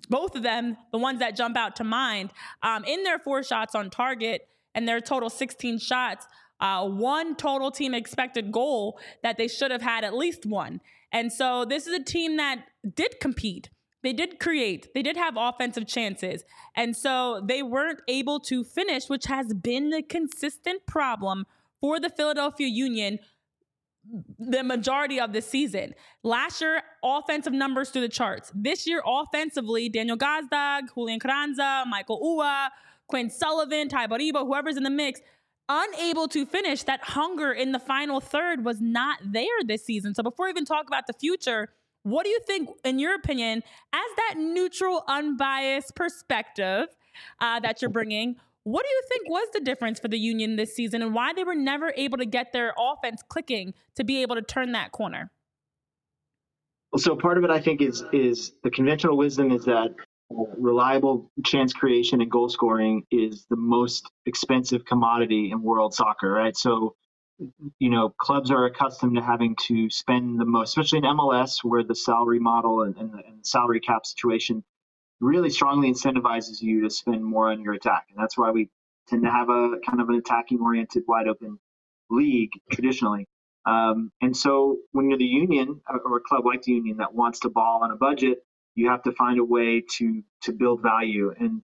both 0.10 0.36
of 0.36 0.44
them, 0.44 0.78
the 0.92 0.98
ones 0.98 1.20
that 1.20 1.36
jump 1.36 1.58
out 1.58 1.76
to 1.78 1.84
mind, 1.84 2.32
um, 2.64 2.84
in 2.86 3.04
their 3.04 3.20
four 3.20 3.44
shots 3.44 3.76
on 3.76 3.90
target 3.90 4.48
and 4.74 4.88
their 4.88 5.02
total 5.02 5.30
16 5.30 5.80
shots, 5.80 6.26
uh, 6.60 6.88
one 6.88 7.36
total 7.36 7.72
team 7.72 7.94
expected 7.94 8.52
goal 8.52 9.00
that 9.24 9.38
they 9.38 9.48
should 9.48 9.72
have 9.72 9.82
had 9.82 10.04
at 10.04 10.14
least 10.14 10.46
one. 10.46 10.80
And 11.12 11.34
so 11.34 11.66
this 11.66 11.88
is 11.88 11.94
a 11.94 12.04
team 12.04 12.38
that 12.38 12.64
did 12.96 13.20
compete. 13.20 13.70
They 14.04 14.14
did 14.14 14.40
create, 14.40 14.94
they 14.96 15.04
did 15.04 15.18
have 15.18 15.36
offensive 15.38 15.86
chances. 15.88 16.44
And 16.76 16.96
so 16.96 17.42
they 17.46 17.62
weren't 17.62 18.02
able 18.08 18.40
to 18.42 18.64
finish, 18.64 19.10
which 19.10 19.26
has 19.26 19.54
been 19.54 19.90
the 19.90 20.02
consistent 20.02 20.86
problem 20.88 21.46
for 21.80 22.00
the 22.00 22.10
Philadelphia 22.10 22.68
Union 22.68 23.20
the 24.40 24.64
majority 24.64 25.20
of 25.20 25.34
the 25.34 25.42
season. 25.42 25.94
Last 26.24 26.62
year, 26.62 26.82
offensive 27.04 27.54
numbers 27.54 27.90
through 27.90 28.02
the 28.02 28.10
charts. 28.10 28.52
This 28.56 28.88
year, 28.88 29.02
offensively, 29.06 29.90
Daniel 29.90 30.18
Gazdag, 30.18 30.94
Julian 30.94 31.20
Carranza, 31.20 31.84
Mikael 31.88 32.20
Uhre, 32.20 32.70
Quinn 33.08 33.30
Sullivan, 33.30 33.90
Tai 33.90 34.08
Baribo, 34.08 34.46
whoever's 34.46 34.78
in 34.78 34.84
the 34.84 34.90
mix, 34.90 35.22
unable 35.70 36.28
to 36.30 36.46
finish. 36.46 36.84
That 36.84 37.02
hunger 37.04 37.52
in 37.52 37.72
the 37.72 37.80
final 37.80 38.20
third 38.20 38.66
was 38.66 38.82
not 38.82 39.20
there 39.24 39.46
this 39.66 39.86
season. 39.86 40.16
So 40.16 40.24
before 40.24 40.46
we 40.46 40.52
even 40.52 40.66
talk 40.66 40.88
about 40.88 41.08
the 41.08 41.14
future, 41.14 41.70
what 42.04 42.24
do 42.24 42.30
you 42.30 42.40
think, 42.48 42.70
in 42.84 42.98
your 42.98 43.14
opinion, 43.16 43.64
as 43.94 44.02
that 44.18 44.36
neutral, 44.38 45.04
unbiased 45.08 45.96
perspective 45.96 46.88
uh, 47.40 47.60
that 47.60 47.82
you're 47.82 47.92
bringing? 47.92 48.38
What 48.64 48.84
do 48.84 48.90
you 48.90 49.02
think 49.10 49.30
was 49.30 49.48
the 49.54 49.60
difference 49.60 50.00
for 50.00 50.08
the 50.08 50.20
Union 50.20 50.56
this 50.56 50.76
season 50.76 51.02
and 51.02 51.14
why 51.16 51.34
they 51.34 51.44
were 51.44 51.56
never 51.56 51.94
able 51.98 52.20
to 52.20 52.26
get 52.26 52.54
their 52.54 52.74
offense 52.78 53.24
clicking 53.28 53.74
to 53.96 54.04
be 54.04 54.22
able 54.22 54.36
to 54.36 54.42
turn 54.42 54.74
that 54.74 54.92
corner? 54.92 55.32
Well, 56.92 57.00
so 57.00 57.16
part 57.16 57.38
of 57.38 57.44
it, 57.44 57.50
I 57.50 57.60
think, 57.60 57.82
is 57.82 58.04
is 58.12 58.54
the 58.64 58.70
conventional 58.70 59.18
wisdom 59.18 59.52
is 59.52 59.66
that 59.66 59.92
uh, 60.32 60.44
reliable 60.58 61.32
chance 61.46 61.74
creation 61.74 62.22
and 62.22 62.30
goal 62.30 62.50
scoring 62.50 63.04
is 63.12 63.46
the 63.50 63.56
most 63.56 64.10
expensive 64.26 64.86
commodity 64.86 65.52
in 65.52 65.64
world 65.64 65.94
soccer, 65.94 66.30
right? 66.30 66.56
So, 66.56 66.96
you 67.80 67.90
know, 67.90 68.14
clubs 68.20 68.52
are 68.52 68.66
accustomed 68.66 69.16
to 69.16 69.24
having 69.24 69.56
to 69.68 69.90
spend 69.90 70.40
the 70.40 70.46
most, 70.46 70.70
especially 70.70 71.00
in 71.00 71.06
MLS, 71.06 71.64
where 71.64 71.84
the 71.84 71.96
salary 71.96 72.40
model 72.40 72.84
and, 72.84 72.96
and 72.98 73.12
the, 73.14 73.20
and 73.26 73.46
salary 73.46 73.80
cap 73.80 74.06
situation 74.06 74.64
really 75.22 75.52
strongly 75.52 75.92
incentivizes 75.92 76.62
you 76.62 76.84
to 76.84 76.92
spend 76.92 77.24
more 77.26 77.52
on 77.52 77.62
your 77.62 77.76
attack. 77.76 78.08
And 78.10 78.22
that's 78.22 78.38
why 78.38 78.52
we 78.52 78.70
tend 79.10 79.24
to 79.24 79.32
have 79.32 79.50
a 79.50 79.76
kind 79.88 80.02
of 80.02 80.10
an 80.10 80.16
attacking 80.18 80.62
oriented, 80.62 81.04
wide 81.08 81.30
open 81.30 81.60
league 82.12 82.52
traditionally. 82.72 83.28
Um, 83.66 84.12
and 84.22 84.36
so 84.36 84.80
when 84.94 85.10
you're 85.10 85.20
the 85.20 85.26
union 85.26 85.82
or 86.06 86.18
a 86.18 86.22
club 86.22 86.46
like 86.46 86.64
the 86.64 86.74
union 86.74 86.98
that 86.98 87.14
wants 87.16 87.42
to 87.42 87.50
ball 87.50 87.82
on 87.84 87.92
a 87.92 87.98
budget, 87.98 88.40
you 88.76 88.90
have 88.90 89.04
to 89.04 89.14
find 89.14 89.40
a 89.40 89.46
way 89.46 89.84
to 89.98 90.24
to 90.44 90.54
build 90.54 90.84
value. 90.84 91.34
And 91.40 91.64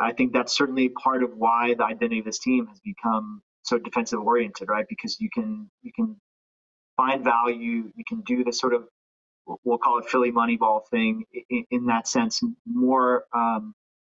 I 0.00 0.12
think 0.12 0.32
that's 0.34 0.56
certainly 0.56 0.90
part 0.90 1.22
of 1.24 1.32
why 1.36 1.74
the 1.74 1.84
identity 1.84 2.20
of 2.20 2.24
this 2.26 2.40
team 2.40 2.66
has 2.66 2.80
become 2.80 3.42
so 3.62 3.78
defensive 3.78 4.20
oriented, 4.20 4.68
right? 4.68 4.86
Because 4.88 5.20
you 5.20 5.30
can 5.32 5.70
you 5.82 5.92
can 5.94 6.16
find 6.96 7.24
value, 7.24 7.92
you 7.96 8.04
can 8.08 8.22
do 8.22 8.44
this 8.44 8.58
sort 8.60 8.74
of 8.74 8.84
we'll 9.64 9.78
call 9.78 9.98
it 9.98 10.06
Philly 10.06 10.32
Moneyball 10.32 10.86
thing 10.88 11.24
in, 11.50 11.64
in 11.70 11.86
that 11.86 12.08
sense 12.08 12.42
more 12.66 13.24
um, 13.34 13.74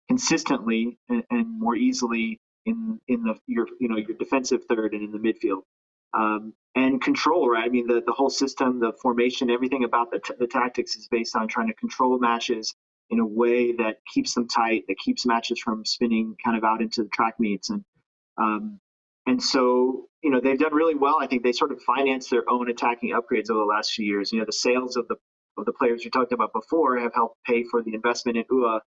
consistently 0.08 0.98
and, 1.08 1.24
and, 1.30 1.60
more 1.60 1.74
easily 1.76 2.40
in 2.64 3.00
in 3.08 3.22
the 3.22 3.34
your 3.46 3.66
you 3.80 3.88
know 3.88 3.96
your 3.96 4.16
defensive 4.16 4.64
third 4.68 4.94
and 4.94 5.02
in 5.02 5.12
the 5.12 5.18
midfield. 5.18 5.62
Um, 6.14 6.54
and 6.74 7.02
control 7.02 7.48
right? 7.48 7.64
I 7.64 7.68
mean 7.68 7.86
the 7.86 8.02
the 8.06 8.12
whole 8.12 8.30
system 8.30 8.80
the 8.80 8.92
formation 9.02 9.50
everything 9.50 9.84
about 9.84 10.10
the, 10.10 10.20
t- 10.20 10.34
the 10.38 10.46
tactics 10.46 10.96
is 10.96 11.08
based 11.08 11.36
on 11.36 11.48
trying 11.48 11.68
to 11.68 11.74
control 11.74 12.18
matches 12.18 12.74
in 13.10 13.20
a 13.20 13.26
way 13.26 13.72
that 13.72 13.98
keeps 14.12 14.34
them 14.34 14.48
tight 14.48 14.84
that 14.88 14.98
keeps 14.98 15.26
matches 15.26 15.58
from 15.58 15.84
spinning 15.84 16.36
kind 16.44 16.56
of 16.56 16.64
out 16.64 16.82
into 16.82 17.02
the 17.02 17.08
track 17.10 17.34
meets. 17.38 17.70
And 17.70 17.84
um, 18.38 18.80
and 19.26 19.42
so, 19.42 20.06
you 20.22 20.30
know, 20.30 20.40
they've 20.40 20.58
done 20.58 20.74
really 20.74 20.94
well. 20.94 21.16
I 21.20 21.26
think 21.26 21.42
they 21.42 21.52
sort 21.52 21.72
of 21.72 21.82
financed 21.82 22.30
their 22.30 22.48
own 22.48 22.70
attacking 22.70 23.10
upgrades 23.10 23.50
over 23.50 23.60
the 23.60 23.66
last 23.66 23.92
few 23.92 24.06
years. 24.06 24.32
You 24.32 24.38
know, 24.38 24.44
the 24.44 24.52
sales 24.52 24.96
of 24.96 25.08
the 25.08 25.16
of 25.58 25.64
the 25.64 25.72
players 25.72 26.04
you 26.04 26.10
talked 26.10 26.32
about 26.32 26.52
before 26.52 26.98
have 26.98 27.14
helped 27.14 27.36
pay 27.44 27.64
for 27.64 27.82
the 27.82 27.94
investment 27.94 28.36
in 28.36 28.44
Uhre 28.44 28.80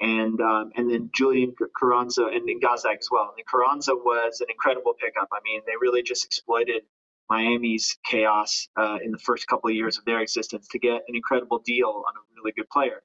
and 0.00 0.40
um, 0.40 0.70
and 0.76 0.90
then 0.90 1.10
Julian 1.14 1.54
Carranza 1.78 2.26
and, 2.26 2.48
and 2.48 2.62
Gazdag 2.62 2.98
as 2.98 3.08
well. 3.10 3.34
And 3.36 3.46
Carranza 3.46 3.94
was 3.94 4.40
an 4.40 4.48
incredible 4.50 4.94
pickup. 5.00 5.28
I 5.32 5.38
mean, 5.44 5.60
they 5.66 5.74
really 5.80 6.02
just 6.02 6.24
exploited 6.24 6.82
Miami's 7.30 7.96
chaos 8.04 8.68
uh, 8.76 8.98
in 9.04 9.12
the 9.12 9.18
first 9.18 9.46
couple 9.46 9.70
of 9.70 9.76
years 9.76 9.98
of 9.98 10.04
their 10.04 10.20
existence 10.20 10.68
to 10.68 10.78
get 10.78 11.02
an 11.08 11.14
incredible 11.14 11.60
deal 11.64 11.88
on 12.06 12.14
a 12.16 12.20
really 12.36 12.52
good 12.52 12.68
player. 12.70 13.02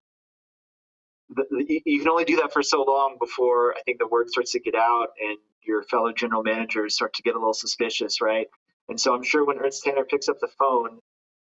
The, 1.30 1.46
the, 1.52 1.82
you 1.86 2.00
can 2.00 2.10
only 2.10 2.26
do 2.26 2.38
that 2.38 2.52
for 2.52 2.64
so 2.64 2.84
long 2.84 3.18
before 3.20 3.76
I 3.76 3.82
think 3.84 4.00
the 4.00 4.08
word 4.08 4.30
starts 4.30 4.52
to 4.54 4.60
get 4.60 4.76
out 4.76 5.10
and 5.22 5.38
your 5.70 5.84
fellow 5.84 6.12
general 6.12 6.44
managers 6.44 6.96
start 6.96 7.14
to 7.14 7.22
get 7.22 7.36
a 7.36 7.38
little 7.38 7.54
suspicious, 7.54 8.22
right? 8.22 8.48
And 8.90 9.00
so 9.00 9.14
I'm 9.14 9.24
sure 9.24 9.46
when 9.46 9.60
Ernst 9.60 9.84
Tanner 9.84 10.04
picks 10.04 10.28
up 10.28 10.40
the 10.42 10.50
phone 10.60 11.00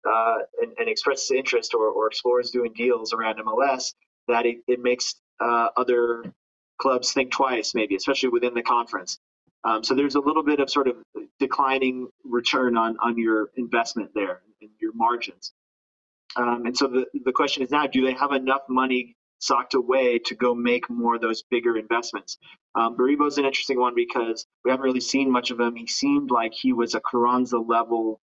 uh, 0.09 0.39
and, 0.61 0.73
and, 0.79 0.89
expresses 0.89 1.31
interest 1.33 1.75
or, 1.75 1.89
or, 1.89 2.07
explores 2.07 2.51
doing 2.51 2.73
deals 2.75 3.13
around 3.13 3.39
MLS, 3.39 3.95
that 4.29 4.47
it, 4.47 4.59
it 4.69 4.81
makes 4.81 5.17
uh, 5.41 5.69
other 5.77 6.23
clubs 6.81 7.13
think 7.13 7.33
twice, 7.33 7.75
maybe, 7.75 7.97
especially 7.97 8.29
within 8.29 8.55
the 8.55 8.63
conference. 8.63 9.19
Um, 9.65 9.83
so 9.83 9.95
there's 9.95 10.15
a 10.15 10.21
little 10.21 10.45
bit 10.45 10.61
of 10.61 10.71
sort 10.71 10.87
of 10.87 10.97
declining 11.41 12.09
return 12.25 12.77
on 12.77 12.97
on 13.03 13.19
your 13.19 13.51
investment 13.57 14.11
there 14.15 14.41
and 14.63 14.71
your 14.81 14.93
margins. 14.95 15.53
Um, 16.37 16.67
and 16.67 16.77
so 16.77 16.87
the, 16.87 17.07
the 17.25 17.33
question 17.33 17.63
is 17.63 17.71
now, 17.71 17.87
do 17.87 18.05
they 18.05 18.13
have 18.13 18.33
enough 18.33 18.63
money 18.69 19.17
socked 19.39 19.75
away 19.75 20.19
to 20.27 20.35
go 20.35 20.55
make 20.55 20.89
more 20.91 21.15
of 21.17 21.21
those 21.21 21.43
bigger 21.43 21.77
investments? 21.77 22.39
Um, 22.75 22.97
is 23.27 23.39
an 23.39 23.45
interesting 23.45 23.79
one 23.79 23.95
because 23.95 24.47
we 24.65 24.71
haven't 24.71 24.85
really 24.85 25.01
seen 25.01 25.31
much 25.31 25.51
of 25.51 25.61
him. 25.61 25.75
He 25.77 25.87
seemed 25.87 26.31
like 26.31 26.53
he 26.55 26.73
was 26.73 26.95
a 26.95 27.01
Carranza 27.01 27.59
level, 27.59 28.21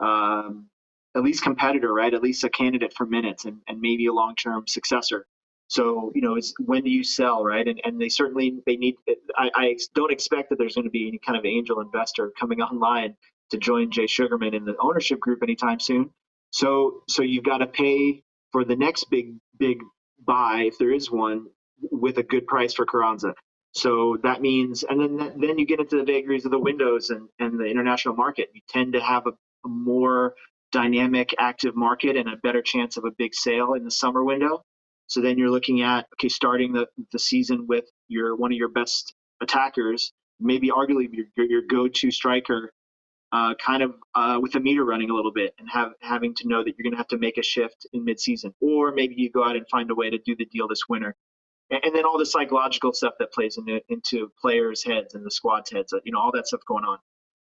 um, 0.00 0.68
at 1.14 1.22
least 1.22 1.42
competitor, 1.42 1.92
right? 1.92 2.12
At 2.12 2.22
least 2.22 2.44
a 2.44 2.50
candidate 2.50 2.94
for 2.94 3.06
minutes 3.06 3.44
and, 3.44 3.60
and 3.68 3.80
maybe 3.80 4.06
a 4.06 4.12
long 4.12 4.34
term 4.34 4.66
successor. 4.66 5.26
So 5.68 6.12
you 6.14 6.20
know, 6.20 6.34
it's 6.36 6.52
when 6.58 6.84
do 6.84 6.90
you 6.90 7.02
sell, 7.04 7.44
right? 7.44 7.66
And 7.66 7.80
and 7.84 8.00
they 8.00 8.08
certainly 8.08 8.60
they 8.66 8.76
need. 8.76 8.96
I, 9.36 9.50
I 9.54 9.76
don't 9.94 10.12
expect 10.12 10.50
that 10.50 10.58
there's 10.58 10.74
going 10.74 10.84
to 10.84 10.90
be 10.90 11.08
any 11.08 11.18
kind 11.18 11.38
of 11.38 11.46
angel 11.46 11.80
investor 11.80 12.30
coming 12.38 12.60
online 12.60 13.16
to 13.50 13.58
join 13.58 13.90
Jay 13.90 14.06
Sugarman 14.06 14.54
in 14.54 14.64
the 14.64 14.76
ownership 14.80 15.20
group 15.20 15.42
anytime 15.42 15.80
soon. 15.80 16.10
So 16.50 17.02
so 17.08 17.22
you've 17.22 17.44
got 17.44 17.58
to 17.58 17.66
pay 17.66 18.22
for 18.50 18.64
the 18.64 18.76
next 18.76 19.04
big 19.10 19.34
big 19.58 19.78
buy 20.24 20.64
if 20.66 20.78
there 20.78 20.92
is 20.92 21.10
one 21.10 21.46
with 21.80 22.18
a 22.18 22.22
good 22.22 22.46
price 22.46 22.74
for 22.74 22.86
Carranza. 22.86 23.34
So 23.74 24.18
that 24.22 24.42
means, 24.42 24.82
and 24.82 25.00
then 25.00 25.40
then 25.40 25.58
you 25.58 25.66
get 25.66 25.80
into 25.80 25.96
the 25.96 26.04
vagaries 26.04 26.44
of 26.44 26.50
the 26.50 26.58
windows 26.58 27.10
and, 27.10 27.28
and 27.38 27.58
the 27.58 27.64
international 27.64 28.14
market. 28.14 28.50
You 28.54 28.60
tend 28.68 28.92
to 28.92 29.00
have 29.00 29.26
a, 29.26 29.30
a 29.64 29.68
more 29.68 30.34
dynamic, 30.72 31.34
active 31.38 31.74
market 31.74 32.16
and 32.16 32.28
a 32.28 32.36
better 32.36 32.62
chance 32.62 32.96
of 32.96 33.04
a 33.04 33.10
big 33.16 33.34
sale 33.34 33.74
in 33.74 33.84
the 33.84 33.90
summer 33.90 34.22
window. 34.22 34.62
So 35.06 35.20
then 35.20 35.38
you're 35.38 35.50
looking 35.50 35.82
at 35.82 36.06
okay, 36.14 36.28
starting 36.28 36.72
the, 36.72 36.86
the 37.12 37.18
season 37.18 37.66
with 37.66 37.84
your 38.08 38.36
one 38.36 38.52
of 38.52 38.58
your 38.58 38.68
best 38.68 39.14
attackers, 39.40 40.12
maybe 40.40 40.70
arguably 40.70 41.08
your, 41.10 41.26
your, 41.36 41.46
your 41.46 41.62
go-to 41.68 42.10
striker, 42.10 42.72
uh, 43.32 43.54
kind 43.54 43.82
of 43.82 43.94
uh, 44.14 44.38
with 44.40 44.52
the 44.52 44.60
meter 44.60 44.84
running 44.84 45.10
a 45.10 45.14
little 45.14 45.32
bit 45.32 45.54
and 45.58 45.68
have 45.70 45.92
having 46.00 46.34
to 46.34 46.48
know 46.48 46.62
that 46.62 46.74
you're 46.76 46.84
going 46.84 46.92
to 46.92 46.98
have 46.98 47.08
to 47.08 47.18
make 47.18 47.38
a 47.38 47.42
shift 47.42 47.86
in 47.92 48.04
midseason, 48.04 48.52
or 48.60 48.92
maybe 48.92 49.14
you 49.16 49.30
go 49.30 49.44
out 49.44 49.56
and 49.56 49.66
find 49.70 49.90
a 49.90 49.94
way 49.94 50.10
to 50.10 50.18
do 50.18 50.36
the 50.36 50.44
deal 50.46 50.68
this 50.68 50.88
winter. 50.88 51.16
And, 51.70 51.80
and 51.84 51.94
then 51.96 52.04
all 52.04 52.18
the 52.18 52.26
psychological 52.26 52.92
stuff 52.92 53.14
that 53.18 53.32
plays 53.32 53.56
into 53.58 53.80
into 53.88 54.30
players' 54.40 54.84
heads 54.84 55.14
and 55.14 55.24
the 55.24 55.30
squad's 55.30 55.70
heads, 55.70 55.92
uh, 55.92 55.98
you 56.04 56.12
know, 56.12 56.20
all 56.20 56.32
that 56.32 56.46
stuff 56.46 56.60
going 56.66 56.84
on. 56.84 56.98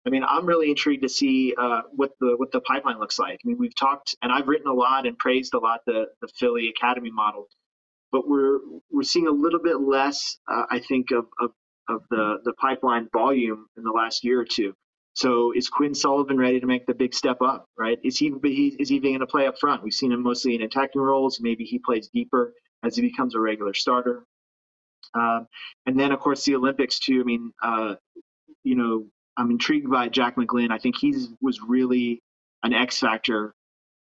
I 0.06 0.10
mean, 0.10 0.24
I'm 0.28 0.46
really 0.46 0.70
intrigued 0.70 1.04
to 1.04 1.10
see 1.10 1.54
uh, 1.58 1.82
what 1.96 2.12
the 2.20 2.36
what 2.38 2.52
the 2.52 2.62
pipeline 2.62 3.00
looks 3.00 3.20
like. 3.20 3.40
I 3.44 3.48
mean, 3.48 3.58
we've 3.58 3.76
talked, 3.76 4.16
and 4.22 4.32
I've 4.32 4.48
written 4.48 4.68
a 4.68 4.74
lot 4.74 5.06
and 5.06 5.18
praised 5.18 5.54
a 5.54 5.60
lot 5.60 5.82
the 5.86 6.08
the 6.22 6.30
Philly 6.40 6.70
Academy 6.70 7.12
model, 7.12 7.48
but 8.12 8.28
we're 8.28 8.60
we're 8.92 9.04
seeing 9.04 9.28
a 9.28 9.32
little 9.32 9.62
bit 9.62 9.80
less, 9.80 10.38
uh, 10.52 10.64
I 10.70 10.80
think, 10.80 11.12
of, 11.12 11.28
of 11.40 11.52
of 11.90 12.04
the 12.10 12.40
the 12.44 12.54
pipeline 12.54 13.10
volume 13.14 13.68
in 13.78 13.84
the 13.84 13.92
last 13.92 14.24
year 14.24 14.40
or 14.42 14.46
two. 14.46 14.74
So 15.14 15.51
is 15.53 15.70
Quinn 15.70 15.93
Sullivan 15.93 16.38
ready 16.38 16.60
to 16.60 16.66
make 16.66 16.86
the 16.86 16.93
big 16.93 17.14
step 17.14 17.41
up? 17.41 17.66
Right? 17.78 17.99
Is 18.03 18.18
he 18.18 18.28
is 18.80 18.89
he 18.89 18.99
going 18.99 19.20
to 19.20 19.28
play 19.28 19.47
up 19.47 19.60
front? 19.60 19.84
We've 19.84 19.93
seen 19.93 20.12
him 20.12 20.24
mostly 20.24 20.55
in 20.55 20.62
attacking 20.62 21.01
roles. 21.01 21.39
Maybe 21.41 21.64
he 21.66 21.80
plays 21.80 22.10
deeper 22.14 22.53
as 22.84 22.95
he 22.95 23.01
becomes 23.01 23.36
a 23.36 23.39
regular 23.39 23.74
starter. 23.74 24.24
Um, 25.14 25.47
and 25.86 25.99
then, 25.99 26.12
of 26.12 26.20
course, 26.20 26.45
the 26.45 26.55
Olympics 26.55 26.99
too. 26.99 27.22
I 27.22 27.24
mean, 27.24 27.51
uh, 27.64 27.95
you 28.64 28.76
know, 28.76 29.07
I'm 29.38 29.51
intrigued 29.51 29.89
by 29.89 30.10
Jack 30.10 30.36
McGlynn. 30.36 30.72
I 30.72 30.78
think 30.78 30.95
he 30.97 31.16
was 31.41 31.60
really 31.62 32.22
an 32.64 32.74
X 32.74 32.99
factor 32.99 33.53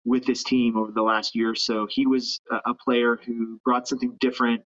with 0.04 0.24
this 0.26 0.42
team 0.42 0.76
over 0.76 0.92
the 0.92 1.02
last 1.02 1.34
year 1.34 1.50
or 1.50 1.54
so. 1.54 1.86
He 1.90 2.06
was 2.06 2.40
a, 2.50 2.70
a 2.70 2.74
player 2.74 3.18
who 3.24 3.60
brought 3.64 3.88
something 3.88 4.16
different. 4.20 4.62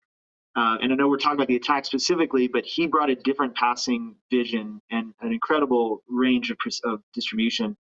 Uh, 0.56 0.76
and 0.80 0.92
I 0.92 0.96
know 0.96 1.08
we're 1.08 1.18
talking 1.18 1.36
about 1.36 1.48
the 1.48 1.56
attack 1.56 1.84
specifically, 1.84 2.48
but 2.48 2.64
he 2.64 2.86
brought 2.86 3.10
a 3.10 3.14
different 3.14 3.54
passing 3.54 4.16
vision 4.30 4.80
and 4.90 5.12
an 5.20 5.32
incredible 5.32 6.02
range 6.08 6.50
of, 6.50 6.58
of 6.84 7.00
distribution 7.14 7.76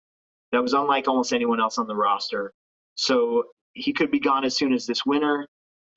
that 0.52 0.62
was 0.62 0.74
unlike 0.74 1.08
almost 1.08 1.32
anyone 1.32 1.60
else 1.60 1.78
on 1.78 1.86
the 1.86 1.96
roster. 1.96 2.52
So 2.96 3.44
he 3.72 3.92
could 3.92 4.10
be 4.10 4.20
gone 4.20 4.44
as 4.44 4.56
soon 4.56 4.72
as 4.72 4.86
this 4.86 5.06
winter 5.06 5.46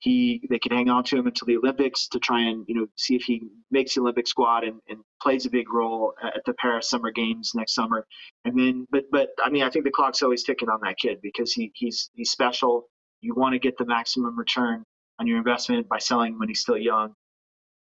he 0.00 0.46
they 0.48 0.58
can 0.58 0.72
hang 0.72 0.88
on 0.88 1.04
to 1.04 1.16
him 1.18 1.26
until 1.26 1.46
the 1.46 1.56
Olympics 1.56 2.08
to 2.08 2.18
try 2.18 2.40
and 2.40 2.64
you 2.66 2.74
know 2.74 2.86
see 2.96 3.14
if 3.14 3.22
he 3.22 3.42
makes 3.70 3.94
the 3.94 4.00
Olympic 4.00 4.26
squad 4.26 4.64
and, 4.64 4.80
and 4.88 4.98
plays 5.22 5.46
a 5.46 5.50
big 5.50 5.72
role 5.72 6.14
at 6.22 6.42
the 6.46 6.54
Paris 6.54 6.88
Summer 6.88 7.10
Games 7.10 7.52
next 7.54 7.74
summer. 7.74 8.06
And 8.44 8.58
then, 8.58 8.86
but 8.90 9.04
but 9.12 9.28
I 9.44 9.50
mean, 9.50 9.62
I 9.62 9.70
think 9.70 9.84
the 9.84 9.90
clock's 9.90 10.22
always 10.22 10.42
ticking 10.42 10.70
on 10.70 10.80
that 10.82 10.98
kid 10.98 11.18
because 11.22 11.52
he 11.52 11.70
he's 11.74 12.10
he's 12.14 12.30
special. 12.30 12.88
You 13.20 13.34
want 13.34 13.52
to 13.52 13.58
get 13.58 13.76
the 13.76 13.84
maximum 13.84 14.38
return 14.38 14.84
on 15.20 15.26
your 15.26 15.38
investment 15.38 15.88
by 15.88 15.98
selling 15.98 16.38
when 16.38 16.48
he's 16.48 16.60
still 16.60 16.78
young. 16.78 17.14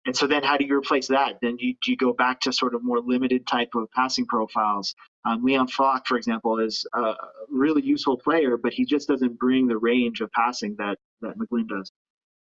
And 0.05 0.15
so 0.15 0.25
then 0.25 0.43
how 0.43 0.57
do 0.57 0.65
you 0.65 0.75
replace 0.75 1.07
that? 1.09 1.37
Then 1.41 1.57
you, 1.59 1.75
you 1.85 1.95
go 1.95 2.13
back 2.13 2.39
to 2.41 2.53
sort 2.53 2.73
of 2.73 2.83
more 2.83 2.99
limited 2.99 3.45
type 3.45 3.69
of 3.75 3.91
passing 3.91 4.25
profiles. 4.25 4.95
Um, 5.25 5.43
Leon 5.43 5.67
Flach, 5.67 6.07
for 6.07 6.17
example, 6.17 6.59
is 6.59 6.85
a 6.93 7.13
really 7.49 7.83
useful 7.83 8.17
player, 8.17 8.57
but 8.57 8.73
he 8.73 8.85
just 8.85 9.07
doesn't 9.07 9.37
bring 9.37 9.67
the 9.67 9.77
range 9.77 10.21
of 10.21 10.31
passing 10.31 10.75
that, 10.77 10.97
that 11.21 11.37
McGlynn 11.37 11.67
does. 11.67 11.91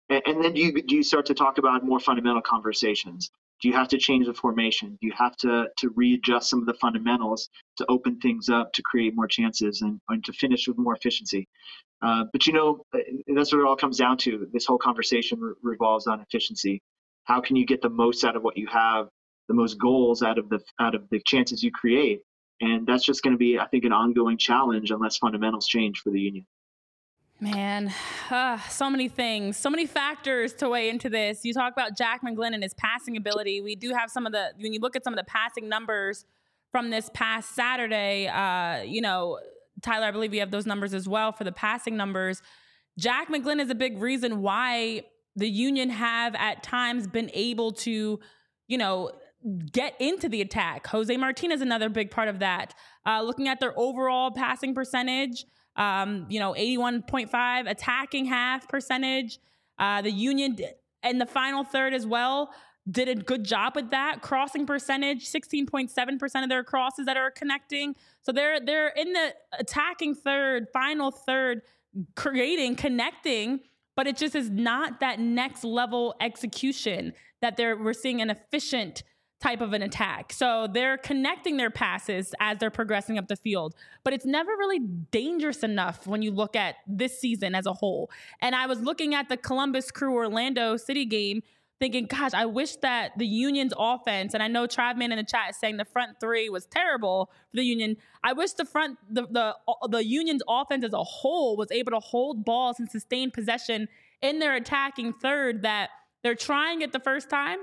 And, 0.10 0.22
and 0.26 0.44
then 0.44 0.56
you, 0.56 0.82
do 0.82 0.96
you 0.96 1.04
start 1.04 1.26
to 1.26 1.34
talk 1.34 1.58
about 1.58 1.84
more 1.84 2.00
fundamental 2.00 2.42
conversations. 2.42 3.32
Do 3.62 3.68
you 3.68 3.74
have 3.74 3.88
to 3.90 3.98
change 3.98 4.28
the 4.28 4.36
formation? 4.36 4.98
Do 5.02 5.08
you 5.08 5.14
have 5.18 5.36
to, 5.38 5.68
to 5.80 5.90
readjust 5.96 6.50
some 6.50 6.60
of 6.60 6.68
the 6.68 6.76
fundamentals 6.76 7.50
to 7.78 7.86
open 7.90 8.20
things 8.20 8.50
up 8.50 8.72
to 8.74 8.84
create 8.84 9.16
more 9.16 9.28
chances 9.28 9.82
and, 9.82 10.00
and 10.10 10.24
to 10.26 10.32
finish 10.32 10.68
with 10.68 10.78
more 10.78 10.96
efficiency? 10.96 11.48
Uh, 12.02 12.26
but 12.32 12.45
you 12.45 12.54
know, 12.54 12.84
that's 13.28 13.52
what 13.52 13.60
it 13.60 13.66
all 13.66 13.76
comes 13.76 13.98
down 13.98 14.18
to. 14.18 14.48
This 14.54 14.66
whole 14.66 14.78
conversation 14.78 15.39
re- 15.39 15.54
revolves 15.64 16.08
on 16.08 16.22
efficiency 16.22 16.82
how 17.28 17.41
can 17.41 17.58
you 17.58 17.66
get 17.66 17.82
the 17.82 17.89
most 17.89 18.24
out 18.24 18.36
of 18.36 18.41
what 18.41 18.58
you 18.58 18.68
have 18.68 19.08
the 19.48 19.54
most 19.54 19.80
goals 19.80 20.24
out 20.24 20.39
of 20.39 20.50
the 20.50 20.60
out 20.80 20.95
of 20.95 21.04
the 21.12 21.22
chances 21.26 21.62
you 21.62 21.72
create 21.72 22.22
and 22.62 22.88
that's 22.88 23.04
just 23.04 23.22
going 23.22 23.34
to 23.34 23.38
be 23.38 23.60
i 23.60 23.68
think 23.68 23.84
an 23.84 23.91
ongoing 23.91 24.38
challenge 24.38 24.89
unless 24.89 25.18
fundamentals 25.18 25.68
change 25.68 26.00
for 26.00 26.10
the 26.10 26.20
union 26.20 26.45
Man, 27.39 27.93
uh, 28.32 28.58
so 28.68 28.89
many 28.89 29.08
things, 29.08 29.58
so 29.58 29.70
many 29.70 29.86
factors 29.86 30.54
to 30.54 30.70
weigh 30.70 30.89
into 30.89 31.08
this. 31.08 31.45
You 31.45 31.54
talk 31.54 31.72
about 31.72 31.95
Jack 31.95 32.24
McGlynn 32.24 32.56
and 32.56 32.64
his 32.64 32.74
passing 32.74 33.16
ability. 33.16 33.62
We 33.62 33.76
do 33.76 33.93
have 33.93 34.10
some 34.10 34.26
of 34.26 34.32
the, 34.32 34.54
when 34.60 34.74
you 34.74 34.80
look 34.80 34.95
at 34.95 35.04
some 35.04 35.14
of 35.14 35.18
the 35.18 35.24
passing 35.24 35.70
numbers 35.70 36.26
from 36.72 36.89
this 36.89 37.12
past 37.14 37.54
Saturday, 37.54 38.28
uh, 38.28 38.82
you 38.82 39.02
know, 39.02 39.38
Tyler, 39.82 40.07
I 40.07 40.11
believe 40.11 40.34
you 40.34 40.39
have 40.39 40.51
those 40.51 40.65
numbers 40.65 40.93
as 40.93 41.07
well 41.07 41.32
for 41.32 41.43
the 41.43 41.51
passing 41.51 41.95
numbers. 41.95 42.41
Jack 42.97 43.30
McGlynn 43.30 43.61
is 43.61 43.69
a 43.69 43.75
big 43.75 43.99
reason 43.99 44.41
why 44.41 45.03
the 45.36 45.47
union 45.47 45.89
have 45.89 46.34
at 46.36 46.63
times 46.63 47.07
been 47.07 47.30
able 47.34 47.71
to, 47.71 48.19
you 48.67 48.78
know, 48.78 49.11
get 49.71 49.93
into 49.99 50.28
the 50.28 50.41
attack. 50.41 50.88
Jose 50.88 51.15
Martinez, 51.15 51.61
another 51.61 51.89
big 51.89 52.09
part 52.09 52.28
of 52.28 52.39
that. 52.39 52.73
Uh, 53.05 53.21
looking 53.21 53.47
at 53.47 53.59
their 53.59 53.78
overall 53.78 54.32
passing 54.32 54.73
percentage, 54.73 55.45
um, 55.75 56.25
you 56.28 56.39
know, 56.39 56.53
81.5 56.53 57.69
attacking 57.69 58.25
half 58.25 58.67
percentage. 58.67 59.39
Uh, 59.78 60.01
the 60.01 60.11
union 60.11 60.57
and 61.03 61.21
the 61.21 61.25
final 61.28 61.63
third 61.63 61.93
as 61.93 62.05
well 62.05 62.49
did 62.90 63.10
a 63.10 63.16
good 63.16 63.44
job 63.44 63.76
with 63.76 63.92
that 63.92 64.22
crossing 64.22 64.66
percentage 64.66 65.26
16.7% 65.26 66.44
of 66.44 66.50
their 66.50 66.64
crosses 66.64 67.06
that 67.06 67.18
are 67.18 67.32
connecting 67.32 67.96
so 68.22 68.32
they're 68.32 68.60
they're 68.60 68.90
in 68.90 69.14
the 69.14 69.34
attacking 69.60 70.16
third 70.16 70.68
final 70.72 71.12
third 71.12 71.62
creating 72.16 72.76
connecting 72.76 73.60
but 73.96 74.08
it 74.08 74.16
just 74.16 74.36
is 74.36 74.50
not 74.50 75.00
that 75.00 75.20
next 75.20 75.64
level 75.64 76.16
execution 76.22 77.14
that 77.42 77.58
they're 77.58 77.76
we're 77.76 77.94
seeing 77.94 78.22
an 78.22 78.30
efficient 78.30 79.04
type 79.40 79.62
of 79.62 79.74
an 79.74 79.84
attack. 79.84 80.34
So 80.34 80.68
they're 80.72 80.98
connecting 80.98 81.58
their 81.58 81.70
passes 81.70 82.34
as 82.40 82.58
they're 82.58 82.72
progressing 82.72 83.18
up 83.18 83.28
the 83.28 83.36
field, 83.36 83.76
but 84.04 84.14
it's 84.14 84.26
never 84.26 84.52
really 84.52 84.80
dangerous 84.80 85.64
enough 85.64 86.08
when 86.08 86.22
you 86.22 86.32
look 86.32 86.56
at 86.56 86.76
this 86.88 87.20
season 87.20 87.54
as 87.54 87.66
a 87.66 87.74
whole. 87.74 88.10
And 88.42 88.56
I 88.56 88.66
was 88.66 88.82
looking 88.82 89.14
at 89.14 89.30
the 89.30 89.38
Columbus 89.38 89.92
Crew 89.92 90.14
Orlando 90.14 90.76
City 90.76 91.06
game 91.06 91.44
thinking, 91.80 92.05
gosh, 92.05 92.34
I 92.34 92.45
wish 92.45 92.75
that 92.78 93.11
the 93.17 93.25
Union's 93.25 93.73
offense, 93.78 94.34
and 94.34 94.41
I 94.41 94.47
know 94.47 94.65
Travman 94.65 95.11
in 95.11 95.17
the 95.17 95.23
chat 95.23 95.51
is 95.51 95.57
saying 95.57 95.78
the 95.78 95.86
front 95.86 96.19
three 96.19 96.49
was 96.49 96.65
terrible 96.65 97.30
for 97.51 97.57
the 97.57 97.63
Union. 97.63 97.97
I 98.23 98.34
wish 98.34 98.53
the 98.53 98.65
front, 98.65 98.97
the, 99.09 99.28
the, 99.30 99.55
the 99.89 100.03
Union's 100.03 100.41
offense 100.47 100.84
as 100.84 100.93
a 100.93 101.03
whole 101.03 101.55
was 101.55 101.71
able 101.71 101.91
to 101.91 101.99
hold 101.99 102.43
balls 102.43 102.80
and 102.80 102.89
sustain 102.89 103.32
possession 103.32 103.88
in 104.21 104.39
their 104.39 104.55
attacking 104.55 105.13
third 105.13 105.61
that 105.61 105.89
they're 106.23 106.36
trying 106.36 106.82
it 106.82 106.91
the 106.93 106.99
first 106.99 107.30
time. 107.30 107.59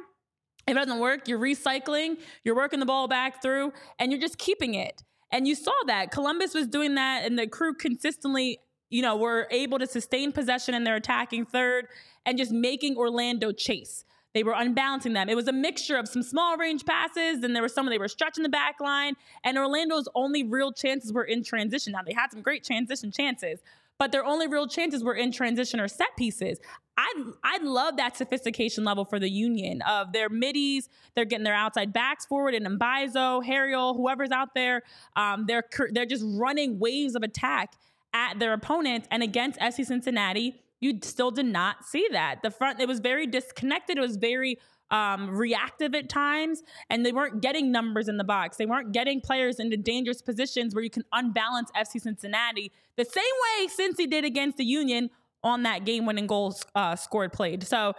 If 0.66 0.72
it 0.72 0.74
doesn't 0.74 1.00
work, 1.00 1.28
you're 1.28 1.38
recycling, 1.38 2.18
you're 2.44 2.56
working 2.56 2.80
the 2.80 2.86
ball 2.86 3.08
back 3.08 3.42
through, 3.42 3.72
and 3.98 4.10
you're 4.10 4.20
just 4.20 4.38
keeping 4.38 4.74
it. 4.74 5.02
And 5.30 5.48
you 5.48 5.54
saw 5.54 5.72
that 5.88 6.10
Columbus 6.12 6.54
was 6.54 6.68
doing 6.68 6.94
that, 6.94 7.24
and 7.24 7.38
the 7.38 7.46
crew 7.46 7.74
consistently, 7.74 8.60
you 8.88 9.02
know, 9.02 9.16
were 9.16 9.48
able 9.50 9.78
to 9.80 9.86
sustain 9.86 10.30
possession 10.30 10.72
in 10.72 10.84
their 10.84 10.94
attacking 10.94 11.46
third 11.46 11.88
and 12.26 12.38
just 12.38 12.52
making 12.52 12.96
Orlando 12.96 13.52
chase. 13.52 14.04
They 14.34 14.42
were 14.42 14.54
unbalancing 14.56 15.12
them. 15.12 15.28
It 15.28 15.36
was 15.36 15.46
a 15.46 15.52
mixture 15.52 15.96
of 15.96 16.08
some 16.08 16.22
small 16.22 16.56
range 16.56 16.84
passes, 16.84 17.44
and 17.44 17.54
there 17.54 17.62
were 17.62 17.68
some 17.68 17.86
they 17.86 17.98
were 17.98 18.08
stretching 18.08 18.42
the 18.42 18.48
back 18.48 18.80
line. 18.80 19.14
And 19.44 19.56
Orlando's 19.56 20.08
only 20.16 20.42
real 20.42 20.72
chances 20.72 21.12
were 21.12 21.22
in 21.22 21.44
transition. 21.44 21.92
Now 21.92 22.02
they 22.04 22.12
had 22.12 22.32
some 22.32 22.42
great 22.42 22.64
transition 22.64 23.12
chances, 23.12 23.60
but 23.96 24.10
their 24.10 24.24
only 24.24 24.48
real 24.48 24.66
chances 24.66 25.04
were 25.04 25.14
in 25.14 25.30
transition 25.30 25.78
or 25.78 25.86
set 25.86 26.16
pieces. 26.16 26.58
I 26.96 27.12
I 27.44 27.58
love 27.62 27.96
that 27.98 28.16
sophistication 28.16 28.82
level 28.82 29.04
for 29.04 29.20
the 29.20 29.30
Union 29.30 29.82
of 29.82 30.12
their 30.12 30.28
middies. 30.28 30.88
They're 31.14 31.24
getting 31.24 31.44
their 31.44 31.54
outside 31.54 31.92
backs 31.92 32.26
forward, 32.26 32.54
and 32.54 32.66
Mbaizo, 32.66 33.44
Harriel, 33.44 33.94
whoever's 33.94 34.32
out 34.32 34.54
there, 34.54 34.82
um, 35.14 35.44
they're 35.46 35.64
they're 35.92 36.06
just 36.06 36.24
running 36.26 36.80
waves 36.80 37.14
of 37.14 37.22
attack 37.22 37.74
at 38.12 38.40
their 38.40 38.52
opponents. 38.52 39.06
And 39.12 39.22
against 39.22 39.60
FC 39.60 39.84
Cincinnati, 39.84 40.60
you 40.80 40.98
still 41.02 41.30
did 41.30 41.46
not 41.46 41.84
see 41.84 42.06
that. 42.12 42.42
The 42.42 42.50
front 42.50 42.80
it 42.80 42.88
was 42.88 43.00
very 43.00 43.26
disconnected. 43.26 43.98
It 43.98 44.00
was 44.00 44.16
very 44.16 44.58
um, 44.90 45.30
reactive 45.30 45.94
at 45.94 46.08
times, 46.08 46.62
and 46.90 47.04
they 47.04 47.12
weren't 47.12 47.40
getting 47.40 47.72
numbers 47.72 48.08
in 48.08 48.16
the 48.16 48.24
box. 48.24 48.56
They 48.56 48.66
weren't 48.66 48.92
getting 48.92 49.20
players 49.20 49.58
into 49.58 49.76
dangerous 49.76 50.22
positions 50.22 50.74
where 50.74 50.84
you 50.84 50.90
can 50.90 51.04
unbalance 51.12 51.70
FC 51.76 52.00
Cincinnati 52.00 52.70
the 52.96 53.04
same 53.04 53.24
way 53.24 53.66
Cincy 53.66 54.08
did 54.08 54.24
against 54.24 54.56
the 54.56 54.64
Union 54.64 55.10
on 55.42 55.62
that 55.64 55.84
game-winning 55.84 56.26
goal 56.26 56.56
uh, 56.74 56.96
scored 56.96 57.32
played. 57.32 57.64
So 57.64 57.94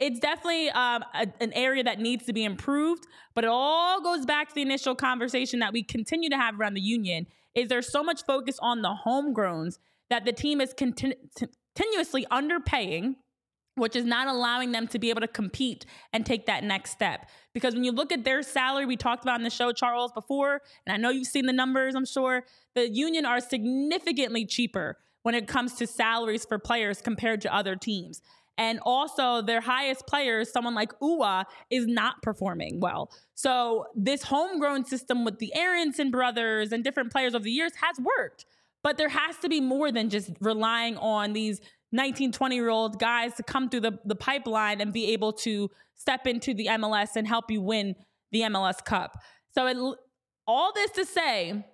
it's 0.00 0.18
definitely 0.18 0.70
um, 0.70 1.04
a, 1.14 1.26
an 1.40 1.52
area 1.52 1.84
that 1.84 2.00
needs 2.00 2.26
to 2.26 2.32
be 2.32 2.44
improved, 2.44 3.06
but 3.34 3.44
it 3.44 3.50
all 3.50 4.02
goes 4.02 4.26
back 4.26 4.48
to 4.48 4.54
the 4.54 4.62
initial 4.62 4.94
conversation 4.94 5.60
that 5.60 5.72
we 5.72 5.82
continue 5.82 6.30
to 6.30 6.36
have 6.36 6.58
around 6.58 6.74
the 6.74 6.80
Union. 6.80 7.26
Is 7.54 7.68
there 7.68 7.82
so 7.82 8.02
much 8.02 8.24
focus 8.24 8.58
on 8.60 8.82
the 8.82 8.94
homegrowns 9.06 9.78
that 10.10 10.24
the 10.24 10.32
team 10.32 10.60
is 10.60 10.74
continu- 10.74 11.14
continuously 11.74 12.26
underpaying? 12.30 13.14
which 13.76 13.96
is 13.96 14.04
not 14.04 14.26
allowing 14.26 14.72
them 14.72 14.86
to 14.88 14.98
be 14.98 15.10
able 15.10 15.20
to 15.20 15.28
compete 15.28 15.86
and 16.12 16.26
take 16.26 16.46
that 16.46 16.62
next 16.62 16.90
step. 16.90 17.28
Because 17.54 17.72
when 17.72 17.84
you 17.84 17.92
look 17.92 18.12
at 18.12 18.24
their 18.24 18.42
salary, 18.42 18.84
we 18.84 18.96
talked 18.96 19.24
about 19.24 19.38
in 19.38 19.44
the 19.44 19.50
show, 19.50 19.72
Charles, 19.72 20.12
before, 20.12 20.60
and 20.86 20.92
I 20.92 20.96
know 20.96 21.08
you've 21.08 21.26
seen 21.26 21.46
the 21.46 21.52
numbers, 21.52 21.94
I'm 21.94 22.04
sure, 22.04 22.44
the 22.74 22.88
union 22.88 23.24
are 23.24 23.40
significantly 23.40 24.44
cheaper 24.44 24.98
when 25.22 25.34
it 25.34 25.46
comes 25.46 25.74
to 25.74 25.86
salaries 25.86 26.44
for 26.44 26.58
players 26.58 27.00
compared 27.00 27.40
to 27.42 27.54
other 27.54 27.76
teams. 27.76 28.20
And 28.58 28.78
also, 28.82 29.40
their 29.40 29.62
highest 29.62 30.06
players, 30.06 30.52
someone 30.52 30.74
like 30.74 30.92
Uhre, 31.00 31.44
is 31.70 31.86
not 31.86 32.20
performing 32.20 32.80
well. 32.80 33.10
So, 33.34 33.86
this 33.94 34.24
homegrown 34.24 34.84
system 34.84 35.24
with 35.24 35.38
the 35.38 35.54
Aaronson 35.54 36.10
brothers 36.10 36.70
and 36.70 36.84
different 36.84 37.10
players 37.10 37.34
over 37.34 37.44
the 37.44 37.50
years 37.50 37.72
has 37.80 37.96
worked. 37.98 38.44
But 38.82 38.96
there 38.96 39.08
has 39.08 39.36
to 39.38 39.48
be 39.48 39.60
more 39.60 39.92
than 39.92 40.08
just 40.08 40.30
relying 40.40 40.96
on 40.96 41.32
these 41.32 41.60
19, 41.92 42.32
20 42.32 42.54
year 42.54 42.70
old 42.70 42.98
guys 42.98 43.34
to 43.34 43.42
come 43.42 43.68
through 43.68 43.80
the, 43.80 43.98
the 44.04 44.14
pipeline 44.14 44.80
and 44.80 44.92
be 44.92 45.12
able 45.12 45.32
to 45.32 45.70
step 45.96 46.26
into 46.26 46.54
the 46.54 46.66
MLS 46.66 47.16
and 47.16 47.26
help 47.26 47.50
you 47.50 47.60
win 47.60 47.94
the 48.32 48.42
MLS 48.42 48.84
Cup. 48.84 49.18
So, 49.54 49.66
it, 49.66 49.76
all 50.46 50.72
this 50.72 50.90
to 50.92 51.04
say, 51.04 51.64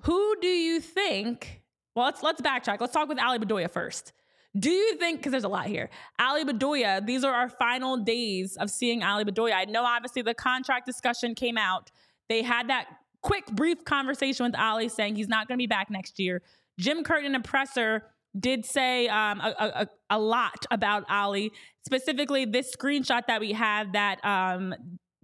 who 0.00 0.36
do 0.40 0.48
you 0.48 0.80
think? 0.80 1.62
Well, 1.94 2.06
let's 2.06 2.22
let's 2.22 2.40
backtrack. 2.40 2.80
Let's 2.80 2.92
talk 2.92 3.08
with 3.08 3.18
Ale 3.18 3.38
Bedoya 3.38 3.70
first. 3.70 4.12
Do 4.56 4.70
you 4.70 4.96
think, 4.96 5.18
because 5.18 5.32
there's 5.32 5.44
a 5.44 5.48
lot 5.48 5.66
here, 5.66 5.90
Ale 6.20 6.44
Bedoya, 6.44 7.04
these 7.04 7.24
are 7.24 7.34
our 7.34 7.48
final 7.48 7.96
days 7.96 8.56
of 8.56 8.70
seeing 8.70 9.02
Ale 9.02 9.24
Bedoya. 9.24 9.52
I 9.54 9.64
know 9.64 9.84
obviously 9.84 10.22
the 10.22 10.34
contract 10.34 10.86
discussion 10.86 11.34
came 11.34 11.58
out. 11.58 11.90
They 12.28 12.42
had 12.42 12.68
that 12.68 12.86
quick, 13.24 13.46
brief 13.46 13.84
conversation 13.84 14.44
with 14.44 14.54
Ale 14.54 14.88
saying 14.88 15.16
he's 15.16 15.28
not 15.28 15.48
going 15.48 15.56
to 15.56 15.62
be 15.62 15.66
back 15.66 15.90
next 15.90 16.20
year. 16.20 16.42
Jim 16.78 17.02
Curtin 17.02 17.26
in 17.26 17.34
a 17.34 17.40
presser 17.40 18.04
did 18.38 18.64
say 18.64 19.08
um, 19.08 19.40
a, 19.40 19.54
a, 19.58 19.88
a, 20.10 20.18
lot 20.18 20.66
about 20.70 21.04
Ale, 21.10 21.48
specifically 21.84 22.44
this 22.44 22.74
screenshot 22.76 23.26
that 23.26 23.40
we 23.40 23.52
have 23.52 23.92
that 23.92 24.24
um, 24.24 24.74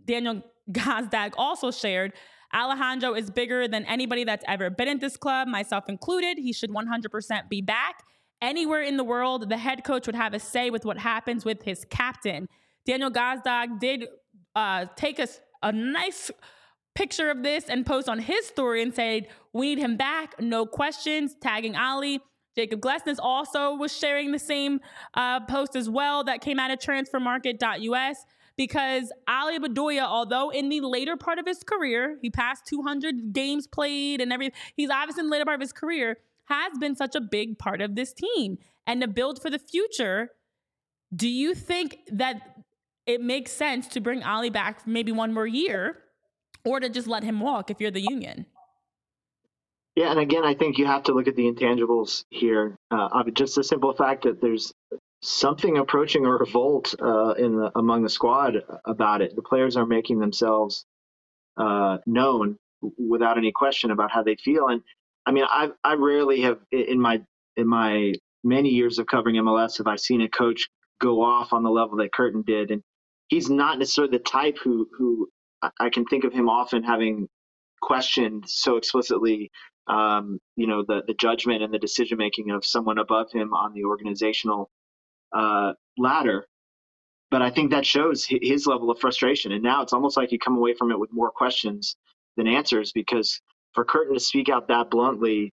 Daniel 0.04 0.42
Gazdag 0.70 1.32
also 1.36 1.70
shared. 1.70 2.12
Alejandro 2.54 3.14
is 3.14 3.30
bigger 3.30 3.68
than 3.68 3.84
anybody 3.84 4.24
that's 4.24 4.44
ever 4.48 4.70
been 4.70 4.88
in 4.88 4.98
this 4.98 5.16
club, 5.16 5.46
myself 5.46 5.88
included. 5.88 6.38
He 6.38 6.52
should 6.52 6.70
100% 6.70 7.48
be 7.48 7.60
back. 7.60 8.02
Anywhere 8.40 8.82
in 8.82 8.96
the 8.96 9.04
world, 9.04 9.50
the 9.50 9.58
head 9.58 9.84
coach 9.84 10.06
would 10.06 10.16
have 10.16 10.32
a 10.32 10.40
say 10.40 10.70
with 10.70 10.84
what 10.84 10.98
happens 10.98 11.44
with 11.44 11.62
his 11.62 11.84
captain. 11.90 12.48
Daniel 12.86 13.10
Gazdag 13.10 13.78
did 13.78 14.06
uh, 14.56 14.86
take 14.96 15.18
a, 15.18 15.28
a 15.62 15.70
nice 15.70 16.30
picture 16.94 17.30
of 17.30 17.42
this 17.42 17.64
and 17.68 17.86
post 17.86 18.08
on 18.08 18.18
his 18.18 18.46
story 18.46 18.82
and 18.82 18.94
said, 18.94 19.28
We 19.52 19.74
need 19.74 19.78
him 19.78 19.96
back, 19.96 20.40
no 20.40 20.66
questions, 20.66 21.34
tagging 21.40 21.74
Ale. 21.74 22.18
Jakob 22.56 22.80
Glesnes 22.80 23.18
also 23.20 23.74
was 23.74 23.96
sharing 23.96 24.32
the 24.32 24.38
same 24.38 24.80
uh, 25.14 25.40
post 25.46 25.76
as 25.76 25.88
well 25.88 26.24
that 26.24 26.40
came 26.40 26.58
out 26.58 26.70
of 26.70 26.78
transfermarkt.us 26.80 28.24
because 28.56 29.12
Ale 29.28 29.58
Bedoya, 29.60 30.02
although 30.02 30.50
in 30.50 30.68
the 30.68 30.80
later 30.80 31.16
part 31.16 31.38
of 31.38 31.46
his 31.46 31.62
career, 31.62 32.18
he 32.20 32.28
passed 32.28 32.66
200 32.66 33.32
games 33.32 33.66
played 33.66 34.20
and 34.20 34.32
everything, 34.32 34.58
he's 34.76 34.90
obviously 34.90 35.20
in 35.20 35.26
the 35.26 35.32
later 35.32 35.44
part 35.44 35.54
of 35.54 35.60
his 35.60 35.72
career, 35.72 36.18
has 36.46 36.72
been 36.78 36.96
such 36.96 37.14
a 37.14 37.20
big 37.20 37.58
part 37.58 37.80
of 37.80 37.94
this 37.94 38.12
team. 38.12 38.58
And 38.86 39.00
to 39.00 39.08
build 39.08 39.40
for 39.40 39.48
the 39.48 39.58
future, 39.58 40.30
do 41.14 41.28
you 41.28 41.54
think 41.54 41.98
that 42.10 42.64
it 43.06 43.20
makes 43.20 43.52
sense 43.52 43.86
to 43.88 44.00
bring 44.00 44.22
Ale 44.22 44.50
back 44.50 44.86
maybe 44.86 45.12
one 45.12 45.32
more 45.32 45.46
year 45.46 45.96
or 46.64 46.80
to 46.80 46.88
just 46.88 47.06
let 47.06 47.22
him 47.22 47.40
walk 47.40 47.70
if 47.70 47.80
you're 47.80 47.90
the 47.90 48.00
union? 48.00 48.46
Yeah, 49.96 50.10
and 50.10 50.20
again, 50.20 50.44
I 50.44 50.54
think 50.54 50.78
you 50.78 50.86
have 50.86 51.04
to 51.04 51.12
look 51.12 51.28
at 51.28 51.36
the 51.36 51.50
intangibles 51.50 52.24
here. 52.30 52.76
Uh, 52.90 53.24
just 53.32 53.56
the 53.56 53.64
simple 53.64 53.92
fact 53.92 54.22
that 54.24 54.40
there's 54.40 54.72
something 55.22 55.76
approaching 55.78 56.24
a 56.24 56.30
revolt 56.30 56.94
uh, 57.00 57.32
in 57.32 57.56
the, 57.56 57.70
among 57.76 58.02
the 58.02 58.08
squad 58.08 58.62
about 58.84 59.20
it. 59.20 59.34
The 59.36 59.42
players 59.42 59.76
are 59.76 59.86
making 59.86 60.18
themselves 60.20 60.84
uh, 61.56 61.98
known 62.06 62.56
without 62.98 63.36
any 63.36 63.52
question 63.52 63.90
about 63.90 64.10
how 64.10 64.22
they 64.22 64.36
feel. 64.36 64.68
And 64.68 64.82
I 65.26 65.32
mean, 65.32 65.44
I 65.46 65.70
I 65.84 65.94
rarely 65.94 66.42
have 66.42 66.58
in 66.70 67.00
my 67.00 67.22
in 67.56 67.66
my 67.66 68.14
many 68.42 68.70
years 68.70 68.98
of 68.98 69.06
covering 69.06 69.36
MLS 69.36 69.78
have 69.78 69.86
I 69.86 69.96
seen 69.96 70.22
a 70.22 70.28
coach 70.28 70.68
go 71.00 71.22
off 71.22 71.52
on 71.52 71.62
the 71.62 71.70
level 71.70 71.98
that 71.98 72.12
Curtin 72.12 72.42
did, 72.42 72.70
and 72.70 72.82
he's 73.28 73.50
not 73.50 73.78
necessarily 73.78 74.16
the 74.16 74.24
type 74.24 74.58
who 74.62 74.88
who 74.96 75.28
I 75.78 75.90
can 75.90 76.04
think 76.06 76.24
of 76.24 76.32
him 76.32 76.48
often 76.48 76.82
having 76.82 77.28
questioned 77.82 78.44
so 78.48 78.76
explicitly 78.76 79.50
um, 79.90 80.38
you 80.56 80.66
know, 80.66 80.84
the, 80.86 81.02
the 81.06 81.14
judgment 81.14 81.62
and 81.62 81.74
the 81.74 81.78
decision 81.78 82.18
making 82.18 82.50
of 82.50 82.64
someone 82.64 82.98
above 82.98 83.32
him 83.32 83.52
on 83.52 83.72
the 83.74 83.84
organizational 83.84 84.70
uh, 85.32 85.72
ladder. 85.98 86.46
But 87.30 87.42
I 87.42 87.50
think 87.50 87.70
that 87.70 87.86
shows 87.86 88.26
his 88.28 88.66
level 88.66 88.90
of 88.90 88.98
frustration. 89.00 89.52
And 89.52 89.62
now 89.62 89.82
it's 89.82 89.92
almost 89.92 90.16
like 90.16 90.32
you 90.32 90.38
come 90.38 90.56
away 90.56 90.74
from 90.74 90.90
it 90.90 90.98
with 90.98 91.12
more 91.12 91.30
questions 91.30 91.96
than 92.36 92.46
answers 92.46 92.92
because 92.92 93.40
for 93.74 93.84
Curtin 93.84 94.14
to 94.14 94.20
speak 94.20 94.48
out 94.48 94.68
that 94.68 94.90
bluntly, 94.90 95.52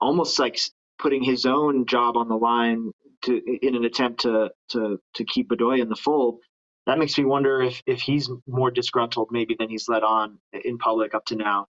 almost 0.00 0.38
like 0.38 0.58
putting 0.98 1.22
his 1.22 1.46
own 1.46 1.86
job 1.86 2.16
on 2.16 2.28
the 2.28 2.36
line 2.36 2.90
to 3.22 3.40
in 3.62 3.76
an 3.76 3.84
attempt 3.84 4.22
to 4.22 4.50
to 4.70 4.98
to 5.14 5.24
keep 5.24 5.48
Bedoya 5.50 5.80
in 5.80 5.88
the 5.88 5.96
fold, 5.96 6.40
that 6.86 6.98
makes 6.98 7.16
me 7.18 7.24
wonder 7.24 7.62
if 7.62 7.82
if 7.86 8.00
he's 8.00 8.30
more 8.46 8.70
disgruntled 8.70 9.28
maybe 9.30 9.56
than 9.58 9.68
he's 9.68 9.88
let 9.88 10.02
on 10.02 10.38
in 10.64 10.78
public 10.78 11.14
up 11.14 11.24
to 11.26 11.36
now. 11.36 11.66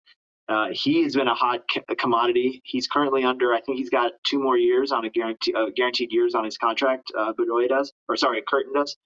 Uh, 0.50 0.68
he 0.74 1.04
has 1.04 1.16
been 1.16 1.30
a 1.30 1.34
hot 1.36 1.62
commodity. 1.98 2.62
He's 2.66 2.88
currently 2.88 3.24
under, 3.24 3.54
I 3.54 3.62
think 3.62 3.78
he's 3.78 3.90
got 3.90 4.12
two 4.26 4.38
more 4.38 4.58
years 4.58 4.92
on 4.92 5.06
a 5.06 5.10
guarantee, 5.10 5.54
uh, 5.54 5.68
guaranteed 5.74 6.12
years 6.12 6.36
on 6.36 6.44
his 6.44 6.58
contract. 6.58 7.10
Uh, 7.18 7.32
Bedoya 7.32 7.70
does, 7.70 7.94
or 8.10 8.18
sorry, 8.18 8.44
Curtin 8.46 8.74
does. 8.74 8.98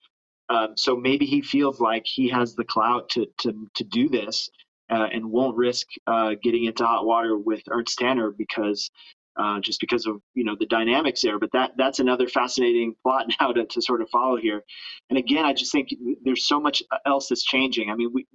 Um, 0.49 0.73
so 0.75 0.95
maybe 0.95 1.25
he 1.25 1.41
feels 1.41 1.79
like 1.79 2.03
he 2.05 2.29
has 2.29 2.55
the 2.55 2.63
clout 2.63 3.09
to 3.09 3.27
to 3.39 3.67
to 3.75 3.83
do 3.83 4.09
this 4.09 4.49
uh, 4.89 5.07
and 5.11 5.31
won't 5.31 5.57
risk 5.57 5.87
uh, 6.07 6.35
getting 6.41 6.65
into 6.65 6.85
hot 6.85 7.05
water 7.05 7.37
with 7.37 7.63
Ernst 7.69 7.97
Tanner 7.99 8.31
because 8.31 8.89
uh, 9.37 9.59
just 9.59 9.79
because 9.79 10.05
of 10.05 10.21
you 10.33 10.43
know 10.43 10.55
the 10.59 10.65
dynamics 10.65 11.21
there. 11.21 11.39
But 11.39 11.51
that 11.53 11.71
that's 11.77 11.99
another 11.99 12.27
fascinating 12.27 12.95
plot 13.03 13.27
now 13.39 13.51
to, 13.51 13.65
to 13.65 13.81
sort 13.81 14.01
of 14.01 14.09
follow 14.09 14.37
here. 14.37 14.63
And 15.09 15.19
again, 15.19 15.45
I 15.45 15.53
just 15.53 15.71
think 15.71 15.89
there's 16.23 16.47
so 16.47 16.59
much 16.59 16.83
else 17.05 17.29
that's 17.29 17.43
changing. 17.43 17.89
I 17.89 17.95
mean, 17.95 18.11
we 18.13 18.25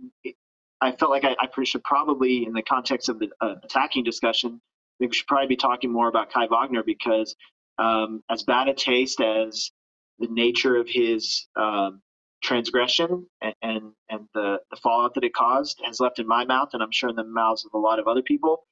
I 0.80 0.92
felt 0.92 1.10
like 1.10 1.24
I, 1.24 1.36
I 1.38 1.64
should 1.64 1.84
probably, 1.84 2.46
in 2.46 2.52
the 2.52 2.62
context 2.62 3.08
of 3.08 3.18
the 3.18 3.28
uh, 3.40 3.56
attacking 3.62 4.04
discussion, 4.04 4.60
I 4.62 4.94
think 4.98 5.12
we 5.12 5.16
should 5.16 5.26
probably 5.26 5.48
be 5.48 5.56
talking 5.56 5.92
more 5.92 6.08
about 6.08 6.32
Kai 6.32 6.46
Wagner 6.46 6.82
because, 6.82 7.36
um, 7.78 8.22
as 8.30 8.42
bad 8.44 8.68
a 8.68 8.74
taste 8.74 9.20
as 9.20 9.70
the 10.18 10.28
nature 10.28 10.76
of 10.76 10.88
his 10.88 11.46
um, 11.56 12.00
transgression 12.42 13.26
and, 13.42 13.54
and, 13.62 13.92
and 14.08 14.28
the, 14.34 14.60
the 14.70 14.76
fallout 14.76 15.14
that 15.14 15.24
it 15.24 15.34
caused 15.34 15.80
has 15.84 16.00
left 16.00 16.18
in 16.18 16.26
my 16.26 16.44
mouth, 16.44 16.70
and 16.72 16.82
I'm 16.82 16.92
sure 16.92 17.10
in 17.10 17.16
the 17.16 17.24
mouths 17.24 17.64
of 17.64 17.72
a 17.74 17.78
lot 17.78 17.98
of 17.98 18.08
other 18.08 18.22
people. 18.22 18.64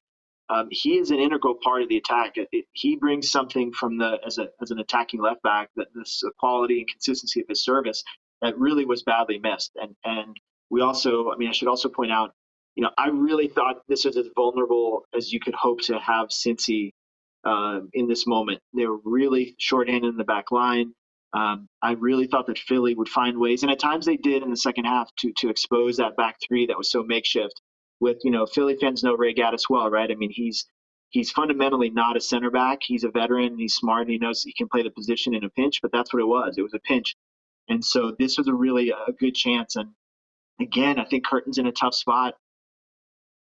Um, 0.49 0.67
he 0.71 0.97
is 0.97 1.11
an 1.11 1.19
integral 1.19 1.55
part 1.63 1.83
of 1.83 1.89
the 1.89 1.97
attack. 1.97 2.37
It, 2.37 2.49
it, 2.51 2.65
he 2.73 2.95
brings 2.95 3.29
something 3.29 3.71
from 3.71 3.97
the 3.97 4.17
as 4.25 4.37
a 4.37 4.49
as 4.61 4.71
an 4.71 4.79
attacking 4.79 5.21
left 5.21 5.43
back 5.43 5.69
that 5.75 5.87
this 5.93 6.23
quality 6.39 6.79
and 6.79 6.87
consistency 6.89 7.41
of 7.41 7.47
his 7.47 7.63
service 7.63 8.03
that 8.41 8.57
really 8.57 8.85
was 8.85 9.03
badly 9.03 9.39
missed. 9.39 9.71
And 9.75 9.95
and 10.03 10.37
we 10.69 10.81
also, 10.81 11.31
I 11.31 11.37
mean, 11.37 11.49
I 11.49 11.51
should 11.53 11.67
also 11.67 11.89
point 11.89 12.11
out, 12.11 12.33
you 12.75 12.83
know, 12.83 12.91
I 12.97 13.09
really 13.09 13.47
thought 13.47 13.81
this 13.87 14.05
was 14.05 14.17
as 14.17 14.27
vulnerable 14.35 15.05
as 15.15 15.31
you 15.31 15.39
could 15.39 15.55
hope 15.55 15.81
to 15.83 15.99
have 15.99 16.29
Cincy 16.29 16.91
uh, 17.45 17.81
in 17.93 18.07
this 18.07 18.27
moment. 18.27 18.61
They 18.75 18.85
were 18.85 18.99
really 19.03 19.55
shorthanded 19.59 20.09
in 20.09 20.17
the 20.17 20.23
back 20.23 20.51
line. 20.51 20.93
Um, 21.33 21.67
I 21.81 21.91
really 21.93 22.25
thought 22.27 22.47
that 22.47 22.57
Philly 22.57 22.95
would 22.95 23.09
find 23.09 23.37
ways, 23.37 23.61
and 23.61 23.71
at 23.71 23.79
times 23.79 24.05
they 24.05 24.17
did 24.17 24.41
in 24.41 24.49
the 24.49 24.57
second 24.57 24.85
half 24.85 25.09
to 25.19 25.31
to 25.37 25.49
expose 25.49 25.97
that 25.97 26.17
back 26.17 26.37
three 26.47 26.65
that 26.67 26.77
was 26.77 26.91
so 26.91 27.03
makeshift. 27.03 27.61
With 27.99 28.17
you 28.23 28.31
know, 28.31 28.45
Philly 28.45 28.77
fans 28.79 29.03
know 29.03 29.15
Ray 29.15 29.33
Gaddis 29.33 29.69
well, 29.69 29.89
right? 29.89 30.09
I 30.09 30.15
mean, 30.15 30.31
he's 30.31 30.65
He's 31.09 31.31
fundamentally 31.31 31.89
not 31.89 32.17
a 32.17 32.21
center 32.21 32.51
back. 32.51 32.79
He's 32.83 33.03
a 33.03 33.09
veteran. 33.09 33.57
He's 33.57 33.73
smart. 33.73 34.03
And 34.03 34.11
he 34.11 34.17
knows 34.19 34.43
he 34.43 34.53
can 34.53 34.69
play 34.69 34.83
the 34.83 34.91
position 34.91 35.33
in 35.33 35.43
a 35.43 35.49
pinch. 35.49 35.81
But 35.81 35.91
that's 35.91 36.13
what 36.13 36.21
it 36.21 36.27
was. 36.27 36.57
It 36.57 36.61
was 36.61 36.73
a 36.73 36.79
pinch, 36.79 37.15
and 37.67 37.83
so 37.83 38.15
this 38.17 38.37
was 38.37 38.47
a 38.47 38.53
really 38.53 38.91
a 38.91 39.11
good 39.13 39.35
chance. 39.35 39.75
And 39.75 39.89
again, 40.61 40.99
I 40.99 41.05
think 41.05 41.25
Curtin's 41.25 41.57
in 41.57 41.67
a 41.67 41.71
tough 41.71 41.95
spot. 41.95 42.35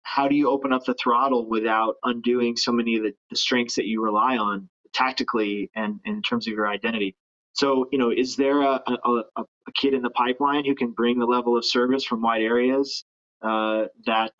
How 0.02 0.28
do 0.28 0.34
you 0.34 0.50
open 0.50 0.72
up 0.72 0.84
the 0.84 0.94
throttle 0.94 1.48
without 1.48 1.96
undoing 2.04 2.56
so 2.56 2.70
many 2.72 2.96
of 2.96 3.04
the, 3.04 3.14
the 3.30 3.36
strengths 3.36 3.76
that 3.76 3.86
you 3.86 4.02
rely 4.02 4.36
on 4.36 4.68
tactically 4.92 5.70
and, 5.74 5.98
and 6.04 6.16
in 6.16 6.22
terms 6.22 6.46
of 6.46 6.52
your 6.52 6.68
identity? 6.68 7.16
So, 7.54 7.88
you 7.90 7.98
know, 7.98 8.10
is 8.10 8.36
there 8.36 8.60
a, 8.60 8.82
a, 8.86 9.22
a, 9.36 9.44
kid 9.74 9.94
in 9.94 10.02
the 10.02 10.10
pipeline 10.10 10.64
who 10.66 10.74
can 10.74 10.90
bring 10.90 11.18
the 11.18 11.24
level 11.24 11.56
of 11.56 11.64
service 11.64 12.04
from 12.04 12.20
wide 12.20 12.42
areas 12.42 13.04
uh, 13.42 13.84
that 14.06 14.32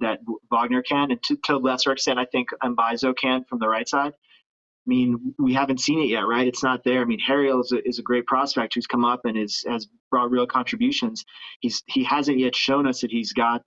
that 0.00 0.20
Wagner 0.50 0.82
can, 0.82 1.10
and 1.10 1.22
to, 1.24 1.36
to 1.44 1.56
lesser 1.56 1.92
extent, 1.92 2.18
I 2.18 2.24
think 2.26 2.50
Mbaizo 2.62 3.16
can 3.16 3.44
from 3.44 3.58
the 3.58 3.68
right 3.68 3.88
side. 3.88 4.12
I 4.12 4.88
mean, 4.88 5.34
we 5.38 5.52
haven't 5.54 5.80
seen 5.80 6.00
it 6.00 6.08
yet, 6.08 6.26
right? 6.26 6.46
It's 6.46 6.62
not 6.62 6.82
there. 6.84 7.02
I 7.02 7.04
mean, 7.04 7.18
Harriel 7.18 7.60
is 7.60 7.72
a, 7.72 7.86
is 7.86 7.98
a 7.98 8.02
great 8.02 8.26
prospect 8.26 8.74
who's 8.74 8.86
come 8.86 9.04
up 9.04 9.20
and 9.24 9.36
is, 9.36 9.64
has 9.68 9.88
brought 10.10 10.30
real 10.30 10.46
contributions. 10.46 11.24
He's 11.60 11.82
he 11.86 12.04
hasn't 12.04 12.38
yet 12.38 12.56
shown 12.56 12.86
us 12.86 13.02
that 13.02 13.10
he's 13.10 13.32
got 13.32 13.62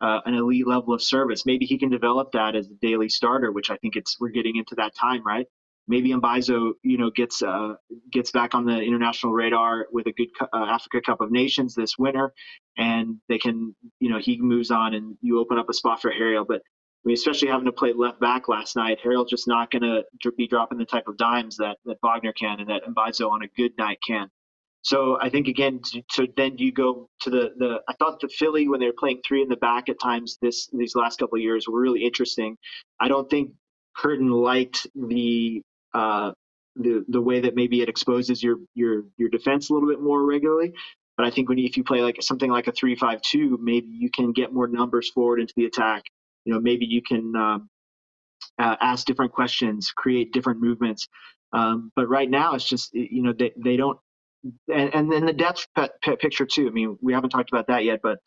uh, 0.00 0.20
an 0.24 0.34
elite 0.34 0.66
level 0.66 0.94
of 0.94 1.02
service. 1.02 1.44
Maybe 1.46 1.66
he 1.66 1.78
can 1.78 1.90
develop 1.90 2.32
that 2.32 2.56
as 2.56 2.68
a 2.68 2.74
daily 2.80 3.08
starter, 3.08 3.52
which 3.52 3.70
I 3.70 3.76
think 3.76 3.96
it's 3.96 4.18
we're 4.20 4.30
getting 4.30 4.56
into 4.56 4.74
that 4.76 4.94
time, 4.94 5.24
right? 5.26 5.46
Maybe 5.88 6.10
Mbaizo, 6.10 6.72
you 6.82 6.98
know, 6.98 7.10
gets 7.10 7.42
uh, 7.42 7.74
gets 8.10 8.30
back 8.30 8.54
on 8.54 8.64
the 8.64 8.80
international 8.80 9.32
radar 9.32 9.86
with 9.92 10.06
a 10.06 10.12
good 10.12 10.28
uh, 10.40 10.46
Africa 10.52 11.00
Cup 11.04 11.20
of 11.20 11.30
Nations 11.30 11.74
this 11.74 11.98
winter, 11.98 12.32
and 12.76 13.16
they 13.28 13.38
can, 13.38 13.74
you 14.00 14.10
know, 14.10 14.18
he 14.18 14.40
moves 14.40 14.70
on, 14.70 14.94
and 14.94 15.16
you 15.20 15.40
open 15.40 15.58
up 15.58 15.68
a 15.68 15.74
spot 15.74 16.00
for 16.00 16.10
Harriel. 16.10 16.44
But 16.46 16.62
I 17.04 17.08
mean, 17.08 17.14
especially 17.14 17.48
having 17.48 17.66
to 17.66 17.72
play 17.72 17.92
left 17.92 18.20
back 18.20 18.48
last 18.48 18.76
night, 18.76 18.98
Harriel's 19.02 19.30
just 19.30 19.48
not 19.48 19.70
going 19.70 19.82
to 19.82 20.04
be 20.36 20.46
dropping 20.46 20.78
the 20.78 20.84
type 20.86 21.08
of 21.08 21.16
dimes 21.16 21.56
that 21.56 21.78
that 21.84 21.98
Wagner 22.02 22.32
can 22.32 22.60
and 22.60 22.68
that 22.70 22.84
Mbaizo 22.84 23.30
on 23.30 23.42
a 23.42 23.48
good 23.48 23.72
night 23.78 23.98
can. 24.06 24.28
So 24.82 25.16
I 25.20 25.28
think 25.28 25.46
again, 25.46 25.80
to, 26.14 26.28
then 26.36 26.58
you 26.58 26.72
go 26.72 27.08
to 27.20 27.30
the 27.30 27.50
the. 27.56 27.80
I 27.88 27.94
thought 27.94 28.20
the 28.20 28.28
Philly 28.28 28.68
when 28.68 28.80
they 28.80 28.86
were 28.86 28.94
playing 28.98 29.20
three 29.26 29.42
in 29.42 29.48
the 29.48 29.56
back 29.56 29.88
at 29.88 30.00
times 30.00 30.38
this 30.42 30.68
these 30.72 30.94
last 30.96 31.18
couple 31.18 31.36
of 31.36 31.42
years 31.42 31.68
were 31.68 31.80
really 31.80 32.04
interesting. 32.04 32.56
I 33.00 33.08
don't 33.08 33.30
think 33.30 33.52
Curtin 33.96 34.30
liked 34.30 34.86
the 34.94 35.62
uh, 35.94 36.32
the 36.76 37.04
the 37.08 37.20
way 37.20 37.40
that 37.40 37.54
maybe 37.54 37.82
it 37.82 37.88
exposes 37.88 38.42
your 38.42 38.56
your 38.74 39.04
your 39.18 39.28
defense 39.28 39.70
a 39.70 39.74
little 39.74 39.88
bit 39.88 40.00
more 40.00 40.24
regularly. 40.24 40.72
But 41.16 41.26
I 41.26 41.30
think 41.30 41.48
when 41.48 41.58
you, 41.58 41.66
if 41.66 41.76
you 41.76 41.84
play 41.84 42.00
like 42.02 42.22
something 42.22 42.50
like 42.50 42.66
a 42.68 42.72
three 42.72 42.96
five 42.96 43.20
two, 43.22 43.58
maybe 43.60 43.88
you 43.88 44.10
can 44.10 44.32
get 44.32 44.52
more 44.52 44.66
numbers 44.68 45.10
forward 45.10 45.40
into 45.40 45.52
the 45.56 45.66
attack. 45.66 46.04
You 46.44 46.54
know, 46.54 46.60
maybe 46.60 46.86
you 46.86 47.02
can 47.02 47.36
um, 47.36 47.68
uh, 48.58 48.76
ask 48.80 49.06
different 49.06 49.32
questions, 49.32 49.92
create 49.96 50.32
different 50.32 50.60
movements. 50.60 51.08
Um, 51.52 51.92
but 51.96 52.08
right 52.08 52.30
now, 52.30 52.54
it's 52.54 52.68
just 52.68 52.94
you 52.94 53.22
know 53.22 53.32
they 53.32 53.52
they 53.56 53.76
don't. 53.76 53.98
And, 54.72 54.92
and 54.94 55.12
then 55.12 55.24
the 55.26 55.32
depth 55.32 55.68
picture 56.02 56.46
too. 56.46 56.66
I 56.66 56.70
mean, 56.70 56.98
we 57.00 57.12
haven't 57.12 57.30
talked 57.30 57.52
about 57.52 57.68
that 57.68 57.84
yet, 57.84 58.00
but 58.02 58.18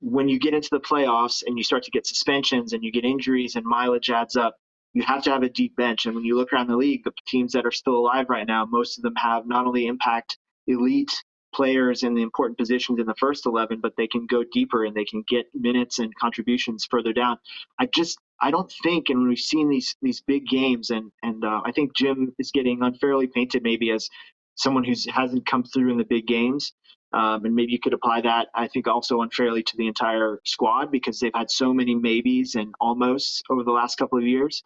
when 0.00 0.28
you 0.28 0.38
get 0.38 0.54
into 0.54 0.68
the 0.70 0.80
playoffs 0.80 1.42
and 1.46 1.56
you 1.58 1.64
start 1.64 1.84
to 1.84 1.90
get 1.90 2.06
suspensions 2.06 2.72
and 2.72 2.84
you 2.84 2.92
get 2.92 3.04
injuries 3.04 3.56
and 3.56 3.64
mileage 3.64 4.10
adds 4.10 4.36
up, 4.36 4.56
you 4.94 5.02
have 5.02 5.22
to 5.24 5.30
have 5.30 5.42
a 5.42 5.48
deep 5.48 5.76
bench. 5.76 6.06
And 6.06 6.14
when 6.14 6.24
you 6.24 6.36
look 6.36 6.52
around 6.52 6.68
the 6.68 6.76
league, 6.76 7.04
the 7.04 7.12
teams 7.26 7.52
that 7.52 7.66
are 7.66 7.72
still 7.72 7.94
alive 7.94 8.26
right 8.28 8.46
now, 8.46 8.64
most 8.64 8.98
of 8.98 9.02
them 9.02 9.14
have 9.16 9.46
not 9.46 9.66
only 9.66 9.86
impact 9.86 10.38
elite 10.66 11.12
players 11.54 12.02
in 12.02 12.14
the 12.14 12.22
important 12.22 12.58
positions 12.58 12.98
in 13.00 13.06
the 13.06 13.14
first 13.18 13.46
11, 13.46 13.80
but 13.80 13.94
they 13.96 14.06
can 14.06 14.26
go 14.26 14.44
deeper 14.52 14.84
and 14.84 14.94
they 14.94 15.04
can 15.04 15.22
get 15.26 15.46
minutes 15.54 15.98
and 15.98 16.14
contributions 16.14 16.86
further 16.90 17.12
down. 17.12 17.38
I 17.78 17.86
just, 17.86 18.18
I 18.40 18.50
don't 18.50 18.72
think, 18.82 19.08
and 19.08 19.26
we've 19.28 19.38
seen 19.38 19.68
these 19.68 19.96
these 20.02 20.20
big 20.20 20.46
games, 20.46 20.90
and 20.90 21.10
and 21.22 21.44
uh, 21.44 21.62
I 21.64 21.72
think 21.72 21.96
Jim 21.96 22.34
is 22.38 22.52
getting 22.52 22.82
unfairly 22.82 23.26
painted 23.26 23.62
maybe 23.62 23.90
as 23.90 24.08
someone 24.56 24.84
who 24.84 24.94
hasn't 25.10 25.46
come 25.46 25.64
through 25.64 25.90
in 25.90 25.98
the 25.98 26.04
big 26.04 26.26
games. 26.26 26.72
Um, 27.12 27.44
and 27.46 27.54
maybe 27.54 27.72
you 27.72 27.78
could 27.80 27.94
apply 27.94 28.20
that, 28.22 28.48
I 28.54 28.68
think, 28.68 28.86
also 28.86 29.22
unfairly 29.22 29.62
to 29.62 29.76
the 29.76 29.86
entire 29.86 30.40
squad 30.44 30.90
because 30.90 31.18
they've 31.20 31.32
had 31.34 31.50
so 31.50 31.72
many 31.72 31.94
maybes 31.94 32.54
and 32.54 32.74
almost 32.80 33.44
over 33.50 33.64
the 33.64 33.72
last 33.72 33.96
couple 33.96 34.18
of 34.18 34.24
years. 34.24 34.62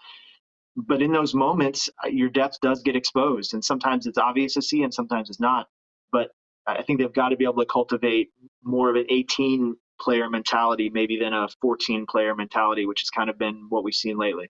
But 0.77 1.03
in 1.03 1.13
those 1.13 1.35
moments, 1.35 1.89
uh, 2.05 2.09
your 2.09 2.31
depth 2.31 2.59
does 2.63 2.83
get 2.83 2.97
exposed, 2.97 3.55
and 3.55 3.65
sometimes 3.65 4.07
it's 4.07 4.19
obvious 4.19 4.55
to 4.55 4.63
see, 4.63 4.83
and 4.83 4.93
sometimes 4.93 5.29
it's 5.29 5.41
not. 5.41 5.69
But 6.11 6.31
I 6.67 6.83
think 6.83 6.99
they've 6.99 7.13
got 7.13 7.29
to 7.31 7.37
be 7.37 7.45
able 7.45 7.63
to 7.63 7.67
cultivate 7.67 8.31
more 8.65 8.91
of 8.91 8.97
an 8.97 9.07
18 9.09 9.77
player 10.01 10.29
mentality, 10.31 10.91
maybe 10.91 11.19
than 11.19 11.33
a 11.35 11.49
14 11.61 12.07
player 12.07 12.35
mentality, 12.35 12.87
which 12.87 13.03
has 13.03 13.11
kind 13.11 13.31
of 13.31 13.39
been 13.39 13.67
what 13.69 13.85
we've 13.85 13.95
seen 13.95 14.19
lately. 14.19 14.49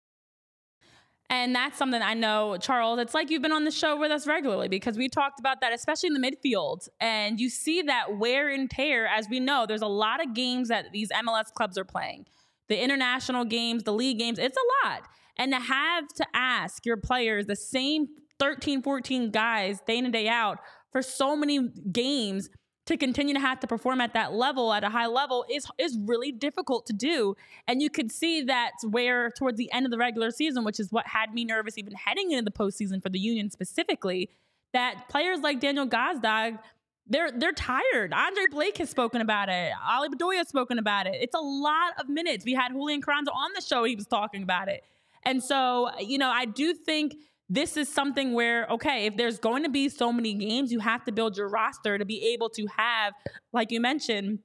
And 1.33 1.55
that's 1.55 1.78
something 1.78 2.03
I 2.03 2.12
know, 2.12 2.59
Charles. 2.61 2.99
It's 2.99 3.14
like 3.14 3.30
you've 3.30 3.41
been 3.41 3.53
on 3.53 3.64
the 3.64 3.70
show 3.70 3.99
with 3.99 4.11
us 4.11 4.26
regularly 4.26 4.68
because 4.68 4.99
we 4.99 5.09
talked 5.09 5.41
about 5.41 5.62
that, 5.62 5.72
especially 5.72 6.09
in 6.09 6.12
the 6.12 6.20
midfield. 6.20 6.91
And 7.01 7.41
you 7.41 7.49
see 7.49 7.80
that 7.80 8.18
wear 8.18 8.51
and 8.51 8.70
tear, 8.70 9.07
as 9.07 9.30
we 9.30 9.41
know, 9.41 9.64
there's 9.66 9.80
a 9.80 9.87
lot 9.87 10.22
of 10.22 10.35
games 10.35 10.68
that 10.68 10.93
these 10.93 11.09
MLS 11.09 11.51
clubs 11.51 11.78
are 11.78 11.87
playing. 11.87 12.26
The 12.68 12.78
international 12.78 13.47
games, 13.47 13.85
the 13.85 13.95
league 13.95 14.18
games, 14.18 14.39
it's 14.39 14.59
a 14.59 14.87
lot. 14.87 15.05
And 15.39 15.53
to 15.53 15.59
have 15.59 16.07
to 16.16 16.26
ask 16.35 16.85
your 16.85 16.99
players, 16.99 17.47
the 17.47 17.57
same 17.57 18.09
13, 18.39 18.83
14 18.83 19.30
guys 19.30 19.80
day 19.87 19.97
in 19.97 20.05
and 20.05 20.12
day 20.12 20.28
out, 20.28 20.59
for 20.91 21.01
so 21.01 21.35
many 21.35 21.70
games 21.91 22.51
to 22.87 22.97
continue 22.97 23.33
to 23.35 23.41
have 23.41 23.61
to 23.61 23.66
perform 23.66 24.01
at 24.01 24.12
that 24.14 24.33
level 24.33 24.72
at 24.72 24.83
a 24.83 24.89
high 24.89 25.07
level 25.07 25.45
is 25.51 25.66
is 25.78 25.99
really 26.05 26.33
difficult 26.33 26.87
to 26.87 26.93
do 26.93 27.35
and 27.68 27.80
you 27.80 27.89
could 27.89 28.11
see 28.11 28.43
that 28.43 28.72
where 28.91 29.30
towards 29.30 29.57
the 29.57 29.70
end 29.72 29.87
of 29.87 29.93
the 29.93 29.99
regular 29.99 30.30
season 30.30 30.64
which 30.64 30.80
is 30.80 30.91
what 30.91 31.07
had 31.07 31.33
me 31.33 31.45
nervous 31.45 31.78
even 31.78 31.95
heading 31.95 32.33
into 32.33 32.45
the 32.45 32.51
postseason 32.51 33.03
for 33.03 33.09
the 33.09 33.18
union 33.18 33.51
specifically 33.51 34.28
that 34.72 35.09
players 35.09 35.41
like 35.41 35.61
daniel 35.61 35.87
gazdag 35.87 36.59
they're 37.07 37.30
they're 37.33 37.53
tired. 37.53 38.12
Andre 38.12 38.45
Blake 38.51 38.78
has 38.78 38.89
spoken 38.89 39.20
about 39.20 39.49
it. 39.49 39.72
Ale 39.87 40.09
Bedoya 40.09 40.39
has 40.39 40.49
spoken 40.49 40.78
about 40.78 41.07
it. 41.07 41.16
It's 41.20 41.35
a 41.35 41.41
lot 41.41 41.93
of 41.99 42.09
minutes. 42.09 42.45
We 42.45 42.55
had 42.55 42.72
Julian 42.72 43.03
Carranza 43.03 43.33
on 43.33 43.51
the 43.55 43.61
show. 43.61 43.85
He 43.85 43.97
was 43.97 44.07
talking 44.07 44.43
about 44.43 44.68
it. 44.68 44.85
And 45.24 45.43
so, 45.43 45.91
you 46.01 46.18
know, 46.18 46.30
I 46.30 46.45
do 46.45 46.74
think 46.74 47.14
this 47.53 47.76
is 47.76 47.86
something 47.86 48.32
where, 48.32 48.66
okay, 48.68 49.05
if 49.05 49.18
there's 49.18 49.38
going 49.38 49.62
to 49.62 49.68
be 49.68 49.90
so 49.90 50.11
many 50.11 50.32
games, 50.32 50.72
you 50.72 50.78
have 50.78 51.05
to 51.05 51.12
build 51.12 51.36
your 51.36 51.50
roster 51.50 51.98
to 51.98 52.05
be 52.07 52.32
able 52.32 52.48
to 52.48 52.66
have, 52.78 53.12
like 53.53 53.70
you 53.70 53.78
mentioned, 53.78 54.38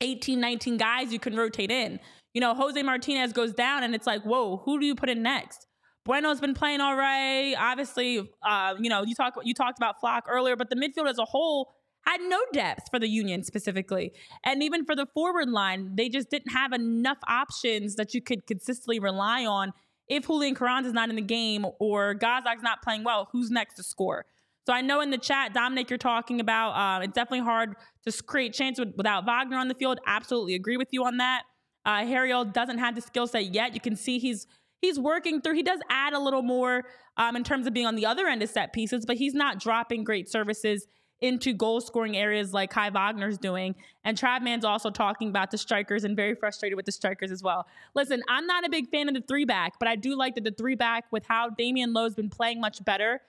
18, 0.00 0.40
19 0.40 0.78
guys 0.78 1.12
you 1.12 1.18
can 1.18 1.36
rotate 1.36 1.70
in. 1.70 2.00
You 2.32 2.40
know, 2.40 2.54
Jose 2.54 2.82
Martinez 2.82 3.34
goes 3.34 3.52
down 3.52 3.82
and 3.82 3.94
it's 3.94 4.06
like, 4.06 4.22
whoa, 4.22 4.62
who 4.64 4.80
do 4.80 4.86
you 4.86 4.94
put 4.94 5.10
in 5.10 5.22
next? 5.22 5.66
Bueno's 6.06 6.40
been 6.40 6.54
playing 6.54 6.80
all 6.80 6.96
right. 6.96 7.54
Obviously, 7.58 8.26
uh, 8.42 8.74
you 8.80 8.88
know, 8.88 9.02
you 9.02 9.14
talk 9.14 9.34
you 9.44 9.52
talked 9.52 9.78
about 9.78 10.00
Flach 10.00 10.24
earlier, 10.26 10.56
but 10.56 10.70
the 10.70 10.76
midfield 10.76 11.10
as 11.10 11.18
a 11.18 11.26
whole 11.26 11.74
had 12.06 12.22
no 12.22 12.40
depth 12.54 12.84
for 12.90 12.98
the 12.98 13.08
Union 13.08 13.44
specifically. 13.44 14.12
And 14.42 14.62
even 14.62 14.86
for 14.86 14.96
the 14.96 15.04
forward 15.12 15.50
line, 15.50 15.96
they 15.96 16.08
just 16.08 16.30
didn't 16.30 16.52
have 16.52 16.72
enough 16.72 17.18
options 17.28 17.96
that 17.96 18.14
you 18.14 18.22
could 18.22 18.46
consistently 18.46 19.00
rely 19.00 19.44
on 19.44 19.72
if 20.08 20.26
Julian 20.26 20.54
Carranza 20.54 20.88
is 20.88 20.94
not 20.94 21.10
in 21.10 21.16
the 21.16 21.22
game 21.22 21.66
or 21.78 22.14
Gazdag's 22.14 22.62
not 22.62 22.82
playing 22.82 23.04
well, 23.04 23.28
who's 23.32 23.50
next 23.50 23.74
to 23.74 23.82
score? 23.82 24.26
So 24.66 24.74
I 24.74 24.82
know 24.82 25.00
in 25.00 25.10
the 25.10 25.18
chat, 25.18 25.54
Dominic, 25.54 25.88
you're 25.88 25.98
talking 25.98 26.40
about 26.40 26.72
uh, 26.72 27.02
it's 27.02 27.14
definitely 27.14 27.44
hard 27.44 27.74
to 28.04 28.22
create 28.24 28.52
chance 28.52 28.78
with, 28.78 28.94
without 28.96 29.24
Wagner 29.24 29.56
on 29.56 29.68
the 29.68 29.74
field. 29.74 29.98
Absolutely 30.06 30.54
agree 30.54 30.76
with 30.76 30.88
you 30.90 31.04
on 31.04 31.16
that. 31.18 31.44
Uh, 31.86 32.04
Harriel 32.04 32.44
doesn't 32.44 32.76
have 32.76 32.94
the 32.94 33.00
skill 33.00 33.26
set 33.26 33.54
yet. 33.54 33.72
You 33.74 33.80
can 33.80 33.96
see 33.96 34.18
he's 34.18 34.46
he's 34.82 34.98
working 34.98 35.40
through. 35.40 35.54
He 35.54 35.62
does 35.62 35.80
add 35.88 36.12
a 36.12 36.18
little 36.18 36.42
more 36.42 36.84
um, 37.16 37.34
in 37.34 37.44
terms 37.44 37.66
of 37.66 37.72
being 37.72 37.86
on 37.86 37.96
the 37.96 38.04
other 38.04 38.26
end 38.26 38.42
of 38.42 38.50
set 38.50 38.74
pieces, 38.74 39.06
but 39.06 39.16
he's 39.16 39.32
not 39.32 39.58
dropping 39.58 40.04
great 40.04 40.28
services 40.28 40.86
into 41.20 41.52
goal 41.52 41.80
scoring 41.80 42.16
areas 42.16 42.52
like 42.52 42.70
Kai 42.70 42.90
Wagner's 42.90 43.38
doing. 43.38 43.74
And 44.04 44.16
Travman's 44.16 44.64
also 44.64 44.90
talking 44.90 45.28
about 45.28 45.50
the 45.50 45.58
strikers 45.58 46.04
and 46.04 46.16
very 46.16 46.34
frustrated 46.34 46.76
with 46.76 46.86
the 46.86 46.92
strikers 46.92 47.30
as 47.30 47.42
well. 47.42 47.66
Listen, 47.94 48.22
I'm 48.28 48.46
not 48.46 48.64
a 48.64 48.68
big 48.68 48.88
fan 48.90 49.08
of 49.08 49.14
the 49.14 49.22
three 49.22 49.44
back, 49.44 49.74
but 49.78 49.88
I 49.88 49.96
do 49.96 50.16
like 50.16 50.34
that 50.36 50.44
the 50.44 50.52
three 50.52 50.74
back 50.74 51.04
with 51.10 51.24
how 51.26 51.50
Damion 51.50 51.94
Lowe's 51.94 52.14
been 52.14 52.30
playing 52.30 52.60
much 52.60 52.84
better. 52.84 53.20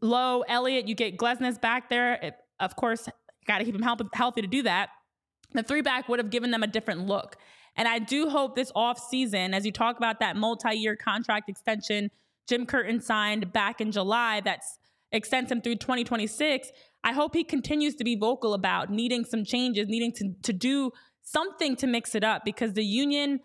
Lowe, 0.00 0.42
Elliott, 0.42 0.86
you 0.86 0.94
get 0.94 1.16
Glesnes 1.16 1.60
back 1.60 1.88
there. 1.88 2.14
It, 2.14 2.34
of 2.60 2.76
course, 2.76 3.08
got 3.46 3.58
to 3.58 3.64
keep 3.64 3.74
him 3.74 3.82
help, 3.82 4.00
healthy 4.14 4.42
to 4.42 4.48
do 4.48 4.62
that. 4.62 4.90
The 5.52 5.62
three 5.62 5.82
back 5.82 6.08
would 6.08 6.18
have 6.18 6.30
given 6.30 6.50
them 6.50 6.62
a 6.62 6.66
different 6.66 7.06
look. 7.06 7.36
And 7.76 7.88
I 7.88 7.98
do 7.98 8.28
hope 8.28 8.54
this 8.54 8.72
off 8.74 8.98
season, 8.98 9.54
as 9.54 9.64
you 9.64 9.72
talk 9.72 9.96
about 9.96 10.20
that 10.20 10.36
multi 10.36 10.76
year 10.76 10.96
contract 10.96 11.48
extension 11.48 12.10
Jim 12.48 12.64
Curtin 12.66 13.00
signed 13.00 13.52
back 13.52 13.80
in 13.80 13.92
July, 13.92 14.40
that's 14.40 14.78
extends 15.12 15.52
him 15.52 15.60
through 15.60 15.76
2026. 15.76 16.70
I 17.04 17.12
hope 17.12 17.34
he 17.34 17.44
continues 17.44 17.94
to 17.96 18.04
be 18.04 18.16
vocal 18.16 18.54
about 18.54 18.90
needing 18.90 19.24
some 19.24 19.44
changes, 19.44 19.88
needing 19.88 20.12
to, 20.12 20.34
to 20.42 20.52
do 20.52 20.90
something 21.22 21.76
to 21.76 21.86
mix 21.86 22.14
it 22.14 22.24
up 22.24 22.44
because 22.44 22.72
the 22.72 22.84
union 22.84 23.40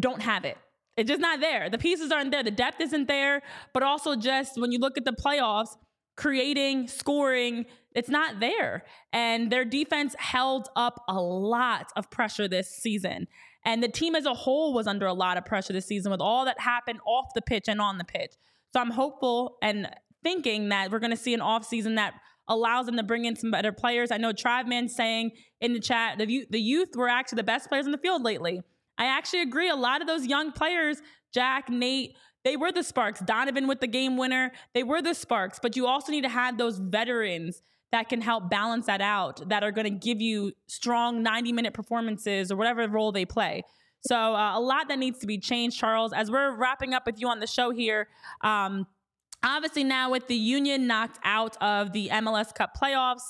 don't 0.00 0.22
have 0.22 0.44
it. 0.44 0.56
It's 0.96 1.08
just 1.08 1.20
not 1.20 1.40
there. 1.40 1.68
The 1.68 1.78
pieces 1.78 2.12
aren't 2.12 2.30
there. 2.30 2.42
The 2.42 2.50
depth 2.50 2.80
isn't 2.80 3.08
there. 3.08 3.42
But 3.72 3.82
also, 3.82 4.16
just 4.16 4.60
when 4.60 4.70
you 4.72 4.78
look 4.78 4.96
at 4.96 5.04
the 5.04 5.12
playoffs, 5.12 5.76
creating, 6.16 6.86
scoring, 6.88 7.66
it's 7.94 8.08
not 8.08 8.40
there. 8.40 8.84
And 9.12 9.50
their 9.50 9.64
defense 9.64 10.14
held 10.18 10.68
up 10.76 11.02
a 11.08 11.20
lot 11.20 11.90
of 11.96 12.10
pressure 12.10 12.46
this 12.46 12.68
season. 12.68 13.26
And 13.64 13.82
the 13.82 13.88
team 13.88 14.14
as 14.14 14.26
a 14.26 14.34
whole 14.34 14.74
was 14.74 14.86
under 14.86 15.06
a 15.06 15.14
lot 15.14 15.36
of 15.36 15.44
pressure 15.44 15.72
this 15.72 15.86
season 15.86 16.12
with 16.12 16.20
all 16.20 16.44
that 16.44 16.60
happened 16.60 17.00
off 17.06 17.26
the 17.34 17.42
pitch 17.42 17.64
and 17.66 17.80
on 17.80 17.98
the 17.98 18.04
pitch. 18.04 18.32
So 18.72 18.80
I'm 18.80 18.90
hopeful 18.90 19.56
and 19.62 19.88
thinking 20.22 20.68
that 20.68 20.90
we're 20.90 20.98
going 20.98 21.10
to 21.10 21.16
see 21.16 21.34
an 21.34 21.40
offseason 21.40 21.96
that 21.96 22.14
allows 22.48 22.86
them 22.86 22.96
to 22.96 23.02
bring 23.02 23.24
in 23.24 23.36
some 23.36 23.50
better 23.50 23.72
players. 23.72 24.10
I 24.10 24.16
know 24.16 24.32
Travman 24.32 24.90
saying 24.90 25.32
in 25.60 25.72
the 25.72 25.80
chat 25.80 26.18
the 26.18 26.30
youth, 26.30 26.48
the 26.50 26.60
youth 26.60 26.90
were 26.94 27.08
actually 27.08 27.36
the 27.36 27.44
best 27.44 27.68
players 27.68 27.86
in 27.86 27.92
the 27.92 27.98
field 27.98 28.22
lately. 28.22 28.60
I 28.98 29.06
actually 29.06 29.42
agree. 29.42 29.68
A 29.68 29.76
lot 29.76 30.00
of 30.00 30.06
those 30.06 30.26
young 30.26 30.52
players, 30.52 31.02
Jack, 31.32 31.68
Nate, 31.68 32.16
they 32.44 32.56
were 32.56 32.70
the 32.70 32.82
sparks. 32.82 33.20
Donovan 33.20 33.66
with 33.66 33.80
the 33.80 33.86
game 33.86 34.16
winner, 34.16 34.52
they 34.74 34.82
were 34.82 35.02
the 35.02 35.14
sparks. 35.14 35.58
But 35.60 35.76
you 35.76 35.86
also 35.86 36.12
need 36.12 36.22
to 36.22 36.28
have 36.28 36.58
those 36.58 36.78
veterans 36.78 37.62
that 37.90 38.08
can 38.08 38.20
help 38.20 38.50
balance 38.50 38.86
that 38.86 39.00
out, 39.00 39.48
that 39.48 39.62
are 39.62 39.72
going 39.72 39.84
to 39.84 39.90
give 39.90 40.20
you 40.20 40.52
strong 40.66 41.22
90 41.22 41.52
minute 41.52 41.74
performances 41.74 42.50
or 42.52 42.56
whatever 42.56 42.86
role 42.88 43.12
they 43.12 43.24
play. 43.24 43.62
So 44.06 44.16
uh, 44.16 44.58
a 44.58 44.60
lot 44.60 44.88
that 44.88 44.98
needs 44.98 45.20
to 45.20 45.26
be 45.26 45.38
changed, 45.38 45.78
Charles. 45.78 46.12
As 46.12 46.30
we're 46.30 46.54
wrapping 46.56 46.92
up 46.92 47.06
with 47.06 47.20
you 47.20 47.28
on 47.28 47.40
the 47.40 47.46
show 47.46 47.70
here, 47.70 48.08
um, 48.42 48.86
obviously 49.44 49.84
now 49.84 50.10
with 50.10 50.26
the 50.26 50.34
Union 50.34 50.86
knocked 50.86 51.18
out 51.22 51.56
of 51.62 51.92
the 51.92 52.08
MLS 52.08 52.54
Cup 52.54 52.70
playoffs, 52.80 53.22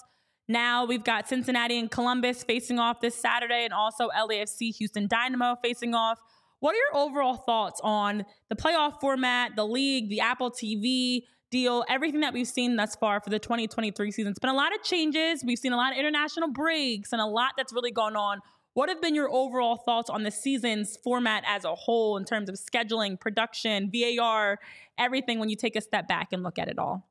now 0.49 0.85
we've 0.85 1.05
got 1.05 1.29
Cincinnati 1.29 1.79
and 1.79 1.91
Columbus 1.91 2.45
facing 2.45 2.79
off 2.79 3.01
this 3.01 3.15
Saturday, 3.15 3.65
and 3.65 3.73
also 3.73 4.09
LAFC 4.09 4.75
Houston 4.77 5.07
Dynamo 5.07 5.57
facing 5.63 5.95
off. 5.95 6.19
What 6.61 6.75
are 6.75 6.79
your 6.79 7.03
overall 7.03 7.37
thoughts 7.37 7.81
on 7.83 8.25
the 8.49 8.57
playoff 8.57 9.01
format, 9.01 9.57
the 9.57 9.67
league, 9.67 10.09
the 10.09 10.21
Apple 10.21 10.51
TV? 10.51 11.23
deal, 11.51 11.85
everything 11.89 12.21
that 12.21 12.33
we've 12.33 12.49
seen 12.49 12.75
thus 12.75 12.97
far 12.97 13.21
for 13.21 13.31
the 13.31 13.39
2023 13.39 14.11
season. 14.11 14.31
It's 14.31 14.41
been 14.41 14.51
a 14.51 14.55
lot 14.55 14.75
of 14.75 14.83
changes. 14.83 15.45
We've 15.47 15.59
seen 15.59 15.73
a 15.73 15.77
lot 15.77 15.93
of 15.93 15.99
international 15.99 16.51
breaks 16.51 17.13
and 17.13 17.21
a 17.21 17.27
lot 17.27 17.53
that's 17.57 17.73
really 17.73 17.93
gone 17.93 18.17
on. 18.17 18.41
What 18.75 18.89
have 18.89 19.01
been 19.01 19.15
your 19.15 19.31
overall 19.31 19.77
thoughts 19.77 20.11
on 20.11 20.25
the 20.25 20.33
season's 20.33 20.97
format 20.97 21.45
as 21.47 21.65
a 21.65 21.75
whole 21.75 22.17
in 22.17 22.25
terms 22.25 22.49
of 22.49 22.57
scheduling, 22.57 23.19
production, 23.19 23.91
VAR, 23.93 24.59
everything 24.99 25.39
when 25.39 25.49
you 25.49 25.57
take 25.57 25.77
a 25.77 25.81
step 25.81 26.09
back 26.09 26.33
and 26.33 26.43
look 26.43 26.59
at 26.59 26.69
it 26.69 26.79
all? 26.79 27.09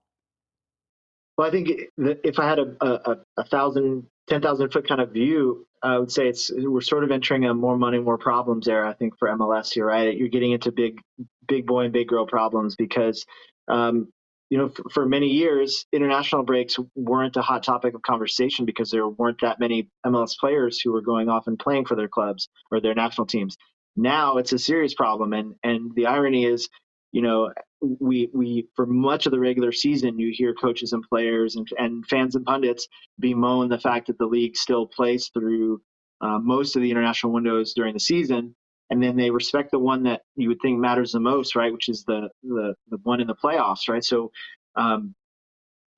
Well, 1.38 1.48
I 1.48 1.52
think 1.52 1.70
if 1.98 2.38
I 2.38 2.48
had 2.48 2.60
a, 2.60 2.76
a, 2.82 3.18
a 3.38 3.44
thousand, 3.46 4.08
10,000 4.28 4.72
foot 4.72 4.88
kind 4.88 5.02
of 5.02 5.12
view, 5.12 5.66
I 5.82 5.98
would 5.98 6.12
say 6.12 6.28
it's 6.28 6.52
we're 6.54 6.82
sort 6.82 7.06
of 7.06 7.12
entering 7.12 7.46
a 7.46 7.54
more 7.54 7.78
money, 7.78 7.98
more 8.00 8.18
problems 8.18 8.68
era. 8.68 8.90
I 8.90 8.94
think 8.94 9.18
for 9.18 9.30
MLS 9.30 9.74
here, 9.74 9.86
right? 9.86 10.16
You're 10.16 10.30
getting 10.30 10.52
into 10.52 10.72
big, 10.72 11.00
big 11.48 11.66
boy 11.66 11.86
and 11.86 11.94
big 11.94 12.08
girl 12.08 12.28
problems 12.28 12.76
because 12.76 13.26
um, 13.68 14.10
you 14.54 14.60
know, 14.60 14.70
for, 14.70 14.84
for, 14.92 15.06
many 15.08 15.30
years, 15.30 15.88
international 15.92 16.44
breaks 16.44 16.78
weren't 16.94 17.38
a 17.38 17.42
hot 17.42 17.64
topic 17.64 17.96
of 17.96 18.04
conversation 18.04 18.66
because 18.66 18.92
there 18.92 19.08
weren't 19.08 19.42
that 19.42 19.60
many 19.60 19.90
MLS 20.06 20.38
players 20.38 20.80
who 20.80 20.92
were 20.92 21.02
going 21.02 21.28
off 21.28 21.48
and 21.48 21.58
playing 21.58 21.86
for 21.86 21.96
their 21.96 22.08
clubs 22.08 22.50
or 22.70 22.80
their 22.80 22.94
national 22.94 23.26
teams. 23.26 23.58
Now 23.96 24.38
it's 24.38 24.54
a 24.54 24.60
serious 24.60 24.94
problem, 24.94 25.34
and 25.34 25.56
and 25.64 25.96
the 25.96 26.06
irony 26.06 26.46
is, 26.46 26.70
you 27.12 27.24
know, 27.24 27.52
we 27.82 28.30
we 28.32 28.68
for 28.76 28.86
much 28.86 29.26
of 29.26 29.32
the 29.32 29.40
regular 29.40 29.72
season, 29.72 30.20
you 30.20 30.32
hear 30.32 30.54
coaches 30.54 30.94
and 30.94 31.04
players 31.10 31.56
and, 31.56 31.68
and 31.80 32.06
fans 32.06 32.36
and 32.36 32.46
pundits 32.46 32.88
bemoan 33.20 33.70
the 33.70 33.80
fact 33.80 34.06
that 34.06 34.20
the 34.20 34.28
league 34.28 34.56
still 34.56 34.86
plays 34.86 35.32
through 35.34 35.82
uh, 36.22 36.38
most 36.38 36.76
of 36.76 36.84
the 36.84 36.92
international 36.92 37.34
windows 37.34 37.74
during 37.74 37.96
the 37.96 38.00
season, 38.00 38.54
and 38.94 39.02
then 39.02 39.16
they 39.16 39.32
respect 39.32 39.72
the 39.72 39.80
one 39.80 40.04
that 40.04 40.22
you 40.36 40.50
would 40.50 40.62
think 40.62 40.80
matters 40.80 41.14
the 41.14 41.20
most, 41.20 41.56
right? 41.56 41.74
Which 41.74 41.90
is 41.90 42.04
the 42.04 42.30
the, 42.44 42.76
the 42.92 42.98
one 43.02 43.22
in 43.22 43.26
the 43.26 43.36
playoffs, 43.36 43.90
right? 43.90 44.04
So 44.04 44.32
um, 44.76 45.16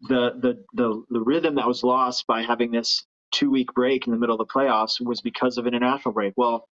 the, 0.03 0.31
the 0.39 0.63
the 0.75 1.03
the 1.09 1.19
rhythm 1.19 1.55
that 1.55 1.67
was 1.67 1.83
lost 1.83 2.25
by 2.25 2.41
having 2.41 2.71
this 2.71 3.05
two 3.33 3.51
week 3.51 3.73
break 3.73 4.07
in 4.07 4.13
the 4.13 4.17
middle 4.17 4.39
of 4.39 4.47
the 4.47 4.53
playoffs 4.53 5.05
was 5.05 5.19
because 5.19 5.57
of 5.57 5.65
an 5.65 5.73
international 5.73 6.13
break. 6.13 6.33
Well, 6.37 6.69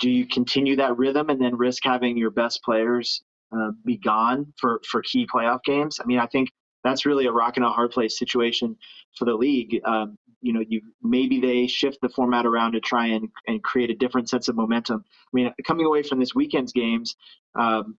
do 0.00 0.10
you 0.10 0.26
continue 0.26 0.74
that 0.74 0.98
rhythm 0.98 1.30
and 1.30 1.40
then 1.40 1.56
risk 1.56 1.84
having 1.84 2.16
your 2.16 2.30
best 2.30 2.60
players 2.64 3.22
uh, 3.56 3.70
be 3.84 3.96
gone 3.96 4.52
for 4.60 4.80
for 4.90 5.02
key 5.02 5.24
playoff 5.32 5.62
games? 5.64 6.00
I 6.02 6.04
mean, 6.04 6.18
I 6.18 6.26
think 6.26 6.50
that's 6.84 7.06
really 7.06 7.26
a 7.26 7.32
rock 7.32 7.56
and 7.56 7.64
a 7.64 7.70
hard 7.70 7.90
place 7.90 8.18
situation 8.18 8.76
for 9.16 9.24
the 9.24 9.34
league. 9.34 9.80
Um, 9.84 10.18
you 10.42 10.52
know, 10.52 10.62
you 10.68 10.82
maybe 11.02 11.40
they 11.40 11.66
shift 11.66 11.98
the 12.02 12.10
format 12.10 12.44
around 12.44 12.72
to 12.72 12.80
try 12.80 13.06
and, 13.06 13.30
and 13.46 13.62
create 13.64 13.90
a 13.90 13.94
different 13.94 14.28
sense 14.28 14.48
of 14.48 14.56
momentum. 14.56 15.02
I 15.08 15.30
mean, 15.32 15.54
coming 15.66 15.86
away 15.86 16.02
from 16.02 16.20
this 16.20 16.34
weekend's 16.34 16.72
games, 16.72 17.16
um, 17.58 17.96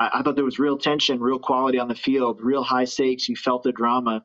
I, 0.00 0.10
I, 0.14 0.22
thought 0.22 0.34
there 0.34 0.44
was 0.44 0.58
real 0.58 0.76
tension, 0.76 1.20
real 1.20 1.38
quality 1.38 1.78
on 1.78 1.86
the 1.86 1.94
field, 1.94 2.40
real 2.42 2.64
high 2.64 2.84
stakes. 2.84 3.28
You 3.28 3.36
felt 3.36 3.62
the 3.62 3.70
drama, 3.70 4.24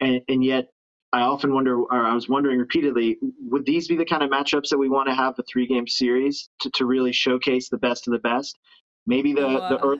and 0.00 0.20
and 0.28 0.44
yet 0.44 0.68
I 1.14 1.22
often 1.22 1.54
wonder, 1.54 1.78
or 1.78 2.06
I 2.06 2.14
was 2.14 2.28
wondering 2.28 2.58
repeatedly, 2.58 3.18
would 3.40 3.64
these 3.64 3.88
be 3.88 3.96
the 3.96 4.04
kind 4.04 4.22
of 4.22 4.30
matchups 4.30 4.68
that 4.68 4.78
we 4.78 4.90
want 4.90 5.08
to 5.08 5.14
have 5.14 5.38
a 5.38 5.42
three 5.44 5.66
game 5.66 5.88
series 5.88 6.50
to, 6.60 6.70
to 6.72 6.84
really 6.84 7.12
showcase 7.12 7.70
the 7.70 7.78
best 7.78 8.06
of 8.06 8.12
the 8.12 8.18
best? 8.18 8.58
Maybe 9.06 9.32
the 9.32 9.40
the 9.40 9.78
early 9.82 9.98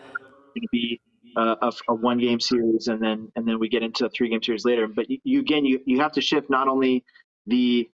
going 0.54 0.62
to 0.62 0.68
be 0.70 1.00
uh, 1.36 1.56
a, 1.62 1.72
a, 1.88 1.94
one 1.94 2.18
game 2.18 2.40
series 2.40 2.88
and 2.88 3.02
then 3.02 3.30
and 3.36 3.46
then 3.46 3.58
we 3.58 3.68
get 3.68 3.82
into 3.82 4.06
a 4.06 4.10
three 4.10 4.28
game 4.28 4.42
series 4.42 4.64
later. 4.64 4.86
But 4.86 5.10
you, 5.10 5.18
you, 5.24 5.40
again 5.40 5.64
you 5.64 5.80
you 5.86 6.00
have 6.00 6.12
to 6.12 6.20
shift 6.20 6.50
not 6.50 6.68
only 6.68 7.04
the 7.46 7.88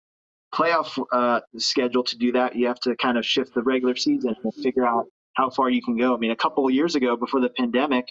playoff 0.53 1.03
uh, 1.11 1.41
schedule 1.57 2.03
to 2.03 2.17
do 2.17 2.31
that, 2.33 2.55
you 2.55 2.67
have 2.67 2.79
to 2.81 2.95
kind 2.95 3.17
of 3.17 3.25
shift 3.25 3.53
the 3.53 3.61
regular 3.61 3.95
season 3.95 4.35
and 4.43 4.53
figure 4.53 4.87
out 4.87 5.05
how 5.33 5.49
far 5.49 5.69
you 5.69 5.81
can 5.81 5.97
go. 5.97 6.15
I 6.15 6.17
mean, 6.17 6.31
a 6.31 6.35
couple 6.35 6.65
of 6.65 6.73
years 6.73 6.95
ago 6.95 7.17
before 7.17 7.41
the 7.41 7.49
pandemic, 7.49 8.05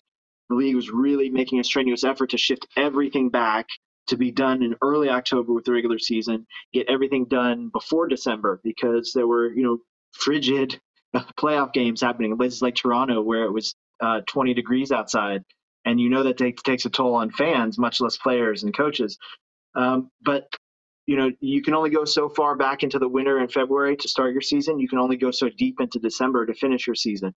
the 0.51 0.57
league 0.57 0.77
was 0.77 0.91
really 0.91 1.31
making 1.31 1.59
a 1.61 1.65
strenuous 1.65 2.05
effort 2.05 2.31
to 2.31 2.39
shift 2.39 2.67
everything 2.77 3.31
back 3.31 3.67
to 4.09 4.17
be 4.19 4.31
done 4.31 4.63
in 4.63 4.77
early 4.83 5.09
October 5.09 5.53
with 5.55 5.65
the 5.65 5.73
regular 5.73 5.99
season, 5.99 6.47
get 6.75 6.89
everything 6.91 7.25
done 7.25 7.71
before 7.73 8.07
December 8.07 8.61
because 8.63 9.13
there 9.15 9.27
were, 9.27 9.53
you 9.55 9.63
know, 9.63 9.79
frigid 10.13 10.79
playoff 11.39 11.73
games 11.73 12.03
happening 12.03 12.31
in 12.31 12.37
places 12.37 12.61
like 12.61 12.75
Toronto 12.75 13.23
where 13.23 13.45
it 13.45 13.53
was 13.53 13.75
uh, 14.01 14.21
20 14.27 14.55
degrees 14.55 14.93
outside, 14.93 15.43
and 15.85 16.01
you 16.01 16.11
know 16.11 16.23
that 16.25 16.39
takes 16.39 16.63
takes 16.63 16.85
a 16.85 16.91
toll 16.91 17.15
on 17.15 17.31
fans, 17.31 17.79
much 17.79 18.01
less 18.01 18.17
players 18.17 18.63
and 18.63 18.77
coaches. 18.77 19.19
Um, 19.75 20.11
but 20.23 20.49
you 21.07 21.17
know 21.17 21.31
you 21.41 21.63
can 21.63 21.75
only 21.75 21.91
go 21.91 22.05
so 22.05 22.29
far 22.29 22.57
back 22.57 22.83
into 22.83 22.99
the 22.99 23.09
winter 23.09 23.41
in 23.41 23.49
February 23.49 23.97
to 23.99 24.09
start 24.09 24.33
your 24.33 24.43
season. 24.43 24.79
You 24.79 24.89
can 24.89 24.99
only 24.99 25.17
go 25.17 25.31
so 25.31 25.49
deep 25.49 25.81
into 25.81 25.99
December 25.99 26.47
to 26.47 26.55
finish 26.55 26.87
your 26.87 26.97
season. 26.97 27.35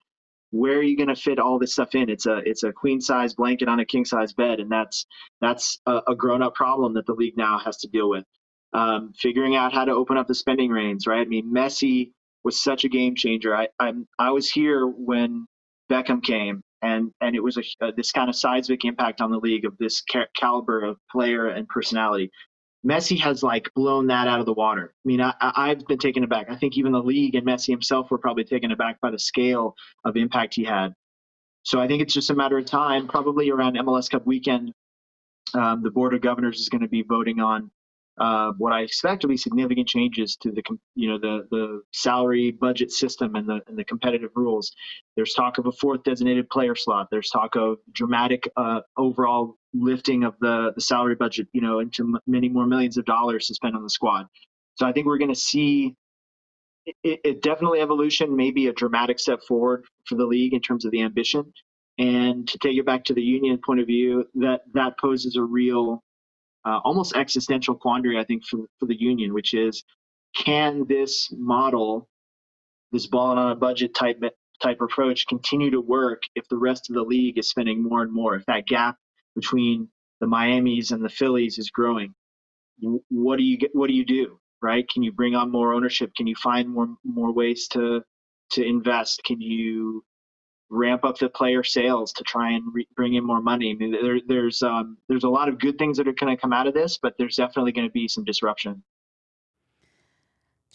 Where 0.51 0.77
are 0.77 0.83
you 0.83 0.95
going 0.95 1.09
to 1.13 1.15
fit 1.15 1.39
all 1.39 1.59
this 1.59 1.73
stuff 1.73 1.93
in? 1.95 2.09
It's 2.09 2.25
a 2.25 2.37
it's 2.37 2.63
a 2.63 2.71
queen 2.71 3.01
size 3.01 3.33
blanket 3.33 3.67
on 3.67 3.79
a 3.79 3.85
king 3.85 4.05
size 4.05 4.33
bed, 4.33 4.59
and 4.59 4.71
that's 4.71 5.05
that's 5.41 5.79
a, 5.85 6.01
a 6.09 6.15
grown 6.15 6.41
up 6.41 6.55
problem 6.55 6.93
that 6.93 7.05
the 7.05 7.13
league 7.13 7.37
now 7.37 7.59
has 7.59 7.77
to 7.79 7.87
deal 7.89 8.09
with. 8.09 8.23
Um, 8.73 9.13
figuring 9.17 9.55
out 9.55 9.73
how 9.73 9.85
to 9.85 9.91
open 9.93 10.17
up 10.17 10.27
the 10.27 10.35
spending 10.35 10.71
reins, 10.71 11.07
right? 11.07 11.21
I 11.21 11.25
mean, 11.25 11.51
Messi 11.53 12.11
was 12.43 12.61
such 12.61 12.85
a 12.85 12.89
game 12.89 13.15
changer. 13.15 13.55
I 13.55 13.67
I'm, 13.79 14.07
I 14.17 14.31
was 14.31 14.49
here 14.49 14.85
when 14.87 15.47
Beckham 15.91 16.23
came, 16.23 16.61
and 16.81 17.11
and 17.21 17.35
it 17.35 17.43
was 17.43 17.57
a, 17.57 17.91
this 17.95 18.11
kind 18.11 18.29
of 18.29 18.35
seismic 18.35 18.85
impact 18.85 19.21
on 19.21 19.31
the 19.31 19.39
league 19.39 19.65
of 19.65 19.77
this 19.77 20.01
ca- 20.11 20.27
caliber 20.35 20.83
of 20.83 20.97
player 21.11 21.47
and 21.47 21.67
personality. 21.67 22.31
Messi 22.85 23.19
has 23.19 23.43
like 23.43 23.69
blown 23.75 24.07
that 24.07 24.27
out 24.27 24.39
of 24.39 24.45
the 24.45 24.53
water. 24.53 24.93
I 24.93 25.05
mean, 25.05 25.21
I, 25.21 25.33
I've 25.41 25.85
been 25.87 25.97
taken 25.97 26.23
aback. 26.23 26.49
I 26.49 26.55
think 26.55 26.77
even 26.77 26.91
the 26.91 27.01
league 27.01 27.35
and 27.35 27.45
Messi 27.45 27.69
himself 27.69 28.11
were 28.11 28.17
probably 28.17 28.43
taken 28.43 28.71
aback 28.71 29.01
by 29.01 29.11
the 29.11 29.19
scale 29.19 29.75
of 30.05 30.15
impact 30.15 30.55
he 30.55 30.63
had. 30.63 30.93
So 31.63 31.81
I 31.81 31.87
think 31.87 32.01
it's 32.01 32.13
just 32.13 32.29
a 32.29 32.35
matter 32.35 32.57
of 32.57 32.65
time, 32.65 33.07
probably 33.07 33.49
around 33.49 33.75
MLS 33.75 34.09
Cup 34.09 34.25
weekend. 34.25 34.71
Um, 35.53 35.81
the 35.81 35.91
board 35.91 36.13
of 36.13 36.21
governors 36.21 36.59
is 36.59 36.69
going 36.69 36.81
to 36.81 36.87
be 36.87 37.01
voting 37.01 37.39
on 37.39 37.71
uh, 38.19 38.51
what 38.57 38.73
I 38.73 38.81
expect 38.81 39.23
will 39.23 39.29
be 39.29 39.37
significant 39.37 39.87
changes 39.87 40.35
to 40.37 40.51
the 40.51 40.63
you 40.95 41.09
know 41.09 41.19
the 41.19 41.47
the 41.51 41.81
salary 41.93 42.51
budget 42.51 42.91
system 42.91 43.35
and 43.35 43.47
the 43.47 43.61
and 43.67 43.77
the 43.77 43.83
competitive 43.83 44.31
rules. 44.35 44.71
There's 45.15 45.33
talk 45.33 45.57
of 45.57 45.67
a 45.67 45.71
fourth 45.71 46.03
designated 46.03 46.49
player 46.49 46.75
slot. 46.75 47.07
There's 47.11 47.29
talk 47.29 47.55
of 47.55 47.77
dramatic 47.91 48.49
uh, 48.57 48.81
overall 48.97 49.55
lifting 49.73 50.23
of 50.23 50.35
the 50.41 50.73
the 50.75 50.81
salary 50.81 51.15
budget, 51.15 51.47
you 51.53 51.61
know, 51.61 51.79
into 51.79 52.03
m- 52.03 52.19
many 52.27 52.49
more 52.49 52.65
millions 52.65 52.97
of 52.97 53.05
dollars 53.05 53.47
to 53.47 53.55
spend 53.55 53.75
on 53.75 53.83
the 53.83 53.89
squad. 53.89 54.27
So 54.75 54.85
I 54.87 54.93
think 54.93 55.07
we're 55.07 55.19
going 55.19 55.33
to 55.33 55.39
see 55.39 55.95
it, 57.03 57.19
it 57.23 57.41
definitely 57.41 57.81
evolution, 57.81 58.35
maybe 58.35 58.67
a 58.67 58.73
dramatic 58.73 59.19
step 59.19 59.41
forward 59.47 59.85
for 60.05 60.15
the 60.15 60.25
league 60.25 60.53
in 60.53 60.61
terms 60.61 60.85
of 60.85 60.91
the 60.91 61.01
ambition. 61.01 61.53
And 61.99 62.47
to 62.49 62.57
take 62.59 62.77
it 62.77 62.85
back 62.85 63.05
to 63.05 63.13
the 63.13 63.21
union 63.23 63.59
point 63.65 63.79
of 63.79 63.87
view, 63.87 64.25
that 64.35 64.61
that 64.73 64.99
poses 64.99 65.35
a 65.35 65.41
real 65.43 66.03
uh, 66.67 66.79
almost 66.83 67.15
existential 67.15 67.75
quandary, 67.75 68.19
I 68.19 68.25
think, 68.25 68.45
for, 68.45 68.65
for 68.77 68.87
the 68.87 68.99
union, 68.99 69.33
which 69.33 69.53
is 69.53 69.83
can 70.35 70.85
this 70.87 71.29
model, 71.31 72.09
this 72.91 73.07
ball 73.07 73.37
on 73.37 73.51
a 73.51 73.55
budget 73.55 73.95
type 73.95 74.21
type 74.61 74.81
approach, 74.81 75.27
continue 75.27 75.71
to 75.71 75.79
work 75.79 76.23
if 76.35 76.45
the 76.49 76.57
rest 76.57 76.89
of 76.89 76.95
the 76.95 77.03
league 77.03 77.37
is 77.37 77.49
spending 77.49 77.81
more 77.81 78.01
and 78.01 78.11
more? 78.13 78.35
If 78.35 78.45
that 78.47 78.67
gap 78.67 78.97
between 79.33 79.87
the 80.19 80.27
Miami's 80.27 80.91
and 80.91 81.03
the 81.03 81.09
Phillies 81.09 81.57
is 81.57 81.69
growing, 81.69 82.13
what 83.09 83.37
do 83.37 83.43
you 83.43 83.57
get? 83.57 83.71
What 83.73 83.87
do 83.87 83.93
you 83.93 84.05
do? 84.05 84.37
Right? 84.61 84.85
Can 84.89 85.03
you 85.03 85.13
bring 85.13 85.35
on 85.35 85.51
more 85.51 85.73
ownership? 85.73 86.11
Can 86.17 86.27
you 86.27 86.35
find 86.35 86.67
more 86.69 86.89
more 87.05 87.31
ways 87.31 87.69
to 87.69 88.03
to 88.51 88.65
invest? 88.65 89.21
Can 89.23 89.39
you 89.39 90.03
ramp 90.69 91.05
up 91.05 91.17
the 91.17 91.29
player 91.29 91.63
sales 91.63 92.11
to 92.13 92.23
try 92.23 92.51
and 92.51 92.63
re- 92.73 92.87
bring 92.95 93.13
in 93.13 93.25
more 93.25 93.41
money. 93.41 93.71
I 93.71 93.73
mean, 93.75 93.91
there, 93.91 94.19
there's 94.27 94.61
um, 94.63 94.97
there's 95.07 95.23
a 95.23 95.29
lot 95.29 95.49
of 95.49 95.59
good 95.59 95.77
things 95.77 95.97
that 95.97 96.07
are 96.07 96.13
going 96.13 96.35
to 96.35 96.41
come 96.41 96.53
out 96.53 96.67
of 96.67 96.73
this, 96.73 96.97
but 97.01 97.13
there's 97.17 97.35
definitely 97.37 97.71
going 97.71 97.87
to 97.87 97.91
be 97.91 98.07
some 98.07 98.23
disruption. 98.23 98.83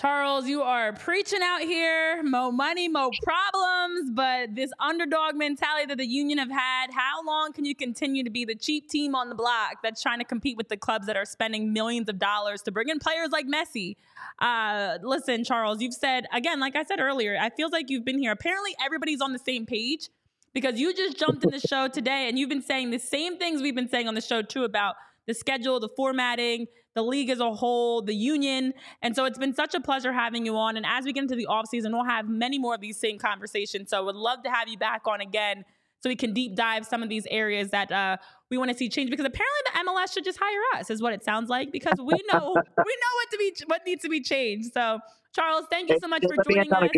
Charles, 0.01 0.49
you 0.49 0.63
are 0.63 0.93
preaching 0.95 1.43
out 1.43 1.61
here. 1.61 2.23
Mo 2.23 2.51
money, 2.51 2.89
mo 2.89 3.11
problems. 3.23 4.11
But 4.13 4.55
this 4.55 4.71
underdog 4.81 5.37
mentality 5.37 5.87
that 5.87 5.99
the 5.99 6.07
union 6.07 6.39
have 6.39 6.51
had, 6.51 6.91
how 6.91 7.25
long 7.25 7.53
can 7.53 7.65
you 7.65 7.75
continue 7.75 8.25
to 8.25 8.31
be 8.31 8.45
the 8.45 8.55
cheap 8.55 8.89
team 8.89 9.15
on 9.15 9.29
the 9.29 9.35
block 9.35 9.77
that's 9.83 10.03
trying 10.03 10.19
to 10.19 10.25
compete 10.25 10.57
with 10.57 10.69
the 10.69 10.77
clubs 10.77 11.07
that 11.07 11.17
are 11.17 11.27
spending 11.27 11.73
millions 11.73 12.09
of 12.09 12.19
dollars 12.19 12.63
to 12.63 12.73
bring 12.73 12.89
in 12.89 12.99
players 12.99 13.31
like 13.31 13.47
Messi? 13.47 13.97
Uh, 14.41 14.99
listen, 15.03 15.45
Charles, 15.45 15.81
you've 15.83 15.95
said, 15.95 16.27
again, 16.33 16.59
like 16.59 16.75
I 16.75 16.85
said 16.85 16.99
earlier, 16.99 17.39
I 17.41 17.51
feels 17.51 17.71
like 17.71 17.91
you've 17.91 18.05
been 18.05 18.19
here. 18.19 18.33
Apparently, 18.33 18.75
everybody's 18.85 19.21
on 19.21 19.33
the 19.33 19.39
same 19.39 19.67
page 19.67 20.09
because 20.55 20.81
you 20.81 20.95
just 20.95 21.19
jumped 21.19 21.45
in 21.45 21.51
the 21.51 21.61
show 21.61 21.87
today 21.87 22.29
and 22.29 22.39
you've 22.39 22.49
been 22.49 22.63
saying 22.63 22.91
the 22.91 22.99
same 22.99 23.37
things 23.39 23.61
we've 23.63 23.77
been 23.77 23.91
saying 23.91 24.09
on 24.09 24.15
the 24.15 24.21
show, 24.23 24.43
too, 24.43 24.65
about 24.65 24.97
the 25.27 25.35
schedule, 25.35 25.79
the 25.79 25.91
formatting, 25.97 26.67
the 26.95 27.03
league 27.03 27.31
as 27.31 27.41
a 27.41 27.53
whole, 27.53 28.03
the 28.03 28.15
union. 28.15 28.75
And 29.01 29.17
so 29.17 29.25
it's 29.25 29.39
been 29.39 29.55
such 29.55 29.75
a 29.75 29.81
pleasure 29.81 30.13
having 30.13 30.45
you 30.45 30.57
on. 30.57 30.77
And 30.77 30.85
as 30.87 31.05
we 31.05 31.13
get 31.13 31.23
into 31.23 31.37
the 31.37 31.47
offseason, 31.47 31.93
we'll 31.93 32.05
have 32.05 32.29
many 32.29 32.59
more 32.59 32.75
of 32.75 32.81
these 32.81 32.99
same 32.99 33.19
conversations. 33.19 33.91
So 33.91 33.99
I 33.99 34.01
would 34.01 34.17
love 34.17 34.43
to 34.45 34.51
have 34.51 34.69
you 34.69 34.77
back 34.77 35.03
on 35.07 35.21
again 35.21 35.65
so 36.03 36.09
we 36.09 36.17
can 36.17 36.33
deep 36.33 36.57
dive 36.57 36.85
some 36.85 37.03
of 37.03 37.09
these 37.09 37.27
areas 37.31 37.71
that 37.71 37.91
uh, 37.93 38.17
we 38.51 38.59
want 38.59 38.71
to 38.71 38.77
see 38.77 38.89
change 38.89 39.09
because 39.09 39.25
apparently 39.25 39.61
the 39.67 39.91
MLS 39.91 40.13
should 40.13 40.25
just 40.25 40.39
hire 40.41 40.81
us 40.81 40.91
is 40.91 41.01
what 41.01 41.13
it 41.13 41.25
sounds 41.25 41.49
like 41.49 41.71
because 41.71 41.97
we 41.99 42.19
know 42.33 42.55
we 42.85 42.97
know 42.99 43.13
what 43.15 43.31
to 43.31 43.37
be 43.39 43.55
what 43.67 43.83
needs 43.87 44.03
to 44.03 44.09
be 44.09 44.21
changed. 44.21 44.73
So 44.75 44.99
Charles, 45.33 45.67
thank 45.71 45.89
you 45.89 45.99
so 46.01 46.09
much 46.09 46.23
for 46.23 46.35
joining 46.51 46.73
us. 46.73 46.91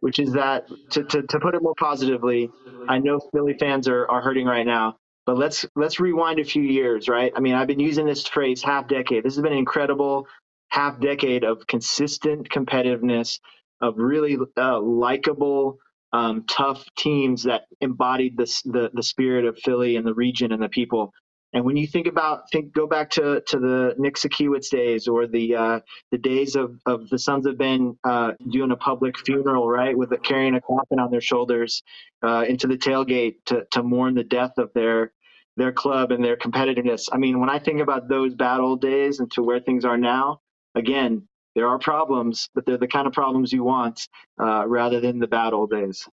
Which 0.00 0.20
is 0.20 0.32
that 0.34 0.68
to, 0.90 1.02
to, 1.02 1.22
to 1.22 1.40
put 1.40 1.56
it 1.56 1.62
more 1.62 1.74
positively, 1.76 2.48
I 2.88 2.98
know 2.98 3.18
Philly 3.34 3.56
fans 3.58 3.88
are, 3.88 4.08
are 4.08 4.22
hurting 4.22 4.46
right 4.46 4.64
now. 4.64 4.96
But 5.28 5.36
let's 5.38 5.66
let's 5.76 6.00
rewind 6.00 6.40
a 6.40 6.44
few 6.44 6.62
years, 6.62 7.06
right? 7.06 7.30
I 7.36 7.40
mean, 7.40 7.54
I've 7.54 7.68
been 7.68 7.80
using 7.80 8.06
this 8.06 8.26
phrase 8.26 8.62
half 8.62 8.88
decade. 8.88 9.24
This 9.24 9.36
has 9.36 9.42
been 9.42 9.52
an 9.52 9.58
incredible 9.58 10.26
half 10.70 10.98
decade 11.02 11.44
of 11.44 11.66
consistent 11.66 12.48
competitiveness, 12.48 13.38
of 13.82 13.98
really 13.98 14.38
uh, 14.56 14.80
likable, 14.80 15.80
um, 16.14 16.46
tough 16.48 16.82
teams 16.96 17.44
that 17.44 17.64
embodied 17.82 18.38
the, 18.38 18.46
the 18.64 18.90
the 18.94 19.04
spirit 19.04 19.44
of 19.44 19.58
Philly 19.58 19.96
and 19.96 20.06
the 20.06 20.14
region 20.14 20.50
and 20.50 20.62
the 20.62 20.70
people. 20.70 21.12
And 21.52 21.66
when 21.66 21.76
you 21.76 21.86
think 21.86 22.06
about 22.06 22.50
think 22.50 22.72
go 22.72 22.86
back 22.86 23.10
to 23.12 23.42
to 23.48 23.58
the 23.60 23.96
Nick 23.98 24.16
Sakiewicz 24.16 24.70
days 24.70 25.08
or 25.08 25.26
the 25.26 25.56
uh, 25.56 25.80
the 26.10 26.18
days 26.18 26.56
of, 26.56 26.78
of 26.86 27.10
the 27.10 27.18
Sons 27.18 27.46
of 27.46 27.58
Ben 27.58 27.98
uh, 28.02 28.32
doing 28.50 28.70
a 28.72 28.76
public 28.76 29.18
funeral, 29.18 29.68
right, 29.68 29.96
with 29.98 30.10
carrying 30.22 30.54
a 30.54 30.62
coffin 30.62 31.00
on 31.00 31.10
their 31.10 31.20
shoulders 31.20 31.82
uh, 32.24 32.46
into 32.48 32.66
the 32.66 32.78
tailgate 32.78 33.36
to 33.46 33.66
to 33.72 33.82
mourn 33.82 34.14
the 34.14 34.24
death 34.24 34.54
of 34.58 34.72
their 34.74 35.12
their 35.58 35.72
club 35.72 36.12
and 36.12 36.24
their 36.24 36.36
competitiveness. 36.36 37.08
I 37.12 37.18
mean, 37.18 37.40
when 37.40 37.50
I 37.50 37.58
think 37.58 37.80
about 37.80 38.08
those 38.08 38.34
bad 38.34 38.60
old 38.60 38.80
days 38.80 39.18
and 39.18 39.30
to 39.32 39.42
where 39.42 39.60
things 39.60 39.84
are 39.84 39.98
now, 39.98 40.40
again, 40.74 41.26
there 41.54 41.66
are 41.66 41.78
problems, 41.78 42.48
but 42.54 42.64
they're 42.64 42.78
the 42.78 42.86
kind 42.86 43.06
of 43.08 43.12
problems 43.12 43.52
you 43.52 43.64
want 43.64 44.08
uh, 44.40 44.66
rather 44.66 45.00
than 45.00 45.18
the 45.18 45.26
bad 45.26 45.52
old 45.52 45.70
days. 45.70 46.08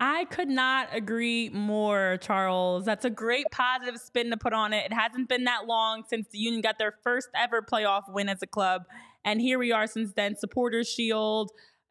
I 0.00 0.26
could 0.26 0.48
not 0.48 0.90
agree 0.92 1.48
more, 1.48 2.18
Charles. 2.20 2.84
That's 2.84 3.04
a 3.04 3.10
great 3.10 3.46
positive 3.50 4.00
spin 4.00 4.30
to 4.30 4.36
put 4.36 4.52
on 4.52 4.72
it. 4.72 4.86
It 4.86 4.92
hasn't 4.92 5.28
been 5.28 5.42
that 5.44 5.66
long 5.66 6.04
since 6.08 6.28
the 6.28 6.38
Union 6.38 6.62
got 6.62 6.78
their 6.78 6.94
first 7.02 7.28
ever 7.34 7.62
playoff 7.62 8.02
win 8.08 8.28
as 8.28 8.40
a 8.40 8.46
club. 8.46 8.82
And 9.24 9.40
here 9.40 9.58
we 9.58 9.72
are 9.72 9.88
since 9.88 10.12
then 10.12 10.36
Supporters 10.36 10.88
Shield, 10.88 11.50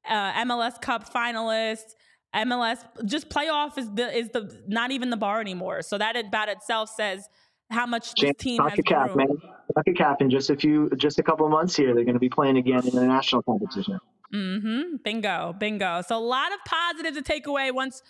uh, 0.09 0.31
MLS 0.45 0.81
Cup 0.81 1.13
finalists, 1.13 1.95
MLS 2.35 2.79
just 3.05 3.29
playoff 3.29 3.77
is 3.77 3.89
the 3.93 4.15
is 4.15 4.29
the 4.29 4.61
not 4.67 4.91
even 4.91 5.09
the 5.09 5.17
bar 5.17 5.41
anymore. 5.41 5.81
So 5.81 5.97
that 5.97 6.15
about 6.17 6.49
itself 6.49 6.89
says 6.89 7.27
how 7.69 7.85
much 7.85 8.13
this 8.15 8.33
team 8.37 8.61
has 8.61 8.79
cap, 8.85 9.11
grown. 9.11 9.17
Man. 9.17 9.37
CONCACAF 9.77 10.21
in 10.21 10.29
just 10.29 10.49
a 10.49 10.55
few, 10.55 10.89
just 10.97 11.19
a 11.19 11.23
couple 11.23 11.47
months 11.49 11.75
here. 11.75 11.93
They're 11.93 12.03
going 12.03 12.15
to 12.15 12.19
be 12.19 12.29
playing 12.29 12.57
again 12.57 12.87
in 12.87 12.95
the 12.95 13.05
national 13.05 13.43
competition. 13.43 13.99
Mm-hmm. 14.33 14.97
Bingo, 15.03 15.55
bingo. 15.57 16.01
So 16.05 16.17
a 16.17 16.19
lot 16.19 16.51
of 16.51 16.59
positives 16.65 17.15
to 17.17 17.23
take 17.23 17.47
away 17.47 17.71
once 17.71 18.01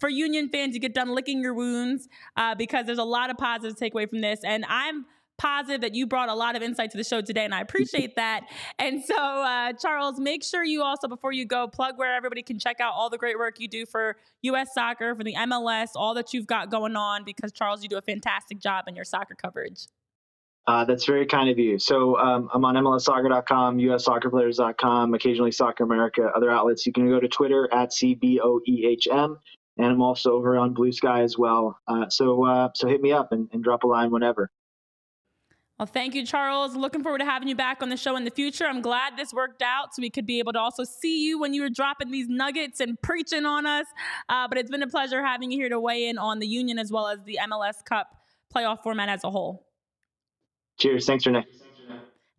for 0.00 0.08
Union 0.08 0.48
fans. 0.48 0.74
You 0.74 0.80
get 0.80 0.94
done 0.94 1.14
licking 1.14 1.40
your 1.40 1.54
wounds 1.54 2.08
uh, 2.36 2.54
because 2.54 2.86
there's 2.86 2.98
a 2.98 3.04
lot 3.04 3.30
of 3.30 3.36
positives 3.36 3.74
to 3.74 3.80
take 3.80 3.94
away 3.94 4.06
from 4.06 4.20
this, 4.20 4.40
and 4.44 4.64
I'm 4.68 5.06
positive 5.38 5.80
that 5.80 5.94
you 5.94 6.06
brought 6.06 6.28
a 6.28 6.34
lot 6.34 6.56
of 6.56 6.62
insight 6.62 6.90
to 6.92 6.96
the 6.96 7.04
show 7.04 7.20
today, 7.20 7.44
and 7.44 7.54
I 7.54 7.60
appreciate 7.60 8.16
that. 8.16 8.42
And 8.78 9.04
so, 9.04 9.16
uh, 9.16 9.72
Charles, 9.74 10.18
make 10.18 10.44
sure 10.44 10.64
you 10.64 10.82
also, 10.82 11.08
before 11.08 11.32
you 11.32 11.44
go, 11.44 11.68
plug 11.68 11.98
where 11.98 12.14
everybody 12.14 12.42
can 12.42 12.58
check 12.58 12.80
out 12.80 12.94
all 12.94 13.10
the 13.10 13.18
great 13.18 13.38
work 13.38 13.58
you 13.58 13.68
do 13.68 13.86
for 13.86 14.16
U.S. 14.42 14.74
soccer, 14.74 15.14
for 15.14 15.24
the 15.24 15.34
MLS, 15.34 15.88
all 15.94 16.14
that 16.14 16.32
you've 16.32 16.46
got 16.46 16.70
going 16.70 16.96
on, 16.96 17.24
because, 17.24 17.52
Charles, 17.52 17.82
you 17.82 17.88
do 17.88 17.96
a 17.96 18.02
fantastic 18.02 18.60
job 18.60 18.84
in 18.88 18.94
your 18.94 19.04
soccer 19.04 19.34
coverage. 19.34 19.86
Uh, 20.66 20.84
that's 20.84 21.04
very 21.06 21.26
kind 21.26 21.50
of 21.50 21.58
you. 21.58 21.78
So 21.78 22.16
um, 22.18 22.48
I'm 22.54 22.64
on 22.64 22.76
MLSsoccer.com, 22.76 23.78
USSoccerPlayers.com, 23.78 25.14
occasionally 25.14 25.50
Soccer 25.50 25.82
America, 25.82 26.30
other 26.34 26.50
outlets. 26.50 26.86
You 26.86 26.92
can 26.92 27.08
go 27.08 27.18
to 27.18 27.26
Twitter 27.26 27.68
at 27.72 27.90
CBOEHM, 27.90 29.36
and 29.78 29.86
I'm 29.86 30.02
also 30.02 30.32
over 30.32 30.56
on 30.56 30.72
Blue 30.72 30.92
Sky 30.92 31.22
as 31.22 31.36
well. 31.36 31.78
Uh, 31.88 32.08
so 32.08 32.44
uh, 32.44 32.68
so 32.74 32.86
hit 32.86 33.00
me 33.00 33.10
up 33.10 33.32
and, 33.32 33.48
and 33.52 33.64
drop 33.64 33.82
a 33.82 33.88
line 33.88 34.12
whenever. 34.12 34.50
Well, 35.82 35.88
thank 35.88 36.14
you, 36.14 36.24
Charles. 36.24 36.76
Looking 36.76 37.02
forward 37.02 37.18
to 37.18 37.24
having 37.24 37.48
you 37.48 37.56
back 37.56 37.82
on 37.82 37.88
the 37.88 37.96
show 37.96 38.14
in 38.14 38.22
the 38.22 38.30
future. 38.30 38.66
I'm 38.66 38.82
glad 38.82 39.16
this 39.16 39.34
worked 39.34 39.62
out 39.62 39.92
so 39.92 40.00
we 40.00 40.10
could 40.10 40.26
be 40.26 40.38
able 40.38 40.52
to 40.52 40.60
also 40.60 40.84
see 40.84 41.26
you 41.26 41.40
when 41.40 41.54
you 41.54 41.60
were 41.60 41.70
dropping 41.70 42.12
these 42.12 42.28
nuggets 42.28 42.78
and 42.78 43.02
preaching 43.02 43.44
on 43.44 43.66
us. 43.66 43.86
Uh, 44.28 44.46
but 44.46 44.58
it's 44.58 44.70
been 44.70 44.84
a 44.84 44.86
pleasure 44.86 45.24
having 45.24 45.50
you 45.50 45.58
here 45.58 45.68
to 45.68 45.80
weigh 45.80 46.06
in 46.06 46.18
on 46.18 46.38
the 46.38 46.46
Union 46.46 46.78
as 46.78 46.92
well 46.92 47.08
as 47.08 47.18
the 47.24 47.36
MLS 47.48 47.84
Cup 47.84 48.06
playoff 48.54 48.84
format 48.84 49.08
as 49.08 49.24
a 49.24 49.30
whole. 49.32 49.66
Cheers. 50.78 51.04
Thanks, 51.04 51.26
Renee. 51.26 51.46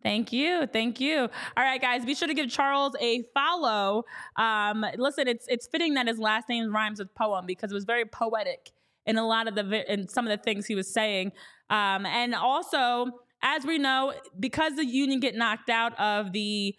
Thank 0.02 0.32
you, 0.32 0.66
thank 0.66 0.98
you. 0.98 1.18
All 1.18 1.64
right, 1.64 1.82
guys, 1.82 2.06
be 2.06 2.14
sure 2.14 2.28
to 2.28 2.32
give 2.32 2.48
Charles 2.48 2.96
a 2.98 3.24
follow. 3.34 4.06
Um, 4.36 4.86
listen, 4.96 5.28
it's 5.28 5.44
it's 5.48 5.66
fitting 5.66 5.92
that 5.94 6.06
his 6.06 6.18
last 6.18 6.48
name 6.48 6.74
rhymes 6.74 6.98
with 6.98 7.14
poem 7.14 7.44
because 7.44 7.70
it 7.70 7.74
was 7.74 7.84
very 7.84 8.06
poetic 8.06 8.70
in 9.04 9.18
a 9.18 9.26
lot 9.26 9.48
of 9.48 9.54
the 9.54 9.92
in 9.92 10.08
some 10.08 10.26
of 10.26 10.30
the 10.30 10.42
things 10.42 10.64
he 10.64 10.74
was 10.74 10.90
saying, 10.90 11.32
um, 11.68 12.06
and 12.06 12.34
also 12.34 13.12
as 13.44 13.64
we 13.66 13.78
know, 13.78 14.14
because 14.40 14.74
the 14.74 14.86
Union 14.86 15.20
get 15.20 15.36
knocked 15.36 15.68
out 15.68 15.96
of 16.00 16.32
the 16.32 16.74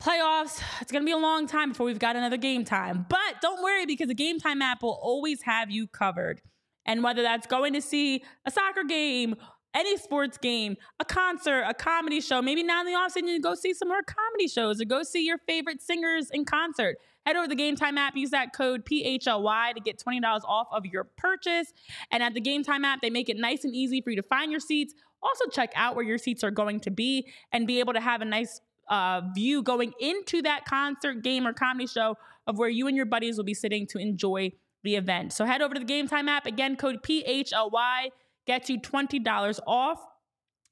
playoffs, 0.00 0.62
it's 0.80 0.92
going 0.92 1.02
to 1.02 1.06
be 1.06 1.12
a 1.12 1.18
long 1.18 1.48
time 1.48 1.70
before 1.70 1.84
we've 1.84 1.98
got 1.98 2.14
another 2.14 2.36
game 2.36 2.64
time. 2.64 3.04
But 3.08 3.42
don't 3.42 3.62
worry 3.62 3.84
because 3.84 4.06
the 4.06 4.14
game 4.14 4.38
time 4.38 4.62
app 4.62 4.82
will 4.82 4.98
always 5.02 5.42
have 5.42 5.70
you 5.70 5.88
covered. 5.88 6.40
And 6.86 7.02
whether 7.02 7.22
that's 7.22 7.48
going 7.48 7.72
to 7.74 7.82
see 7.82 8.22
a 8.46 8.50
soccer 8.50 8.84
game, 8.84 9.34
any 9.74 9.96
sports 9.98 10.38
game, 10.38 10.76
a 11.00 11.04
concert, 11.04 11.62
a 11.62 11.74
comedy 11.74 12.20
show, 12.20 12.40
maybe 12.40 12.62
now 12.62 12.80
in 12.80 12.86
the 12.86 12.92
offseason 12.92 13.28
you 13.28 13.40
go 13.40 13.54
see 13.54 13.74
some 13.74 13.88
more 13.88 14.02
comedy 14.02 14.48
shows 14.48 14.80
or 14.80 14.84
go 14.84 15.02
see 15.02 15.26
your 15.26 15.38
favorite 15.46 15.82
singers 15.82 16.30
in 16.30 16.44
concert. 16.44 16.96
Head 17.26 17.36
over 17.36 17.44
to 17.44 17.50
the 17.50 17.56
Game 17.56 17.76
Time 17.76 17.98
app, 17.98 18.16
use 18.16 18.30
that 18.30 18.54
code 18.54 18.86
PHLY 18.86 19.74
to 19.74 19.80
get 19.80 20.02
$20 20.02 20.22
off 20.44 20.68
of 20.72 20.86
your 20.86 21.04
purchase. 21.18 21.74
And 22.10 22.22
at 22.22 22.32
the 22.32 22.40
Game 22.40 22.64
Time 22.64 22.86
app, 22.86 23.02
they 23.02 23.10
make 23.10 23.28
it 23.28 23.36
nice 23.36 23.64
and 23.64 23.74
easy 23.74 24.00
for 24.00 24.08
you 24.08 24.16
to 24.16 24.22
find 24.22 24.50
your 24.50 24.60
seats 24.60 24.94
also, 25.22 25.46
check 25.50 25.72
out 25.74 25.96
where 25.96 26.04
your 26.04 26.18
seats 26.18 26.44
are 26.44 26.50
going 26.50 26.80
to 26.80 26.90
be 26.90 27.28
and 27.52 27.66
be 27.66 27.80
able 27.80 27.92
to 27.92 28.00
have 28.00 28.22
a 28.22 28.24
nice 28.24 28.60
uh, 28.88 29.20
view 29.34 29.62
going 29.62 29.92
into 30.00 30.42
that 30.42 30.64
concert, 30.64 31.22
game, 31.22 31.46
or 31.46 31.52
comedy 31.52 31.86
show 31.86 32.16
of 32.46 32.58
where 32.58 32.68
you 32.68 32.86
and 32.86 32.96
your 32.96 33.06
buddies 33.06 33.36
will 33.36 33.44
be 33.44 33.54
sitting 33.54 33.86
to 33.88 33.98
enjoy 33.98 34.50
the 34.84 34.96
event. 34.96 35.32
So 35.32 35.44
head 35.44 35.60
over 35.60 35.74
to 35.74 35.80
the 35.80 35.86
Game 35.86 36.08
Time 36.08 36.28
app. 36.28 36.46
Again, 36.46 36.76
code 36.76 37.02
PHLY 37.02 38.10
gets 38.46 38.70
you 38.70 38.80
$20 38.80 39.60
off. 39.66 40.00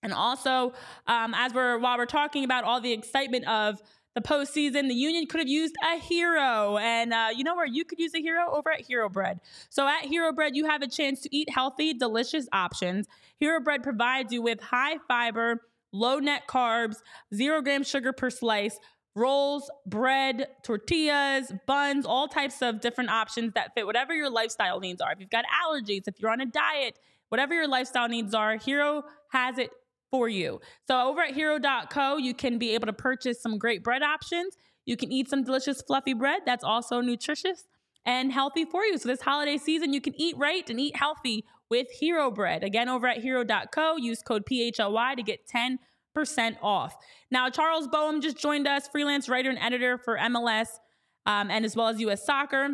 And 0.03 0.13
also, 0.13 0.73
um, 1.07 1.35
as 1.35 1.53
we're 1.53 1.79
while 1.79 1.99
we're 1.99 2.07
talking 2.07 2.45
about 2.45 2.65
all 2.65 2.81
the 2.81 2.93
excitement 2.93 3.47
of 3.49 3.83
the 4.17 4.23
postseason, 4.23 4.89
the 4.89 4.95
Union 4.95 5.27
could 5.27 5.41
have 5.41 5.49
used 5.49 5.75
a 5.85 6.01
hero. 6.01 6.79
And 6.79 7.13
uh, 7.13 7.29
you 7.37 7.45
know 7.45 7.55
where 7.55 7.67
you 7.67 7.85
could 7.85 8.01
use 8.01 8.15
a 8.15 8.21
hero? 8.21 8.51
Over 8.51 8.73
at 8.73 8.81
Hero 8.81 9.11
Bread. 9.11 9.41
So 9.69 9.87
at 9.87 10.07
Hero 10.07 10.33
Bread, 10.33 10.57
you 10.57 10.65
have 10.65 10.81
a 10.81 10.89
chance 10.89 11.21
to 11.21 11.37
eat 11.37 11.51
healthy, 11.51 11.93
delicious 11.93 12.49
options. 12.53 13.07
Hero 13.39 13.61
Bread 13.61 13.83
provides 13.83 14.33
you 14.33 14.41
with 14.41 14.59
high 14.61 14.97
fiber, 15.07 15.61
low 15.93 16.19
net 16.19 16.49
carbs, 16.49 16.97
zero 17.35 17.61
gram 17.61 17.85
sugar 17.85 18.13
per 18.13 18.31
slice, 18.31 18.79
rolls, 19.15 19.71
bread, 19.85 20.49
tortillas, 20.63 21.53
buns, 21.67 22.07
all 22.07 22.27
types 22.27 22.63
of 22.63 22.81
different 22.81 23.11
options 23.11 23.53
that 23.53 23.75
fit 23.75 23.85
whatever 23.85 24.15
your 24.15 24.31
lifestyle 24.31 24.81
needs 24.81 25.03
are. 25.03 25.13
If 25.13 25.21
you've 25.21 25.31
got 25.31 25.45
allergies, 25.63 26.09
if 26.09 26.15
you're 26.19 26.31
on 26.31 26.41
a 26.41 26.47
diet, 26.47 26.99
whatever 27.29 27.53
your 27.53 27.69
lifestyle 27.69 28.09
needs 28.09 28.35
are, 28.35 28.57
Hero 28.57 29.03
has 29.31 29.59
it 29.59 29.71
for 30.11 30.29
you. 30.29 30.61
So 30.87 31.09
over 31.09 31.23
at 31.23 31.35
hero.co, 31.35 32.17
you 32.17 32.35
can 32.35 32.59
be 32.59 32.75
able 32.75 32.87
to 32.87 32.93
purchase 32.93 33.41
some 33.41 33.59
great 33.59 33.83
bread 33.83 34.03
options. 34.03 34.57
You 34.85 34.97
can 34.97 35.11
eat 35.13 35.29
some 35.29 35.43
delicious 35.43 35.83
fluffy 35.83 36.15
bread 36.15 36.43
that's 36.47 36.65
also 36.65 37.01
nutritious 37.01 37.65
and 38.05 38.33
healthy 38.33 38.65
for 38.65 38.85
you. 38.85 38.97
So 38.99 39.09
this 39.09 39.21
holiday 39.21 39.59
season, 39.59 39.93
you 39.93 40.01
can 40.01 40.19
eat 40.21 40.37
right 40.39 40.69
and 40.71 40.79
eat 40.79 40.97
healthy 40.97 41.45
with 41.69 41.89
Hero 41.91 42.31
Bread. 42.31 42.63
Again, 42.63 42.89
over 42.89 43.09
at 43.09 43.19
hero.co, 43.19 43.97
use 43.97 44.23
code 44.23 44.45
PHLY 44.47 45.17
to 45.17 45.23
get 45.23 45.41
10% 45.49 45.79
off. 46.63 46.97
Now, 47.31 47.51
Charles 47.51 47.89
Boehm 47.89 48.21
just 48.21 48.39
joined 48.39 48.69
us, 48.69 48.87
freelance 48.89 49.29
writer 49.29 49.51
and 49.51 49.59
editor 49.59 49.99
for 49.99 50.17
MLS 50.17 50.69
um, 51.27 51.51
and 51.51 51.65
as 51.65 51.77
well 51.77 51.89
as 51.89 52.01
US 52.01 52.25
Soccer. 52.25 52.69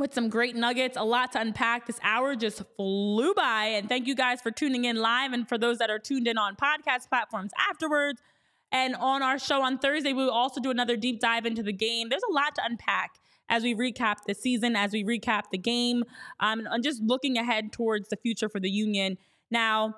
With 0.00 0.14
some 0.14 0.30
great 0.30 0.56
nuggets, 0.56 0.96
a 0.96 1.04
lot 1.04 1.32
to 1.32 1.40
unpack. 1.42 1.86
This 1.86 2.00
hour 2.02 2.34
just 2.34 2.62
flew 2.76 3.34
by. 3.34 3.66
And 3.66 3.86
thank 3.86 4.06
you 4.06 4.14
guys 4.14 4.40
for 4.40 4.50
tuning 4.50 4.86
in 4.86 4.96
live. 4.96 5.34
And 5.34 5.46
for 5.46 5.58
those 5.58 5.76
that 5.76 5.90
are 5.90 5.98
tuned 5.98 6.26
in 6.26 6.38
on 6.38 6.56
podcast 6.56 7.10
platforms 7.10 7.52
afterwards 7.70 8.22
and 8.72 8.96
on 8.96 9.22
our 9.22 9.38
show 9.38 9.60
on 9.60 9.76
Thursday, 9.78 10.14
we 10.14 10.24
will 10.24 10.30
also 10.30 10.58
do 10.58 10.70
another 10.70 10.96
deep 10.96 11.20
dive 11.20 11.44
into 11.44 11.62
the 11.62 11.72
game. 11.74 12.08
There's 12.08 12.22
a 12.30 12.32
lot 12.32 12.54
to 12.54 12.62
unpack 12.64 13.16
as 13.50 13.62
we 13.62 13.74
recap 13.74 14.24
the 14.26 14.32
season, 14.32 14.74
as 14.74 14.92
we 14.92 15.04
recap 15.04 15.50
the 15.52 15.58
game, 15.58 16.04
um, 16.38 16.66
and 16.70 16.82
just 16.82 17.02
looking 17.02 17.36
ahead 17.36 17.70
towards 17.70 18.08
the 18.08 18.16
future 18.16 18.48
for 18.48 18.58
the 18.58 18.70
Union. 18.70 19.18
Now, 19.50 19.96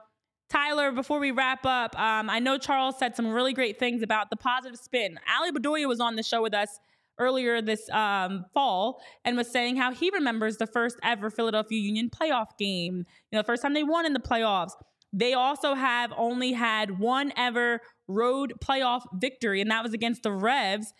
Tyler, 0.50 0.90
before 0.90 1.20
we 1.20 1.30
wrap 1.30 1.64
up, 1.64 1.96
um, 1.96 2.28
I 2.28 2.40
know 2.40 2.58
Charles 2.58 2.98
said 2.98 3.14
some 3.14 3.28
really 3.28 3.52
great 3.52 3.78
things 3.78 4.02
about 4.02 4.30
the 4.30 4.36
positive 4.36 4.80
spin. 4.80 5.20
Ale 5.30 5.52
Bedoya 5.52 5.86
was 5.86 6.00
on 6.00 6.16
the 6.16 6.24
show 6.24 6.42
with 6.42 6.54
us 6.54 6.80
earlier 7.18 7.60
this 7.62 7.88
um, 7.90 8.44
fall 8.54 9.00
and 9.24 9.36
was 9.36 9.50
saying 9.50 9.76
how 9.76 9.92
he 9.92 10.10
remembers 10.10 10.56
the 10.56 10.66
first 10.66 10.96
ever 11.02 11.30
Philadelphia 11.30 11.78
Union 11.78 12.10
playoff 12.10 12.56
game. 12.58 13.04
You 13.30 13.36
know, 13.36 13.40
the 13.40 13.46
first 13.46 13.62
time 13.62 13.74
they 13.74 13.84
won 13.84 14.06
in 14.06 14.12
the 14.12 14.20
playoffs. 14.20 14.72
They 15.12 15.34
also 15.34 15.74
have 15.74 16.12
only 16.16 16.52
had 16.52 16.98
one 16.98 17.32
ever 17.36 17.80
road 18.08 18.54
playoff 18.64 19.02
victory, 19.14 19.60
and 19.60 19.70
that 19.70 19.82
was 19.82 19.92
against 19.92 20.22
the 20.22 20.32
Revs. 20.32 20.94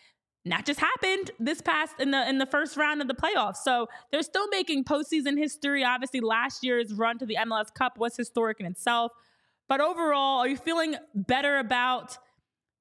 And 0.45 0.53
that 0.53 0.67
just 0.67 0.81
happened 0.81 1.31
this 1.39 1.61
past 1.63 1.95
in 2.01 2.11
the 2.11 2.29
in 2.29 2.39
the 2.39 2.47
first 2.47 2.77
round 2.77 3.01
of 3.01 3.09
the 3.09 3.15
playoffs. 3.15 3.59
So 3.59 3.87
they're 4.11 4.23
still 4.23 4.49
making 4.49 4.85
postseason 4.85 5.39
history. 5.39 5.85
Obviously, 5.85 6.21
last 6.21 6.65
year's 6.65 6.93
run 6.93 7.19
to 7.19 7.27
the 7.27 7.37
MLS 7.47 7.73
Cup 7.73 7.97
was 7.97 8.17
historic 8.17 8.61
in 8.61 8.67
itself. 8.67 9.13
But 9.69 9.81
overall, 9.81 10.41
are 10.41 10.49
you 10.49 10.57
feeling 10.57 10.97
better 11.15 11.59
about 11.59 12.19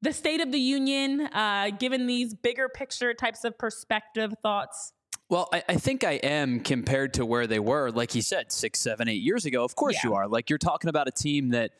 the 0.01 0.13
state 0.13 0.41
of 0.41 0.51
the 0.51 0.59
union, 0.59 1.21
uh, 1.33 1.69
given 1.77 2.07
these 2.07 2.33
bigger 2.33 2.69
picture 2.69 3.13
types 3.13 3.43
of 3.43 3.57
perspective 3.57 4.33
thoughts? 4.41 4.93
Well, 5.29 5.47
I, 5.53 5.63
I, 5.69 5.75
think 5.75 6.03
I 6.03 6.13
am 6.13 6.59
compared 6.59 7.13
to 7.13 7.25
where 7.25 7.47
they 7.47 7.59
were, 7.59 7.89
like 7.89 8.15
you 8.15 8.21
said, 8.21 8.51
six, 8.51 8.79
seven, 8.79 9.07
eight 9.07 9.21
years 9.21 9.45
ago. 9.45 9.63
Of 9.63 9.75
course 9.75 9.95
yeah. 9.95 10.09
you 10.09 10.15
are. 10.15 10.27
Like 10.27 10.49
you're 10.49 10.59
talking 10.59 10.89
about 10.89 11.07
a 11.07 11.11
team 11.11 11.51
that 11.51 11.71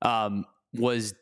um, 0.00 0.46
was 0.72 1.14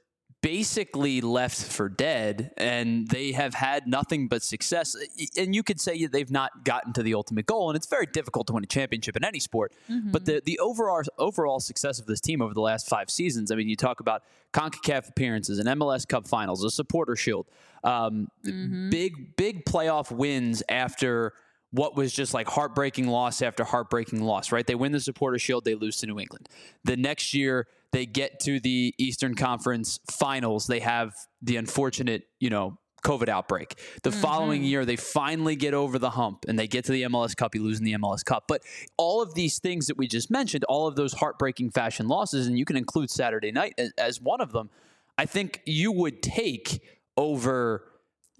basically 0.42 1.20
left 1.20 1.62
for 1.64 1.88
dead 1.88 2.50
and 2.56 3.06
they 3.08 3.30
have 3.30 3.54
had 3.54 3.86
nothing 3.86 4.26
but 4.26 4.42
success 4.42 4.96
and 5.36 5.54
you 5.54 5.62
could 5.62 5.80
say 5.80 6.04
they've 6.06 6.32
not 6.32 6.64
gotten 6.64 6.92
to 6.92 7.00
the 7.00 7.14
ultimate 7.14 7.46
goal 7.46 7.70
and 7.70 7.76
it's 7.76 7.86
very 7.86 8.06
difficult 8.06 8.48
to 8.48 8.52
win 8.52 8.64
a 8.64 8.66
championship 8.66 9.16
in 9.16 9.24
any 9.24 9.38
sport 9.38 9.72
mm-hmm. 9.88 10.10
but 10.10 10.26
the 10.26 10.42
the 10.44 10.58
overall 10.58 11.02
overall 11.16 11.60
success 11.60 12.00
of 12.00 12.06
this 12.06 12.20
team 12.20 12.42
over 12.42 12.52
the 12.52 12.60
last 12.60 12.88
5 12.88 13.08
seasons 13.08 13.52
I 13.52 13.54
mean 13.54 13.68
you 13.68 13.76
talk 13.76 14.00
about 14.00 14.24
CONCACAF 14.52 15.10
appearances 15.10 15.60
and 15.60 15.68
MLS 15.80 16.06
Cup 16.06 16.26
finals 16.26 16.64
a 16.64 16.70
supporter 16.70 17.14
shield 17.14 17.46
um, 17.84 18.28
mm-hmm. 18.44 18.90
big 18.90 19.36
big 19.36 19.64
playoff 19.64 20.10
wins 20.10 20.62
after 20.68 21.34
what 21.70 21.96
was 21.96 22.12
just 22.12 22.34
like 22.34 22.48
heartbreaking 22.48 23.06
loss 23.06 23.40
after 23.40 23.64
heartbreaking 23.64 24.20
loss, 24.22 24.52
right? 24.52 24.66
They 24.66 24.74
win 24.74 24.92
the 24.92 25.00
supporter 25.00 25.38
shield, 25.38 25.64
they 25.64 25.74
lose 25.74 25.96
to 25.98 26.06
New 26.06 26.20
England. 26.20 26.50
The 26.84 26.98
next 26.98 27.32
year, 27.32 27.66
they 27.92 28.06
get 28.06 28.40
to 28.40 28.58
the 28.58 28.94
Eastern 28.98 29.34
Conference 29.34 30.00
finals. 30.10 30.66
They 30.66 30.80
have 30.80 31.12
the 31.40 31.56
unfortunate, 31.56 32.24
you 32.40 32.50
know, 32.50 32.78
COVID 33.04 33.28
outbreak. 33.28 33.78
The 34.02 34.10
mm-hmm. 34.10 34.20
following 34.20 34.64
year, 34.64 34.84
they 34.84 34.96
finally 34.96 35.56
get 35.56 35.74
over 35.74 35.98
the 35.98 36.10
hump 36.10 36.44
and 36.48 36.58
they 36.58 36.66
get 36.66 36.84
to 36.86 36.92
the 36.92 37.02
MLS 37.02 37.36
Cup. 37.36 37.54
You 37.54 37.62
lose 37.62 37.78
in 37.78 37.84
the 37.84 37.94
MLS 37.94 38.24
Cup. 38.24 38.44
But 38.48 38.62
all 38.96 39.20
of 39.20 39.34
these 39.34 39.58
things 39.58 39.86
that 39.86 39.98
we 39.98 40.06
just 40.06 40.30
mentioned, 40.30 40.64
all 40.64 40.86
of 40.86 40.96
those 40.96 41.12
heartbreaking 41.12 41.72
fashion 41.72 42.08
losses, 42.08 42.46
and 42.46 42.58
you 42.58 42.64
can 42.64 42.76
include 42.76 43.10
Saturday 43.10 43.52
night 43.52 43.74
as, 43.76 43.92
as 43.98 44.20
one 44.20 44.40
of 44.40 44.52
them, 44.52 44.70
I 45.18 45.26
think 45.26 45.60
you 45.66 45.92
would 45.92 46.22
take 46.22 46.80
over 47.16 47.84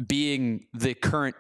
being 0.07 0.67
the 0.73 0.95
current 0.95 1.37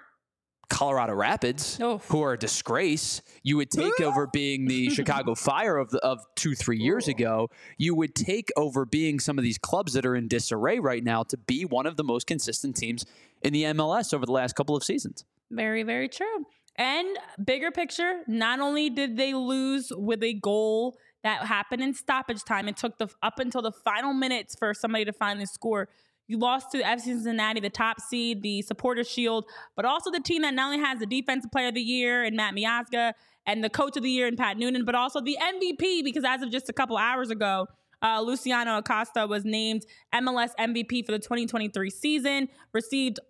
Colorado 0.72 1.12
Rapids, 1.12 1.78
oh. 1.82 1.98
who 2.08 2.22
are 2.22 2.32
a 2.32 2.38
disgrace. 2.38 3.20
You 3.42 3.58
would 3.58 3.70
take 3.70 4.00
over 4.00 4.26
being 4.26 4.66
the 4.66 4.88
Chicago 4.88 5.34
Fire 5.34 5.76
of, 5.76 5.90
the, 5.90 5.98
of 5.98 6.24
two, 6.34 6.54
three 6.54 6.78
years 6.78 7.08
ago. 7.08 7.50
You 7.76 7.94
would 7.94 8.14
take 8.14 8.48
over 8.56 8.86
being 8.86 9.20
some 9.20 9.38
of 9.38 9.44
these 9.44 9.58
clubs 9.58 9.92
that 9.92 10.06
are 10.06 10.16
in 10.16 10.28
disarray 10.28 10.78
right 10.78 11.04
now 11.04 11.24
to 11.24 11.36
be 11.36 11.66
one 11.66 11.86
of 11.86 11.96
the 11.96 12.04
most 12.04 12.26
consistent 12.26 12.74
teams 12.74 13.04
in 13.42 13.52
the 13.52 13.64
MLS 13.64 14.14
over 14.14 14.24
the 14.24 14.32
last 14.32 14.54
couple 14.54 14.74
of 14.74 14.82
seasons. 14.82 15.24
Very, 15.50 15.82
very 15.82 16.08
true. 16.08 16.46
And 16.76 17.18
bigger 17.44 17.70
picture, 17.70 18.22
not 18.26 18.60
only 18.60 18.88
did 18.88 19.18
they 19.18 19.34
lose 19.34 19.92
with 19.94 20.22
a 20.22 20.32
goal 20.32 20.96
that 21.22 21.44
happened 21.44 21.82
in 21.82 21.92
stoppage 21.92 22.44
time, 22.44 22.66
it 22.66 22.78
took 22.78 22.96
the 22.96 23.08
up 23.22 23.38
until 23.38 23.60
the 23.60 23.72
final 23.72 24.14
minutes 24.14 24.56
for 24.58 24.72
somebody 24.72 25.04
to 25.04 25.12
finally 25.12 25.44
score. 25.44 25.90
You 26.32 26.38
lost 26.38 26.70
to 26.72 26.78
FC 26.78 27.02
Cincinnati, 27.02 27.60
the 27.60 27.68
top 27.68 28.00
seed, 28.00 28.42
the 28.42 28.62
supporter 28.62 29.04
shield, 29.04 29.44
but 29.76 29.84
also 29.84 30.10
the 30.10 30.18
team 30.18 30.40
that 30.40 30.54
not 30.54 30.72
only 30.72 30.78
has 30.78 30.98
the 30.98 31.04
defensive 31.04 31.52
player 31.52 31.68
of 31.68 31.74
the 31.74 31.82
year 31.82 32.24
and 32.24 32.34
Matt 32.34 32.54
Miazga 32.54 33.12
and 33.44 33.62
the 33.62 33.68
coach 33.68 33.98
of 33.98 34.02
the 34.02 34.08
year 34.08 34.26
in 34.26 34.36
Pat 34.36 34.56
Noonan, 34.56 34.86
but 34.86 34.94
also 34.94 35.20
the 35.20 35.36
MVP 35.38 36.02
because 36.02 36.24
as 36.24 36.40
of 36.40 36.50
just 36.50 36.70
a 36.70 36.72
couple 36.72 36.96
hours 36.96 37.28
ago, 37.28 37.66
uh, 38.02 38.22
Luciano 38.22 38.78
Acosta 38.78 39.26
was 39.26 39.44
named 39.44 39.84
MLS 40.14 40.52
MVP 40.58 41.04
for 41.04 41.12
the 41.12 41.18
2023 41.18 41.90
season, 41.90 42.48
received 42.72 43.20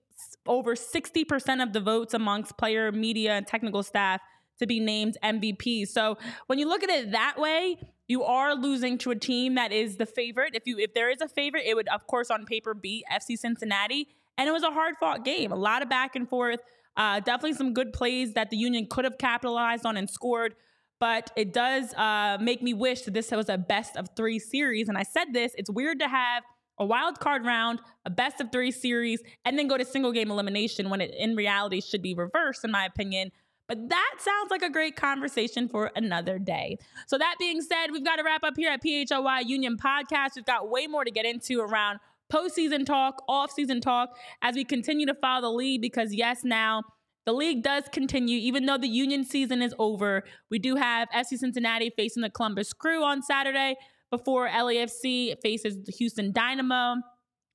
over 0.46 0.76
60% 0.76 1.60
of 1.60 1.72
the 1.72 1.80
votes 1.80 2.14
amongst 2.14 2.56
player, 2.56 2.92
media, 2.92 3.32
and 3.32 3.48
technical 3.48 3.82
staff 3.82 4.20
to 4.60 4.66
be 4.68 4.78
named 4.78 5.18
MVP. 5.24 5.88
So 5.88 6.18
when 6.46 6.60
you 6.60 6.68
look 6.68 6.84
at 6.84 6.90
it 6.90 7.10
that 7.10 7.34
way, 7.36 7.78
you 8.08 8.24
are 8.24 8.54
losing 8.54 8.98
to 8.98 9.10
a 9.10 9.16
team 9.16 9.54
that 9.54 9.72
is 9.72 9.96
the 9.96 10.06
favorite. 10.06 10.54
If 10.54 10.66
you 10.66 10.78
if 10.78 10.94
there 10.94 11.10
is 11.10 11.20
a 11.20 11.28
favorite, 11.28 11.64
it 11.66 11.74
would 11.74 11.88
of 11.88 12.06
course 12.06 12.30
on 12.30 12.44
paper 12.44 12.74
be 12.74 13.04
FC 13.12 13.38
Cincinnati, 13.38 14.08
and 14.36 14.48
it 14.48 14.52
was 14.52 14.62
a 14.62 14.70
hard 14.70 14.96
fought 14.98 15.24
game, 15.24 15.52
a 15.52 15.56
lot 15.56 15.82
of 15.82 15.88
back 15.88 16.16
and 16.16 16.28
forth. 16.28 16.60
Uh, 16.96 17.20
definitely 17.20 17.54
some 17.54 17.72
good 17.72 17.92
plays 17.92 18.34
that 18.34 18.50
the 18.50 18.56
Union 18.56 18.86
could 18.90 19.04
have 19.04 19.16
capitalized 19.18 19.86
on 19.86 19.96
and 19.96 20.10
scored. 20.10 20.54
But 21.00 21.32
it 21.36 21.52
does 21.52 21.92
uh, 21.94 22.38
make 22.40 22.62
me 22.62 22.74
wish 22.74 23.02
that 23.02 23.14
this 23.14 23.30
was 23.32 23.48
a 23.48 23.58
best 23.58 23.96
of 23.96 24.10
three 24.16 24.38
series. 24.38 24.88
And 24.88 24.96
I 24.96 25.02
said 25.02 25.32
this, 25.32 25.52
it's 25.58 25.68
weird 25.68 25.98
to 25.98 26.08
have 26.08 26.44
a 26.78 26.86
wild 26.86 27.18
card 27.18 27.44
round, 27.44 27.80
a 28.04 28.10
best 28.10 28.40
of 28.40 28.52
three 28.52 28.70
series, 28.70 29.20
and 29.44 29.58
then 29.58 29.66
go 29.66 29.76
to 29.76 29.84
single 29.84 30.12
game 30.12 30.30
elimination 30.30 30.90
when 30.90 31.00
it 31.00 31.12
in 31.18 31.34
reality 31.34 31.80
should 31.80 32.02
be 32.02 32.14
reversed, 32.14 32.64
in 32.64 32.70
my 32.70 32.84
opinion. 32.84 33.32
But 33.68 33.88
that 33.88 34.14
sounds 34.18 34.50
like 34.50 34.62
a 34.62 34.70
great 34.70 34.96
conversation 34.96 35.68
for 35.68 35.90
another 35.96 36.38
day. 36.38 36.78
So, 37.06 37.16
that 37.18 37.36
being 37.38 37.60
said, 37.60 37.92
we've 37.92 38.04
got 38.04 38.16
to 38.16 38.24
wrap 38.24 38.42
up 38.42 38.54
here 38.56 38.70
at 38.70 38.82
PHLY 38.82 39.46
Union 39.46 39.76
Podcast. 39.76 40.30
We've 40.36 40.44
got 40.44 40.70
way 40.70 40.86
more 40.86 41.04
to 41.04 41.10
get 41.10 41.24
into 41.24 41.60
around 41.60 42.00
postseason 42.32 42.84
talk, 42.84 43.22
off-season 43.28 43.80
talk, 43.80 44.16
as 44.42 44.54
we 44.54 44.64
continue 44.64 45.06
to 45.06 45.14
follow 45.14 45.42
the 45.42 45.52
league. 45.52 45.80
Because, 45.80 46.12
yes, 46.12 46.44
now 46.44 46.82
the 47.24 47.32
league 47.32 47.62
does 47.62 47.84
continue, 47.92 48.38
even 48.38 48.66
though 48.66 48.78
the 48.78 48.88
Union 48.88 49.24
season 49.24 49.62
is 49.62 49.74
over. 49.78 50.24
We 50.50 50.58
do 50.58 50.74
have 50.76 51.08
FC 51.14 51.38
Cincinnati 51.38 51.90
facing 51.96 52.22
the 52.22 52.30
Columbus 52.30 52.72
Crew 52.72 53.04
on 53.04 53.22
Saturday 53.22 53.76
before 54.10 54.48
LAFC 54.48 55.40
faces 55.40 55.78
the 55.84 55.92
Houston 55.92 56.32
Dynamo. 56.32 56.96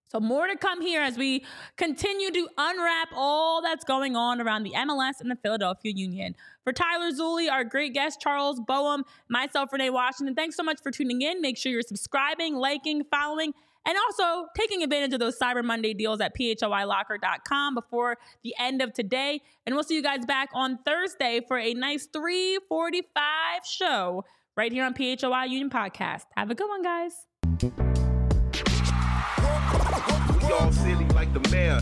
So, 0.08 0.20
more 0.20 0.48
to 0.48 0.56
come 0.56 0.82
here 0.82 1.02
as 1.02 1.18
we 1.18 1.46
continue 1.76 2.32
to 2.32 2.48
unwrap 2.58 3.10
all 3.14 3.62
that's 3.62 3.84
going 3.84 4.16
on 4.16 4.40
around 4.40 4.64
the 4.64 4.72
MLS 4.72 5.20
and 5.20 5.30
the 5.30 5.36
Philadelphia 5.36 5.92
Union. 5.96 6.36
For 6.64 6.72
Tyler 6.72 7.12
Zulli, 7.12 7.52
our 7.52 7.64
great 7.64 7.94
guest, 7.94 8.22
Charles 8.22 8.60
Boehm, 8.60 9.04
myself, 9.30 9.72
Renee 9.72 9.90
Washington, 9.90 10.36
thanks 10.36 10.56
so 10.56 10.64
much 10.64 10.82
for 10.82 10.92
tuning 10.92 11.22
in. 11.22 11.42
Make 11.42 11.58
sure 11.58 11.72
you're 11.72 11.82
subscribing, 11.82 12.56
liking, 12.56 13.04
following, 13.12 13.54
and 13.86 13.98
also 13.98 14.48
taking 14.56 14.84
advantage 14.84 15.14
of 15.14 15.20
those 15.20 15.38
Cyber 15.40 15.64
Monday 15.64 15.94
deals 15.94 16.22
at 16.22 16.38
phlylocker.com 16.38 17.76
before 17.76 18.18
the 18.44 18.54
end 18.60 18.82
of 18.82 18.94
today. 18.94 19.42
And 19.66 19.76
we'll 19.76 19.84
see 19.84 19.96
you 19.96 20.04
guys 20.04 20.26
back 20.26 20.50
on 20.54 20.80
Thursday 20.86 21.42
for 21.48 21.58
a 21.58 21.74
nice 21.74 22.08
345 22.14 23.66
show 23.66 24.26
right 24.56 24.72
here 24.72 24.84
on 24.84 24.94
PHLY 24.94 25.50
Union 25.50 25.70
Podcast. 25.70 26.24
Have 26.36 26.52
a 26.52 26.56
good 26.56 26.68
one, 26.68 26.82
guys. 26.82 28.07
Y'all 30.48 30.72
silly 30.72 31.06
like 31.10 31.34
the 31.34 31.50
mayor. 31.52 31.82